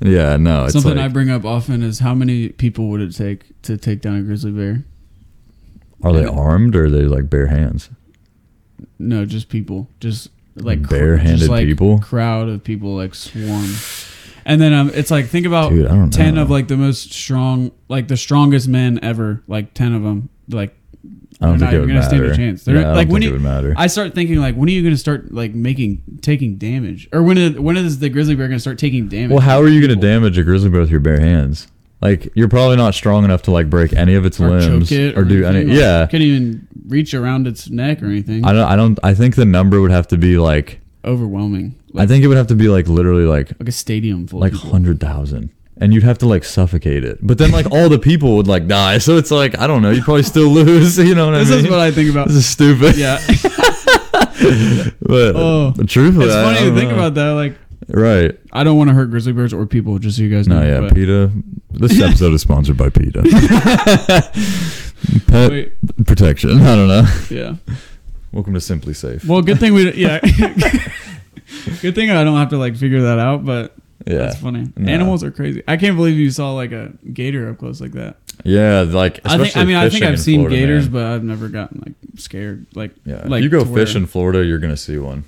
yeah, 0.00 0.36
no. 0.36 0.64
It's 0.64 0.72
Something 0.72 0.98
I 0.98 1.08
bring 1.08 1.30
up 1.30 1.44
often 1.44 1.82
is 1.82 2.00
how 2.00 2.14
many 2.14 2.48
people 2.48 2.88
would 2.88 3.00
it 3.00 3.14
take 3.14 3.60
to 3.62 3.76
take 3.76 4.00
down 4.00 4.16
a 4.16 4.22
grizzly 4.22 4.50
bear? 4.52 4.84
are 6.02 6.12
they 6.12 6.24
armed 6.26 6.76
or 6.76 6.84
are 6.86 6.90
they 6.90 7.04
like 7.04 7.30
bare 7.30 7.46
hands? 7.46 7.88
No, 8.98 9.24
just 9.24 9.48
people, 9.48 9.88
just 10.00 10.28
like 10.56 10.88
Bare-handed 10.88 11.38
just, 11.38 11.50
like, 11.50 11.66
people? 11.66 11.98
crowd 11.98 12.48
of 12.48 12.62
people 12.64 12.94
like 12.94 13.14
swarm. 13.14 13.70
And 14.46 14.60
then 14.60 14.72
um, 14.72 14.90
it's 14.94 15.10
like 15.10 15.26
think 15.26 15.46
about 15.46 15.70
Dude, 15.70 16.12
ten 16.12 16.34
know. 16.34 16.42
of 16.42 16.50
like 16.50 16.68
the 16.68 16.76
most 16.76 17.12
strong, 17.12 17.72
like 17.88 18.08
the 18.08 18.16
strongest 18.16 18.68
men 18.68 19.00
ever. 19.02 19.42
Like 19.46 19.72
ten 19.72 19.94
of 19.94 20.02
them, 20.02 20.28
like 20.48 20.76
I 21.40 21.46
don't 21.46 21.58
think 21.58 21.72
it 21.72 21.80
would 21.80 21.88
gonna 21.88 22.02
stand 22.02 22.22
a 22.22 22.28
matter. 22.28 22.36
chance. 22.36 22.64
They're 22.64 22.80
yeah, 22.80 22.92
like 22.92 23.08
when 23.08 23.22
you, 23.22 23.38
matter. 23.38 23.74
I 23.76 23.86
start 23.86 24.14
thinking 24.14 24.36
like, 24.36 24.54
when 24.54 24.68
are 24.68 24.72
you 24.72 24.82
going 24.82 24.94
to 24.94 24.98
start 24.98 25.32
like 25.32 25.54
making 25.54 26.02
taking 26.20 26.56
damage, 26.56 27.08
or 27.12 27.22
when 27.22 27.38
is, 27.38 27.58
when 27.58 27.76
is 27.76 27.98
the 27.98 28.08
grizzly 28.08 28.34
bear 28.34 28.46
going 28.46 28.58
to 28.58 28.60
start 28.60 28.78
taking 28.78 29.08
damage? 29.08 29.30
well, 29.30 29.40
how 29.40 29.60
are 29.60 29.68
you 29.68 29.80
going 29.84 29.98
to 29.98 30.06
damage 30.06 30.38
a 30.38 30.42
grizzly 30.42 30.70
bear 30.70 30.80
with 30.80 30.90
your 30.90 31.00
bare 31.00 31.20
hands? 31.20 31.68
Like 32.00 32.28
you're 32.34 32.48
probably 32.48 32.76
not 32.76 32.94
strong 32.94 33.24
enough 33.24 33.42
to 33.42 33.50
like 33.50 33.70
break 33.70 33.92
any 33.94 34.14
of 34.14 34.26
its 34.26 34.38
or 34.40 34.50
limbs 34.50 34.92
it 34.92 35.16
or, 35.16 35.24
do 35.24 35.44
any. 35.46 35.64
Like, 35.64 35.76
yeah, 35.78 36.06
couldn't 36.06 36.26
even 36.26 36.68
reach 36.86 37.14
around 37.14 37.46
its 37.46 37.70
neck 37.70 38.02
or 38.02 38.06
anything. 38.06 38.44
I 38.44 38.52
don't. 38.52 38.66
I 38.68 38.76
don't. 38.76 38.98
I 39.02 39.14
think 39.14 39.36
the 39.36 39.44
number 39.46 39.80
would 39.80 39.90
have 39.90 40.06
to 40.08 40.18
be 40.18 40.36
like. 40.36 40.80
Overwhelming. 41.04 41.74
I 41.96 42.06
think 42.06 42.24
it 42.24 42.28
would 42.28 42.36
have 42.36 42.48
to 42.48 42.54
be 42.56 42.68
like 42.68 42.88
literally 42.88 43.24
like 43.24 43.52
like 43.58 43.68
a 43.68 43.72
stadium 43.72 44.26
full. 44.26 44.40
like 44.40 44.52
hundred 44.52 45.00
thousand, 45.00 45.50
and 45.78 45.94
you'd 45.94 46.02
have 46.02 46.18
to 46.18 46.26
like 46.26 46.44
suffocate 46.44 47.04
it. 47.04 47.18
But 47.22 47.38
then 47.38 47.52
like 47.52 47.70
all 47.70 47.88
the 47.88 47.98
people 47.98 48.36
would 48.36 48.48
like 48.48 48.66
die, 48.66 48.98
so 48.98 49.16
it's 49.16 49.30
like 49.30 49.58
I 49.58 49.66
don't 49.66 49.80
know. 49.80 49.90
You'd 49.90 50.04
probably 50.04 50.22
still 50.24 50.48
lose. 50.60 50.98
You 50.98 51.14
know 51.14 51.30
what 51.30 51.38
This 51.38 51.50
I 51.52 51.56
mean? 51.56 51.64
is 51.66 51.70
what 51.70 51.80
I 51.80 51.90
think 51.90 52.10
about. 52.10 52.26
this 52.28 52.36
is 52.36 52.46
stupid. 52.46 52.96
yeah, 52.96 53.18
but, 55.00 55.36
Oh. 55.36 55.72
truthfully, 55.86 56.26
it's 56.26 56.34
funny 56.34 56.58
to 56.58 56.64
don't 56.66 56.74
think 56.76 56.92
about 56.92 57.14
that. 57.14 57.30
Like, 57.30 57.56
Right? 57.88 58.38
I 58.52 58.64
don't 58.64 58.76
want 58.78 58.88
to 58.88 58.94
hurt 58.94 59.10
grizzly 59.10 59.32
bears 59.32 59.52
or 59.52 59.66
people, 59.66 59.98
just 59.98 60.16
so 60.16 60.22
you 60.22 60.34
guys 60.34 60.48
know. 60.48 60.60
No, 60.60 60.66
yeah, 60.66 60.80
but- 60.80 60.94
PETA. 60.94 61.30
This 61.70 62.00
episode 62.00 62.32
is 62.34 62.42
sponsored 62.42 62.76
by 62.76 62.88
PETA. 62.88 63.22
Pet 65.26 65.50
Wait, 65.50 65.72
protection. 66.06 66.60
I 66.62 66.76
don't 66.76 66.88
know. 66.88 67.04
yeah. 67.30 67.56
Welcome 68.32 68.54
to 68.54 68.60
SimpliSafe. 68.60 69.26
Well, 69.26 69.42
good 69.42 69.58
thing 69.60 69.74
we. 69.74 69.92
Yeah. 69.94 70.18
good 71.80 71.94
thing 71.94 72.10
I 72.10 72.24
don't 72.24 72.36
have 72.36 72.50
to 72.50 72.58
like 72.58 72.76
figure 72.76 73.02
that 73.02 73.18
out. 73.18 73.44
But 73.44 73.74
Yeah. 74.06 74.18
That's 74.18 74.36
funny. 74.36 74.72
No. 74.76 74.90
Animals 74.92 75.22
are 75.24 75.30
crazy. 75.30 75.62
I 75.68 75.76
can't 75.76 75.96
believe 75.96 76.16
you 76.16 76.30
saw 76.30 76.52
like 76.52 76.72
a 76.72 76.92
gator 77.12 77.48
up 77.50 77.58
close 77.58 77.80
like 77.80 77.92
that. 77.92 78.16
Yeah, 78.44 78.80
like 78.82 79.20
I 79.24 79.38
think. 79.38 79.56
I 79.56 79.64
mean, 79.64 79.76
I 79.76 79.88
think 79.90 80.04
I've 80.04 80.20
seen 80.20 80.40
Florida, 80.40 80.56
gators, 80.56 80.84
man. 80.84 80.92
but 80.92 81.04
I've 81.12 81.24
never 81.24 81.48
gotten 81.48 81.82
like 81.84 82.20
scared. 82.20 82.66
Like, 82.74 82.92
Yeah, 83.04 83.22
like 83.26 83.38
if 83.38 83.44
you 83.44 83.50
go 83.50 83.64
fish 83.64 83.94
in 83.94 84.06
Florida, 84.06 84.44
you're 84.44 84.58
gonna 84.58 84.76
see 84.76 84.98
one. 84.98 85.24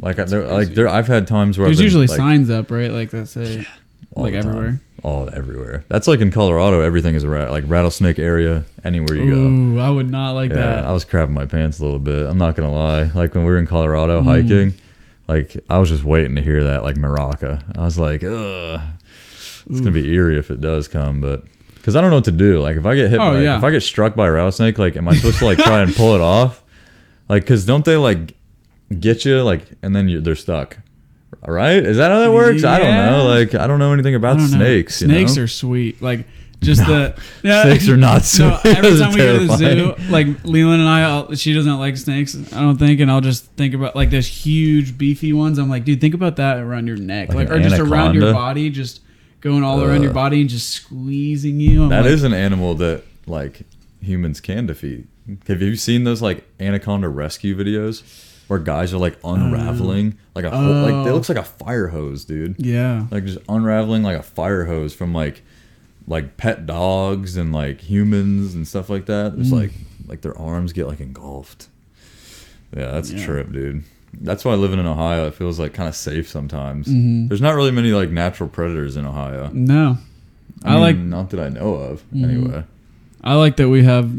Like 0.00 0.18
I, 0.18 0.24
there, 0.24 0.42
like 0.42 0.50
crazy. 0.54 0.74
there, 0.74 0.88
I've 0.88 1.06
had 1.08 1.26
times 1.26 1.58
where 1.58 1.66
There's 1.66 1.78
I've 1.78 1.80
been, 1.80 1.84
usually 1.86 2.06
like, 2.06 2.16
signs 2.16 2.50
up, 2.50 2.70
right? 2.70 2.90
Like 2.90 3.10
that 3.10 3.26
say 3.26 3.66
all 4.14 4.22
like 4.24 4.34
everywhere. 4.34 4.80
all 5.02 5.28
everywhere. 5.32 5.84
That's 5.88 6.06
like 6.06 6.20
in 6.20 6.30
Colorado, 6.30 6.80
everything 6.80 7.14
is 7.16 7.24
a 7.24 7.28
rat, 7.28 7.50
like 7.50 7.64
rattlesnake 7.66 8.18
area. 8.18 8.64
Anywhere 8.84 9.16
you 9.16 9.30
go, 9.30 9.36
Ooh, 9.36 9.78
I 9.80 9.90
would 9.90 10.08
not 10.10 10.32
like 10.32 10.50
yeah, 10.50 10.56
that. 10.56 10.84
I 10.84 10.92
was 10.92 11.04
crapping 11.04 11.30
my 11.30 11.46
pants 11.46 11.80
a 11.80 11.84
little 11.84 11.98
bit. 11.98 12.26
I'm 12.26 12.38
not 12.38 12.54
gonna 12.56 12.72
lie. 12.72 13.04
Like 13.14 13.34
when 13.34 13.44
we 13.44 13.50
were 13.50 13.58
in 13.58 13.66
Colorado 13.66 14.20
Mm. 14.20 14.24
hiking, 14.24 14.74
like 15.26 15.56
I 15.68 15.78
was 15.78 15.88
just 15.90 16.04
waiting 16.04 16.36
to 16.36 16.42
hear 16.42 16.62
that 16.64 16.84
like 16.84 16.96
maraca. 16.96 17.62
I 17.76 17.82
was 17.84 17.98
like, 17.98 18.22
ugh, 18.22 18.80
it's 19.68 19.80
gonna 19.80 19.90
be 19.90 20.08
eerie 20.14 20.38
if 20.38 20.50
it 20.50 20.60
does 20.60 20.86
come, 20.88 21.20
but 21.20 21.42
because 21.74 21.96
I 21.96 22.00
don't 22.00 22.10
know 22.10 22.16
what 22.16 22.24
to 22.26 22.32
do. 22.32 22.60
Like 22.60 22.76
if 22.76 22.86
I 22.86 22.94
get 22.94 23.10
hit, 23.10 23.18
Oh, 23.18 23.32
by, 23.32 23.40
yeah. 23.42 23.58
if 23.58 23.64
I 23.64 23.70
get 23.72 23.82
struck 23.82 24.14
by 24.14 24.26
a 24.28 24.30
rattlesnake, 24.32 24.78
like 24.78 24.96
am 24.96 25.08
I 25.08 25.16
supposed 25.16 25.38
to 25.40 25.44
like 25.44 25.58
try 25.58 25.82
and 25.82 25.92
pull 25.94 26.14
it 26.14 26.20
off? 26.20 26.62
Like, 27.28 27.44
cause 27.46 27.66
don't 27.66 27.84
they 27.84 27.96
like 27.96 28.34
get 28.96 29.24
you 29.24 29.42
like, 29.42 29.62
and 29.82 29.94
then 29.94 30.08
you, 30.08 30.20
they're 30.20 30.36
stuck. 30.36 30.78
All 31.46 31.52
right, 31.54 31.76
is 31.84 31.96
that 31.98 32.10
how 32.10 32.20
that 32.20 32.32
works? 32.32 32.64
I 32.64 32.78
don't 32.78 32.94
know. 32.94 33.24
Like 33.26 33.54
I 33.54 33.66
don't 33.66 33.78
know 33.78 33.92
anything 33.92 34.14
about 34.14 34.38
don't 34.38 34.50
know. 34.50 34.56
snakes. 34.58 35.00
you 35.02 35.08
Snakes 35.08 35.36
know? 35.36 35.42
are 35.42 35.46
sweet. 35.46 36.02
Like 36.02 36.26
just 36.60 36.84
the 36.86 37.16
yeah, 37.42 37.62
Snakes 37.62 37.88
are 37.88 37.96
not 37.96 38.22
No, 38.38 38.58
sweet. 38.60 38.76
every 38.76 38.98
time 38.98 39.10
we 39.12 39.16
go 39.18 39.38
to 39.38 39.46
the 39.46 39.56
zoo, 39.56 39.94
like 40.10 40.26
Leland 40.44 40.80
and 40.80 40.88
I, 40.88 41.02
I'll, 41.02 41.34
she 41.36 41.52
doesn't 41.52 41.78
like 41.78 41.96
snakes. 41.96 42.34
I 42.52 42.60
don't 42.60 42.76
think, 42.78 42.98
and 43.00 43.10
I'll 43.10 43.20
just 43.20 43.44
think 43.52 43.74
about 43.74 43.94
like 43.94 44.10
those 44.10 44.26
huge 44.26 44.98
beefy 44.98 45.32
ones. 45.32 45.58
I'm 45.58 45.68
like, 45.68 45.84
dude, 45.84 46.00
think 46.00 46.14
about 46.14 46.36
that 46.36 46.58
around 46.58 46.86
your 46.88 46.96
neck, 46.96 47.28
Like 47.28 47.48
like, 47.48 47.50
or 47.50 47.62
just 47.62 47.78
around 47.78 48.14
your 48.14 48.32
body, 48.32 48.70
just 48.70 49.02
going 49.40 49.62
all 49.62 49.80
around 49.82 50.02
your 50.02 50.12
body 50.12 50.40
and 50.40 50.50
just 50.50 50.70
squeezing 50.70 51.60
you. 51.60 51.84
I'm 51.84 51.90
That 51.90 52.02
like, 52.04 52.10
is 52.10 52.24
an 52.24 52.34
animal 52.34 52.74
that 52.76 53.04
like 53.26 53.62
humans 54.00 54.40
can 54.40 54.66
defeat. 54.66 55.06
Have 55.46 55.62
you 55.62 55.76
seen 55.76 56.04
those 56.04 56.22
like 56.22 56.44
anaconda 56.58 57.08
rescue 57.08 57.54
videos 57.56 58.02
where 58.48 58.58
guys 58.58 58.92
are 58.92 58.98
like 58.98 59.16
unraveling 59.24 60.18
like 60.34 60.44
a 60.44 60.50
whole, 60.50 60.82
like 60.82 61.06
it 61.06 61.10
Oh. 61.10 61.14
looks 61.14 61.28
like 61.28 61.38
a 61.38 61.44
fire 61.44 61.88
hose, 61.88 62.24
dude. 62.24 62.56
yeah. 62.58 63.06
Like 63.10 63.24
just 63.24 63.38
unraveling 63.48 64.02
like 64.02 64.18
a 64.18 64.22
fire 64.22 64.64
hose 64.64 64.94
from 64.94 65.14
like 65.14 65.42
like 66.06 66.36
pet 66.38 66.64
dogs 66.66 67.36
and 67.36 67.52
like 67.52 67.80
humans 67.82 68.54
and 68.54 68.66
stuff 68.66 68.88
like 68.88 69.06
that. 69.06 69.34
It's 69.38 69.50
Mm. 69.50 69.60
like 69.60 69.72
like 70.06 70.20
their 70.22 70.36
arms 70.38 70.72
get 70.72 70.86
like 70.88 71.00
engulfed. 71.00 71.68
Yeah, 72.76 72.92
that's 72.92 73.10
a 73.10 73.18
trip, 73.18 73.52
dude. 73.52 73.84
That's 74.20 74.44
why 74.44 74.54
living 74.54 74.78
in 74.78 74.86
Ohio 74.86 75.26
it 75.26 75.34
feels 75.34 75.58
like 75.60 75.74
kind 75.74 75.88
of 75.88 75.94
safe 75.94 76.28
sometimes. 76.28 76.86
Mhm. 76.88 77.28
There's 77.28 77.42
not 77.42 77.54
really 77.54 77.70
many 77.70 77.92
like 77.92 78.10
natural 78.10 78.48
predators 78.48 78.96
in 78.96 79.04
Ohio. 79.04 79.50
No, 79.52 79.98
I, 80.64 80.72
mean, 80.72 80.80
like 80.80 80.96
not 80.96 81.30
that 81.30 81.40
I 81.40 81.50
know 81.50 81.74
of 81.74 82.02
Mhm. 82.10 82.24
anyway. 82.24 82.64
I 83.22 83.34
like 83.34 83.56
that 83.56 83.68
we 83.68 83.84
have. 83.84 84.10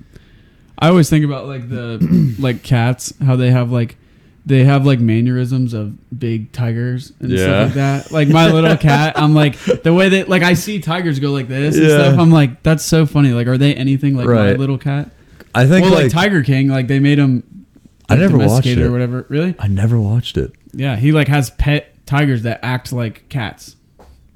I 0.78 0.90
always 0.90 1.10
think 1.10 1.26
about 1.26 1.48
like 1.48 1.70
the 1.70 1.98
like 2.40 2.62
cats, 2.62 3.14
how 3.26 3.36
they 3.36 3.50
have 3.50 3.72
like 3.72 3.98
they 4.46 4.64
have 4.64 4.86
like 4.86 5.00
mannerisms 5.00 5.74
of 5.74 5.96
big 6.18 6.52
tigers 6.52 7.12
and 7.20 7.30
Yeah. 7.32 7.38
stuff 7.38 7.66
like 7.66 7.74
that. 7.76 8.12
Like 8.12 8.28
my 8.30 8.52
little 8.52 8.78
cat, 8.90 9.18
I'm 9.20 9.34
like 9.34 9.58
the 9.60 9.94
way 9.94 10.10
that 10.10 10.30
like 10.30 10.42
I 10.44 10.54
see 10.54 10.80
tigers 10.80 11.20
go 11.20 11.32
like 11.32 11.48
this 11.48 11.76
and 11.78 11.86
Yeah. 11.86 11.96
stuff. 11.96 12.20
I'm 12.20 12.32
like 12.32 12.64
that's 12.64 12.84
so 12.84 13.06
funny. 13.06 13.32
Like 13.34 13.48
are 13.48 13.58
they 13.58 13.76
anything 13.76 14.16
like 14.16 14.28
my 14.28 14.54
little 14.54 14.78
cat? 14.78 15.12
I 15.54 15.66
think 15.66 15.84
well, 15.86 15.94
like, 15.96 16.04
like, 16.04 16.12
Tiger 16.12 16.44
King, 16.44 16.68
like 16.70 16.88
they 16.88 17.00
made 17.00 17.18
him. 17.18 17.66
I 18.08 18.16
never 18.16 18.38
watched 18.38 18.66
it. 18.68 18.80
or 18.80 18.92
whatever. 18.92 19.26
Really? 19.30 19.56
I 19.60 19.68
never 19.68 20.00
watched 20.00 20.38
it. 20.38 20.52
Yeah, 20.74 20.96
he 20.96 21.12
like 21.12 21.28
has 21.28 21.50
pet 21.52 22.06
tigers 22.06 22.44
that 22.44 22.60
act 22.64 22.92
like 22.94 23.28
cats. 23.30 23.76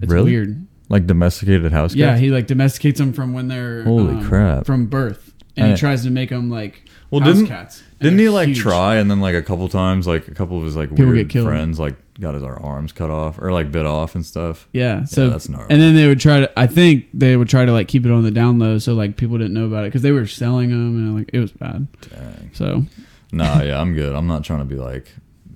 It's 0.02 0.12
Really? 0.12 0.32
weird. 0.32 0.68
Like 0.90 1.08
domesticated 1.08 1.72
house 1.72 1.92
cats. 1.92 1.96
Yeah, 2.00 2.18
he 2.18 2.30
like 2.30 2.46
domesticates 2.48 3.00
them 3.00 3.14
from 3.14 3.34
when 3.34 3.48
they're 3.48 3.84
Holy 3.84 4.14
um, 4.16 4.28
crap. 4.28 4.66
from 4.66 4.86
birth, 4.88 5.34
and 5.56 5.68
I- 5.68 5.70
he 5.72 5.76
tries 5.76 6.04
to 6.04 6.12
make 6.12 6.30
them 6.30 6.50
like 6.52 6.84
Well, 7.14 7.22
house 7.22 7.36
didn't- 7.36 7.48
cats. 7.48 7.84
Didn't 8.02 8.20
he 8.20 8.28
like 8.28 8.50
huge. 8.50 8.60
try 8.60 8.96
and 8.98 9.10
then 9.10 9.22
like 9.22 9.34
a 9.34 9.42
couple 9.42 9.70
times 9.70 10.06
like 10.06 10.28
a 10.28 10.34
couple 10.34 10.58
of 10.58 10.64
his 10.66 10.76
like 10.76 10.90
People 10.90 11.06
weird 11.06 11.18
get 11.20 11.30
killed. 11.30 11.48
friends 11.48 11.80
like 11.80 11.96
got 12.20 12.34
his 12.34 12.44
arms 12.44 12.92
cut 12.92 13.10
off 13.10 13.40
or 13.40 13.52
like 13.54 13.72
bit 13.72 13.86
off 13.86 14.16
and 14.16 14.26
stuff. 14.26 14.68
Yeah, 14.74 15.06
so 15.06 15.30
that's 15.30 15.48
gnarly. 15.48 15.68
and 15.70 15.82
then 15.82 15.96
they 15.96 16.08
would 16.10 16.20
try 16.20 16.42
to. 16.42 16.60
I 16.60 16.68
think 16.68 17.06
they 17.14 17.38
would 17.38 17.48
try 17.48 17.64
to 17.64 17.72
like 17.72 17.88
keep 17.88 18.06
it 18.06 18.12
on 18.12 18.24
the 18.24 18.32
down 18.32 18.60
low, 18.60 18.78
so 18.78 18.94
like 18.94 19.16
people 19.16 19.38
didn't 19.38 19.54
know 19.54 19.66
about 19.66 19.86
it 19.86 19.88
because 19.88 20.02
they 20.02 20.12
were 20.12 20.28
selling 20.28 20.70
them 20.70 20.98
and 20.98 21.16
like 21.18 21.30
it 21.32 21.40
was 21.40 21.52
bad. 21.54 21.88
Dang. 22.02 22.50
So 22.54 22.84
Nah, 23.32 23.62
yeah, 23.64 23.80
I'm 23.80 23.94
good. 23.94 24.14
I'm 24.14 24.28
not 24.28 24.44
trying 24.44 24.60
to 24.60 24.66
be 24.66 24.76
like 24.76 25.08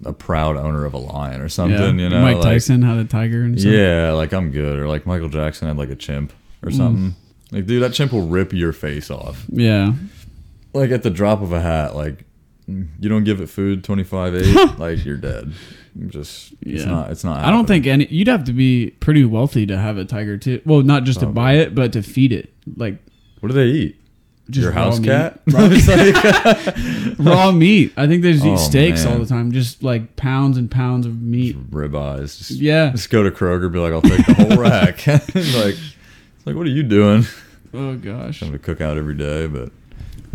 a 0.06 0.14
proud 0.14 0.56
owner 0.56 0.86
of 0.86 0.94
a 0.94 0.98
lion 1.00 1.42
or 1.42 1.50
something. 1.50 2.00
yeah, 2.00 2.04
You 2.04 2.10
know, 2.10 2.22
Mike 2.22 2.38
like, 2.38 2.44
Tyson 2.46 2.82
had 2.82 2.98
a 2.98 3.04
tiger 3.06 3.44
and 3.44 3.60
stuff. 3.60 3.72
Yeah, 3.74 4.14
like 4.14 4.32
I'm 4.34 4.52
good. 4.52 4.80
Or 4.80 4.88
like 4.88 5.06
Michael 5.06 5.28
Jackson 5.30 5.68
had 5.68 5.78
like 5.78 5.90
a 5.90 5.96
chimp 5.98 6.32
or 6.64 6.70
Mm. 6.70 6.78
something. 6.78 7.16
Like, 7.52 7.66
dude, 7.66 7.82
that 7.84 7.94
chimp 7.94 8.12
will 8.14 8.28
rip 8.28 8.54
your 8.54 8.72
face 8.74 9.10
off. 9.12 9.46
yeah, 9.50 9.94
Like 10.78 10.92
at 10.92 11.04
the 11.04 11.10
drop 11.10 11.42
of 11.42 11.52
a 11.52 11.60
hat. 11.62 11.96
Like, 11.96 12.24
you 12.68 13.10
don't 13.10 13.24
give 13.24 13.40
it 13.42 13.48
food 13.50 13.84
25 13.84 14.36
8, 14.36 14.56
like 14.80 15.06
you're 15.06 15.18
dead. 15.18 15.54
Just 16.08 16.54
it's 16.62 16.84
Yeah. 16.84 16.92
not. 16.92 17.12
It's 17.12 17.24
not. 17.24 17.44
I 17.44 17.50
don't 17.52 17.66
think 17.66 17.88
any. 17.88 18.06
You'd 18.08 18.28
have 18.28 18.44
to 18.46 18.54
be 18.54 18.92
pretty 19.00 19.26
wealthy 19.26 19.66
to 19.66 19.78
have 19.78 19.98
a 19.98 20.06
tiger 20.06 20.38
too. 20.38 20.62
Well, 20.66 20.82
not 20.82 21.04
just 21.06 21.22
to 21.22 21.28
oh, 21.28 21.32
buy 21.32 21.54
it, 21.54 21.74
but 21.74 21.94
to 21.94 22.04
feed 22.04 22.32
it. 22.34 22.54
Like 22.76 23.00
What 23.40 23.50
do 23.50 23.56
they 23.56 23.66
eat? 23.66 24.02
just 24.50 24.64
your 24.64 24.72
house 24.72 25.00
meat. 25.00 25.08
cat? 25.08 25.42
Raw, 25.48 25.68
like- 25.88 27.18
raw 27.20 27.52
meat. 27.52 27.92
I 27.98 28.08
think 28.08 28.22
they 28.24 28.32
just 28.34 28.46
eat 28.46 28.50
Oh, 28.52 28.56
steaks 28.58 29.06
all 29.06 29.18
the 29.18 29.26
time, 29.26 29.52
just 29.52 29.84
like 29.84 30.16
pounds 30.16 30.58
and 30.58 30.70
pounds 30.72 31.06
of 31.06 31.22
meat. 31.22 31.56
ribeyes. 31.72 32.38
Just, 32.38 32.52
Yeah. 32.52 32.92
just 32.92 33.10
go 33.10 33.24
to 33.24 33.32
Kroger, 33.32 33.72
be 33.72 33.80
like, 33.80 33.92
I'll 33.94 34.02
take 34.02 34.26
the 34.26 34.34
whole 34.36 34.58
rack. 34.58 35.06
Like, 35.08 35.36
it's 35.36 36.46
like, 36.46 36.56
what 36.56 36.66
are 36.66 36.70
you 36.70 36.84
doing? 36.84 37.26
Oh 37.74 37.96
gosh, 37.98 38.42
I'm 38.42 38.50
gonna 38.50 38.60
cook 38.60 38.80
out 38.80 38.98
every 38.98 39.16
day, 39.16 39.48
but 39.48 39.72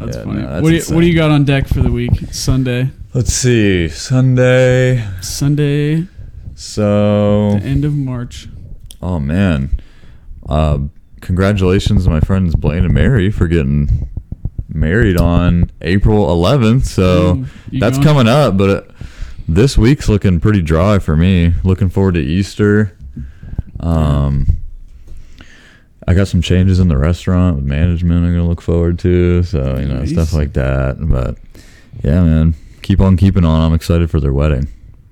that's 0.04 0.16
yeah, 0.18 0.24
funny. 0.24 0.42
no, 0.42 0.48
that's 0.50 0.62
what 0.62 0.70
do 0.70 0.76
you 0.76 0.82
What 0.94 1.00
do 1.00 1.06
you 1.06 1.14
got 1.14 1.30
on 1.30 1.44
deck 1.44 1.66
for 1.68 1.80
the 1.80 1.90
week? 1.90 2.12
Sunday, 2.32 2.90
let's 3.14 3.32
see, 3.32 3.88
Sunday. 3.88 5.06
Sunday, 5.20 6.06
So, 6.54 7.58
the 7.60 7.66
end 7.66 7.84
of 7.84 7.94
March. 7.94 8.48
oh 9.00 9.18
man, 9.18 9.80
uh, 10.48 10.78
congratulations, 11.20 12.04
to 12.04 12.10
my 12.10 12.20
friends 12.20 12.54
Blaine 12.54 12.84
and 12.84 12.94
Mary, 12.94 13.30
for 13.30 13.46
getting 13.48 14.08
married 14.68 15.18
on 15.18 15.70
April 15.82 16.26
11th. 16.28 16.84
So 16.86 17.34
Mm, 17.36 17.80
that's 17.80 17.98
going? 17.98 18.06
coming 18.08 18.28
up, 18.28 18.56
but 18.56 18.70
uh, 18.70 18.82
this 19.48 19.76
week's 19.76 20.08
looking 20.08 20.40
pretty 20.40 20.62
dry 20.62 20.98
for 20.98 21.16
me. 21.16 21.52
Looking 21.64 21.88
forward 21.90 22.14
to 22.14 22.20
Easter. 22.22 22.96
Um, 23.80 24.46
I 26.06 26.14
got 26.14 26.28
some 26.28 26.42
changes 26.42 26.80
in 26.80 26.88
the 26.88 26.96
restaurant 26.98 27.56
with 27.56 27.64
management. 27.64 28.24
I'm 28.24 28.32
gonna 28.32 28.48
look 28.48 28.60
forward 28.60 28.98
to, 29.00 29.42
so 29.42 29.78
you 29.78 29.86
know 29.86 30.00
Nice. 30.00 30.10
stuff 30.10 30.32
like 30.32 30.52
that. 30.54 30.96
But 31.00 31.38
yeah, 32.02 32.22
man, 32.22 32.54
keep 32.82 33.00
on 33.00 33.16
keeping 33.16 33.44
on. 33.44 33.60
I'm 33.60 33.74
excited 33.74 34.10
for 34.10 34.20
their 34.20 34.32
wedding. 34.32 34.68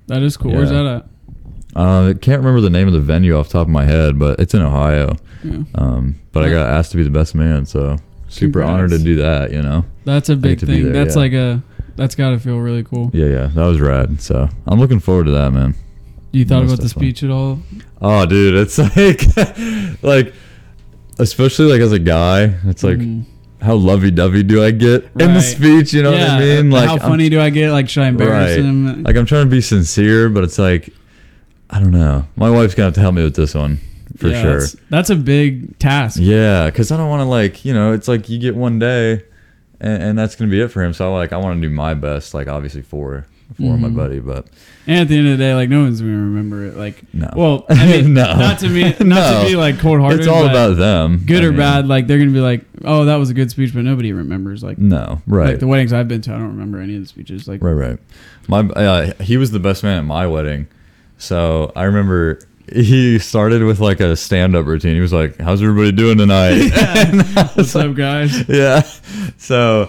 That 0.09 0.23
is 0.23 0.37
cool. 0.37 0.53
Where's 0.53 0.71
that 0.71 0.87
at? 0.87 1.07
Uh, 1.77 2.09
I 2.09 2.15
can't 2.15 2.39
remember 2.41 2.61
the 2.61 2.71
name 2.71 2.89
of 2.89 2.93
the 2.95 3.01
venue 3.01 3.39
off 3.39 3.49
the 3.49 3.53
top 3.53 3.69
of 3.69 3.73
my 3.73 3.85
head, 3.85 4.19
but 4.19 4.41
it's 4.41 4.55
in 4.55 4.63
Ohio. 4.63 5.17
Yeah. 5.45 5.63
Um, 5.77 6.17
but 6.33 6.45
I 6.45 6.51
got 6.51 6.69
asked 6.69 6.91
to 6.93 6.97
be 6.97 7.05
the 7.05 7.11
best 7.11 7.35
man, 7.37 7.65
so 7.65 7.97
super 8.29 8.61
Congrats. 8.61 8.71
honored 8.71 8.91
to 8.91 8.99
do 8.99 9.17
that. 9.17 9.53
You 9.53 9.63
know. 9.63 9.85
That's 10.05 10.29
a 10.29 10.37
big 10.37 10.59
thing. 10.61 10.85
there, 10.85 10.93
that's 10.93 11.15
yeah. 11.15 11.21
like 11.21 11.33
a. 11.33 11.63
That's 11.97 12.15
got 12.15 12.31
to 12.31 12.39
feel 12.39 12.59
really 12.59 12.83
cool. 12.83 13.11
Yeah, 13.13 13.27
yeah, 13.27 13.47
that 13.49 13.65
was 13.67 13.79
rad. 13.81 14.21
So 14.23 14.49
I'm 14.67 14.81
looking 14.81 15.01
forward 15.01 15.25
to 15.27 15.33
that, 15.33 15.53
man. 15.53 15.75
You 16.33 16.45
thought 16.45 16.63
Most 16.63 16.75
about 16.75 16.83
the 16.83 16.89
speech 16.89 17.23
at 17.23 17.31
all? 17.31 17.59
Oh, 18.01 18.25
dude, 18.25 18.55
it's 18.55 18.79
like, 18.97 20.03
like, 20.03 20.35
especially 21.21 21.67
like 21.71 21.81
as 21.81 21.93
a 21.93 21.99
guy, 21.99 22.55
it's 22.67 22.83
like, 22.83 22.99
Mm. 22.99 23.25
how 23.61 23.75
lovey-dovey 23.75 24.43
do 24.45 24.65
I 24.65 24.71
get 24.71 25.05
in 25.19 25.35
the 25.35 25.41
speech? 25.41 25.93
You 25.93 26.03
know 26.03 26.13
yeah. 26.13 26.35
what 26.37 26.43
I 26.43 26.47
mean? 26.63 26.71
Like, 26.71 26.87
how 26.87 26.97
I'm- 26.97 27.01
funny 27.11 27.29
do 27.29 27.41
I 27.41 27.51
get? 27.51 27.71
Like, 27.73 27.89
should 27.89 28.03
I 28.03 28.09
embarrass 28.09 28.57
Right. 28.57 28.65
him? 28.65 29.03
like 29.03 29.17
I'm 29.17 29.27
trying 29.27 29.45
to 29.45 29.51
be 29.51 29.61
sincere, 29.61 30.29
but 30.29 30.45
it's 30.45 30.59
like, 30.59 30.91
I 31.69 31.79
don't 31.79 31.93
know. 31.93 32.27
My 32.37 32.51
wife's 32.51 32.75
gonna 32.75 32.87
have 32.87 32.95
to 32.95 33.01
help 33.01 33.15
me 33.15 33.23
with 33.23 33.37
this 33.37 33.55
one 33.55 33.79
for 34.17 34.29
Yeah, 34.29 34.43
sure. 34.43 34.59
That's, 34.61 34.77
that's 34.91 35.11
a 35.11 35.17
big 35.17 35.79
task. 35.79 36.19
Yeah, 36.21 36.67
because 36.67 36.91
I 36.91 36.97
don't 36.97 37.09
want 37.09 37.21
to 37.21 37.27
like, 37.29 37.65
you 37.65 37.73
know, 37.75 37.93
it's 37.93 38.09
like 38.09 38.29
you 38.29 38.39
get 38.39 38.57
one 38.57 38.79
day, 38.79 39.23
and, 39.81 40.03
and 40.03 40.19
that's 40.19 40.35
gonna 40.35 40.51
be 40.51 40.61
it 40.61 40.69
for 40.69 40.83
him. 40.83 40.93
So 40.93 41.13
I 41.13 41.17
like, 41.17 41.33
I 41.33 41.37
want 41.37 41.61
to 41.63 41.69
do 41.69 41.73
my 41.73 41.95
best, 41.95 42.35
like 42.35 42.49
obviously 42.49 42.83
for 42.83 43.25
for 43.57 43.77
my 43.77 43.89
Mhm. 43.89 43.97
buddy, 43.97 44.21
but 44.21 44.47
And 44.87 45.01
at 45.01 45.09
the 45.09 45.17
end 45.19 45.29
of 45.29 45.39
the 45.39 45.45
day, 45.45 45.55
like, 45.55 45.69
no 45.69 45.83
one's 45.83 46.01
gonna 46.01 46.13
remember 46.13 46.65
it. 46.65 46.77
Like, 46.77 47.03
no. 47.13 47.29
well, 47.37 47.65
I 47.69 47.87
mean, 47.87 48.15
No. 48.15 48.25
not 48.37 48.59
to 48.61 48.69
be, 48.69 48.83
not 48.83 49.01
No. 49.01 49.43
to 49.43 49.49
be 49.51 49.57
like 49.57 49.79
cold 49.79 50.01
hearted. 50.01 50.21
it's 50.21 50.29
all 50.29 50.47
about 50.47 50.77
them, 50.77 51.23
good 51.27 51.43
I 51.43 51.47
or 51.47 51.51
mean, 51.51 51.59
bad. 51.59 51.87
Like, 51.89 52.07
they're 52.07 52.19
gonna 52.19 52.31
be 52.31 52.41
like, 52.41 52.65
oh, 52.85 53.05
that 53.05 53.17
was 53.17 53.31
a 53.31 53.35
good 53.35 53.51
speech, 53.51 53.73
but 53.75 53.85
nobody 53.85 54.13
remembers. 54.13 54.63
Like, 54.63 54.79
No, 54.79 55.21
right. 55.27 55.51
like 55.51 55.59
the 55.61 55.67
weddings 55.67 55.93
I've 55.93 56.09
been 56.09 56.21
to, 56.23 56.31
I 56.35 56.39
don't 56.39 56.49
remember 56.49 56.79
any 56.81 56.97
of 56.97 57.03
the 57.03 57.09
speeches. 57.09 57.47
Like, 57.47 57.63
Right, 57.63 57.73
right. 57.73 57.99
My 58.49 58.61
uh, 58.61 59.13
he 59.23 59.37
was 59.37 59.51
the 59.53 59.61
best 59.61 59.83
man 59.85 59.99
at 59.99 60.05
my 60.05 60.27
wedding, 60.27 60.67
so 61.19 61.71
I 61.77 61.85
remember 61.85 62.41
he 62.73 63.19
started 63.19 63.63
with 63.65 63.81
like 63.81 64.01
a 64.01 64.15
stand 64.17 64.55
up 64.57 64.67
routine. 64.67 64.95
He 64.95 65.01
was 65.01 65.13
like, 65.13 65.39
"How's 65.41 65.61
everybody 65.63 65.93
doing 65.93 66.19
tonight?" 66.19 66.71
what's 67.55 67.75
up, 67.77 67.95
guys? 67.95 68.49
yeah. 68.49 68.83
So 69.39 69.89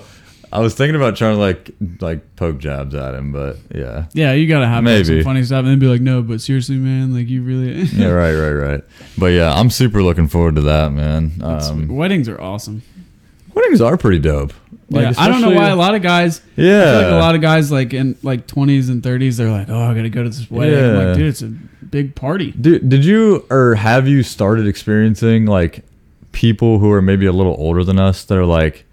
I 0.54 0.60
was 0.60 0.74
thinking 0.76 0.96
about 0.96 1.16
trying 1.16 1.36
to 1.36 1.40
like 1.40 1.72
like 2.02 2.36
poke 2.36 2.58
jabs 2.60 2.94
at 2.94 3.14
him, 3.16 3.32
but 3.32 3.58
yeah. 3.74 4.06
Yeah, 4.14 4.34
you 4.34 4.48
gotta 4.48 4.68
have 4.68 4.84
like, 4.84 5.06
some 5.06 5.16
Maybe. 5.16 5.24
funny 5.24 5.44
stuff 5.44 5.60
and 5.60 5.68
then 5.70 5.80
be 5.80 5.88
like, 5.88 6.02
no, 6.02 6.22
but 6.22 6.42
seriously, 6.42 6.76
man, 6.76 7.14
like 7.14 7.28
you 7.30 7.42
really. 7.42 7.84
Yeah, 7.94 8.08
right, 8.08 8.34
right, 8.34 8.52
right. 8.52 8.84
But 9.18 9.28
yeah, 9.28 9.54
I'm 9.54 9.70
super 9.70 10.04
looking 10.04 10.28
forward 10.28 10.56
to 10.56 10.62
that, 10.62 10.92
man. 10.92 11.32
Um, 11.42 11.88
Weddings 11.88 12.28
are 12.28 12.40
awesome. 12.42 12.82
weddings 13.54 13.80
are 13.82 13.96
pretty 13.98 14.20
dope. 14.20 14.54
Like, 14.90 15.16
yeah, 15.16 15.24
I 15.24 15.30
don't 15.30 15.40
know 15.40 15.52
why 15.52 15.70
a 15.70 15.76
lot 15.78 15.96
of 15.96 16.02
guys. 16.02 16.42
I 16.58 16.62
Yeah, 16.62 16.84
feel 16.92 17.02
like 17.04 17.12
a 17.14 17.20
lot 17.20 17.36
of 17.36 17.42
guys 17.42 17.72
like 17.72 17.94
in 17.94 18.18
like 18.24 18.46
20s 18.48 18.90
and 18.90 19.02
30s, 19.02 19.38
they're 19.38 19.50
like, 19.50 19.70
oh, 19.70 19.80
I 19.80 19.94
gotta 19.94 20.10
go 20.10 20.24
to 20.24 20.30
this 20.30 20.52
wedding. 20.52 20.78
I'm 20.78 20.96
like, 21.06 21.16
dude, 21.18 21.28
it's 21.28 21.42
a 21.42 21.46
big 21.48 22.14
party. 22.14 22.52
Dude, 22.52 22.90
did 22.90 23.06
you 23.06 23.46
or 23.50 23.76
have 23.76 24.06
you 24.08 24.22
started 24.22 24.68
experiencing 24.68 25.46
like 25.46 25.86
people 26.34 26.80
who 26.80 26.92
are 26.92 27.02
maybe 27.02 27.26
a 27.26 27.32
little 27.32 27.56
older 27.58 27.86
than 27.86 28.00
us 28.00 28.26
that 28.26 28.38
are 28.38 28.46
like, 28.46 28.86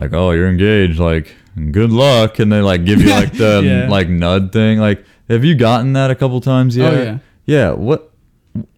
like, 0.00 0.12
oh, 0.12 0.30
you're 0.30 0.48
engaged, 0.48 0.98
like, 0.98 1.34
good 1.72 1.90
luck, 1.92 2.38
and 2.38 2.50
they 2.50 2.60
like 2.60 2.84
give 2.84 3.00
you 3.02 3.10
like 3.10 3.32
the 3.32 3.60
Yeah. 3.64 3.88
like 3.88 4.08
nud 4.08 4.52
thing. 4.52 4.78
Like, 4.78 5.04
have 5.28 5.44
you 5.44 5.54
gotten 5.54 5.92
that 5.92 6.10
a 6.10 6.14
couple 6.14 6.40
times 6.40 6.76
yet? 6.76 6.94
Oh, 6.94 7.02
yeah. 7.02 7.18
Yeah. 7.46 7.72
What? 7.72 8.10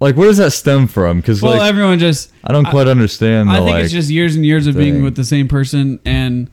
Like, 0.00 0.16
where 0.16 0.28
does 0.28 0.36
that 0.36 0.50
stem 0.52 0.86
from? 0.86 1.20
Because 1.20 1.40
Well, 1.40 1.56
like, 1.56 1.68
everyone 1.68 1.98
just. 1.98 2.30
I 2.44 2.52
don't 2.52 2.66
quite 2.66 2.88
understand. 2.88 3.48
The, 3.48 3.54
I 3.54 3.56
think 3.58 3.70
like, 3.70 3.84
it's 3.84 3.92
just 3.92 4.10
years 4.10 4.36
and 4.36 4.44
years 4.44 4.66
of 4.66 4.76
being 4.76 5.02
with 5.02 5.16
the 5.16 5.24
same 5.24 5.48
person, 5.48 5.98
and 6.04 6.50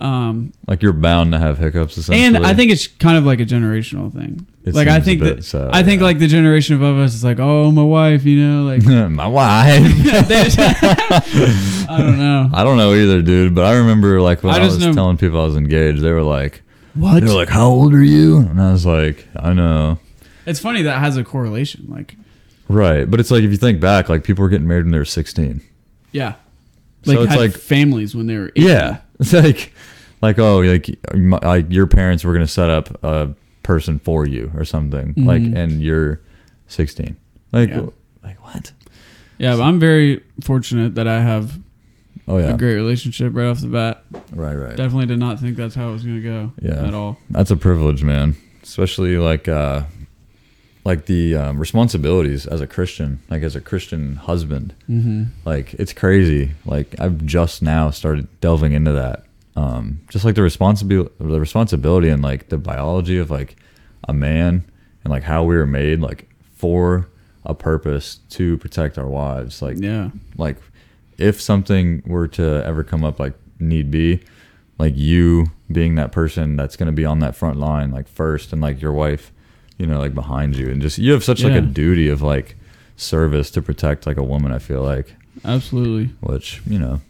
um, 0.00 0.52
like 0.66 0.82
you're 0.82 0.92
bound 0.92 1.32
to 1.32 1.38
have 1.38 1.58
hiccups. 1.58 1.98
Essentially, 1.98 2.24
and 2.36 2.46
I 2.46 2.54
think 2.54 2.72
it's 2.72 2.86
kind 2.86 3.16
of 3.18 3.24
like 3.24 3.38
a 3.40 3.44
generational 3.44 4.12
thing. 4.12 4.46
It 4.64 4.74
like 4.74 4.88
I 4.88 5.00
think 5.00 5.20
that 5.22 5.44
so, 5.44 5.70
I 5.72 5.82
think 5.82 6.00
yeah. 6.00 6.06
like 6.06 6.18
the 6.18 6.26
generation 6.26 6.76
above 6.76 6.96
us 6.98 7.14
is 7.14 7.22
like, 7.24 7.38
oh, 7.38 7.70
my 7.70 7.82
wife, 7.82 8.24
you 8.24 8.40
know, 8.46 8.64
like 8.64 8.82
my 9.10 9.26
wife. 9.26 9.82
just- 10.28 10.58
I 11.88 11.96
don't 11.98 12.18
know. 12.18 12.50
I 12.52 12.64
don't 12.64 12.76
know 12.76 12.94
either, 12.94 13.22
dude. 13.22 13.54
But 13.54 13.64
I 13.66 13.74
remember 13.76 14.20
like 14.20 14.42
when 14.42 14.54
I 14.54 14.58
I, 14.58 14.64
was 14.64 14.78
know- 14.78 14.92
telling 14.92 15.16
people 15.16 15.40
I 15.40 15.44
was 15.44 15.56
engaged, 15.56 16.02
they 16.02 16.12
were 16.12 16.22
like, 16.22 16.62
What? 16.94 17.20
They 17.22 17.26
were 17.28 17.34
like, 17.36 17.48
"How 17.48 17.66
old 17.68 17.94
are 17.94 18.02
you?" 18.02 18.38
And 18.38 18.60
I 18.60 18.72
was 18.72 18.84
like, 18.86 19.26
"I 19.36 19.52
know." 19.52 19.98
It's 20.46 20.60
funny 20.60 20.82
that 20.82 20.98
has 20.98 21.16
a 21.16 21.24
correlation. 21.24 21.86
Like, 21.88 22.16
Right, 22.68 23.10
but 23.10 23.20
it's 23.20 23.30
like 23.30 23.42
if 23.42 23.50
you 23.50 23.56
think 23.56 23.80
back, 23.80 24.08
like 24.08 24.24
people 24.24 24.42
were 24.42 24.48
getting 24.48 24.66
married 24.68 24.84
when 24.84 24.92
they 24.92 24.98
were 24.98 25.04
sixteen. 25.04 25.60
yeah, 26.12 26.34
So 27.04 27.12
like 27.12 27.20
it's 27.20 27.30
had 27.32 27.40
like- 27.40 27.52
families 27.52 28.14
when 28.14 28.26
they 28.26 28.36
were 28.36 28.50
18. 28.56 28.66
Yeah, 28.68 28.98
it's 29.18 29.32
like, 29.32 29.72
like 30.22 30.38
oh, 30.38 30.60
like, 30.60 30.88
my, 31.14 31.38
like 31.42 31.66
your 31.70 31.86
parents 31.86 32.24
were 32.24 32.32
gonna 32.32 32.46
set 32.46 32.70
up 32.70 33.02
a 33.04 33.34
person 33.62 33.98
for 33.98 34.26
you 34.26 34.50
or 34.56 34.64
something, 34.64 35.14
like, 35.16 35.42
Mhm. 35.42 35.56
and 35.56 35.82
you're 35.82 36.20
sixteen. 36.68 37.16
Like, 37.52 37.70
Yeah. 37.70 37.86
like 38.24 38.42
what? 38.44 38.72
yeah. 39.38 39.56
But 39.56 39.62
I'm 39.62 39.78
very 39.80 40.22
fortunate 40.42 40.94
that 40.96 41.06
I 41.08 41.20
have 41.22 41.58
Oh 42.28 42.38
yeah, 42.38 42.54
a 42.54 42.56
great 42.58 42.74
relationship 42.76 43.34
right 43.34 43.46
off 43.46 43.60
the 43.60 43.66
bat. 43.68 44.04
right, 44.32 44.54
right. 44.54 44.76
Definitely 44.76 45.06
did 45.06 45.18
not 45.18 45.40
think 45.40 45.56
that's 45.56 45.74
how 45.74 45.88
it 45.90 45.92
was 45.92 46.04
gonna 46.04 46.20
go. 46.20 46.52
Yeah. 46.62 46.86
at 46.86 46.94
all. 46.94 47.18
That's 47.30 47.50
a 47.50 47.56
privilege, 47.56 48.02
man. 48.04 48.36
Especially 48.62 49.16
like 49.16 49.48
uh 49.48 49.84
like 50.84 51.04
the 51.06 51.36
um, 51.36 51.58
responsibilities 51.58 52.46
as 52.46 52.60
a 52.62 52.66
Christian, 52.66 53.18
like 53.28 53.42
as 53.42 53.54
a 53.54 53.60
Christian 53.60 54.16
husband. 54.16 54.72
Mm-hmm. 54.88 55.24
Like 55.44 55.74
it's 55.74 55.92
crazy. 55.92 56.52
Like 56.64 56.94
I've 56.98 57.24
just 57.26 57.62
now 57.62 57.90
started 57.90 58.28
delving 58.40 58.72
into 58.72 58.92
that. 58.92 59.24
Um 59.56 60.00
just 60.08 60.24
like 60.24 60.34
the 60.34 60.42
responsibility 60.42 61.12
the 61.18 61.40
responsibility 61.40 62.08
and 62.08 62.22
like 62.22 62.48
the 62.48 62.58
biology 62.58 63.18
of 63.18 63.30
like 63.30 63.56
a 64.08 64.12
man 64.12 64.64
and 65.04 65.10
like 65.10 65.24
how 65.24 65.44
we 65.44 65.56
were 65.56 65.66
made 65.66 66.00
like 66.00 66.28
for 66.54 67.08
a 67.44 67.54
purpose 67.54 68.20
to 68.30 68.58
protect 68.58 68.98
our 68.98 69.06
wives. 69.08 69.62
Like 69.62 69.78
Yeah, 69.78 70.10
like 70.36 70.56
if 71.18 71.40
something 71.40 72.02
were 72.06 72.26
to 72.28 72.64
ever 72.64 72.82
come 72.82 73.04
up 73.04 73.20
like 73.20 73.34
need 73.58 73.90
be 73.90 74.22
like 74.78 74.96
you 74.96 75.46
being 75.70 75.94
that 75.96 76.10
person 76.10 76.56
that's 76.56 76.74
going 76.74 76.86
to 76.86 76.92
be 76.92 77.04
on 77.04 77.18
that 77.20 77.36
front 77.36 77.58
line 77.58 77.90
like 77.90 78.08
first 78.08 78.52
and 78.52 78.62
like 78.62 78.80
your 78.80 78.92
wife 78.92 79.30
you 79.76 79.86
know 79.86 79.98
like 79.98 80.14
behind 80.14 80.56
you 80.56 80.70
and 80.70 80.80
just 80.80 80.98
you 80.98 81.12
have 81.12 81.22
such 81.22 81.44
like 81.44 81.52
a 81.52 81.60
duty 81.60 82.08
of 82.08 82.22
like 82.22 82.56
service 82.96 83.50
to 83.50 83.60
protect 83.62 84.06
like 84.06 84.16
a 84.16 84.22
woman 84.22 84.50
i 84.50 84.58
feel 84.58 84.82
like 84.82 85.14
absolutely. 85.44 86.06
which 86.20 86.62
you 86.66 86.78
know 86.78 87.00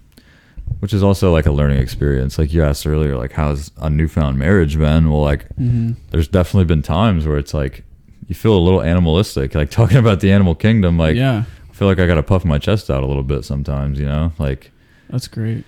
which 0.78 0.94
is 0.94 1.02
also 1.02 1.32
like 1.32 1.46
a 1.46 1.50
learning 1.52 1.78
experience 1.78 2.38
like 2.38 2.52
you 2.52 2.62
asked 2.62 2.86
earlier 2.86 3.16
like 3.16 3.32
how's 3.32 3.70
a 3.78 3.90
newfound 3.90 4.38
marriage 4.38 4.78
been 4.78 5.10
well 5.10 5.20
like 5.22 5.46
Mm-hmm. 5.58 5.92
there's 6.10 6.28
definitely 6.28 6.64
been 6.64 6.82
times 6.82 7.26
where 7.26 7.36
it's 7.36 7.52
like 7.52 7.84
you 8.28 8.34
feel 8.34 8.56
a 8.56 8.60
little 8.60 8.80
animalistic 8.82 9.54
like 9.54 9.70
talking 9.80 9.96
about 9.98 10.20
the 10.20 10.30
animal 10.32 10.54
kingdom 10.54 10.96
like 10.96 11.16
yeah, 11.16 11.44
I 11.68 11.72
feel 11.74 11.88
like 11.88 11.98
I 11.98 12.06
gotta 12.06 12.22
puff 12.22 12.44
my 12.44 12.58
chest 12.58 12.90
out 12.90 13.02
a 13.02 13.06
little 13.06 13.22
bit 13.24 13.44
sometimes, 13.44 13.98
you 13.98 14.06
know. 14.06 14.32
Like 14.38 14.70
that's 15.08 15.26
great. 15.28 15.64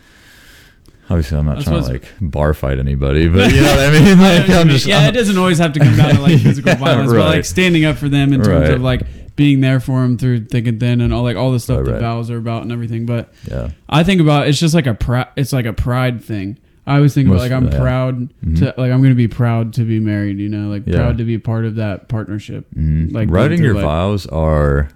obviously, 1.10 1.38
I'm 1.38 1.46
not 1.46 1.56
That's 1.56 1.64
trying 1.68 1.82
to 1.84 1.88
like 1.90 2.04
bar 2.20 2.54
fight 2.54 2.78
anybody, 2.78 3.28
but 3.28 3.50
you 3.54 3.60
know 3.62 3.74
what 3.74 3.78
I 3.80 3.90
mean. 3.98 4.18
Like 4.18 4.48
I'm 4.50 4.68
just 4.68 4.86
yeah, 4.86 5.08
it 5.08 5.12
doesn't 5.12 5.36
always 5.38 5.58
have 5.58 5.72
to 5.72 5.80
come 5.80 5.96
down 5.96 6.14
to 6.16 6.20
like 6.20 6.40
physical 6.40 6.70
Yeah, 6.72 6.76
violence, 6.78 7.10
but 7.12 7.18
like 7.18 7.44
standing 7.44 7.84
up 7.84 7.96
for 7.96 8.08
them 8.08 8.32
in 8.32 8.42
terms 8.42 8.68
Right. 8.68 8.74
of 8.74 8.82
like 8.82 9.02
being 9.42 9.60
there 9.60 9.80
for 9.80 10.00
them 10.02 10.16
through 10.18 10.44
thick 10.46 10.66
and 10.66 10.78
thin 10.80 11.00
and 11.00 11.12
all 11.12 11.22
like 11.22 11.36
all 11.36 11.52
the 11.52 11.60
stuff 11.60 11.78
Right, 11.78 11.86
the 11.86 11.92
right. 11.92 12.00
vows 12.00 12.30
are 12.30 12.36
about 12.38 12.62
and 12.62 12.72
everything. 12.72 13.06
But 13.06 13.32
yeah, 13.50 13.70
I 13.88 14.04
think 14.04 14.20
about 14.20 14.48
it's 14.48 14.58
just 14.58 14.74
like 14.74 14.86
a 14.86 14.94
pride. 14.94 15.28
It's 15.36 15.52
like 15.52 15.66
a 15.66 15.72
pride 15.72 16.22
thing. 16.22 16.58
I 16.86 16.96
always 16.96 17.14
think 17.14 17.28
about 17.28 17.38
like 17.40 17.52
I'm 17.52 17.68
yeah. 17.70 17.78
proud 17.78 18.32
Mhm. 18.44 18.58
to 18.58 18.64
like 18.76 18.90
I'm 18.92 19.02
gonna 19.02 19.14
be 19.14 19.28
proud 19.28 19.72
to 19.74 19.84
be 19.84 20.00
married. 20.00 20.38
You 20.38 20.48
know, 20.48 20.68
like 20.68 20.82
Yeah. 20.86 20.96
proud 20.96 21.18
to 21.18 21.24
be 21.24 21.34
a 21.34 21.40
part 21.40 21.64
of 21.64 21.76
that 21.76 22.08
partnership. 22.08 22.66
Mhm. 22.76 23.12
Like, 23.12 23.30
writing 23.30 23.62
your 23.62 23.74
vows 23.74 24.26
are 24.26 24.88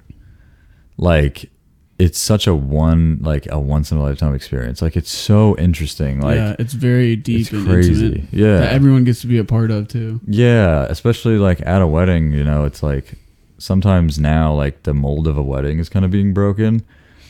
like 0.96 1.50
it's 1.98 2.18
such 2.18 2.46
a 2.46 2.54
one 2.54 3.18
like 3.22 3.46
a 3.50 3.58
once 3.58 3.90
in 3.90 3.96
a 3.96 4.02
lifetime 4.02 4.34
experience. 4.34 4.82
Like 4.82 4.96
it's 4.96 5.10
so 5.10 5.56
interesting. 5.56 6.20
Like 6.20 6.36
yeah, 6.36 6.56
it's 6.58 6.74
very 6.74 7.16
deep 7.16 7.40
it's 7.42 7.52
and 7.52 7.66
crazy. 7.66 8.04
intimate. 8.06 8.24
Yeah, 8.32 8.58
That 8.58 8.72
everyone 8.74 9.04
gets 9.04 9.22
to 9.22 9.26
be 9.26 9.38
a 9.38 9.44
part 9.44 9.70
of 9.70 9.88
too. 9.88 10.20
Yeah, 10.26 10.84
especially 10.90 11.38
like 11.38 11.62
at 11.64 11.80
a 11.80 11.86
wedding, 11.86 12.32
you 12.32 12.44
know, 12.44 12.64
it's 12.64 12.82
like 12.82 13.14
sometimes 13.58 14.18
now 14.18 14.52
like 14.54 14.82
the 14.84 14.94
mold 14.94 15.26
of 15.26 15.36
a 15.38 15.42
wedding 15.42 15.78
is 15.78 15.88
kind 15.88 16.04
of 16.04 16.10
being 16.10 16.32
broken 16.34 16.82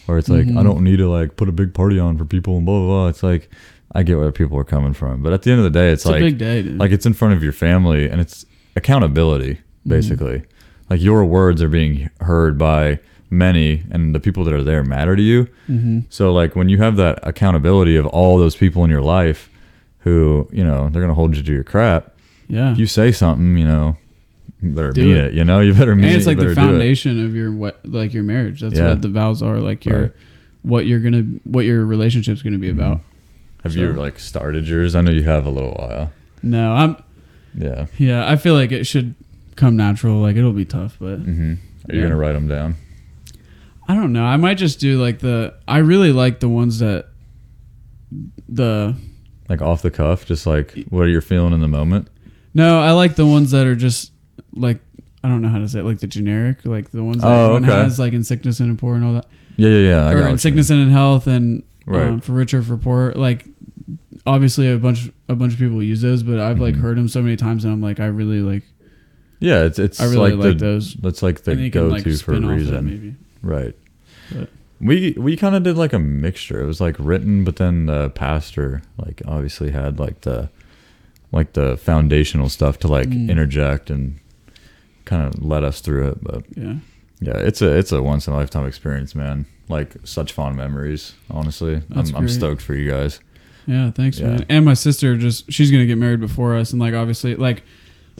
where 0.06 0.18
it's 0.18 0.28
like 0.28 0.46
Mhm. 0.46 0.58
I 0.58 0.62
don't 0.62 0.82
need 0.84 0.96
to 0.98 1.08
like 1.08 1.36
put 1.36 1.48
a 1.48 1.52
big 1.52 1.72
party 1.74 1.98
on 1.98 2.16
for 2.18 2.24
people 2.24 2.56
and 2.56 2.64
blah 2.66 2.78
blah 2.78 2.86
blah. 2.86 3.08
It's 3.08 3.22
like 3.22 3.50
I 3.94 4.02
get 4.02 4.18
where 4.18 4.32
people 4.32 4.58
are 4.58 4.64
coming 4.64 4.92
from, 4.92 5.22
but 5.22 5.32
at 5.32 5.42
the 5.42 5.50
end 5.52 5.58
of 5.60 5.64
the 5.64 5.70
day, 5.70 5.90
it's, 5.90 6.02
It's, 6.04 6.10
like 6.10 6.20
a 6.22 6.24
big 6.26 6.38
day, 6.38 6.62
dude. 6.62 6.78
like 6.78 6.90
it's 6.90 7.06
in 7.06 7.12
front 7.14 7.34
of 7.34 7.42
your 7.42 7.52
family 7.52 8.08
and 8.08 8.20
it's 8.20 8.44
accountability 8.76 9.54
Mm-hmm. 9.54 9.90
basically. 9.90 10.42
Like 10.90 11.00
your 11.00 11.24
words 11.24 11.62
are 11.62 11.68
being 11.68 12.10
heard 12.20 12.58
by 12.58 12.98
many 13.30 13.82
and 13.90 14.14
the 14.14 14.20
people 14.20 14.42
that 14.44 14.52
are 14.54 14.62
there 14.62 14.82
matter 14.84 15.14
to 15.16 15.22
you. 15.22 15.48
hmm 15.66 16.00
So 16.08 16.32
like 16.32 16.54
when 16.56 16.68
you 16.68 16.78
have 16.78 16.96
that 16.96 17.18
accountability 17.22 17.96
of 17.96 18.06
all 18.06 18.38
those 18.38 18.56
people 18.56 18.82
in 18.84 18.90
your 18.90 19.02
life 19.02 19.48
who, 20.00 20.48
you 20.52 20.64
know, 20.64 20.88
they're 20.90 21.02
going 21.02 21.08
to 21.08 21.14
hold 21.14 21.36
you 21.36 21.42
to 21.42 21.52
your 21.52 21.64
crap 21.64 22.12
yeah. 22.48 22.72
if 22.72 22.78
you 22.78 22.86
say 22.86 23.10
something, 23.12 23.56
you 23.58 23.64
know, 23.66 23.96
better 24.62 24.90
Do 24.92 25.02
mean 25.04 25.16
it. 25.16 25.24
it. 25.26 25.34
You 25.34 25.44
know, 25.44 25.60
you 25.60 25.72
better 25.74 25.94
mean 25.94 26.04
and 26.06 26.14
it. 26.14 26.16
it's 26.16 26.24
you 26.26 26.30
like 26.30 26.38
the 26.38 26.44
better 26.44 26.54
do 26.54 26.60
it. 26.60 26.64
foundation 26.64 27.24
of 27.24 27.34
your 27.34 27.52
what 27.52 27.80
like 27.84 28.12
your 28.14 28.22
marriage. 28.22 28.60
That's 28.60 28.76
Yeah. 28.78 28.90
what 28.90 29.02
the 29.02 29.08
vows 29.08 29.42
are. 29.42 29.58
Like 29.58 29.84
your 29.84 30.00
Right. 30.02 30.12
what 30.62 30.86
you're 30.86 31.00
gonna 31.00 31.22
what 31.44 31.64
your 31.64 31.84
relationship's 31.84 32.42
gonna 32.42 32.58
be 32.58 32.70
about. 32.70 33.00
Have 33.64 33.74
you 33.76 33.92
like 33.92 34.18
started 34.18 34.66
yours? 34.68 34.94
I 34.94 35.00
know 35.00 35.10
you 35.10 35.22
have 35.24 35.44
a 35.46 35.50
little 35.50 35.72
while. 35.72 36.12
No, 36.42 36.72
I'm 36.72 36.96
Yeah. 37.58 37.86
yeah. 37.98 38.30
I 38.30 38.36
feel 38.36 38.54
like 38.54 38.72
it 38.72 38.84
should 38.86 39.14
come 39.56 39.76
natural. 39.76 40.20
Like 40.20 40.36
it'll 40.36 40.52
be 40.52 40.64
tough, 40.64 40.96
but 41.00 41.20
Mm-hmm. 41.26 41.52
Are 41.90 41.94
you 41.94 42.00
Yeah. 42.00 42.02
gonna 42.02 42.16
write 42.16 42.32
them 42.32 42.48
down? 42.48 42.74
I 43.88 43.94
don't 43.94 44.12
know. 44.12 44.24
I 44.24 44.36
might 44.36 44.58
just 44.58 44.80
do 44.80 45.00
like 45.00 45.20
the. 45.20 45.54
I 45.68 45.78
really 45.78 46.12
like 46.12 46.40
the 46.40 46.48
ones 46.48 46.80
that 46.80 47.06
the 48.48 48.94
Like 49.48 49.62
off 49.62 49.82
the 49.82 49.90
cuff, 49.90 50.26
just 50.26 50.46
like 50.46 50.84
what 50.88 51.02
are 51.02 51.08
you're 51.08 51.20
feeling 51.20 51.52
in 51.52 51.60
the 51.60 51.68
moment. 51.68 52.08
no. 52.54 52.80
I 52.80 52.92
like 52.92 53.14
the 53.16 53.26
ones 53.26 53.50
that 53.52 53.66
are 53.66 53.76
just 53.76 54.12
like 54.56 54.80
I 55.22 55.28
don't 55.28 55.42
know 55.42 55.48
how 55.48 55.58
to 55.58 55.68
say 55.68 55.80
it. 55.80 55.84
Like 55.84 55.98
the 56.00 56.06
generic, 56.06 56.64
like 56.64 56.90
the 56.90 57.02
ones 57.04 57.22
that 57.22 57.28
Oh, 57.28 57.54
everyone 57.56 57.64
okay. 57.70 57.82
has, 57.82 57.98
like 57.98 58.12
in 58.12 58.24
sickness 58.24 58.60
and 58.60 58.70
in 58.70 58.76
poor 58.76 58.94
and 58.94 59.04
all 59.04 59.14
that. 59.14 59.26
Yeah, 59.56 59.68
yeah, 59.70 59.88
yeah. 59.88 60.06
I 60.08 60.14
got 60.14 60.22
or 60.24 60.28
in 60.28 60.38
sickness 60.38 60.70
and 60.70 60.80
in 60.80 60.90
health 60.90 61.26
and 61.26 61.62
Right. 61.86 62.08
um, 62.08 62.20
for 62.20 62.32
rich 62.32 62.52
or 62.52 62.62
for 62.62 62.76
poor 62.76 63.12
like 63.14 63.46
obviously 64.26 64.70
a 64.72 64.76
bunch 64.76 65.08
a 65.28 65.36
bunch 65.36 65.52
of 65.52 65.58
people 65.60 65.80
use 65.82 66.02
those 66.02 66.24
but 66.24 66.40
i've 66.40 66.58
like 66.60 66.74
Mhm. 66.74 66.80
heard 66.80 66.98
them 66.98 67.06
so 67.06 67.22
many 67.22 67.36
times 67.36 67.64
and 67.64 67.72
i'm 67.72 67.80
like 67.80 68.00
i 68.00 68.06
really 68.06 68.40
like. 68.40 68.64
Yeah, 69.38 69.62
it's 69.64 69.78
it's 69.78 70.00
i 70.00 70.04
really 70.06 70.32
like, 70.32 70.44
like, 70.46 70.58
the 70.58 70.64
those 70.64 70.94
that's 70.94 71.22
like 71.22 71.42
the 71.44 71.52
and 71.52 71.60
you 71.60 71.70
can 71.70 71.82
go 71.82 71.88
like 71.88 72.02
to 72.04 72.10
for 72.16 72.32
a 72.32 72.36
spin 72.36 72.44
off 72.44 72.50
that 72.50 72.56
reason. 72.56 72.84
maybe 72.86 73.14
Right. 73.42 73.74
But- 74.32 74.48
we 74.80 75.14
we 75.16 75.36
kind 75.36 75.54
of 75.54 75.62
did 75.62 75.76
like 75.78 75.92
a 75.94 75.98
mixture. 75.98 76.60
It 76.60 76.66
was 76.66 76.80
like 76.82 76.96
written, 76.98 77.44
but 77.44 77.56
then 77.56 77.86
the 77.86 78.10
pastor 78.10 78.82
like 78.98 79.22
obviously 79.26 79.70
had 79.70 79.98
like 80.00 80.22
the 80.22 80.50
like 81.32 81.52
the 81.54 81.76
foundational 81.76 82.48
stuff 82.48 82.78
to 82.80 82.88
like 82.88 83.08
Mm. 83.08 83.30
interject 83.30 83.90
and 83.90 84.16
kind 85.06 85.22
of 85.26 85.42
led 85.42 85.64
us 85.64 85.80
through 85.80 86.08
it. 86.10 86.22
But 86.22 86.44
yeah 86.54 86.74
yeah, 87.20 87.38
it's 87.38 87.62
a 87.62 87.74
it's 87.74 87.92
a 87.92 88.02
once 88.02 88.26
in 88.26 88.34
a 88.34 88.36
lifetime 88.36 88.66
experience, 88.66 89.14
man. 89.14 89.46
Like 89.70 89.94
such 90.04 90.32
fond 90.32 90.54
memories. 90.56 91.14
Honestly, 91.30 91.80
I'm, 91.94 92.14
I'm 92.14 92.28
stoked 92.28 92.60
for 92.60 92.74
you 92.74 92.90
guys. 92.90 93.20
yeah 93.66 93.90
thanks 93.90 94.18
Yeah. 94.20 94.26
man 94.28 94.46
and 94.50 94.64
my 94.66 94.74
sister 94.74 95.16
just 95.16 95.50
she's 95.50 95.70
gonna 95.70 95.86
get 95.86 95.96
married 95.98 96.20
before 96.20 96.54
us 96.54 96.72
and 96.72 96.80
like 96.80 96.92
obviously 96.94 97.34
like 97.34 97.62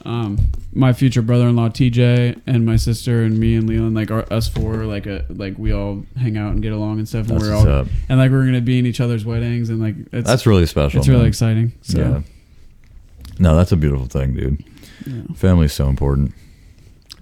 um, 0.05 0.37
my 0.75 0.93
future 0.93 1.23
brother-in-law 1.23 1.69
TJ 1.71 2.41
and 2.47 2.67
my 2.67 2.77
sister 2.77 3.23
and 3.23 3.39
me 3.39 3.55
and 3.55 3.67
Leland, 3.67 3.95
like 3.95 4.11
our, 4.11 4.31
us 4.31 4.47
four, 4.47 4.85
like 4.85 5.07
a 5.07 5.25
like 5.31 5.57
we 5.59 5.73
all 5.73 6.05
hang 6.19 6.37
out 6.37 6.53
and 6.53 6.61
get 6.63 6.73
along 6.73 6.99
and 6.99 7.09
stuff. 7.09 7.29
And 7.31 7.37
That's 7.41 7.45
we're 7.49 7.55
all 7.55 7.69
up. 7.69 7.87
and 8.09 8.19
like 8.19 8.31
we're 8.31 8.45
gonna 8.45 8.61
be 8.61 8.79
in 8.79 8.85
each 8.87 9.01
other's 9.01 9.25
weddings 9.25 9.71
and 9.71 9.81
like 9.81 9.95
it's 10.13 10.27
That's 10.29 10.47
really 10.47 10.67
special. 10.67 10.99
it's 11.01 11.09
really 11.09 11.27
exciting. 11.29 11.73
So 11.83 11.99
Yeah. 11.99 12.21
No, 13.39 13.57
that's 13.57 13.73
a 13.73 13.77
beautiful 13.77 14.07
thing, 14.07 14.35
dude. 14.35 14.65
yeah. 15.07 15.23
Family's 15.35 15.73
so 15.73 15.89
important. 15.89 16.33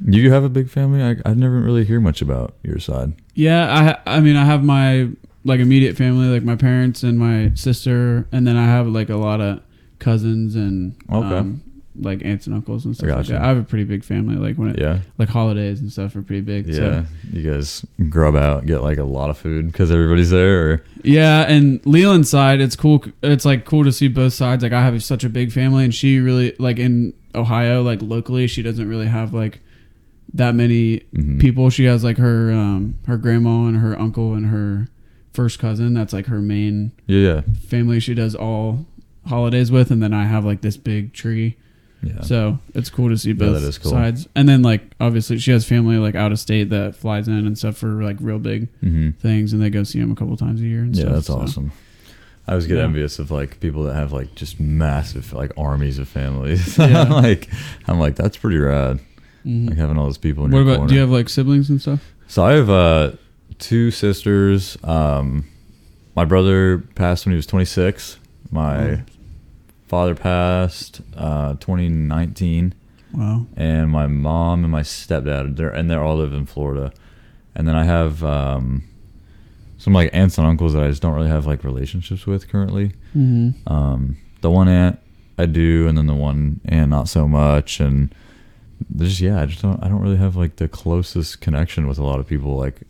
Do 0.08 0.18
you 0.18 0.32
have 0.32 0.44
a 0.44 0.48
big 0.48 0.68
family? 0.70 1.02
I, 1.02 1.16
I 1.28 1.34
never 1.34 1.60
really 1.60 1.84
hear 1.84 2.00
much 2.00 2.20
about 2.22 2.54
your 2.62 2.78
side. 2.78 3.12
Yeah, 3.34 3.98
I 4.06 4.16
I 4.16 4.20
mean 4.20 4.36
I 4.36 4.44
have 4.44 4.64
my 4.64 5.08
like 5.44 5.60
immediate 5.60 5.96
family, 5.96 6.26
like 6.28 6.42
my 6.42 6.56
parents 6.56 7.02
and 7.02 7.18
my 7.18 7.52
sister, 7.54 8.26
and 8.32 8.46
then 8.46 8.56
I 8.56 8.64
have 8.66 8.86
like 8.86 9.10
a 9.10 9.16
lot 9.16 9.40
of 9.40 9.60
cousins 9.98 10.54
and 10.56 10.94
Okay. 11.12 11.36
um, 11.36 11.62
like 12.00 12.24
aunts 12.24 12.46
and 12.48 12.56
uncles 12.56 12.84
and 12.84 12.96
stuff 12.96 13.08
like 13.08 13.26
that. 13.26 13.40
I 13.40 13.46
have 13.46 13.56
a 13.58 13.62
pretty 13.62 13.84
big 13.84 14.02
family. 14.04 14.34
Like 14.36 14.56
when 14.56 14.70
it, 14.70 14.80
Yeah. 14.80 14.98
like 15.18 15.28
holidays 15.28 15.80
and 15.80 15.92
stuff 15.92 16.16
are 16.16 16.22
pretty 16.22 16.40
big. 16.40 16.66
Yeah. 16.66 16.74
So. 16.74 17.04
You 17.32 17.52
guys 17.52 17.84
grub 18.08 18.34
out, 18.36 18.66
get 18.66 18.82
like 18.82 18.98
a 18.98 19.04
lot 19.04 19.30
of 19.30 19.38
food 19.38 19.66
because 19.68 19.92
everybody's 19.92 20.30
there. 20.30 20.70
Or 20.72 20.84
Yeah, 21.04 21.42
and 21.42 21.84
Leland's 21.86 22.30
side, 22.30 22.60
it's 22.60 22.74
cool. 22.74 23.04
It's 23.22 23.44
like 23.44 23.64
cool 23.64 23.84
to 23.84 23.92
see 23.92 24.08
both 24.08 24.32
sides. 24.32 24.62
Like 24.62 24.72
I 24.72 24.80
have 24.82 25.02
such 25.04 25.22
a 25.24 25.28
big 25.28 25.52
family, 25.52 25.84
and 25.84 25.94
she 25.94 26.18
really 26.18 26.56
like 26.58 26.78
in 26.78 27.12
Ohio, 27.34 27.82
like 27.82 28.00
locally, 28.02 28.46
she 28.48 28.62
doesn't 28.62 28.88
really 28.88 29.06
have 29.06 29.32
like 29.34 29.60
that 30.34 30.54
many 30.54 31.02
Mhm. 31.14 31.40
people. 31.40 31.70
She 31.70 31.84
has 31.84 32.02
like 32.04 32.18
her 32.18 32.52
um 32.52 32.94
her 33.06 33.16
grandma 33.16 33.66
and 33.66 33.76
her 33.78 33.98
uncle 33.98 34.34
and 34.34 34.46
her 34.46 34.88
first 35.32 35.58
cousin. 35.58 35.94
That's 35.94 36.12
like 36.12 36.26
her 36.26 36.40
main 36.40 36.92
yeah, 37.06 37.18
yeah, 37.20 37.40
family. 37.68 38.00
She 38.00 38.14
does 38.14 38.34
all 38.34 38.86
holidays 39.26 39.70
with, 39.70 39.90
and 39.90 40.02
then 40.02 40.12
I 40.12 40.24
have 40.24 40.44
like 40.44 40.60
this 40.60 40.76
big 40.76 41.12
tree. 41.12 41.56
yeah. 42.02 42.20
So 42.22 42.58
it's 42.74 42.90
cool 42.90 43.08
to 43.08 43.16
see 43.16 43.32
both 43.32 43.62
is 43.62 43.78
cool. 43.78 43.92
sides. 43.92 44.28
And 44.34 44.46
then 44.48 44.60
like 44.62 44.82
obviously 45.00 45.38
she 45.38 45.50
has 45.52 45.64
family 45.64 45.96
like 45.96 46.14
out 46.14 46.32
of 46.32 46.38
state 46.38 46.68
that 46.70 46.94
flies 46.96 47.28
in 47.28 47.46
and 47.46 47.56
stuff 47.56 47.76
for 47.78 48.02
like 48.02 48.16
real 48.20 48.38
big 48.38 48.68
hmm 48.80 49.10
things, 49.20 49.52
and 49.52 49.62
they 49.62 49.70
go 49.70 49.82
see 49.84 50.00
them 50.00 50.10
a 50.12 50.14
couple 50.16 50.36
times 50.36 50.60
a 50.60 50.64
year. 50.64 50.80
And 50.82 50.94
Yeah, 50.94 51.02
stuff, 51.02 51.14
that's 51.14 51.26
so. 51.28 51.34
awesome. 51.40 51.72
I 52.46 52.52
always 52.52 52.66
get 52.66 52.76
Yeah. 52.76 52.84
envious 52.84 53.18
of 53.18 53.30
like 53.30 53.58
people 53.60 53.84
that 53.84 53.94
have 53.94 54.12
like 54.12 54.34
just 54.34 54.60
massive 54.60 55.32
like 55.32 55.52
armies 55.56 55.98
of 55.98 56.08
families. 56.08 56.76
Yeah. 56.78 57.04
like 57.04 57.48
I'm 57.88 57.98
like 57.98 58.16
that's 58.16 58.36
pretty 58.36 58.58
rad. 58.58 59.00
Mhm. 59.46 59.68
Like 59.70 59.78
having 59.78 59.98
all 59.98 60.04
those 60.06 60.18
people 60.18 60.44
in 60.44 60.50
What 60.50 60.58
your 60.58 60.66
about? 60.66 60.76
corner. 60.76 60.88
Do 60.88 60.94
you 60.94 61.00
have 61.00 61.10
like 61.10 61.28
siblings 61.28 61.68
and 61.70 61.80
stuff? 61.80 62.12
So 62.28 62.44
I 62.44 62.52
have 62.52 62.70
uh, 62.70 63.12
two 63.58 63.90
sisters. 63.90 64.76
Um, 64.84 65.44
my 66.16 66.24
brother 66.24 66.78
passed 66.94 67.26
when 67.26 67.32
he 67.32 67.36
was 67.36 67.46
26. 67.46 68.18
My 68.50 68.76
Oh. 68.90 68.98
father 69.88 70.14
passed 70.14 71.00
uh, 71.16 71.54
2019, 71.54 72.74
Wow. 73.12 73.46
and 73.56 73.90
my 73.90 74.06
mom 74.06 74.62
and 74.64 74.72
my 74.72 74.82
stepdad. 74.82 75.56
They're 75.56 75.68
and 75.70 75.90
they 75.90 75.94
all 75.94 76.16
live 76.16 76.32
in 76.32 76.46
Florida. 76.46 76.92
And 77.54 77.68
then 77.68 77.76
I 77.76 77.84
have 77.84 78.24
um, 78.24 78.82
some 79.78 79.92
like 79.92 80.10
aunts 80.12 80.38
and 80.38 80.46
uncles 80.46 80.72
that 80.72 80.82
I 80.82 80.88
just 80.88 81.02
don't 81.02 81.14
really 81.14 81.28
have 81.28 81.46
like 81.46 81.62
relationships 81.64 82.26
with 82.26 82.48
currently. 82.48 82.92
Mm-hmm. 83.16 83.72
Um, 83.72 84.16
the 84.40 84.50
one 84.50 84.68
aunt 84.68 84.98
I 85.38 85.46
do, 85.46 85.86
and 85.88 85.96
then 85.98 86.06
the 86.06 86.14
one 86.14 86.60
aunt 86.64 86.90
not 86.90 87.08
so 87.08 87.28
much, 87.28 87.80
and 87.80 88.12
there's 88.90 89.20
yeah, 89.20 89.40
I 89.42 89.46
just 89.46 89.62
don't 89.62 89.82
I 89.82 89.88
don't 89.88 90.00
really 90.00 90.16
have 90.16 90.36
like 90.36 90.56
the 90.56 90.68
closest 90.68 91.40
connection 91.40 91.86
with 91.86 91.98
a 91.98 92.04
lot 92.04 92.20
of 92.20 92.26
people 92.26 92.56
like 92.56 92.82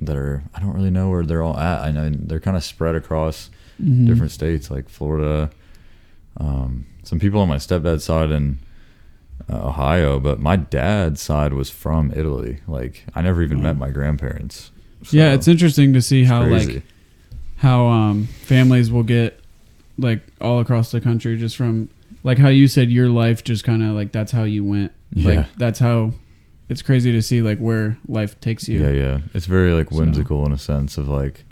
that 0.00 0.16
are 0.16 0.42
I 0.54 0.60
don't 0.60 0.74
really 0.74 0.90
know 0.90 1.08
where 1.10 1.24
they're 1.24 1.42
all 1.42 1.56
at. 1.58 1.80
I 1.80 1.90
know 1.90 2.10
they're 2.10 2.40
kind 2.40 2.56
of 2.56 2.64
spread 2.64 2.94
across 2.94 3.50
Mm-hmm. 3.82 4.06
different 4.06 4.32
states 4.32 4.70
like 4.70 4.88
Florida. 4.88 5.50
Um, 6.38 6.86
some 7.02 7.18
people 7.18 7.42
on 7.42 7.48
my 7.48 7.56
stepdad's 7.58 8.04
side 8.04 8.30
in 8.30 8.58
uh, 9.52 9.68
Ohio, 9.68 10.18
but 10.18 10.40
my 10.40 10.56
dad's 10.56 11.20
side 11.20 11.52
was 11.52 11.68
from 11.68 12.10
Italy. 12.16 12.60
Like 12.66 13.04
I 13.14 13.20
never 13.20 13.42
even 13.42 13.62
met 13.62 13.76
my 13.76 13.90
grandparents. 13.90 14.70
yeah, 15.10 15.34
it's 15.34 15.46
interesting 15.46 15.92
to 15.92 16.00
see 16.00 16.24
how 16.24 16.44
crazy. 16.44 16.74
like 16.76 16.82
how 17.58 17.86
um 17.88 18.24
families 18.26 18.90
will 18.90 19.02
get 19.02 19.40
like 19.98 20.20
all 20.40 20.58
across 20.60 20.90
the 20.90 21.00
country 21.02 21.36
just 21.36 21.54
from 21.54 21.90
like 22.26 22.38
how 22.38 22.48
you 22.48 22.66
said 22.66 22.90
your 22.90 23.08
life 23.08 23.44
just 23.44 23.62
kind 23.64 23.82
of 23.82 23.94
like 23.94 24.10
that's 24.12 24.32
how 24.32 24.42
you 24.42 24.64
went. 24.64 24.90
Yeah. 25.12 25.28
Like 25.36 25.54
that's 25.56 25.78
how 25.78 26.12
it's 26.68 26.82
crazy 26.82 27.12
to 27.12 27.22
see 27.22 27.40
like 27.42 27.58
where 27.58 27.96
life 28.08 28.38
takes 28.40 28.68
you, 28.68 28.80
yeah, 28.82 28.90
yeah. 28.90 29.18
It's 29.32 29.46
very 29.46 29.72
like 29.72 29.90
So- 29.90 29.96
whimsical 29.98 30.44
in 30.44 30.52
a 30.52 30.58
sense 30.58 30.98
of 30.98 31.08
like 31.08 31.44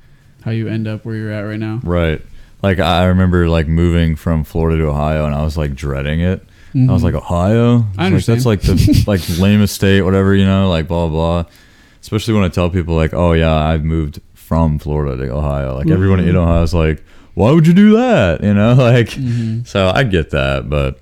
how 0.42 0.50
you 0.50 0.66
end 0.68 0.86
up 0.88 1.04
where 1.04 1.14
you're 1.14 1.30
at 1.32 1.42
right 1.42 1.60
now. 1.60 1.80
Right. 1.84 2.20
Like 2.62 2.78
I 2.80 3.04
remember 3.04 3.48
like 3.48 3.68
moving 3.68 4.16
from 4.16 4.42
Florida 4.44 4.78
to 4.78 4.88
Ohio 4.88 5.24
and 5.26 5.34
I 5.34 5.42
was 5.44 5.56
like 5.56 5.74
dreading 5.74 6.20
it. 6.20 6.44
I 6.76 6.90
was 6.92 7.02
Mhm. 7.02 7.04
like 7.04 7.14
Ohio. 7.14 7.86
I 7.96 8.10
was 8.10 8.26
Like, 8.28 8.34
that's 8.34 8.46
like 8.46 8.60
the 8.62 9.04
like 9.06 9.20
lamest 9.38 9.74
state, 9.76 10.02
whatever 10.02 10.34
you 10.34 10.44
know, 10.44 10.68
like 10.68 10.88
blah 10.88 11.06
blah. 11.08 11.44
Especially 12.00 12.34
when 12.34 12.42
I 12.42 12.48
tell 12.48 12.68
people 12.68 12.94
like, 12.96 13.14
oh 13.14 13.32
yeah, 13.32 13.54
I've 13.54 13.84
moved 13.84 14.20
from 14.34 14.78
Florida 14.80 15.16
to 15.24 15.32
Ohio. 15.32 15.76
Like 15.76 15.88
everyone 15.88 16.18
in 16.20 16.34
Mhm. 16.34 16.42
Ohio 16.42 16.62
is 16.64 16.74
like, 16.74 17.02
why 17.34 17.50
would 17.52 17.66
you 17.66 17.74
do 17.74 17.92
that? 17.96 18.42
You 18.42 18.54
know, 18.54 18.74
like 18.78 19.08
Mhm. 19.10 19.66
so 19.66 19.90
I 19.94 20.04
get 20.04 20.30
that, 20.30 20.68
but 20.68 20.98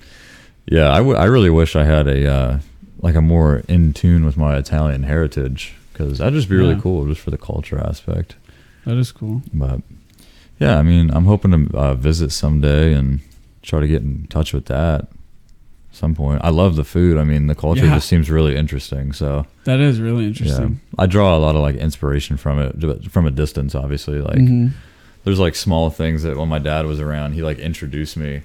yeah, 0.67 0.91
I, 0.93 0.99
w- 0.99 1.17
I 1.17 1.25
really 1.25 1.51
wish 1.51 1.77
I 1.77 1.85
had 1.85 2.07
a 2.09 2.27
uh, 2.33 2.59
like 3.01 3.15
a 3.17 3.21
more 3.23 3.63
in 3.69 3.93
tune 3.93 4.25
with 4.25 4.37
my 4.37 4.57
Italian 4.57 5.03
heritage 5.05 5.75
because 5.93 6.19
that'd 6.19 6.35
just 6.35 6.49
be 6.49 6.57
really 6.57 6.75
Yeah. 6.75 6.81
cool 6.81 7.07
just 7.07 7.21
for 7.21 7.31
the 7.31 7.39
culture 7.39 7.79
aspect. 7.79 8.37
that 8.85 8.97
is 8.97 9.13
cool. 9.13 9.43
But 9.53 9.81
yeah, 10.59 10.79
I 10.79 10.83
mean, 10.83 11.11
I'm 11.11 11.25
hoping 11.27 11.51
to 11.69 11.77
uh, 11.77 11.95
visit 11.95 12.31
someday 12.33 12.93
and 12.95 13.21
try 13.63 13.81
to 13.81 13.87
get 13.89 14.03
in 14.03 14.27
touch 14.29 14.53
with 14.53 14.67
that 14.67 15.09
some 15.93 16.15
point. 16.15 16.41
I 16.43 16.49
love 16.51 16.77
the 16.77 16.85
food. 16.85 17.19
I 17.19 17.25
mean, 17.25 17.49
the 17.49 17.55
culture 17.55 17.85
Yeah. 17.85 17.95
just 17.95 18.09
seems 18.09 18.31
really 18.31 18.57
interesting. 18.57 19.13
So 19.13 19.47
That 19.65 19.79
is 19.81 20.01
really 20.01 20.23
yeah, 20.23 20.29
interesting. 20.29 20.81
I 20.99 21.07
draw 21.07 21.37
a 21.37 21.41
lot 21.41 21.55
of 21.55 21.61
like 21.63 21.77
inspiration 21.77 22.37
from 22.39 22.59
it 22.61 22.81
but 22.81 23.05
from 23.11 23.27
a 23.27 23.31
distance. 23.31 23.75
Obviously, 23.75 24.21
like 24.21 24.39
Mhm. 24.39 24.71
There's 25.25 25.39
like 25.39 25.55
small 25.55 25.91
things 25.91 26.23
that 26.25 26.37
when 26.37 26.49
my 26.49 26.59
dad 26.59 26.87
was 26.87 27.01
around, 27.01 27.33
he 27.33 27.43
like 27.43 27.59
introduced 27.59 28.17
me 28.17 28.43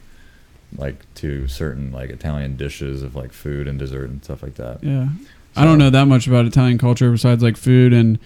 like 0.77 1.11
to 1.15 1.47
certain 1.47 1.91
like 1.91 2.09
Italian 2.09 2.55
dishes 2.57 3.01
of 3.01 3.15
like 3.15 3.31
food 3.33 3.67
and 3.67 3.79
dessert 3.79 4.09
and 4.09 4.23
stuff 4.23 4.43
like 4.43 4.55
that. 4.55 4.83
Yeah. 4.83 5.09
I 5.55 5.63
don't 5.65 5.79
know 5.79 5.89
that 5.89 6.05
much 6.05 6.27
about 6.27 6.45
Italian 6.45 6.77
culture 6.77 7.09
besides 7.11 7.41
like 7.41 7.57
food 7.57 7.93
and 7.93 8.19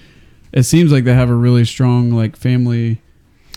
it 0.52 0.64
seems 0.64 0.92
like 0.92 1.06
they 1.06 1.14
have 1.14 1.30
a 1.30 1.36
really 1.36 1.64
strong 1.64 2.12
like 2.12 2.36
family 2.36 3.00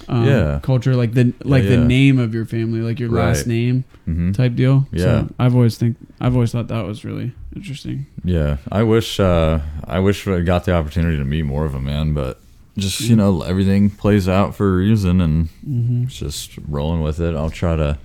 um, 0.07 0.27
Yeah. 0.27 0.61
culture 0.63 0.95
like 0.95 1.15
the 1.15 1.33
like 1.43 1.65
the 1.65 1.79
yeah. 1.79 1.85
name 1.87 2.19
of 2.21 2.35
your 2.35 2.45
family 2.45 2.81
like 2.81 3.01
your 3.01 3.09
last 3.09 3.39
Right. 3.39 3.47
name 3.49 3.85
hmm 4.05 4.33
type 4.33 4.55
deal. 4.55 4.87
Yeah. 4.93 5.03
So 5.03 5.29
I've 5.39 5.55
always 5.57 5.77
think 5.79 5.97
I've 6.21 6.35
always 6.35 6.53
thought 6.53 6.69
that 6.69 6.85
was 6.85 7.05
really 7.05 7.33
interesting. 7.57 8.07
Yeah, 8.23 8.59
I 8.71 8.83
wish 8.83 9.19
uh, 9.19 9.61
I 9.85 9.99
wish 9.99 10.29
I 10.29 10.41
got 10.43 10.67
the 10.67 10.75
opportunity 10.75 11.17
to 11.17 11.25
meet 11.25 11.43
more 11.43 11.65
of 11.65 11.73
them, 11.73 11.87
man. 11.87 12.13
But 12.15 12.39
just 12.77 13.01
you 13.01 13.17
know, 13.17 13.43
everything 13.43 13.91
plays 13.91 14.29
out 14.29 14.55
for 14.55 14.69
a 14.73 14.77
reason, 14.77 15.21
and 15.21 15.49
Mm-hmm. 15.69 16.07
just 16.07 16.59
rolling 16.69 17.03
with 17.03 17.21
it. 17.21 17.35
I'll 17.35 17.51
try 17.51 17.77
to 17.77 17.99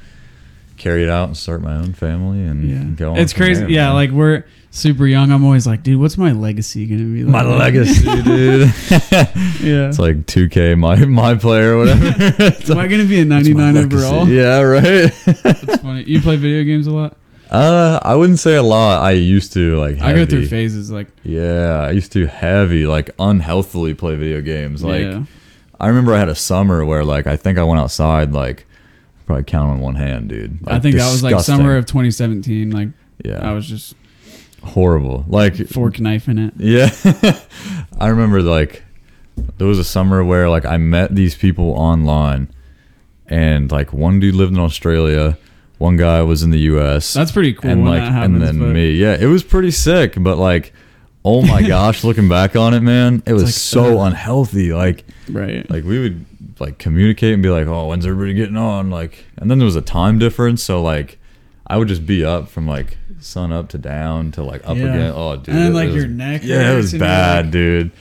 carry 0.78 1.04
it 1.04 1.10
out 1.10 1.28
and 1.28 1.36
start 1.36 1.62
my 1.62 1.76
own 1.76 1.92
family 1.94 2.42
and 2.44 2.70
Yeah. 2.70 2.84
go. 2.96 3.12
On 3.12 3.18
It's 3.18 3.34
crazy. 3.34 3.62
there, 3.62 3.70
yeah, 3.70 3.88
man. 3.88 3.96
like 3.96 4.12
we're 4.12 4.46
super 4.72 5.06
young. 5.06 5.30
I'm 5.32 5.44
always 5.44 5.68
like, 5.68 5.84
dude, 5.84 6.00
what's 6.00 6.18
my 6.18 6.32
legacy 6.32 6.86
gonna 6.86 7.04
be? 7.04 7.24
Like? 7.26 7.44
my 7.46 7.58
legacy, 7.58 8.06
dude. 8.24 8.62
Yeah. 9.62 9.90
it's 9.90 10.00
like 10.00 10.26
2K, 10.26 10.78
my 10.78 10.96
my 11.06 11.36
player, 11.36 11.74
or 11.76 11.80
whatever. 11.80 12.06
Am 12.72 12.78
I 12.78 12.88
gonna 12.88 13.04
be 13.06 13.20
a 13.20 13.26
99 13.26 13.76
overall? 13.78 14.30
Yeah, 14.30 14.62
right. 14.62 15.12
That's 15.44 15.78
funny. 15.82 16.04
You 16.04 16.22
play 16.22 16.38
video 16.38 16.64
games 16.64 16.88
a 16.88 16.92
lot? 16.92 17.18
Uh, 17.50 18.00
I 18.04 18.16
wouldn't 18.16 18.40
say 18.40 18.56
a 18.56 18.64
lot. 18.64 19.02
I 19.02 19.12
used 19.12 19.54
to 19.54 19.78
like. 19.80 20.00
I 20.00 20.14
go 20.14 20.26
through 20.26 20.48
phases 20.48 20.92
like 20.92 21.08
Yeah, 21.24 21.86
I 21.88 21.92
used 21.92 22.12
to 22.14 22.28
heavy, 22.28 22.86
like 22.86 23.10
unhealthily 23.20 23.94
play 23.94 24.16
video 24.16 24.42
games. 24.42 24.84
Like 24.84 25.02
yeah. 25.04 25.24
I 25.80 25.88
remember 25.88 26.14
I 26.14 26.20
had 26.20 26.30
a 26.30 26.36
summer 26.36 26.86
where 26.86 27.04
like 27.04 27.26
I 27.28 27.38
think 27.38 27.58
I 27.58 27.64
went 27.64 27.80
outside 27.80 28.32
like 28.34 28.66
probably 29.26 29.44
count 29.46 29.72
on 29.72 29.80
one 29.80 29.96
hand, 29.96 30.30
dude. 30.30 30.60
I 30.68 30.74
Like, 30.74 30.82
think 30.84 30.96
that 30.96 31.12
was 31.12 31.24
like 31.24 31.40
summer 31.40 31.76
of 31.78 31.86
2017. 31.86 32.72
Like 32.72 32.90
yeah, 33.24 33.40
I 33.50 33.54
was 33.54 33.68
just 33.68 33.96
horrible. 34.64 35.26
Like 35.28 35.56
fork 35.70 36.00
knife 36.00 36.28
in 36.28 36.38
it. 36.38 36.54
yeah, 36.58 36.90
I 38.00 38.08
remember 38.10 38.42
like 38.42 38.84
there 39.58 39.68
was 39.68 39.80
a 39.80 39.84
summer 39.84 40.24
where 40.24 40.50
like 40.50 40.66
I 40.66 40.78
met 40.78 41.16
these 41.16 41.36
people 41.36 41.72
online, 41.72 42.50
and 43.28 43.72
like 43.72 43.92
one 43.94 44.20
dude 44.20 44.36
lived 44.36 44.54
in 44.54 44.60
Australia, 44.60 45.38
one 45.80 45.98
guy 45.98 46.22
was 46.22 46.44
in 46.44 46.52
the 46.52 46.60
U.S. 46.60 47.14
That's 47.14 47.32
pretty 47.32 47.54
cool 47.54 47.72
and 47.72 47.84
like 47.86 48.02
happens. 48.04 48.36
and 48.36 48.42
then 48.44 48.60
but 48.60 48.74
me. 48.74 48.92
Yeah, 48.92 49.18
it 49.20 49.26
was 49.26 49.44
pretty 49.44 49.72
sick, 49.72 50.14
but 50.18 50.38
like. 50.38 50.72
Oh 51.26 51.42
my 51.42 51.62
gosh! 51.68 52.06
Looking 52.06 52.30
back 52.30 52.56
on 52.56 52.74
it, 52.74 52.80
man, 52.80 53.22
it 53.26 53.34
was 53.34 53.44
like, 53.44 53.54
so 53.54 54.00
ugh. 54.00 54.08
unhealthy. 54.08 54.72
Like, 54.72 55.04
Right. 55.30 55.70
like 55.70 55.84
we 55.84 56.00
would 56.00 56.26
like 56.62 56.78
communicate 56.80 57.34
and 57.34 57.44
be 57.44 57.50
like, 57.50 57.68
"Oh, 57.68 57.88
when's 57.88 58.06
everybody 58.06 58.34
getting 58.34 58.56
on?" 58.56 58.90
Like, 58.90 59.26
and 59.38 59.52
then 59.52 59.58
there 59.60 59.66
was 59.66 59.76
a 59.76 59.82
time 59.82 60.18
difference, 60.18 60.64
so 60.64 60.82
like 60.82 61.20
I 61.68 61.76
would 61.76 61.90
just 61.90 62.06
be 62.06 62.24
up 62.24 62.48
from 62.48 62.68
like 62.68 62.98
sun 63.20 63.52
up 63.52 63.68
to 63.70 63.78
down 63.78 64.32
to 64.32 64.44
like 64.44 64.62
up 64.66 64.78
Yeah. 64.78 64.94
again. 64.94 65.14
Oh, 65.14 65.36
dude, 65.36 65.50
and 65.50 65.58
then 65.58 65.74
like 65.74 65.88
was- 65.88 65.96
your 65.98 66.08
neck. 66.08 66.42
yeah, 66.46 66.72
it 66.72 66.76
was 66.78 66.94
bad, 66.94 67.46
like- 67.48 67.52
dude. 67.52 67.92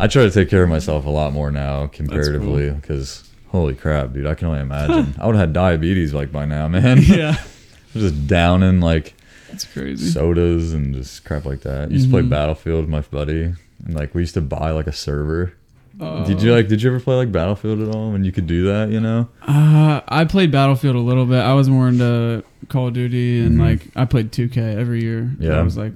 I 0.00 0.08
try 0.08 0.24
to 0.24 0.30
take 0.32 0.50
care 0.50 0.64
of 0.64 0.68
myself 0.68 1.06
a 1.06 1.10
lot 1.10 1.32
more 1.32 1.52
now 1.52 1.86
comparatively 1.86 2.70
because 2.70 3.23
holy 3.54 3.74
crap, 3.76 4.12
dude, 4.12 4.26
I 4.26 4.34
can 4.34 4.48
only 4.48 4.60
imagine. 4.60 5.14
I 5.20 5.26
would 5.26 5.36
have 5.36 5.42
had 5.48 5.52
diabetes 5.52 6.12
like 6.12 6.32
by 6.32 6.44
now, 6.44 6.66
man. 6.66 6.98
yeah. 7.02 7.36
just 7.92 8.26
downing 8.26 8.80
like 8.80 9.14
That's 9.48 9.64
crazy. 9.64 10.10
sodas 10.10 10.74
and 10.74 10.92
just 10.94 11.24
crap 11.24 11.44
like 11.44 11.60
that. 11.60 11.92
used 11.92 12.06
to 12.06 12.10
play 12.10 12.22
Mhm. 12.22 12.30
Battlefield 12.30 12.80
with 12.80 12.90
my 12.90 13.00
buddy, 13.02 13.42
and 13.84 13.94
like 13.94 14.12
we 14.14 14.22
used 14.22 14.34
to 14.34 14.40
buy 14.40 14.70
like 14.72 14.88
a 14.88 14.92
server. 14.92 15.54
Uh, 16.00 16.24
did 16.24 16.42
you 16.42 16.52
like? 16.52 16.66
Did 16.66 16.82
you 16.82 16.90
ever 16.90 16.98
play 16.98 17.14
like 17.14 17.30
Battlefield 17.30 17.80
at 17.80 17.94
all? 17.94 18.10
When 18.10 18.24
you 18.24 18.32
could 18.32 18.48
do 18.48 18.64
that, 18.66 18.90
you 18.90 18.98
know? 19.00 19.28
Uh, 19.46 20.00
I 20.08 20.24
played 20.24 20.50
Battlefield 20.50 20.96
a 20.96 21.00
little 21.00 21.24
bit. 21.24 21.38
I 21.38 21.54
was 21.54 21.70
more 21.70 21.86
into 21.86 22.42
Call 22.68 22.88
of 22.88 22.94
Duty 22.94 23.40
and 23.40 23.58
Mhm. 23.58 23.60
like 23.60 23.86
I 23.94 24.04
played 24.04 24.32
2K 24.32 24.74
every 24.76 25.00
year. 25.02 25.30
Yeah. 25.38 25.52
I 25.52 25.62
was 25.62 25.76
like, 25.76 25.92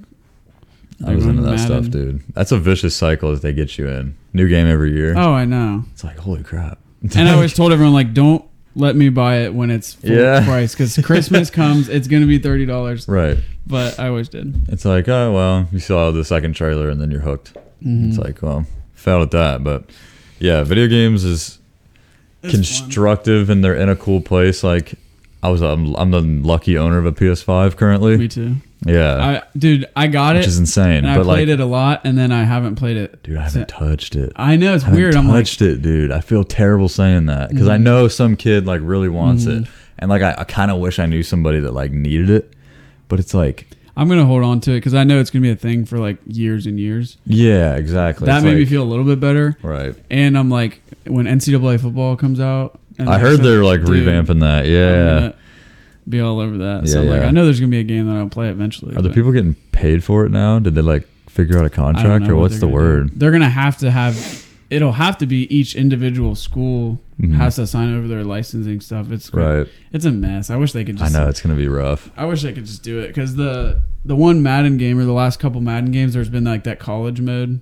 I 1.05 1.15
was 1.17 1.27
into 1.27 1.43
that 1.43 1.51
Madden. 1.57 1.67
stuff, 1.67 1.91
dude. 1.91 2.23
That's 2.33 2.53
a 2.53 2.59
vicious 2.61 2.95
cycle 2.95 3.33
that 3.33 3.43
they 3.43 3.53
get 3.53 3.77
you 3.77 3.89
in. 3.89 4.15
New 4.33 4.49
game 4.49 4.69
every 4.69 4.93
year. 4.93 5.15
oh, 5.17 5.33
I 5.33 5.45
know. 5.45 5.83
It's 5.93 6.05
like 6.05 6.19
holy 6.19 6.45
crap. 6.45 6.79
And 7.03 7.29
I 7.29 7.35
always 7.35 7.55
told 7.57 7.73
everyone 7.73 7.95
like, 7.95 8.15
don't 8.15 8.45
let 8.75 8.95
me 8.97 9.09
buy 9.09 9.39
it 9.39 9.55
when 9.55 9.71
it's 9.71 9.95
full 9.95 10.11
Yeah. 10.11 10.45
price 10.45 10.75
because 10.75 10.97
Christmas 11.05 11.51
comes, 11.51 11.89
it's 11.89 12.07
gonna 12.09 12.27
be 12.27 12.39
thirty 12.39 12.67
dollars. 12.67 13.09
right. 13.09 13.39
But 13.67 13.99
I 14.01 14.09
always 14.09 14.29
did. 14.29 14.55
It's 14.69 14.85
like 14.85 15.09
oh 15.09 15.33
well, 15.33 15.69
you 15.73 15.79
saw 15.79 16.11
the 16.11 16.25
second 16.25 16.55
trailer 16.55 16.89
and 16.89 17.01
then 17.01 17.11
you're 17.11 17.21
hooked. 17.21 17.53
It's 17.81 17.87
mm-hmm. 17.87 18.23
like 18.23 18.41
well, 18.43 18.67
failed 18.95 19.23
at 19.23 19.31
that, 19.33 19.65
but 19.65 19.91
yeah, 20.39 20.63
video 20.63 20.87
games 20.87 21.25
is 21.25 21.59
constructive 22.43 23.51
and 23.51 23.65
they're 23.65 23.75
in 23.75 23.89
a 23.89 23.97
cool 23.97 24.21
place. 24.21 24.63
Like 24.63 24.95
I 25.43 25.49
was, 25.51 25.61
I'm, 25.63 25.95
I'm 25.97 26.11
the 26.11 26.21
lucky 26.21 26.77
owner 26.77 26.99
of 26.99 27.07
a 27.07 27.13
PS5 27.13 27.77
currently. 27.77 28.17
Me 28.17 28.29
too. 28.29 28.57
Yeah, 28.87 29.43
I 29.43 29.59
dude, 29.59 29.87
I 29.97 30.07
got 30.07 30.37
it, 30.37 30.41
which 30.41 30.47
is 30.49 30.59
insane. 30.59 31.05
I 31.05 31.17
But 31.17 31.25
played 31.25 31.49
like, 31.49 31.55
it 31.55 31.61
a 31.61 31.67
lot, 31.67 32.03
and 32.05 32.17
then 32.17 32.31
I 32.31 32.45
haven't 32.45 32.77
played 32.77 32.97
it. 32.97 33.23
dude, 33.25 33.37
I 33.37 33.43
haven't 33.43 33.69
touched 33.69 34.15
it. 34.15 34.33
I 34.37 34.57
know 34.57 34.75
it's 34.75 34.85
I 34.85 34.93
weird. 34.93 35.17
I'm 35.17 35.27
like, 35.27 35.45
touched 35.47 35.63
it, 35.63 35.83
dude. 35.83 36.13
I 36.13 36.21
feel 36.21 36.45
terrible 36.45 36.89
saying 36.89 37.27
that 37.27 37.51
because 37.51 37.67
I 37.69 37.77
Mhm. 37.77 37.83
know 37.83 38.09
some 38.09 38.37
kid 38.37 38.67
like 38.67 38.81
really 38.85 39.09
wants 39.09 39.47
Mhm. 39.47 39.63
it, 39.63 39.69
and 39.99 40.09
like 40.09 40.23
I, 40.23 40.35
I 40.39 40.45
kind 40.45 40.71
of 40.71 40.79
wish 40.79 40.99
I 41.01 41.07
knew 41.07 41.25
somebody 41.25 41.59
that 41.61 41.73
like 41.75 41.91
needed 41.91 42.31
it, 42.31 42.53
but 43.09 43.19
it's 43.19 43.35
like, 43.35 43.67
I'm 43.97 44.09
gonna 44.09 44.27
hold 44.27 44.45
on 44.45 44.61
to 44.61 44.71
it 44.71 44.77
because 44.77 44.95
I 44.95 45.03
know 45.03 45.19
it's 45.19 45.31
gonna 45.31 45.43
be 45.43 45.51
a 45.51 45.57
thing 45.57 45.85
for 45.85 45.99
like 45.99 46.19
years 46.29 46.65
and 46.67 46.79
years. 46.79 47.17
yeah, 47.27 47.75
exactly. 47.75 48.27
that 48.27 48.37
It's 48.37 48.45
made 48.45 48.57
me 48.59 48.65
feel 48.65 48.85
a 48.85 48.87
little 48.89 49.05
bit 49.05 49.19
better. 49.19 49.57
right. 49.63 49.97
And 50.09 50.39
I'm 50.39 50.51
like, 50.51 50.83
when 51.05 51.27
NCAA 51.27 51.79
football 51.81 52.15
comes 52.15 52.39
out, 52.39 52.79
and 52.97 53.09
I 53.11 53.19
heard 53.19 53.41
they're 53.43 53.65
like 53.65 53.85
dude, 53.85 54.07
revamping 54.07 54.39
that. 54.41 54.67
Yeah. 54.69 55.33
Be 56.09 56.21
all 56.21 56.41
over 56.41 56.59
that. 56.59 56.89
so 56.89 57.03
Yeah, 57.03 57.11
like. 57.11 57.23
I 57.23 57.31
know 57.31 57.45
there's 57.45 57.61
gonna 57.61 57.71
be 57.71 57.81
a 57.81 57.85
game 57.85 58.07
that 58.07 58.17
I'll 58.17 58.29
play 58.29 58.49
eventually. 58.49 58.97
Are 58.97 59.03
the 59.03 59.11
people 59.11 59.33
getting 59.33 59.55
paid 59.73 60.03
for 60.05 60.25
it 60.27 60.31
now? 60.31 60.59
Did 60.59 60.75
they 60.75 60.83
like 60.83 61.07
figure 61.29 61.59
out 61.59 61.65
a 61.65 61.71
contract 61.71 62.29
or 62.29 62.35
what 62.37 62.43
what's 62.43 62.61
the 62.61 62.69
word? 62.69 63.11
do. 63.11 63.19
They're 63.19 63.31
gonna 63.33 63.49
have 63.49 63.79
to 63.79 63.91
have. 63.91 64.47
It'll 64.71 64.93
have 64.93 65.17
to 65.19 65.27
be 65.27 65.53
each 65.55 65.75
individual 65.75 66.35
school 66.35 67.01
Mhm. 67.21 67.33
has 67.37 67.57
to 67.57 67.67
sign 67.67 67.97
over 67.97 68.07
their 68.07 68.23
licensing 68.23 68.81
stuff. 68.81 69.11
It's 69.11 69.33
Right. 69.33 69.67
It's 69.93 70.05
a 70.05 70.13
mess. 70.13 70.51
I 70.51 70.57
wish 70.57 70.73
they 70.73 70.85
could 70.85 70.99
just... 70.99 71.15
I 71.15 71.19
know 71.19 71.27
it's 71.29 71.41
gonna 71.41 71.55
be 71.57 71.69
rough. 71.69 72.11
I 72.19 72.27
wish 72.27 72.43
they 72.43 72.53
could 72.53 72.67
just 72.67 72.83
do 72.83 72.99
it 73.01 73.09
because 73.09 73.37
the 73.37 73.79
the 74.05 74.15
one 74.15 74.43
Madden 74.43 74.77
game 74.77 74.99
or 74.99 75.05
the 75.05 75.13
last 75.13 75.41
couple 75.41 75.61
Madden 75.61 75.91
games, 75.91 76.13
there's 76.15 76.29
been 76.29 76.45
like 76.45 76.65
that 76.65 76.79
college 76.79 77.21
mode, 77.21 77.61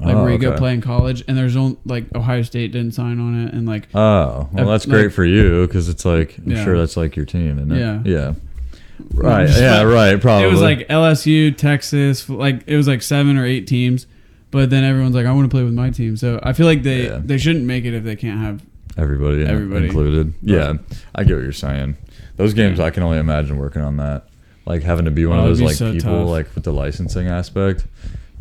like 0.00 0.14
Oh, 0.16 0.22
where 0.22 0.30
you 0.32 0.36
oh, 0.38 0.52
go 0.52 0.56
play 0.56 0.74
in 0.74 0.80
college, 0.80 1.22
and 1.28 1.36
there's 1.36 1.56
only 1.56 1.76
like 1.84 2.06
Ohio 2.14 2.42
State 2.42 2.72
didn't 2.72 2.92
sign 2.92 3.20
on 3.20 3.46
it, 3.46 3.54
and 3.54 3.66
like 3.66 3.88
Oh, 3.94 4.48
well, 4.52 4.66
that's 4.66 4.86
like- 4.86 4.92
great 4.96 5.12
for 5.12 5.24
you 5.24 5.66
because 5.66 5.88
it's 5.88 6.04
like 6.04 6.38
I'm 6.38 6.50
Yeah. 6.52 6.64
sure 6.64 6.78
that's 6.78 6.96
like 6.96 7.14
your 7.16 7.26
team, 7.26 7.58
isn't? 7.58 7.70
Yeah. 7.74 8.00
Yeah. 8.04 8.34
Right. 9.12 9.48
Yeah. 9.56 9.82
Right. 9.82 10.20
Probably. 10.20 10.48
it 10.48 10.50
was 10.50 10.60
like 10.60 10.86
LSU, 10.88 11.56
Texas, 11.56 12.28
like 12.28 12.62
it 12.66 12.76
was 12.76 12.88
like 12.88 13.02
seven 13.02 13.36
or 13.36 13.44
eight 13.44 13.66
teams, 13.66 14.06
but 14.50 14.70
then 14.70 14.84
everyone's 14.84 15.14
like, 15.14 15.26
I 15.26 15.32
want 15.32 15.50
to 15.50 15.54
play 15.54 15.64
with 15.64 15.74
my 15.74 15.90
team, 15.90 16.16
so 16.16 16.40
I 16.42 16.52
feel 16.52 16.66
like 16.66 16.82
they 16.82 17.04
Yeah. 17.06 17.20
they 17.24 17.38
shouldn't 17.38 17.64
make 17.64 17.84
it 17.84 17.94
if 17.94 18.04
they 18.04 18.16
can't 18.16 18.40
have. 18.40 18.62
everybody, 18.98 19.44
everybody. 19.44 19.86
included. 19.86 20.34
Yeah, 20.42 20.74
I 21.14 21.24
get 21.24 21.34
what 21.34 21.42
you're 21.42 21.52
saying. 21.52 21.96
Those 22.36 22.54
games, 22.54 22.80
I 22.80 22.90
can 22.90 23.02
only 23.02 23.18
imagine 23.18 23.56
working 23.56 23.82
on 23.82 23.96
that. 23.98 24.24
Like 24.66 24.82
having 24.82 25.04
to 25.06 25.10
be 25.10 25.26
one 25.26 25.38
Oh, 25.38 25.42
of 25.42 25.48
those 25.48 25.60
like 25.60 25.74
so 25.76 25.92
people, 25.92 26.20
tough. 26.20 26.28
like 26.28 26.54
with 26.54 26.64
the 26.64 26.72
licensing 26.72 27.26
aspect. 27.26 27.84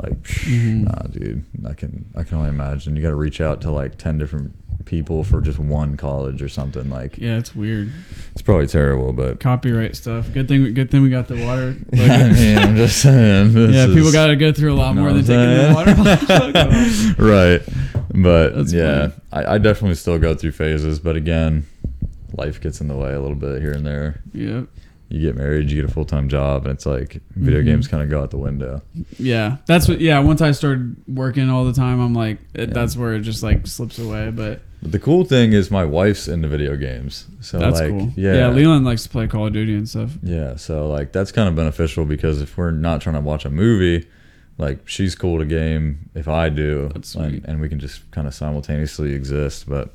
Like, 0.02 0.22
Mhm. 0.24 0.84
nah, 0.86 1.08
dude, 1.12 1.44
I 1.66 1.74
can 1.74 2.06
I 2.16 2.24
can 2.24 2.38
only 2.38 2.50
imagine. 2.50 2.96
You 2.96 3.02
got 3.02 3.10
to 3.10 3.16
reach 3.16 3.40
out 3.42 3.62
to 3.62 3.72
like 3.72 3.98
ten 3.98 4.18
different 4.18 4.54
people 4.86 5.24
for 5.24 5.42
just 5.42 5.60
one 5.60 5.96
college 5.96 6.42
or 6.42 6.50
something. 6.50 6.90
Like, 6.90 7.18
Yeah, 7.20 7.38
it's 7.38 7.56
weird. 7.56 7.92
it's 8.32 8.42
probably 8.42 8.66
terrible, 8.66 9.14
but. 9.14 9.40
Copyright 9.40 9.96
stuff. 9.96 10.34
Good 10.34 10.48
thing. 10.48 10.74
Good 10.74 10.90
thing 10.90 11.04
we 11.04 11.10
got 11.12 11.28
the 11.28 11.36
water. 11.46 11.76
I 11.94 12.30
mean, 12.34 12.58
I'm 12.58 12.76
just 12.76 12.98
saying. 13.00 13.52
yeah, 13.72 13.86
people 13.88 14.12
got 14.12 14.28
to 14.28 14.36
go 14.36 14.52
through 14.52 14.74
a 14.74 14.76
lot 14.76 14.96
more 14.96 15.14
than 15.14 15.20
I'm 15.20 15.26
taking 15.26 15.96
the 15.96 17.14
water. 17.16 17.24
right. 17.24 17.62
But 18.14 18.56
That's 18.56 18.74
yeah. 18.74 19.12
I, 19.32 19.56
I 19.56 19.58
definitely 19.60 19.96
still 19.96 20.18
go 20.20 20.34
through 20.34 20.52
phases. 20.54 21.00
But 21.00 21.16
again, 21.16 21.66
life 22.34 22.60
gets 22.60 22.82
in 22.82 22.88
the 22.88 22.98
way 22.98 23.14
a 23.14 23.22
little 23.22 23.36
bit 23.38 23.62
here 23.62 23.72
and 23.74 23.86
there. 23.86 24.22
yep. 24.34 24.66
You 25.12 25.20
get 25.20 25.36
married, 25.36 25.70
you 25.70 25.82
get 25.82 25.90
a 25.90 25.94
full 25.94 26.06
time 26.06 26.30
job, 26.30 26.66
and 26.66 26.74
it's 26.74 26.86
like 26.86 27.22
video 27.36 27.62
Mhm. 27.62 27.66
games 27.66 27.88
kind 27.88 28.02
of 28.02 28.10
go 28.10 28.22
out 28.22 28.32
the 28.32 28.38
window. 28.38 28.82
Yeah, 29.20 29.58
that's 29.66 29.88
what. 29.88 30.00
Yeah, 30.02 30.20
once 30.20 30.42
I 30.42 30.52
started 30.52 30.96
working 31.08 31.50
all 31.50 31.66
the 31.66 31.74
time, 31.74 32.00
I'm 32.00 32.14
like, 32.14 32.40
it, 32.54 32.70
Yeah. 32.70 32.74
that's 32.74 32.96
where 32.96 33.14
it 33.14 33.22
just 33.22 33.44
like 33.44 33.68
slips 33.68 34.00
away. 34.00 34.32
But 34.32 34.62
But 34.82 34.94
the 34.94 35.00
cool 35.00 35.26
thing 35.26 35.54
is 35.54 35.70
my 35.70 35.84
wife's 35.86 36.28
into 36.28 36.48
video 36.48 36.76
games, 36.78 37.26
so 37.42 37.60
that's 37.60 37.80
like 37.80 37.90
cool. 37.90 38.14
yeah, 38.16 38.34
yeah. 38.36 38.50
Leland 38.50 38.86
likes 38.86 39.04
to 39.04 39.10
play 39.10 39.28
Call 39.28 39.48
of 39.48 39.54
Duty 39.54 39.76
and 39.76 39.88
stuff. 39.88 40.18
yeah. 40.24 40.56
So 40.56 40.88
like 40.90 41.12
that's 41.12 41.32
kind 41.32 41.50
of 41.50 41.56
beneficial 41.56 42.06
because 42.06 42.42
if 42.42 42.58
we're 42.58 42.72
not 42.72 43.02
trying 43.02 43.16
to 43.16 43.22
watch 43.22 43.46
a 43.46 43.50
movie. 43.50 44.08
Like 44.58 44.88
she's 44.88 45.16
cool 45.16 45.40
to 45.40 45.46
game 45.46 46.10
if 46.14 46.28
I 46.28 46.50
do, 46.50 46.92
That's 46.94 47.16
and, 47.16 47.44
and 47.46 47.60
we 47.62 47.68
can 47.68 47.80
just 47.80 48.12
kind 48.12 48.28
of 48.28 48.34
simultaneously 48.36 49.14
exist. 49.14 49.68
But 49.68 49.92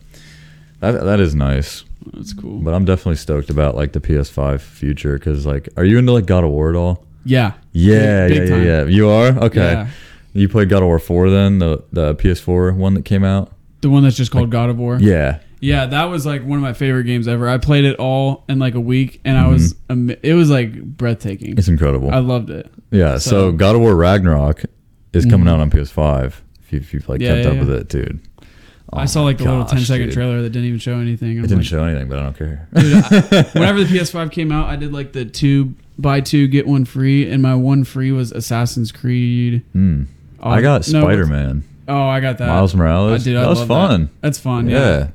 that 0.80 1.04
that 1.04 1.20
is 1.20 1.34
nice. 1.34 1.84
That's 2.12 2.32
cool. 2.32 2.58
But 2.60 2.74
I'm 2.74 2.84
definitely 2.84 3.16
stoked 3.16 3.50
about 3.50 3.74
like 3.74 3.92
the 3.92 4.00
PS5 4.00 4.60
future 4.60 5.18
because 5.18 5.44
like, 5.46 5.68
are 5.76 5.84
you 5.84 5.98
into 5.98 6.12
like 6.12 6.26
God 6.26 6.44
of 6.44 6.50
War 6.50 6.70
at 6.70 6.76
all? 6.76 7.04
yeah, 7.24 7.54
Yeah, 7.72 8.28
Big 8.28 8.48
yeah, 8.48 8.56
yeah, 8.56 8.62
yeah. 8.62 8.84
You 8.84 9.08
are 9.08 9.28
okay. 9.46 9.72
Yeah. 9.72 9.88
You 10.32 10.48
played 10.48 10.68
God 10.68 10.82
of 10.82 10.86
War 10.88 10.98
four 10.98 11.30
then 11.30 11.58
the 11.58 11.82
the 11.92 12.14
PS4 12.14 12.76
one 12.76 12.94
that 12.94 13.04
came 13.04 13.24
out. 13.24 13.52
the 13.80 13.90
one 13.90 14.02
that's 14.04 14.16
just 14.16 14.30
called 14.30 14.50
God 14.50 14.70
of 14.70 14.78
War. 14.78 14.98
Yeah, 15.00 15.38
Yeah, 15.60 15.86
that 15.86 16.04
was 16.04 16.26
like 16.26 16.44
one 16.44 16.58
of 16.58 16.62
my 16.62 16.74
favorite 16.74 17.04
games 17.04 17.26
ever. 17.26 17.48
I 17.48 17.58
played 17.58 17.84
it 17.84 17.96
all 17.98 18.44
in 18.48 18.58
like 18.58 18.74
a 18.74 18.80
week, 18.80 19.20
and 19.24 19.36
I 19.38 19.48
was 19.48 19.74
am- 19.90 20.10
it 20.22 20.34
was 20.34 20.50
like 20.50 20.80
breathtaking. 20.82 21.50
Mm-hmm. 21.52 21.58
it's 21.58 21.68
incredible. 21.68 22.10
I 22.10 22.18
loved 22.18 22.50
it. 22.50 22.70
yeah. 22.90 23.16
So, 23.18 23.30
so- 23.30 23.52
God 23.52 23.74
of 23.74 23.80
War 23.80 23.96
Ragnarok 23.96 24.64
is 25.12 25.24
coming 25.24 25.46
Mhm. 25.46 25.50
out 25.52 25.60
on 25.60 25.70
PS5. 25.70 26.42
If, 26.62 26.72
you, 26.72 26.78
if 26.80 26.92
you've 26.94 27.08
like 27.08 27.20
Yeah, 27.20 27.42
kept 27.42 27.46
up 27.54 27.58
with 27.66 27.70
it, 27.70 27.88
dude. 27.88 28.20
Oh 28.92 28.98
I 28.98 29.06
saw 29.06 29.22
like 29.22 29.38
the 29.38 29.44
little 29.44 29.62
gosh, 29.62 29.72
10 29.72 29.80
second 29.80 30.06
dude. 30.06 30.14
trailer 30.14 30.42
that 30.42 30.50
didn't 30.50 30.68
even 30.68 30.78
show 30.78 30.98
anything. 30.98 31.38
I'm 31.38 31.42
didn't 31.42 31.58
like, 31.58 31.66
show 31.66 31.82
anything, 31.84 32.08
but 32.08 32.18
I 32.18 32.22
don't 32.22 32.38
care. 32.38 32.68
Dude, 32.72 32.94
I, 32.94 33.42
whenever 33.52 33.82
the 33.82 33.98
PS5 33.98 34.30
came 34.30 34.52
out, 34.52 34.68
I 34.68 34.76
did 34.76 34.92
like 34.92 35.12
the 35.12 35.24
two 35.24 35.74
buy 35.98 36.20
two 36.20 36.46
get 36.46 36.66
one 36.66 36.84
free, 36.84 37.28
and 37.28 37.42
my 37.42 37.54
one 37.54 37.84
free 37.84 38.12
was 38.12 38.30
Assassin's 38.32 38.92
Creed. 38.92 39.62
Hmm. 39.72 40.04
Oh, 40.40 40.50
I 40.50 40.60
got 40.60 40.86
no, 40.88 41.00
Spider 41.00 41.26
Man, 41.26 41.64
Oh, 41.88 42.08
I 42.08 42.20
got 42.20 42.38
that. 42.38 42.48
Miles 42.48 42.74
Morales. 42.74 43.20
I 43.20 43.24
did. 43.24 43.36
I 43.36 43.42
that 43.42 43.48
was 43.48 43.64
fun. 43.64 44.10
That's 44.20 44.38
fun. 44.38 44.68
yeah. 44.68 44.78
Yeah. 44.78 45.08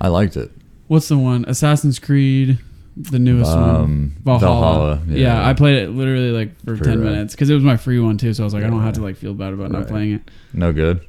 I 0.00 0.08
liked 0.08 0.36
it. 0.36 0.50
What's 0.86 1.08
the 1.08 1.18
one? 1.18 1.44
Assassin's 1.48 1.98
Creed, 1.98 2.58
the 2.96 3.18
newest 3.18 3.54
one. 3.54 3.68
Um, 3.68 4.16
Valhalla. 4.22 4.96
Valhalla. 4.96 5.02
Yeah. 5.08 5.46
I 5.46 5.54
played 5.54 5.82
it 5.82 5.90
literally 5.90 6.30
like 6.30 6.58
for 6.64 6.76
ten 6.76 7.00
uh, 7.00 7.04
minutes 7.04 7.34
because 7.34 7.50
it 7.50 7.54
was 7.54 7.64
my 7.64 7.76
free 7.76 7.98
one 8.00 8.16
too. 8.16 8.32
So 8.32 8.42
I 8.42 8.44
was 8.44 8.54
like, 8.54 8.64
I 8.64 8.68
don't 8.70 8.82
have 8.82 8.94
to 8.94 9.02
like 9.02 9.16
feel 9.16 9.34
bad 9.34 9.52
about 9.52 9.70
not 9.70 9.88
playing 9.88 10.14
it. 10.14 10.30
no 10.52 10.72
good. 10.72 11.04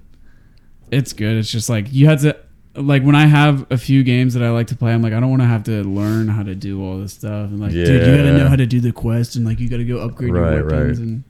It's 0.91 1.13
good. 1.13 1.37
It's 1.37 1.51
just 1.51 1.69
like 1.69 1.91
you 1.91 2.07
had 2.07 2.19
to 2.19 2.35
like 2.75 3.03
when 3.03 3.15
I 3.15 3.25
have 3.25 3.65
a 3.71 3.77
few 3.77 4.03
games 4.03 4.33
that 4.35 4.43
I 4.43 4.49
like 4.51 4.67
to 4.67 4.75
play. 4.75 4.93
I'm 4.93 5.01
like, 5.01 5.13
I 5.13 5.19
don't 5.19 5.29
want 5.29 5.41
to 5.41 5.47
have 5.47 5.63
to 5.65 5.83
learn 5.83 6.27
how 6.27 6.43
to 6.43 6.55
do 6.55 6.83
all 6.83 6.99
this 6.99 7.13
stuff 7.13 7.49
and 7.49 7.59
like, 7.59 7.71
dude, 7.71 7.87
you 7.87 7.99
gotta 8.17 8.37
know 8.37 8.47
how 8.47 8.55
to 8.55 8.65
do 8.65 8.79
the 8.79 8.91
quest 8.91 9.35
and 9.35 9.45
like 9.45 9.59
you 9.59 9.69
gotta 9.69 9.83
go 9.83 9.99
upgrade 9.99 10.33
Right, 10.33 10.55
your 10.55 10.65
weapons 10.65 10.99
right. 10.99 11.07
and 11.07 11.23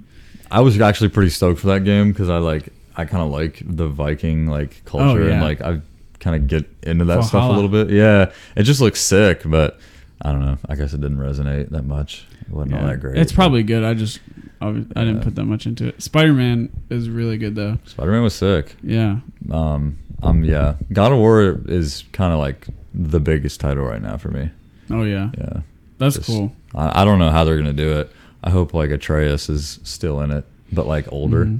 I 0.52 0.62
was 0.62 0.80
actually 0.80 1.10
pretty 1.10 1.30
stoked 1.30 1.60
for 1.60 1.68
that 1.68 1.84
game 1.84 2.12
because 2.12 2.30
I 2.30 2.38
like 2.38 2.70
I 2.96 3.06
kind 3.06 3.24
of 3.24 3.30
like 3.32 3.62
the 3.66 3.88
Viking 3.88 4.48
like 4.48 4.82
oh, 4.88 4.90
culture 4.90 5.22
and 5.30 5.32
Oh, 5.32 5.36
yeah. 5.36 5.44
like 5.44 5.62
I 5.62 5.82
kind 6.20 6.36
of 6.36 6.48
get 6.48 6.66
into 6.84 7.06
that 7.06 7.24
stuff 7.24 7.50
a 7.50 7.54
little 7.54 7.70
bit. 7.70 7.90
Yeah, 7.90 8.32
it 8.56 8.64
just 8.64 8.82
looks 8.82 9.00
sick, 9.00 9.42
but 9.46 9.80
I 10.22 10.32
don't 10.34 10.42
know. 10.46 10.58
I 10.68 10.76
guess 10.76 10.94
it 10.94 11.00
didn't 11.02 11.18
resonate 11.20 11.70
that 11.70 11.86
much. 11.86 12.26
It 12.42 12.50
wasn't 12.50 12.76
all 12.76 12.88
that 12.88 13.00
great. 13.00 13.18
It's 13.18 13.32
probably 13.32 13.64
good. 13.64 13.84
I 13.84 13.94
just 13.94 14.20
I, 14.62 14.68
I 14.68 14.72
didn't 15.06 15.22
put 15.22 15.36
that 15.36 15.46
much 15.46 15.66
into 15.66 15.88
it. 15.88 16.02
Spider 16.04 16.34
Man 16.34 16.70
is 16.90 17.10
really 17.10 17.38
good 17.38 17.56
though. 17.56 17.78
Spider 17.86 18.12
Man 18.12 18.24
was 18.24 18.36
sick. 18.36 18.76
Yeah. 18.84 19.20
Um, 19.52 19.98
um, 20.22 20.44
yeah, 20.44 20.76
God 20.92 21.12
of 21.14 21.18
War 21.20 21.62
is 21.68 22.04
kind 22.12 22.34
of 22.34 22.40
like 22.40 22.68
the 22.94 23.20
biggest 23.20 23.60
title 23.62 23.86
right 23.86 24.02
now 24.02 24.18
for 24.18 24.30
me. 24.30 24.50
Oh 24.90 25.04
yeah. 25.04 25.30
Yeah, 25.38 25.62
That's 25.98 26.16
Just- 26.16 26.28
cool. 26.28 26.54
I, 26.76 27.02
I 27.02 27.06
don't 27.06 27.20
know 27.20 27.30
how 27.30 27.44
they're 27.46 27.58
gonna 27.58 27.74
do 27.74 28.00
it. 28.00 28.12
I 28.44 28.50
hope 28.50 28.74
like 28.74 28.90
Atreus 28.90 29.50
is 29.50 29.80
still 29.84 30.20
in 30.22 30.32
it, 30.32 30.46
but 30.72 30.88
like 30.88 31.12
older, 31.12 31.46
Mhm. 31.46 31.60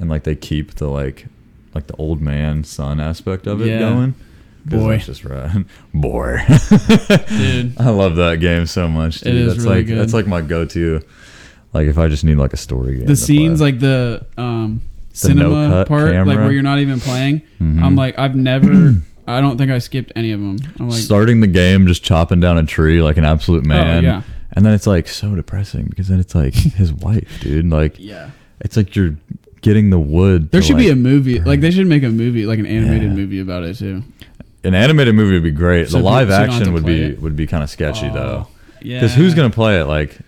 and 0.00 0.08
like 0.10 0.24
they 0.24 0.34
keep 0.36 0.74
the 0.76 0.88
like 0.88 1.26
like 1.74 1.86
the 1.88 1.96
old 1.96 2.20
man 2.20 2.64
son 2.64 3.00
aspect 3.00 3.46
of 3.46 3.60
it 3.60 3.68
Yeah. 3.68 3.78
going. 3.80 4.14
Boy. 4.66 4.90
that's 4.90 5.06
just 5.06 5.24
right. 5.24 5.64
Boy, 5.94 6.38
Dude. 7.28 7.74
I 7.80 7.88
love 7.90 8.16
that 8.16 8.38
game 8.40 8.66
so 8.66 8.88
much. 8.88 9.20
Dude. 9.20 9.34
It 9.34 9.40
is 9.40 9.54
that's 9.54 9.64
really 9.64 9.76
like 9.78 9.86
good. 9.86 9.98
that's 9.98 10.12
like 10.12 10.26
my 10.26 10.42
go-to. 10.42 11.00
Like 11.72 11.86
if 11.86 11.98
I 11.98 12.08
just 12.08 12.24
need 12.24 12.36
like 12.36 12.52
a 12.52 12.56
story 12.56 12.96
game. 12.98 13.06
The 13.06 13.16
scenes 13.16 13.60
like 13.60 13.78
the 13.78 14.26
um 14.36 14.80
The 15.10 15.16
cinema 15.16 15.68
no-cut 15.68 15.88
part, 15.88 16.12
like 16.26 16.36
where 16.38 16.52
you're 16.52 16.62
not 16.62 16.78
even 16.80 17.00
playing. 17.00 17.42
Mhm. 17.60 17.82
I'm 17.82 17.96
like, 17.96 18.18
I've 18.18 18.34
never. 18.34 18.94
I 19.26 19.40
don't 19.40 19.56
think 19.58 19.70
I 19.70 19.78
skipped 19.78 20.12
any 20.16 20.32
of 20.32 20.40
them. 20.40 20.56
I'm 20.80 20.88
like, 20.88 20.98
starting 20.98 21.40
the 21.40 21.46
game, 21.46 21.86
just 21.86 22.02
chopping 22.02 22.40
down 22.40 22.58
a 22.58 22.64
tree 22.64 23.00
like 23.00 23.16
an 23.16 23.24
absolute 23.24 23.64
man. 23.64 23.98
oh 24.04 24.08
yeah, 24.08 24.22
and 24.54 24.66
then 24.66 24.72
it's 24.74 24.86
like 24.88 25.06
so 25.06 25.36
depressing 25.36 25.86
because 25.86 26.08
then 26.08 26.18
it's 26.18 26.34
like 26.34 26.54
his 26.80 26.92
wife, 26.92 27.38
dude. 27.40 27.66
Like 27.70 27.94
Yeah. 27.98 28.30
it's 28.60 28.76
like 28.76 28.96
you're 28.96 29.14
getting 29.60 29.90
the 29.90 30.00
wood. 30.00 30.50
There 30.50 30.62
should 30.62 30.78
be 30.78 30.86
a 30.88 30.90
like- 30.90 30.98
movie. 30.98 31.38
Like 31.38 31.60
they 31.60 31.70
should 31.70 31.86
make 31.86 32.02
a 32.02 32.08
movie, 32.08 32.46
like 32.46 32.58
an 32.58 32.66
animated 32.66 33.10
Yeah. 33.10 33.16
movie 33.16 33.38
about 33.40 33.62
it 33.62 33.76
too. 33.76 34.02
an 34.64 34.74
animated 34.74 35.14
movie 35.14 35.34
would 35.34 35.44
be 35.44 35.50
great. 35.52 35.88
So 35.88 35.98
the 35.98 36.02
live 36.04 36.26
people- 36.28 36.36
so 36.36 36.40
you 36.42 36.46
don't 36.46 36.52
have 36.52 36.60
action 36.62 36.72
would 36.74 36.84
be 36.86 37.02
it. 37.02 37.22
would 37.22 37.36
be 37.36 37.46
kind 37.46 37.62
of 37.62 37.70
sketchy 37.70 38.08
though. 38.08 38.48
Yeah. 38.82 38.98
Because 38.98 39.14
who's 39.14 39.34
gonna 39.34 39.50
play 39.50 39.80
it? 39.80 39.84
Like 39.84 40.18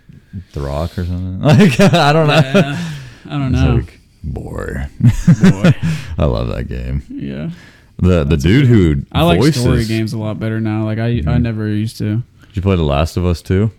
The 0.52 0.60
Rock 0.60 0.98
or 0.98 1.04
something? 1.04 1.40
Like 1.42 1.78
I 1.80 2.12
don't 2.12 2.26
know. 2.26 2.34
Yeah. 2.34 2.90
I 3.26 3.30
don't 3.38 3.52
know. 3.52 3.74
like, 3.76 4.00
boy, 4.24 4.86
Boy. 5.00 5.74
I 6.18 6.24
love 6.24 6.48
that 6.48 6.66
game. 6.68 7.02
Yeah. 7.09 7.50
The 7.98 8.24
the 8.24 8.36
dude 8.36 8.66
who 8.66 9.02
I 9.12 9.22
like 9.22 9.38
voices, 9.40 9.62
story 9.62 9.84
games 9.84 10.12
a 10.12 10.18
lot 10.18 10.38
better 10.40 10.60
now. 10.60 10.84
Like 10.84 10.98
I, 10.98 11.06
I 11.06 11.10
Mhm. 11.20 11.42
never 11.42 11.68
used 11.68 11.98
to. 11.98 12.22
Did 12.48 12.56
you 12.56 12.62
play 12.62 12.76
The 12.76 12.82
Last 12.82 13.16
of 13.16 13.24
Us 13.24 13.42
too? 13.42 13.70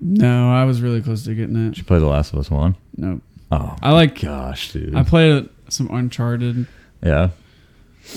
No, 0.00 0.50
I 0.52 0.64
was 0.64 0.80
really 0.80 1.00
close 1.02 1.24
to 1.24 1.34
getting 1.34 1.54
it. 1.56 1.70
Did 1.70 1.78
you 1.78 1.84
play 1.84 1.98
The 2.00 2.06
Last 2.06 2.32
of 2.32 2.38
Us 2.38 2.50
one? 2.50 2.76
No, 2.96 3.20
Oh, 3.52 3.76
I 3.82 3.92
like. 3.92 4.20
gosh, 4.20 4.72
dude. 4.72 4.94
I 4.96 5.02
played 5.04 5.48
some 5.68 5.88
Uncharted. 5.92 6.66
yeah, 7.02 7.28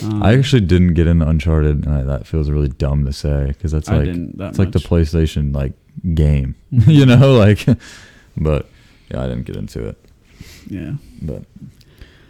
Um, 0.03 0.23
I 0.23 0.35
actually 0.37 0.61
didn't 0.61 0.93
get 0.95 1.05
into 1.07 1.27
Uncharted, 1.27 1.85
and 1.85 1.93
I, 1.93 2.01
that 2.03 2.25
feels 2.25 2.49
really 2.49 2.69
dumb 2.69 3.05
to 3.05 3.13
say 3.13 3.47
because 3.47 3.71
that's 3.71 3.87
like 3.89 4.05
that 4.37 4.49
it's 4.49 4.59
like 4.59 4.71
the. 4.71 4.79
PlayStation 4.79 5.53
like 5.53 5.73
game, 6.13 6.55
you 6.71 7.05
know, 7.05 7.33
like. 7.33 7.65
But 8.37 8.67
yeah, 9.09 9.23
I 9.23 9.27
didn't 9.29 9.45
get 9.45 9.55
into 9.55 9.87
it. 9.87 9.97
yeah. 10.67 10.95
But 11.21 11.43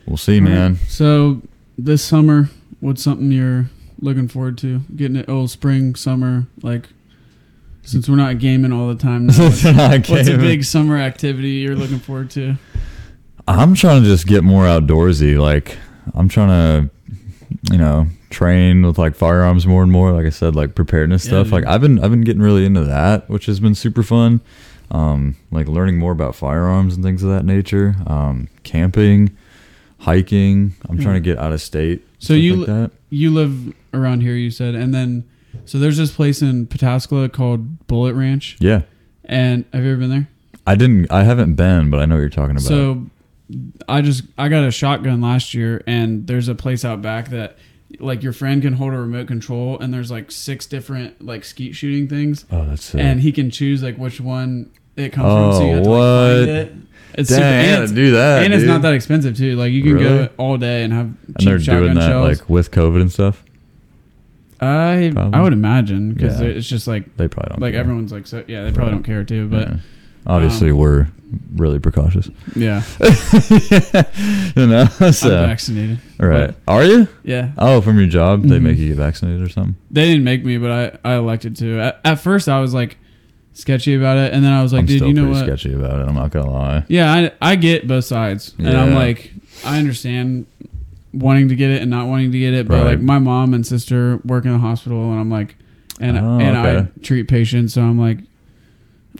we'll 0.05 0.17
see, 0.17 0.39
man. 0.39 0.75
So 0.87 1.41
this 1.79 2.03
summer, 2.03 2.51
what's 2.79 3.01
something 3.01 3.31
you're 3.31 3.71
looking 3.99 4.27
forward 4.27 4.59
to? 4.59 4.81
Getting 4.95 5.15
it? 5.15 5.25
Oh, 5.27 5.47
spring, 5.47 5.95
summer. 5.95 6.45
Like 6.61 6.89
since 7.81 8.09
we're 8.09 8.15
not 8.15 8.39
gaming 8.39 8.71
all 8.71 8.87
the 8.87 8.95
time 8.95 9.25
now. 9.27 9.33
What's, 9.43 10.09
what's 10.09 10.27
a 10.27 10.37
big 10.37 10.63
summer 10.63 10.97
activity 10.97 11.53
you're 11.53 11.75
looking 11.75 11.99
forward 11.99 12.29
to? 12.31 12.55
I'm 13.47 13.75
trying 13.75 14.03
to 14.03 14.07
just 14.07 14.27
get 14.27 14.43
more 14.43 14.65
outdoorsy. 14.65 15.39
Like 15.39 15.77
I'm 16.13 16.27
trying 16.27 16.49
to, 16.49 16.89
you 17.71 17.77
know, 17.77 18.07
train 18.29 18.85
with 18.85 18.97
like 18.97 19.15
firearms 19.15 19.65
more 19.65 19.83
and 19.83 19.91
more. 19.91 20.11
Like 20.11 20.25
I 20.25 20.29
said, 20.29 20.55
like 20.55 20.75
preparedness 20.75 21.25
Yeah, 21.25 21.29
stuff. 21.31 21.45
dude. 21.45 21.53
Like 21.53 21.65
I've 21.67 21.81
been 21.81 21.99
I've 22.03 22.11
been 22.11 22.21
getting 22.21 22.41
really 22.41 22.65
into 22.65 22.83
that, 22.85 23.29
which 23.29 23.45
has 23.47 23.59
been 23.59 23.75
super 23.75 24.03
fun. 24.03 24.41
Um, 24.91 25.35
like 25.51 25.67
learning 25.67 25.97
more 25.97 26.11
about 26.11 26.35
firearms 26.35 26.93
and 26.95 27.03
things 27.03 27.23
of 27.23 27.29
that 27.29 27.43
nature. 27.45 27.95
Um, 28.05 28.49
camping, 28.63 29.35
hiking. 29.99 30.75
I'm 30.89 30.99
trying 30.99 31.15
to 31.15 31.19
get 31.21 31.37
out 31.39 31.53
of 31.53 31.61
state. 31.61 32.05
So 32.19 32.33
you 32.33 32.57
like 32.57 32.67
that. 32.67 32.91
You 33.09 33.31
live 33.31 33.73
around 33.93 34.21
here, 34.21 34.35
you 34.35 34.51
said, 34.51 34.75
and 34.75 34.93
then 34.93 35.23
so 35.65 35.77
there's 35.79 35.97
this 35.97 36.11
place 36.13 36.41
in 36.41 36.67
Pataskala 36.67 37.31
called 37.31 37.87
Bullet 37.87 38.13
Ranch, 38.13 38.57
Yeah, 38.59 38.81
and 39.23 39.63
have 39.73 39.83
you 39.83 39.91
ever 39.91 39.99
been 40.01 40.09
there? 40.09 40.27
I 40.67 40.75
didn't. 40.75 41.11
I 41.11 41.23
haven't 41.23 41.53
been, 41.55 41.89
but 41.89 41.99
I 41.99 42.05
know 42.05 42.15
what 42.15 42.21
you're 42.21 42.29
talking 42.29 42.51
about. 42.57 42.63
So 42.63 43.05
I 43.87 44.01
just 44.01 44.23
I 44.37 44.49
got 44.49 44.63
a 44.65 44.71
shotgun 44.71 45.21
last 45.21 45.53
year 45.53 45.83
and 45.85 46.25
there's 46.27 46.47
a 46.47 46.55
place 46.55 46.83
out 46.83 47.01
back 47.01 47.29
that 47.29 47.57
like 47.99 48.23
your 48.23 48.33
friend 48.33 48.61
can 48.61 48.73
hold 48.73 48.93
a 48.93 48.97
remote 48.97 49.27
control 49.27 49.79
and 49.79 49.93
there's 49.93 50.09
like 50.09 50.31
six 50.31 50.65
different 50.65 51.23
like 51.23 51.45
skeet 51.45 51.75
shooting 51.75 52.07
things 52.07 52.45
oh, 52.51 52.65
that's 52.65 52.83
sick. 52.85 52.99
and 52.99 53.21
he 53.21 53.31
can 53.31 53.49
choose 53.51 53.83
like 53.83 53.97
which 53.97 54.19
one 54.19 54.71
it 54.95 55.13
comes 55.13 55.25
from 55.31 55.53
so 55.53 55.61
you 55.61 55.71
Oh, 55.71 55.75
have 55.75 55.83
to 55.83 55.89
like, 55.89 55.99
oh, 56.01 56.45
find 56.45 56.49
it. 56.49 56.73
It's 57.17 57.29
Dang, 57.29 57.37
super 57.37 57.43
and, 57.75 57.83
it's, 57.83 57.91
do 57.93 58.11
that. 58.11 58.43
and 58.43 58.53
it's 58.53 58.63
not 58.65 58.81
that 58.81 58.93
expensive 58.93 59.37
too. 59.37 59.55
Like 59.55 59.71
you 59.71 59.83
can 59.83 59.93
Really? 59.93 60.25
go 60.25 60.29
all 60.37 60.57
day 60.57 60.83
and 60.83 60.91
have 60.91 61.05
And 61.05 61.35
cheap 61.39 61.45
they're 61.47 61.59
shotgun 61.59 61.83
doing 61.83 61.93
that 61.95 62.07
shells. 62.09 62.39
like 62.39 62.49
with 62.49 62.71
COVID 62.71 62.99
and 63.01 63.11
stuff. 63.11 63.43
I 64.61 65.11
Probably. 65.13 65.33
I 65.37 65.41
would 65.43 65.53
imagine 65.53 66.13
because 66.13 66.41
Yeah. 66.41 66.47
it's 66.47 66.67
just 66.67 66.87
like 66.87 67.15
They 67.17 67.27
probably 67.27 67.49
don't. 67.51 67.61
like 67.61 67.73
care. 67.73 67.81
everyone's 67.81 68.11
like 68.11 68.25
so 68.27 68.43
yeah 68.47 68.63
they 68.63 68.71
probably 68.71 68.93
Right. 68.93 68.95
don't 68.97 69.03
care 69.03 69.23
too 69.23 69.47
but 69.47 69.67
Yeah. 69.69 69.75
Obviously 70.27 70.69
um, 70.71 70.77
we're 70.77 71.07
really 71.55 71.79
precautious. 71.79 72.29
yeah 72.55 72.81
you 74.55 74.67
know. 74.67 74.87
I'm 74.99 75.11
So 75.13 75.29
vaccinated 75.45 75.99
all 76.19 76.27
right. 76.27 76.53
Are 76.67 76.83
you? 76.83 77.07
yeah 77.23 77.51
Oh, 77.57 77.81
from 77.81 77.97
your 77.97 78.07
job, 78.07 78.43
they 78.43 78.57
Mhm. 78.59 78.61
make 78.63 78.77
you 78.77 78.89
get 78.89 78.97
vaccinated 78.97 79.41
or 79.41 79.49
something. 79.49 79.75
They 79.91 80.05
didn't 80.05 80.23
make 80.23 80.45
me, 80.45 80.57
but 80.57 80.99
I, 81.03 81.13
I 81.13 81.15
elected 81.17 81.55
to. 81.57 81.79
At, 81.79 81.99
at 82.05 82.15
first, 82.19 82.47
I 82.47 82.59
was 82.61 82.73
like 82.73 82.97
sketchy 83.53 83.95
about 83.95 84.17
it, 84.17 84.33
and 84.33 84.43
then 84.43 84.51
I 84.53 84.61
was 84.63 84.71
like, 84.73 84.81
I'm 84.81 84.85
dude, 84.85 85.01
you 85.01 85.13
know 85.13 85.29
what? 85.29 85.43
sketchy 85.45 85.73
about 85.73 85.99
it. 86.01 86.07
I'm 86.07 86.15
not 86.15 86.31
gonna 86.31 86.51
lie. 86.51 86.83
Yeah, 86.87 87.11
I, 87.13 87.31
I 87.41 87.55
get 87.55 87.87
both 87.87 88.05
sides, 88.05 88.53
and 88.57 88.69
I'm 88.69 88.93
like, 88.93 89.31
I 89.65 89.77
understand 89.79 90.45
wanting 91.13 91.47
to 91.49 91.55
get 91.55 91.69
it 91.71 91.81
and 91.81 91.89
not 91.89 92.07
wanting 92.07 92.31
to 92.31 92.39
get 92.39 92.53
it, 92.53 92.67
but 92.67 92.75
Right. 92.75 92.85
like 92.91 92.99
my 93.01 93.19
mom 93.19 93.53
and 93.53 93.65
sister 93.65 94.19
work 94.25 94.45
in 94.45 94.51
the 94.51 94.57
hospital, 94.59 95.11
and 95.11 95.19
I'm 95.19 95.29
like, 95.29 95.55
and 95.99 96.17
Oh, 96.17 96.39
and 96.39 96.57
okay. 96.57 96.77
I 96.97 96.99
treat 97.01 97.27
patients, 97.27 97.73
so 97.73 97.81
I'm 97.81 97.99
like, 97.99 98.19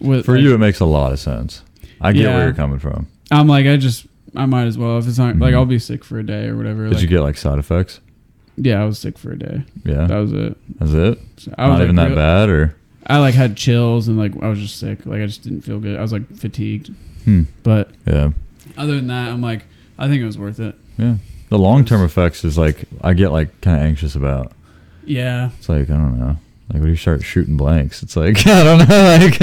with 0.01 0.25
For 0.25 0.33
like, 0.35 0.43
you, 0.43 0.53
it 0.53 0.57
makes 0.59 0.79
a 0.79 0.85
lot 0.85 1.11
of 1.13 1.19
sense. 1.19 1.61
I 2.01 2.11
get 2.11 2.23
Yeah. 2.23 2.35
where 2.35 2.45
you're 2.45 2.53
coming 2.53 2.79
from. 2.79 3.07
I'm 3.31 3.47
like, 3.47 3.65
I 3.65 3.77
just. 3.77 4.05
I 4.37 4.45
might 4.45 4.65
as 4.65 4.77
well 4.77 4.97
if 4.97 5.07
it's 5.07 5.17
not 5.17 5.37
like 5.37 5.53
Mhm. 5.53 5.57
I'll 5.57 5.65
be 5.65 5.79
sick 5.79 6.03
for 6.03 6.19
a 6.19 6.23
day 6.25 6.47
or 6.47 6.57
whatever. 6.57 6.83
Did 6.89 6.95
like, 6.95 7.01
you 7.01 7.07
get 7.07 7.21
like 7.21 7.37
side 7.37 7.57
effects? 7.57 8.01
Yeah, 8.57 8.81
I 8.81 8.85
was 8.85 8.99
sick 8.99 9.17
for 9.17 9.31
a 9.31 9.39
day. 9.39 9.63
Yeah, 9.85 10.07
That 10.07 10.17
was 10.17 10.33
it. 10.33 10.57
that's 10.77 10.91
it. 10.91 11.19
So 11.37 11.53
I 11.57 11.69
was 11.69 11.77
not 11.79 11.83
even 11.83 11.95
like, 11.95 12.09
that 12.09 12.15
bad, 12.15 12.49
or 12.49 12.75
I 13.07 13.19
like 13.19 13.33
had 13.33 13.55
chills 13.55 14.09
and 14.09 14.17
like 14.17 14.33
I 14.43 14.49
was 14.49 14.59
just 14.59 14.77
sick. 14.77 15.05
Like 15.05 15.21
I 15.21 15.25
just 15.25 15.41
didn't 15.43 15.61
feel 15.61 15.79
good. 15.79 15.97
I 15.97 16.01
was 16.01 16.11
like 16.11 16.29
fatigued. 16.35 16.91
hmm. 17.23 17.43
But 17.63 17.91
yeah, 18.05 18.31
other 18.77 18.95
than 18.97 19.07
that, 19.07 19.31
I'm 19.31 19.41
like, 19.41 19.63
I 19.97 20.09
think 20.09 20.21
it 20.21 20.25
was 20.25 20.37
worth 20.37 20.59
it. 20.59 20.75
yeah. 20.97 21.15
The 21.49 21.57
long 21.59 21.85
term 21.85 22.03
effects 22.03 22.43
is 22.43 22.57
like 22.57 22.83
I 23.01 23.13
get 23.13 23.31
like 23.31 23.61
kind 23.61 23.77
of 23.77 23.83
anxious 23.83 24.15
about. 24.15 24.51
Yeah. 25.05 25.51
It's 25.59 25.69
like 25.69 25.89
I 25.89 25.93
don't 25.93 26.19
know. 26.19 26.35
Like 26.73 26.81
when 26.81 26.89
you 26.89 26.95
start 26.95 27.23
shooting 27.23 27.57
blanks, 27.57 28.01
it's 28.01 28.15
like 28.17 28.45
I 28.47 28.63
don't 28.63 28.89
know. 28.89 29.19
Like 29.21 29.37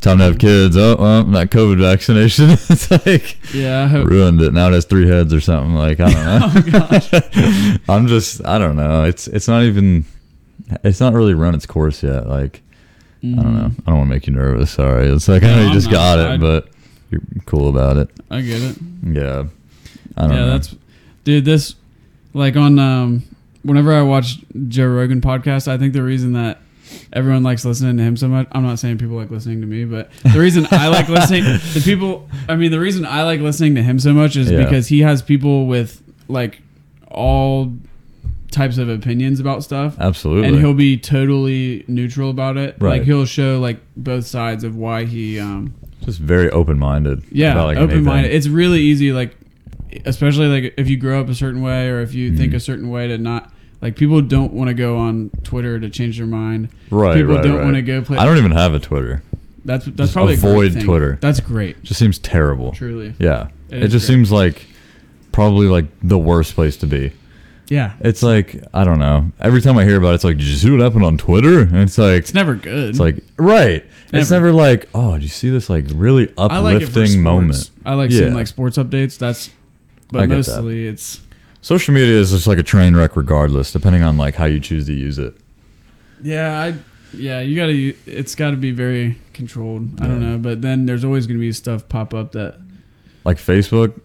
time 0.00 0.18
to 0.18 0.24
have 0.24 0.38
kids. 0.38 0.76
Oh, 0.76 0.96
well, 0.96 1.24
that 1.24 1.50
COVID 1.50 1.80
vaccination. 1.80 2.50
it's 2.68 2.90
like 2.90 3.36
Yeah. 3.52 3.82
I 3.84 3.86
hope. 3.88 4.06
ruined 4.08 4.40
it. 4.40 4.52
Now 4.52 4.68
it 4.68 4.72
has 4.74 4.84
three 4.84 5.08
heads 5.08 5.34
or 5.34 5.40
something. 5.40 5.74
Like 5.74 5.98
I 6.00 6.10
don't 6.10 6.72
know. 6.72 7.20
oh. 7.36 7.76
I'm 7.88 8.06
just 8.06 8.44
I 8.46 8.58
don't 8.58 8.76
know. 8.76 9.04
It's 9.04 9.26
it's 9.28 9.48
not 9.48 9.62
even. 9.64 10.04
It's 10.84 11.00
not 11.00 11.14
really 11.14 11.34
run 11.34 11.54
its 11.56 11.66
course 11.66 12.02
yet. 12.04 12.28
Like 12.28 12.62
I 13.24 13.26
don't 13.26 13.54
know. 13.56 13.70
I 13.86 13.90
don't 13.90 13.98
want 13.98 14.08
to 14.08 14.14
make 14.14 14.26
you 14.28 14.32
nervous. 14.32 14.70
Sorry. 14.70 15.08
It's 15.08 15.26
like 15.28 15.42
I 15.42 15.48
know 15.48 15.56
Mm. 15.56 15.62
You 15.62 15.66
I'm 15.68 15.72
just 15.74 15.86
not. 15.88 15.92
got 15.92 16.18
it, 16.34 16.40
but 16.40 16.68
you're 17.10 17.20
cool 17.46 17.68
about 17.68 17.96
it. 17.96 18.08
I 18.30 18.40
get 18.42 18.62
it. 18.62 18.76
Yeah. 19.02 19.46
I 20.16 20.22
don't 20.22 20.30
yeah, 20.30 20.36
know. 20.36 20.50
that's 20.52 20.76
dude. 21.24 21.44
This 21.44 21.74
like 22.32 22.54
on 22.56 22.78
um 22.78 23.24
whenever 23.62 23.92
I 23.92 24.02
watch 24.02 24.38
Joe 24.68 24.86
Rogan 24.88 25.20
podcast, 25.20 25.68
I 25.68 25.78
think 25.78 25.92
the 25.92 26.02
reason 26.02 26.32
that 26.34 26.60
everyone 27.12 27.42
likes 27.42 27.64
listening 27.64 27.96
to 27.98 28.02
him 28.02 28.16
so 28.16 28.26
much. 28.28 28.48
I'm 28.52 28.62
not 28.64 28.78
saying 28.78 28.98
people 28.98 29.16
like 29.16 29.30
listening 29.30 29.60
to 29.60 29.66
me, 29.66 29.84
but 29.84 30.10
the 30.22 30.38
reason 30.40 30.66
I 30.70 30.88
like 30.88 31.08
listening 31.08 31.44
the 31.44 31.82
people. 31.84 32.28
I 32.48 32.56
mean, 32.56 32.70
the 32.70 32.80
reason 32.80 33.04
I 33.06 33.22
like 33.24 33.40
listening 33.40 33.74
to 33.76 33.82
him 33.82 33.98
so 33.98 34.12
much 34.12 34.36
is 34.36 34.50
Yeah. 34.50 34.64
because 34.64 34.88
he 34.88 35.00
has 35.00 35.22
people 35.22 35.66
with 35.66 36.02
like 36.28 36.60
all 37.08 37.72
types 38.50 38.78
of 38.78 38.88
opinions 38.88 39.38
about 39.38 39.62
stuff. 39.62 39.96
absolutely. 40.00 40.48
and 40.48 40.58
he'll 40.58 40.74
be 40.74 40.96
totally 40.96 41.84
neutral 41.86 42.30
about 42.30 42.56
it. 42.56 42.76
Right. 42.80 42.98
Like 42.98 43.02
he'll 43.02 43.24
show 43.26 43.60
like 43.60 43.78
both 43.96 44.26
sides 44.26 44.64
of 44.64 44.74
why 44.76 45.04
he 45.04 45.38
um 45.38 45.74
just 46.04 46.18
very 46.18 46.50
open 46.50 46.78
minded. 46.78 47.22
yeah, 47.30 47.52
about, 47.52 47.66
like, 47.66 47.78
open 47.78 48.02
minded. 48.04 48.32
It's 48.32 48.48
really 48.48 48.80
easy 48.80 49.12
like 49.12 49.36
especially 50.04 50.46
like 50.46 50.74
if 50.76 50.88
you 50.88 50.96
grow 50.96 51.20
up 51.20 51.28
a 51.28 51.34
certain 51.34 51.62
way 51.62 51.88
or 51.88 52.00
if 52.00 52.14
you 52.14 52.36
think 52.36 52.52
Mhm. 52.52 52.56
a 52.56 52.60
certain 52.60 52.90
way 52.90 53.08
to 53.08 53.18
not 53.18 53.52
like 53.82 53.96
people 53.96 54.20
don't 54.20 54.52
want 54.52 54.68
to 54.68 54.74
go 54.74 54.96
on 54.98 55.30
Twitter 55.42 55.78
to 55.80 55.88
change 55.88 56.18
their 56.18 56.26
mind. 56.26 56.68
Right. 56.90 57.16
people 57.16 57.34
right, 57.34 57.42
don't 57.44 57.56
right. 57.56 57.64
want 57.64 57.76
to 57.76 57.82
go 57.82 58.02
play 58.02 58.18
I 58.18 58.24
don't 58.24 58.36
even 58.38 58.52
have 58.52 58.74
a 58.74 58.78
Twitter. 58.78 59.22
That's 59.64 59.84
that's 59.86 59.96
Just 59.96 60.12
probably 60.14 60.34
avoid. 60.34 60.80
Twitter. 60.80 61.18
That's 61.20 61.40
great. 61.40 61.82
Just 61.82 61.98
seems 62.00 62.18
terrible. 62.18 62.72
Truly. 62.72 63.14
Yeah. 63.18 63.48
It 63.70 63.84
It, 63.84 63.88
just 63.88 64.06
great. 64.06 64.14
seems 64.16 64.32
like 64.32 64.66
probably 65.32 65.66
like 65.68 65.86
the 66.02 66.18
worst 66.18 66.54
place 66.54 66.76
to 66.78 66.86
be. 66.86 67.12
Yeah. 67.68 67.92
It's 68.00 68.22
like 68.22 68.62
I 68.74 68.84
don't 68.84 68.98
know. 68.98 69.30
Every 69.40 69.60
time 69.60 69.78
I 69.78 69.84
hear 69.84 69.96
about 69.96 70.10
it, 70.10 70.14
it's 70.16 70.24
like, 70.24 70.38
did 70.38 70.46
you 70.46 70.56
see 70.56 70.70
what 70.70 70.80
happened 70.80 71.04
on 71.04 71.16
Twitter? 71.18 71.60
And 71.60 71.76
it's 71.76 71.98
like, 71.98 72.18
It's 72.18 72.34
never 72.34 72.54
good. 72.54 72.90
it's 72.90 72.98
like 72.98 73.16
right. 73.38 73.84
It's 74.12 74.30
Never. 74.30 74.46
never 74.46 74.52
like, 74.52 74.88
oh, 74.92 75.12
did 75.14 75.22
you 75.22 75.28
see 75.28 75.50
this 75.50 75.70
like 75.70 75.84
really 75.94 76.32
I 76.36 76.58
like 76.58 76.82
uplifting 76.82 77.22
moment? 77.22 77.70
I 77.86 77.94
like 77.94 78.10
seeing 78.10 78.34
like 78.34 78.48
sports 78.48 78.76
updates. 78.76 79.18
That's 79.18 79.50
but 80.12 80.22
I 80.22 80.26
get 80.26 80.44
that. 80.44 80.56
mostly 80.56 80.86
it's 80.86 81.20
Social 81.62 81.92
media 81.92 82.14
is 82.14 82.30
just 82.30 82.46
like 82.46 82.58
a 82.58 82.62
train 82.62 82.96
wreck, 82.96 83.16
regardless, 83.16 83.70
depending 83.70 84.02
on 84.02 84.16
like 84.16 84.34
how 84.34 84.46
you 84.46 84.60
choose 84.60 84.86
to 84.86 84.94
use 84.94 85.18
it. 85.18 85.34
Yeah, 86.22 86.58
I 86.58 86.74
yeah, 87.12 87.40
you 87.40 87.56
gotta. 87.56 87.94
It's 88.10 88.34
got 88.34 88.50
to 88.52 88.56
be 88.56 88.70
very 88.70 89.18
controlled. 89.34 90.00
I 90.00 90.06
don't 90.06 90.20
know, 90.20 90.38
but 90.38 90.62
then 90.62 90.86
there's 90.86 91.04
always 91.04 91.26
gonna 91.26 91.38
be 91.38 91.52
stuff 91.52 91.88
pop 91.88 92.14
up 92.14 92.32
that 92.32 92.58
Like 93.24 93.36
Facebook, 93.36 94.00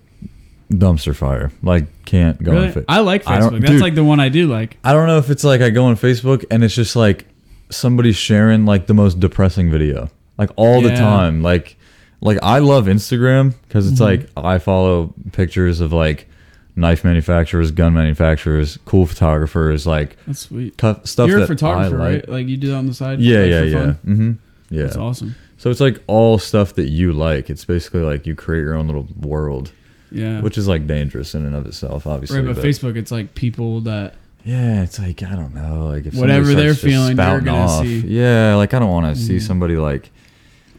dumpster 0.69 1.15
fire. 1.15 1.51
Like 1.63 1.85
can't 2.05 2.41
go 2.43 2.51
really. 2.51 2.67
on. 2.67 2.73
Fa- 2.73 2.85
I 2.89 2.99
like 2.99 3.25
I 3.25 3.39
Facebook. 3.39 3.61
That's 3.61 3.71
dude. 3.73 3.81
like 3.81 3.95
the 3.95 4.03
one 4.03 4.19
I 4.19 4.27
do 4.27 4.47
like. 4.47 4.77
I 4.83 4.91
don't 4.91 5.07
know 5.07 5.17
if 5.17 5.29
it's 5.29 5.43
like 5.45 5.61
I 5.61 5.69
go 5.69 5.85
on 5.85 5.95
Facebook 5.95 6.43
and 6.51 6.63
it's 6.63 6.75
just 6.75 6.95
like 6.95 7.25
somebody 7.69 8.11
sharing 8.11 8.65
like 8.65 8.87
the 8.87 8.93
most 8.93 9.19
depressing 9.21 9.71
video, 9.71 10.09
like 10.37 10.49
all 10.57 10.81
the 10.81 10.93
time. 10.93 11.41
Like, 11.41 11.77
like 12.25 12.37
I 12.43 12.59
love 12.59 12.85
Instagram 12.87 13.53
because 13.67 13.89
it's 13.89 13.99
Mhm. 14.01 14.03
like 14.03 14.29
I 14.35 14.57
follow 14.57 15.13
pictures 15.31 15.79
of 15.79 15.93
like 15.93 16.27
knife 16.75 17.05
manufacturers, 17.05 17.71
gun 17.71 17.93
manufacturers, 17.93 18.77
cool 18.85 19.05
photographers, 19.05 19.87
like 19.87 20.17
That's 20.27 20.39
sweet. 20.39 20.77
tough 20.77 21.05
stuff 21.07 21.29
You're 21.29 21.37
a 21.37 21.41
that 21.41 21.47
photographer, 21.47 21.95
I 22.01 22.05
like. 22.13 22.13
right? 22.23 22.29
Like 22.29 22.47
you 22.47 22.57
do 22.57 22.67
that 22.69 22.75
on 22.75 22.87
the 22.87 22.93
side. 22.93 23.21
Yeah, 23.21 23.39
like, 23.39 23.49
yeah, 23.49 23.59
for 23.61 23.65
yeah. 23.67 23.79
fun? 23.79 23.97
Mm-hmm. 24.05 24.31
Yeah. 24.75 24.83
That's 24.83 24.97
awesome. 24.97 25.35
So 25.57 25.69
it's 25.69 25.79
like 25.79 26.01
all 26.07 26.37
stuff 26.37 26.73
that 26.75 26.89
you 26.89 27.13
like. 27.13 27.49
It's 27.49 27.63
basically 27.63 28.01
like 28.01 28.27
you 28.27 28.35
create 28.35 28.61
your 28.61 28.73
own 28.75 28.87
little 28.87 29.07
world, 29.21 29.71
Yeah. 30.11 30.41
which 30.41 30.57
is 30.57 30.67
like 30.67 30.85
dangerous 30.85 31.33
in 31.33 31.45
and 31.45 31.55
of 31.55 31.65
itself, 31.65 32.05
obviously. 32.05 32.39
right, 32.39 32.45
but, 32.47 32.55
but- 32.57 32.65
Facebook, 32.65 32.97
it's 32.97 33.11
like 33.11 33.35
people 33.35 33.79
that 33.81 34.15
Yeah, 34.43 34.83
it's 34.83 34.99
like 34.99 35.23
I 35.23 35.35
don't 35.35 35.55
know, 35.55 35.87
like 35.87 36.05
if 36.05 36.13
Whatever 36.13 36.53
they're 36.53 36.75
feeling, 36.75 37.15
you're 37.17 37.25
spouting 37.25 37.45
gonna 37.45 37.83
see. 37.83 37.99
Yeah, 38.05 38.53
like 38.55 38.73
I 38.75 38.79
don't 38.79 38.91
want 38.91 39.15
to 39.15 39.19
see 39.19 39.37
Mhm. 39.37 39.41
somebody 39.41 39.75
like 39.75 40.11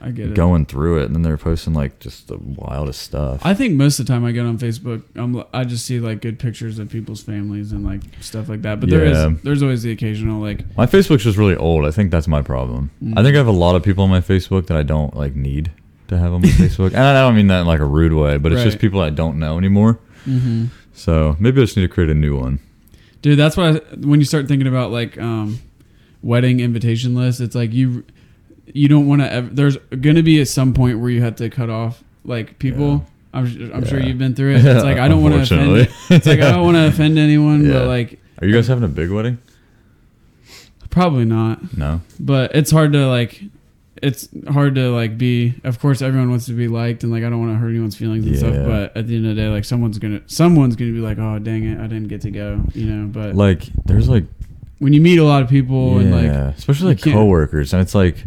I 0.01 0.10
get 0.10 0.28
it. 0.28 0.35
going 0.35 0.66
through 0.66 1.01
it 1.02 1.06
and 1.06 1.14
then 1.14 1.23
they're 1.23 1.39
posting 1.39 1.73
like 1.74 1.98
just 2.01 2.28
the 2.28 2.36
wildest 2.39 3.01
stuff. 3.02 3.40
I 3.44 3.55
think 3.55 3.74
most 3.74 3.98
of 3.98 4.06
the 4.06 4.12
time 4.12 4.24
I 4.24 4.32
get 4.32 4.44
on 4.47 4.59
Facebook, 4.59 5.02
I'm, 5.14 5.43
I 5.55 5.64
just 5.64 5.86
see 5.86 6.01
like 6.01 6.20
good 6.20 6.39
pictures 6.39 6.78
of 6.78 6.90
people's 6.90 7.23
families 7.23 7.73
and 7.73 7.85
like 7.85 8.02
stuff 8.20 8.48
like 8.48 8.62
that. 8.62 8.81
But 8.81 8.90
there 8.90 9.05
Yeah. 9.06 9.31
is 9.31 9.40
there's 9.43 9.62
always 9.62 9.82
the 9.82 9.93
occasional 9.93 10.40
like 10.40 10.64
my 10.77 10.86
Facebook's 10.86 11.24
just 11.24 11.39
really 11.39 11.56
old. 11.56 11.85
I 11.86 11.90
think 11.90 12.10
that's 12.10 12.28
my 12.28 12.43
problem. 12.43 12.90
Mm. 13.02 13.18
I 13.18 13.23
think 13.23 13.35
I 13.35 13.39
have 13.39 13.47
a 13.47 13.52
lot 13.52 13.74
of 13.74 13.82
people 13.82 14.05
on 14.05 14.10
my 14.10 14.20
Facebook 14.20 14.66
that 14.66 14.77
I 14.77 14.82
don't 14.82 15.16
like 15.16 15.35
need 15.35 15.70
to 16.09 16.18
have 16.18 16.32
on 16.32 16.43
my 16.43 16.48
Facebook, 16.62 16.89
and 16.89 16.98
I 17.02 17.14
don't 17.23 17.35
mean 17.35 17.47
that 17.48 17.62
in 17.62 17.66
like 17.66 17.81
a 17.81 17.85
rude 17.85 18.12
way, 18.12 18.36
but 18.39 18.52
it's 18.52 18.62
just 18.62 18.78
people 18.78 19.01
I 19.01 19.10
don't 19.10 19.39
know 19.39 19.59
anymore. 19.59 19.98
hmm 20.24 20.66
So 20.93 21.36
maybe 21.40 21.60
I 21.60 21.64
just 21.64 21.77
need 21.77 21.82
to 21.85 21.89
create 21.89 22.10
a 22.10 22.14
new 22.14 22.36
one. 22.39 22.60
dude. 23.23 23.39
That's 23.39 23.56
why 23.56 23.74
when 24.02 24.20
you 24.20 24.24
start 24.27 24.47
thinking 24.47 24.68
about 24.68 24.93
like 24.93 25.18
um, 25.18 25.59
wedding 26.23 26.60
invitation 26.60 27.14
lists, 27.14 27.40
it's 27.40 27.55
like 27.56 27.73
you 27.73 28.05
you 28.72 28.88
don't 28.88 29.06
want 29.06 29.22
to. 29.22 29.32
ever. 29.32 29.48
There's 29.48 29.76
gonna 30.01 30.22
be 30.22 30.40
at 30.40 30.48
some 30.48 30.74
point 30.74 30.98
where 30.98 31.10
you 31.10 31.22
have 31.22 31.36
to 31.36 31.48
cut 31.51 31.70
off 31.70 32.02
like 32.24 32.59
people. 32.59 33.05
I'm, 33.32 33.44
I'm 33.74 33.84
sure 33.84 34.01
you've 34.01 34.16
been 34.18 34.34
through 34.34 34.55
it. 34.56 34.64
It's 34.64 34.84
like 34.84 34.98
I 34.98 35.09
don't 35.09 35.22
want 35.22 35.34
to 35.34 35.40
offend. 35.43 35.88
It's 36.10 36.26
like 36.26 36.40
I 36.40 36.52
don't 36.52 36.62
want 36.64 36.76
to 36.76 36.86
offend 36.86 37.18
anyone, 37.18 37.64
Yeah. 37.66 37.72
but 37.80 37.88
like 37.88 38.18
Are 38.40 38.47
you 38.47 38.55
guys 38.55 38.66
having 38.68 38.84
a 38.84 38.88
big 38.88 39.10
wedding? 39.10 39.38
probably 40.90 41.24
not. 41.26 41.76
No. 41.76 42.01
but 42.18 42.55
it's 42.55 42.70
hard 42.70 42.93
to 42.94 43.06
like 43.09 43.43
it's 44.02 44.28
hard 44.51 44.74
to 44.76 44.90
like 44.90 45.18
be 45.18 45.55
of 45.64 45.78
course 45.80 46.01
everyone 46.02 46.30
wants 46.30 46.47
to 46.47 46.52
be 46.52 46.68
liked 46.68 47.02
and 47.02 47.10
like 47.10 47.24
i 47.24 47.30
don't 47.30 47.40
want 47.40 47.51
to 47.51 47.56
hurt 47.56 47.70
anyone's 47.70 47.97
feelings 47.97 48.26
and 48.26 48.36
stuff 48.36 48.55
but 48.66 48.94
at 48.94 49.06
the 49.06 49.16
end 49.16 49.26
of 49.26 49.34
the 49.34 49.40
day 49.43 49.48
like 49.48 49.64
someone's 49.64 49.98
gonna 49.98 50.20
someone's 50.26 50.76
gonna 50.76 50.93
be 50.93 50.98
like 50.98 51.16
oh 51.18 51.38
dang 51.38 51.64
it 51.64 51.78
i 51.78 51.82
didn't 51.86 52.09
get 52.09 52.20
to 52.20 52.30
go 52.30 52.60
you 52.74 52.84
know 52.84 53.06
but 53.09 53.34
Like 53.34 53.62
there's 53.86 54.06
like 54.09 54.24
when 54.80 54.93
you 54.93 55.01
meet 55.01 55.18
a 55.18 55.24
lot 55.24 55.43
of 55.43 55.48
people 55.48 55.98
and 55.98 56.10
like 56.12 56.30
especially 56.59 56.88
like 56.94 57.02
coworkers, 57.02 57.72
and 57.72 57.80
it's 57.80 57.94
like 57.94 58.22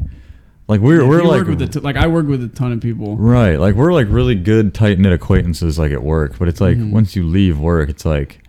like 0.69 0.79
we're 0.79 1.01
if 1.01 1.07
we're 1.09 1.23
like 1.23 1.39
work 1.41 1.47
with 1.49 1.61
a 1.63 1.67
t- 1.67 1.79
like 1.81 1.97
i 1.97 2.07
work 2.07 2.27
with 2.27 2.41
a 2.43 2.47
ton 2.47 2.71
of 2.71 2.79
people 2.79 3.17
right 3.17 3.57
like 3.57 3.75
we're 3.75 3.91
like 3.91 4.07
really 4.09 4.35
good 4.35 4.73
tight 4.73 4.97
knit 4.99 5.11
acquaintances 5.11 5.77
like 5.77 5.91
at 5.91 6.01
work, 6.03 6.37
but 6.39 6.47
it's 6.47 6.61
like 6.61 6.77
Mhm. 6.77 6.91
once 6.91 7.15
you 7.15 7.25
leave 7.25 7.59
work, 7.59 7.89
it's 7.89 8.05
like 8.05 8.39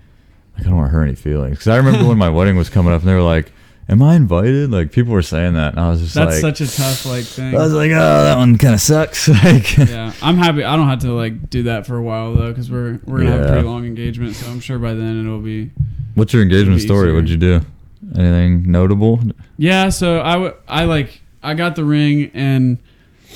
like 0.56 0.66
I 0.66 0.68
don't 0.68 0.76
want 0.76 0.88
to 0.88 0.92
hurt 0.92 1.04
any 1.04 1.14
feelings. 1.16 1.52
Because 1.56 1.68
I 1.68 1.76
remember 1.78 2.06
when 2.06 2.18
my 2.18 2.28
wedding 2.38 2.56
was 2.56 2.68
coming 2.68 2.92
up, 2.92 3.00
and 3.00 3.08
they 3.08 3.14
were 3.14 3.22
like, 3.22 3.50
"Am 3.88 4.02
I 4.02 4.14
invited?" 4.16 4.70
Like 4.70 4.92
people 4.92 5.12
were 5.14 5.22
saying 5.22 5.54
that, 5.54 5.72
and 5.72 5.80
I 5.80 5.88
was 5.88 6.00
just 6.02 6.14
that's 6.14 6.42
like, 6.42 6.54
"That's 6.54 6.58
such 6.70 6.78
a 6.78 6.82
tough 6.82 7.06
like 7.06 7.24
thing 7.24 7.54
I 7.56 7.58
was 7.58 7.72
like, 7.72 7.90
"Oh, 7.92 8.22
that 8.24 8.36
one 8.36 8.58
kind 8.58 8.74
of 8.74 8.80
sucks." 8.80 9.26
like 9.44 9.76
yeah 9.78 10.12
i'm 10.22 10.36
happy 10.36 10.62
i 10.62 10.76
don't 10.76 10.88
have 10.88 10.98
to 11.00 11.12
like 11.12 11.48
do 11.48 11.62
that 11.62 11.86
for 11.86 11.96
a 11.96 12.02
while 12.02 12.34
though 12.34 12.48
because 12.50 12.70
we're 12.70 13.00
we're 13.06 13.18
gonna 13.20 13.30
have 13.30 13.40
a 13.40 13.48
pretty 13.48 13.66
long 13.66 13.86
engagement 13.86 14.34
so 14.36 14.50
i'm 14.50 14.60
sure 14.60 14.78
by 14.78 14.92
then 14.92 15.18
it'll 15.24 15.38
be 15.40 15.70
What's 16.14 16.32
your 16.34 16.42
engagement 16.42 16.82
story? 16.82 17.06
easier. 17.08 17.14
What'd 17.14 17.30
you 17.30 17.36
do? 17.38 17.60
Anything 18.16 18.70
notable? 18.70 19.20
Yeah, 19.56 19.88
so 19.90 20.20
I 20.20 20.32
w- 20.32 20.54
I 20.68 20.84
like 20.84 21.22
I 21.42 21.54
got 21.54 21.76
the 21.76 21.84
ring 21.84 22.30
and 22.34 22.78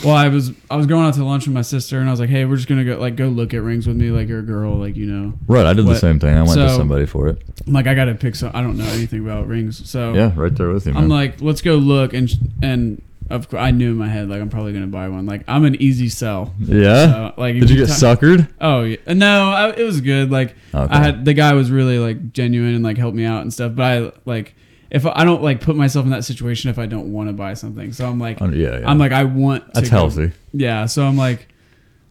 well 0.04 0.14
I 0.16 0.28
was 0.28 0.50
I 0.70 0.76
was 0.76 0.86
going 0.86 1.06
out 1.06 1.14
to 1.14 1.24
lunch 1.24 1.46
with 1.46 1.54
my 1.54 1.62
sister 1.62 1.98
and 2.00 2.08
I 2.08 2.12
was 2.12 2.20
like, 2.20 2.28
hey, 2.28 2.44
we're 2.44 2.56
just 2.56 2.68
gonna 2.68 2.84
go 2.84 2.98
like 2.98 3.16
go 3.16 3.28
look 3.28 3.54
at 3.54 3.62
rings 3.62 3.86
with 3.86 3.96
me 3.96 4.10
like 4.10 4.28
you're 4.28 4.40
a 4.40 4.42
girl 4.42 4.74
like 4.76 4.96
you 4.96 5.06
know 5.06 5.34
Right, 5.46 5.64
I 5.66 5.72
did 5.72 5.84
the 5.84 5.90
What- 5.90 6.00
same 6.00 6.18
thing. 6.18 6.36
I 6.36 6.42
went 6.42 6.54
to 6.54 6.68
so- 6.68 6.76
somebody 6.78 7.06
for 7.06 7.28
it. 7.28 7.42
I'm 7.66 7.72
like 7.72 7.86
I 7.86 7.94
gotta 7.94 8.14
pick 8.14 8.34
some 8.34 8.50
I 8.54 8.60
don't 8.60 8.76
know 8.76 8.84
anything 8.86 9.20
about 9.24 9.46
rings 9.46 9.88
so 9.88 10.12
Yeah, 10.14 10.32
right 10.36 10.54
there 10.54 10.70
with 10.70 10.86
you, 10.86 10.92
man. 10.94 11.04
I'm 11.04 11.08
like 11.08 11.40
let's 11.40 11.60
go 11.62 11.76
look 11.76 12.12
and 12.12 12.28
sh- 12.28 12.36
and 12.62 13.00
of 13.30 13.48
course 13.48 13.62
I 13.62 13.70
knew 13.70 13.92
in 13.92 13.96
my 13.96 14.08
head 14.08 14.28
like 14.28 14.42
I'm 14.42 14.50
probably 14.50 14.72
gonna 14.74 14.86
buy 14.88 15.08
one 15.08 15.24
like 15.24 15.44
I'm 15.48 15.64
an 15.64 15.76
easy 15.80 16.08
sell 16.10 16.52
yeah. 16.58 17.06
so, 17.30 17.34
like 17.40 17.54
Did 17.58 17.70
you 17.70 17.76
get 17.76 17.86
ti- 17.86 17.92
suckered? 17.92 18.48
Oh 18.60 18.82
yeah. 18.82 18.96
no, 19.14 19.50
I, 19.50 19.70
it 19.70 19.84
was 19.84 20.00
good. 20.02 20.30
Like 20.30 20.54
Okay. 20.74 20.92
I 20.92 20.98
had 21.02 21.24
the 21.24 21.32
guy 21.34 21.54
was 21.54 21.70
really 21.70 21.98
like 21.98 22.32
genuine 22.32 22.74
and 22.74 22.84
like 22.84 22.98
helped 22.98 23.16
me 23.16 23.24
out 23.24 23.42
and 23.42 23.52
stuff. 23.52 23.74
But 23.76 23.84
I 23.84 24.12
like 24.26 24.54
if 24.90 25.04
I 25.06 25.24
don't 25.24 25.42
like 25.42 25.60
put 25.60 25.76
myself 25.76 26.04
in 26.04 26.10
that 26.12 26.24
situation 26.24 26.70
if 26.70 26.78
I 26.78 26.86
don't 26.86 27.12
want 27.12 27.28
to 27.28 27.32
buy 27.32 27.54
something. 27.54 27.92
So 27.92 28.06
I'm 28.08 28.18
like 28.18 28.40
Oh, 28.40 28.48
yeah, 28.50 28.80
yeah. 28.80 28.88
I'm 28.90 28.98
like 28.98 29.12
I 29.12 29.24
want. 29.24 29.72
That's 29.74 29.88
go- 29.90 29.96
healthy. 29.96 30.32
Yeah. 30.52 30.86
So 30.86 31.04
I'm 31.04 31.16
like, 31.16 31.48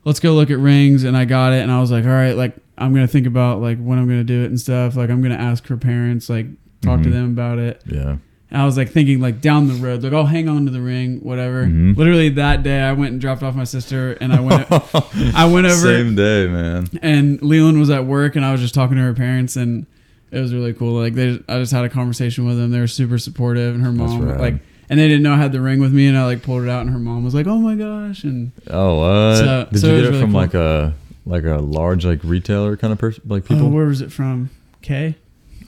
let's 0.06 0.20
go 0.20 0.34
look 0.34 0.50
at 0.52 0.58
rings, 0.60 1.04
and 1.04 1.16
I 1.16 1.26
got 1.26 1.54
it, 1.54 1.62
and 1.62 1.72
I 1.72 1.80
was 1.80 1.92
like, 1.92 2.04
all 2.06 2.12
right, 2.12 2.34
like 2.36 2.56
I'm 2.78 2.94
gonna 2.94 3.08
think 3.08 3.28
about 3.28 3.62
like 3.62 3.78
when 3.78 3.98
I'm 4.00 4.08
gonna 4.08 4.24
do 4.24 4.44
it 4.44 4.48
and 4.48 4.60
stuff. 4.60 4.96
Like 4.96 5.10
I'm 5.10 5.22
gonna 5.22 5.36
ask 5.36 5.66
her 5.68 5.78
parents, 5.78 6.30
like 6.30 6.48
talk 6.82 7.02
to 7.04 7.10
Mhm. 7.10 7.14
them 7.14 7.26
about 7.32 7.60
it. 7.60 7.82
Yeah. 7.86 8.18
And 8.52 8.62
I 8.62 8.66
was 8.66 8.78
like 8.78 8.90
thinking 8.92 9.20
like 9.20 9.42
down 9.42 9.68
the 9.68 9.74
road, 9.76 10.04
like 10.04 10.14
I'll 10.14 10.26
hang 10.28 10.48
on 10.50 10.66
to 10.66 10.72
the 10.72 10.82
ring, 10.82 11.20
whatever. 11.22 11.66
Mhm. 11.66 11.96
Literally 11.98 12.30
that 12.30 12.62
day, 12.62 12.82
I 12.82 12.92
went 12.94 13.14
and 13.14 13.22
dropped 13.22 13.42
off 13.42 13.56
my 13.56 13.64
sister, 13.64 14.12
and 14.22 14.32
I 14.34 14.40
went. 14.42 14.68
I 15.36 15.46
went 15.52 15.66
over 15.66 15.76
Same 15.76 16.16
day, 16.16 16.48
man. 16.48 16.88
and 17.02 17.42
Leland 17.42 17.80
was 17.80 17.90
at 17.90 18.06
work, 18.06 18.36
and 18.36 18.44
I 18.46 18.52
was 18.52 18.62
just 18.62 18.76
talking 18.76 18.98
to 18.98 19.04
her 19.04 19.14
parents, 19.14 19.56
and 19.56 19.86
it 20.34 20.40
was 20.40 20.54
really 20.54 20.74
cool. 20.74 21.00
Like 21.00 21.14
they, 21.14 21.40
I 21.48 21.60
just 21.60 21.72
had 21.72 21.86
a 21.86 21.90
conversation 21.90 22.46
with 22.46 22.58
them. 22.58 22.72
They 22.72 22.80
were 22.80 22.88
super 22.88 23.18
supportive, 23.18 23.76
and 23.76 23.84
her 23.84 23.92
mom 23.92 24.38
like, 24.40 24.56
and 24.90 25.00
they 25.00 25.08
didn't 25.08 25.24
know 25.24 25.34
I 25.34 25.38
had 25.38 25.52
the 25.52 25.62
ring 25.62 25.80
with 25.80 25.94
me, 25.94 26.08
and 26.08 26.18
I 26.18 26.26
like 26.26 26.42
pulled 26.44 26.64
it 26.64 26.70
out, 26.70 26.82
and 26.82 26.90
her 26.90 27.00
mom 27.00 27.24
was 27.24 27.34
like, 27.36 27.48
"Oh 27.48 27.58
my 27.58 27.76
gosh!" 27.76 28.24
And 28.24 28.52
Oh, 28.70 28.96
what? 29.00 29.38
So- 29.38 29.68
Did 29.72 29.80
so 29.80 29.88
you 29.88 29.94
get 29.96 30.04
it 30.04 30.08
really 30.10 30.22
from 30.22 30.32
cool. 30.32 30.42
like 30.42 30.54
a 30.54 30.94
like 31.26 31.44
a 31.46 31.58
large 31.62 32.06
like 32.06 32.20
retailer 32.24 32.76
kind 32.76 32.92
of 32.92 33.00
person, 33.00 33.24
like 33.28 33.46
people? 33.46 33.68
oh, 33.68 33.70
where 33.70 33.86
was 33.86 34.02
it 34.02 34.12
from? 34.12 34.50
Kay. 34.82 35.16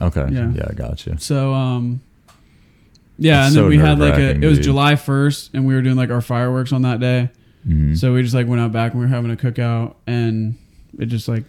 okay. 0.02 0.26
yeah. 0.30 0.50
Yeah, 0.52 0.66
I 0.68 0.74
got 0.74 1.06
you. 1.06 1.16
So 1.18 1.54
um, 1.54 2.00
yeah, 3.18 3.46
and 3.46 3.54
then 3.56 3.62
so 3.62 3.68
we 3.68 3.78
had 3.78 3.98
like 3.98 4.14
a. 4.14 4.30
It 4.32 4.44
was 4.44 4.58
dude. 4.58 4.64
July 4.64 4.96
first, 4.96 5.50
and 5.54 5.66
we 5.66 5.74
were 5.74 5.82
doing 5.82 5.96
like 5.96 6.10
our 6.10 6.20
fireworks 6.20 6.72
on 6.72 6.82
that 6.82 7.00
day. 7.00 7.30
Mhm. 7.66 7.96
So 7.96 8.12
we 8.12 8.22
just 8.22 8.34
like 8.34 8.46
went 8.46 8.60
out 8.60 8.72
back 8.72 8.92
and 8.92 9.00
we 9.00 9.06
were 9.06 9.14
having 9.14 9.30
a 9.30 9.36
cookout, 9.36 9.94
and 10.06 10.56
it 10.98 11.06
just 11.06 11.26
like, 11.28 11.44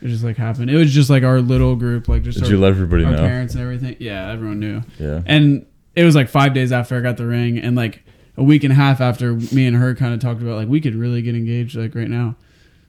it 0.00 0.08
just 0.08 0.22
like 0.24 0.36
happened. 0.36 0.70
It 0.70 0.76
was 0.76 0.92
just 0.92 1.10
like 1.10 1.22
our 1.22 1.40
little 1.40 1.76
group, 1.76 2.08
like 2.08 2.22
just 2.22 2.38
Did 2.38 2.44
our, 2.46 2.50
you 2.50 2.58
let 2.60 2.70
everybody 2.70 3.04
our 3.04 3.12
know? 3.12 3.18
parents 3.18 3.54
and 3.54 3.62
everything. 3.62 3.96
Yeah, 3.98 4.30
everyone 4.32 4.60
knew. 4.60 4.82
Yeah. 4.98 5.22
And 5.26 5.66
it 5.96 6.04
was 6.04 6.14
like 6.14 6.28
five 6.28 6.54
days 6.54 6.70
after 6.72 6.96
I 6.96 7.00
got 7.00 7.16
the 7.16 7.26
ring, 7.26 7.58
and 7.58 7.74
like 7.76 8.02
a 8.36 8.42
week 8.44 8.62
and 8.64 8.72
a 8.72 8.76
half 8.76 9.00
after 9.00 9.34
me 9.34 9.66
and 9.66 9.76
her 9.76 9.94
kind 9.94 10.14
of 10.14 10.20
talked 10.20 10.40
about 10.42 10.56
like 10.56 10.68
we 10.68 10.80
could 10.80 10.94
really 10.94 11.22
get 11.22 11.34
engaged 11.34 11.76
like 11.76 11.94
right 11.94 12.08
now. 12.08 12.36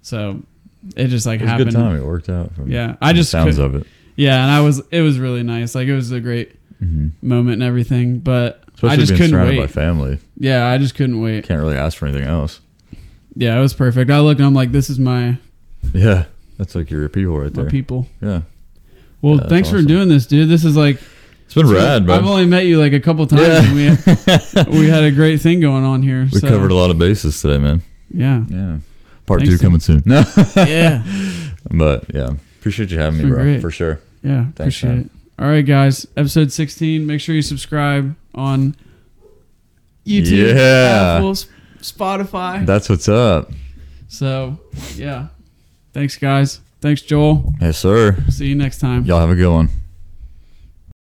So 0.02 0.44
it 0.96 1.08
just 1.08 1.26
like 1.26 1.40
It 1.42 1.44
was 1.44 1.50
a 1.50 1.52
happened. 1.52 1.72
good 1.72 1.76
time. 1.78 1.96
It 1.96 2.06
worked 2.06 2.30
out. 2.30 2.54
From 2.56 2.72
Yeah, 2.72 2.96
I 3.02 3.14
just 3.14 3.32
sounds 3.32 3.56
could- 3.58 3.66
of 3.66 3.76
it. 3.76 3.88
Yeah, 4.16 4.42
and 4.44 4.52
I 4.52 4.62
was 4.62 4.82
it 4.92 5.02
was 5.02 5.18
really 5.18 5.44
nice. 5.44 5.74
Like 5.76 5.88
it 5.88 5.96
was 5.96 6.12
a 6.12 6.20
great 6.20 6.52
hmm 6.80 7.08
moment 7.22 7.54
and 7.56 7.64
everything. 7.64 8.20
But 8.20 8.64
Especially 8.76 8.90
I 8.90 8.96
just 8.98 9.10
being 9.12 9.18
couldn't 9.18 9.32
surrounded 9.32 9.58
by 9.58 9.68
family. 9.68 10.20
Yeah, 10.38 10.68
I 10.68 10.78
just 10.78 10.96
couldn't 10.96 11.20
wait. 11.22 11.46
Can't 11.46 11.62
really 11.62 11.76
ask 11.78 11.98
for 11.98 12.06
anything 12.06 12.28
else. 12.28 12.60
Yeah, 13.36 13.58
it 13.58 13.62
was 13.62 13.74
perfect. 13.74 14.10
I 14.12 14.20
looked 14.20 14.40
and 14.40 14.48
I'm 14.48 14.54
like, 14.54 14.72
this 14.72 14.90
is 14.90 15.00
my 15.00 15.38
Yeah, 15.94 16.26
that's 16.60 16.76
like 16.76 16.92
your 16.92 17.10
people 17.10 17.40
right 17.40 17.52
my 17.56 17.64
there. 17.64 17.72
people. 17.72 18.08
Yeah, 18.22 18.42
Well, 19.24 19.38
Yeah, 19.38 19.48
thanks 19.48 19.70
for 19.72 19.82
doing 19.82 20.08
this, 20.10 20.28
dude. 20.28 20.48
This 20.50 20.64
is 20.64 20.78
like 20.78 21.02
it's 21.46 21.56
been 21.56 21.68
rad, 21.68 22.06
bro. 22.06 22.14
I've 22.16 22.26
only 22.28 22.46
met 22.46 22.68
you 22.68 22.80
like 22.80 22.94
a 22.94 23.00
couple 23.00 23.26
times, 23.26 23.42
and 23.66 23.74
we 23.76 24.78
we 24.80 24.88
had 24.88 25.04
a 25.04 25.10
great 25.12 25.42
thing 25.42 25.60
going 25.62 25.84
on 25.84 26.04
here. 26.04 26.28
We 26.32 26.40
so, 26.40 26.48
covered 26.48 26.70
a 26.70 26.76
lot 26.76 26.92
of 26.92 27.00
bases 27.00 27.42
today, 27.42 27.58
man. 27.58 27.82
Yeah, 28.14 28.44
Yeah. 28.48 28.78
Part 29.26 29.42
Thanks, 29.42 29.56
two 29.58 29.64
coming 29.64 29.80
soon. 29.80 30.04
No, 30.06 30.24
yeah, 30.56 31.04
but 31.72 32.06
yeah, 32.14 32.32
appreciate 32.60 32.92
you 32.92 33.00
having 33.00 33.20
It's 33.22 33.26
me, 33.26 33.32
bro, 33.32 33.44
great. 33.44 33.62
for 33.62 33.72
sure. 33.72 34.00
yeah. 34.24 34.44
Thanks, 34.56 34.56
appreciate 34.82 34.90
man. 34.90 35.00
it. 35.02 35.12
All 35.44 35.48
right, 35.48 35.66
guys. 35.66 36.06
Episode 36.18 36.52
16. 36.52 37.06
Make 37.06 37.22
sure 37.22 37.34
you 37.34 37.42
subscribe 37.42 38.16
on 38.36 38.76
YouTube, 40.06 40.56
Yeah. 40.56 41.16
Apple, 41.18 41.34
Spotify. 41.82 42.66
That's 42.66 42.90
what's 42.90 43.08
up. 43.08 43.52
So, 44.08 44.58
yeah. 44.96 45.28
Thanks, 45.94 46.18
guys. 46.18 46.62
Thanks, 46.82 47.02
Joel. 47.02 47.54
Yes, 47.60 47.78
sir. 47.78 48.16
See 48.30 48.48
you 48.48 48.56
next 48.56 48.80
time. 48.80 49.06
Y'all 49.06 49.20
have 49.20 49.30
a 49.30 49.36
good 49.36 49.52
one. 49.52 49.70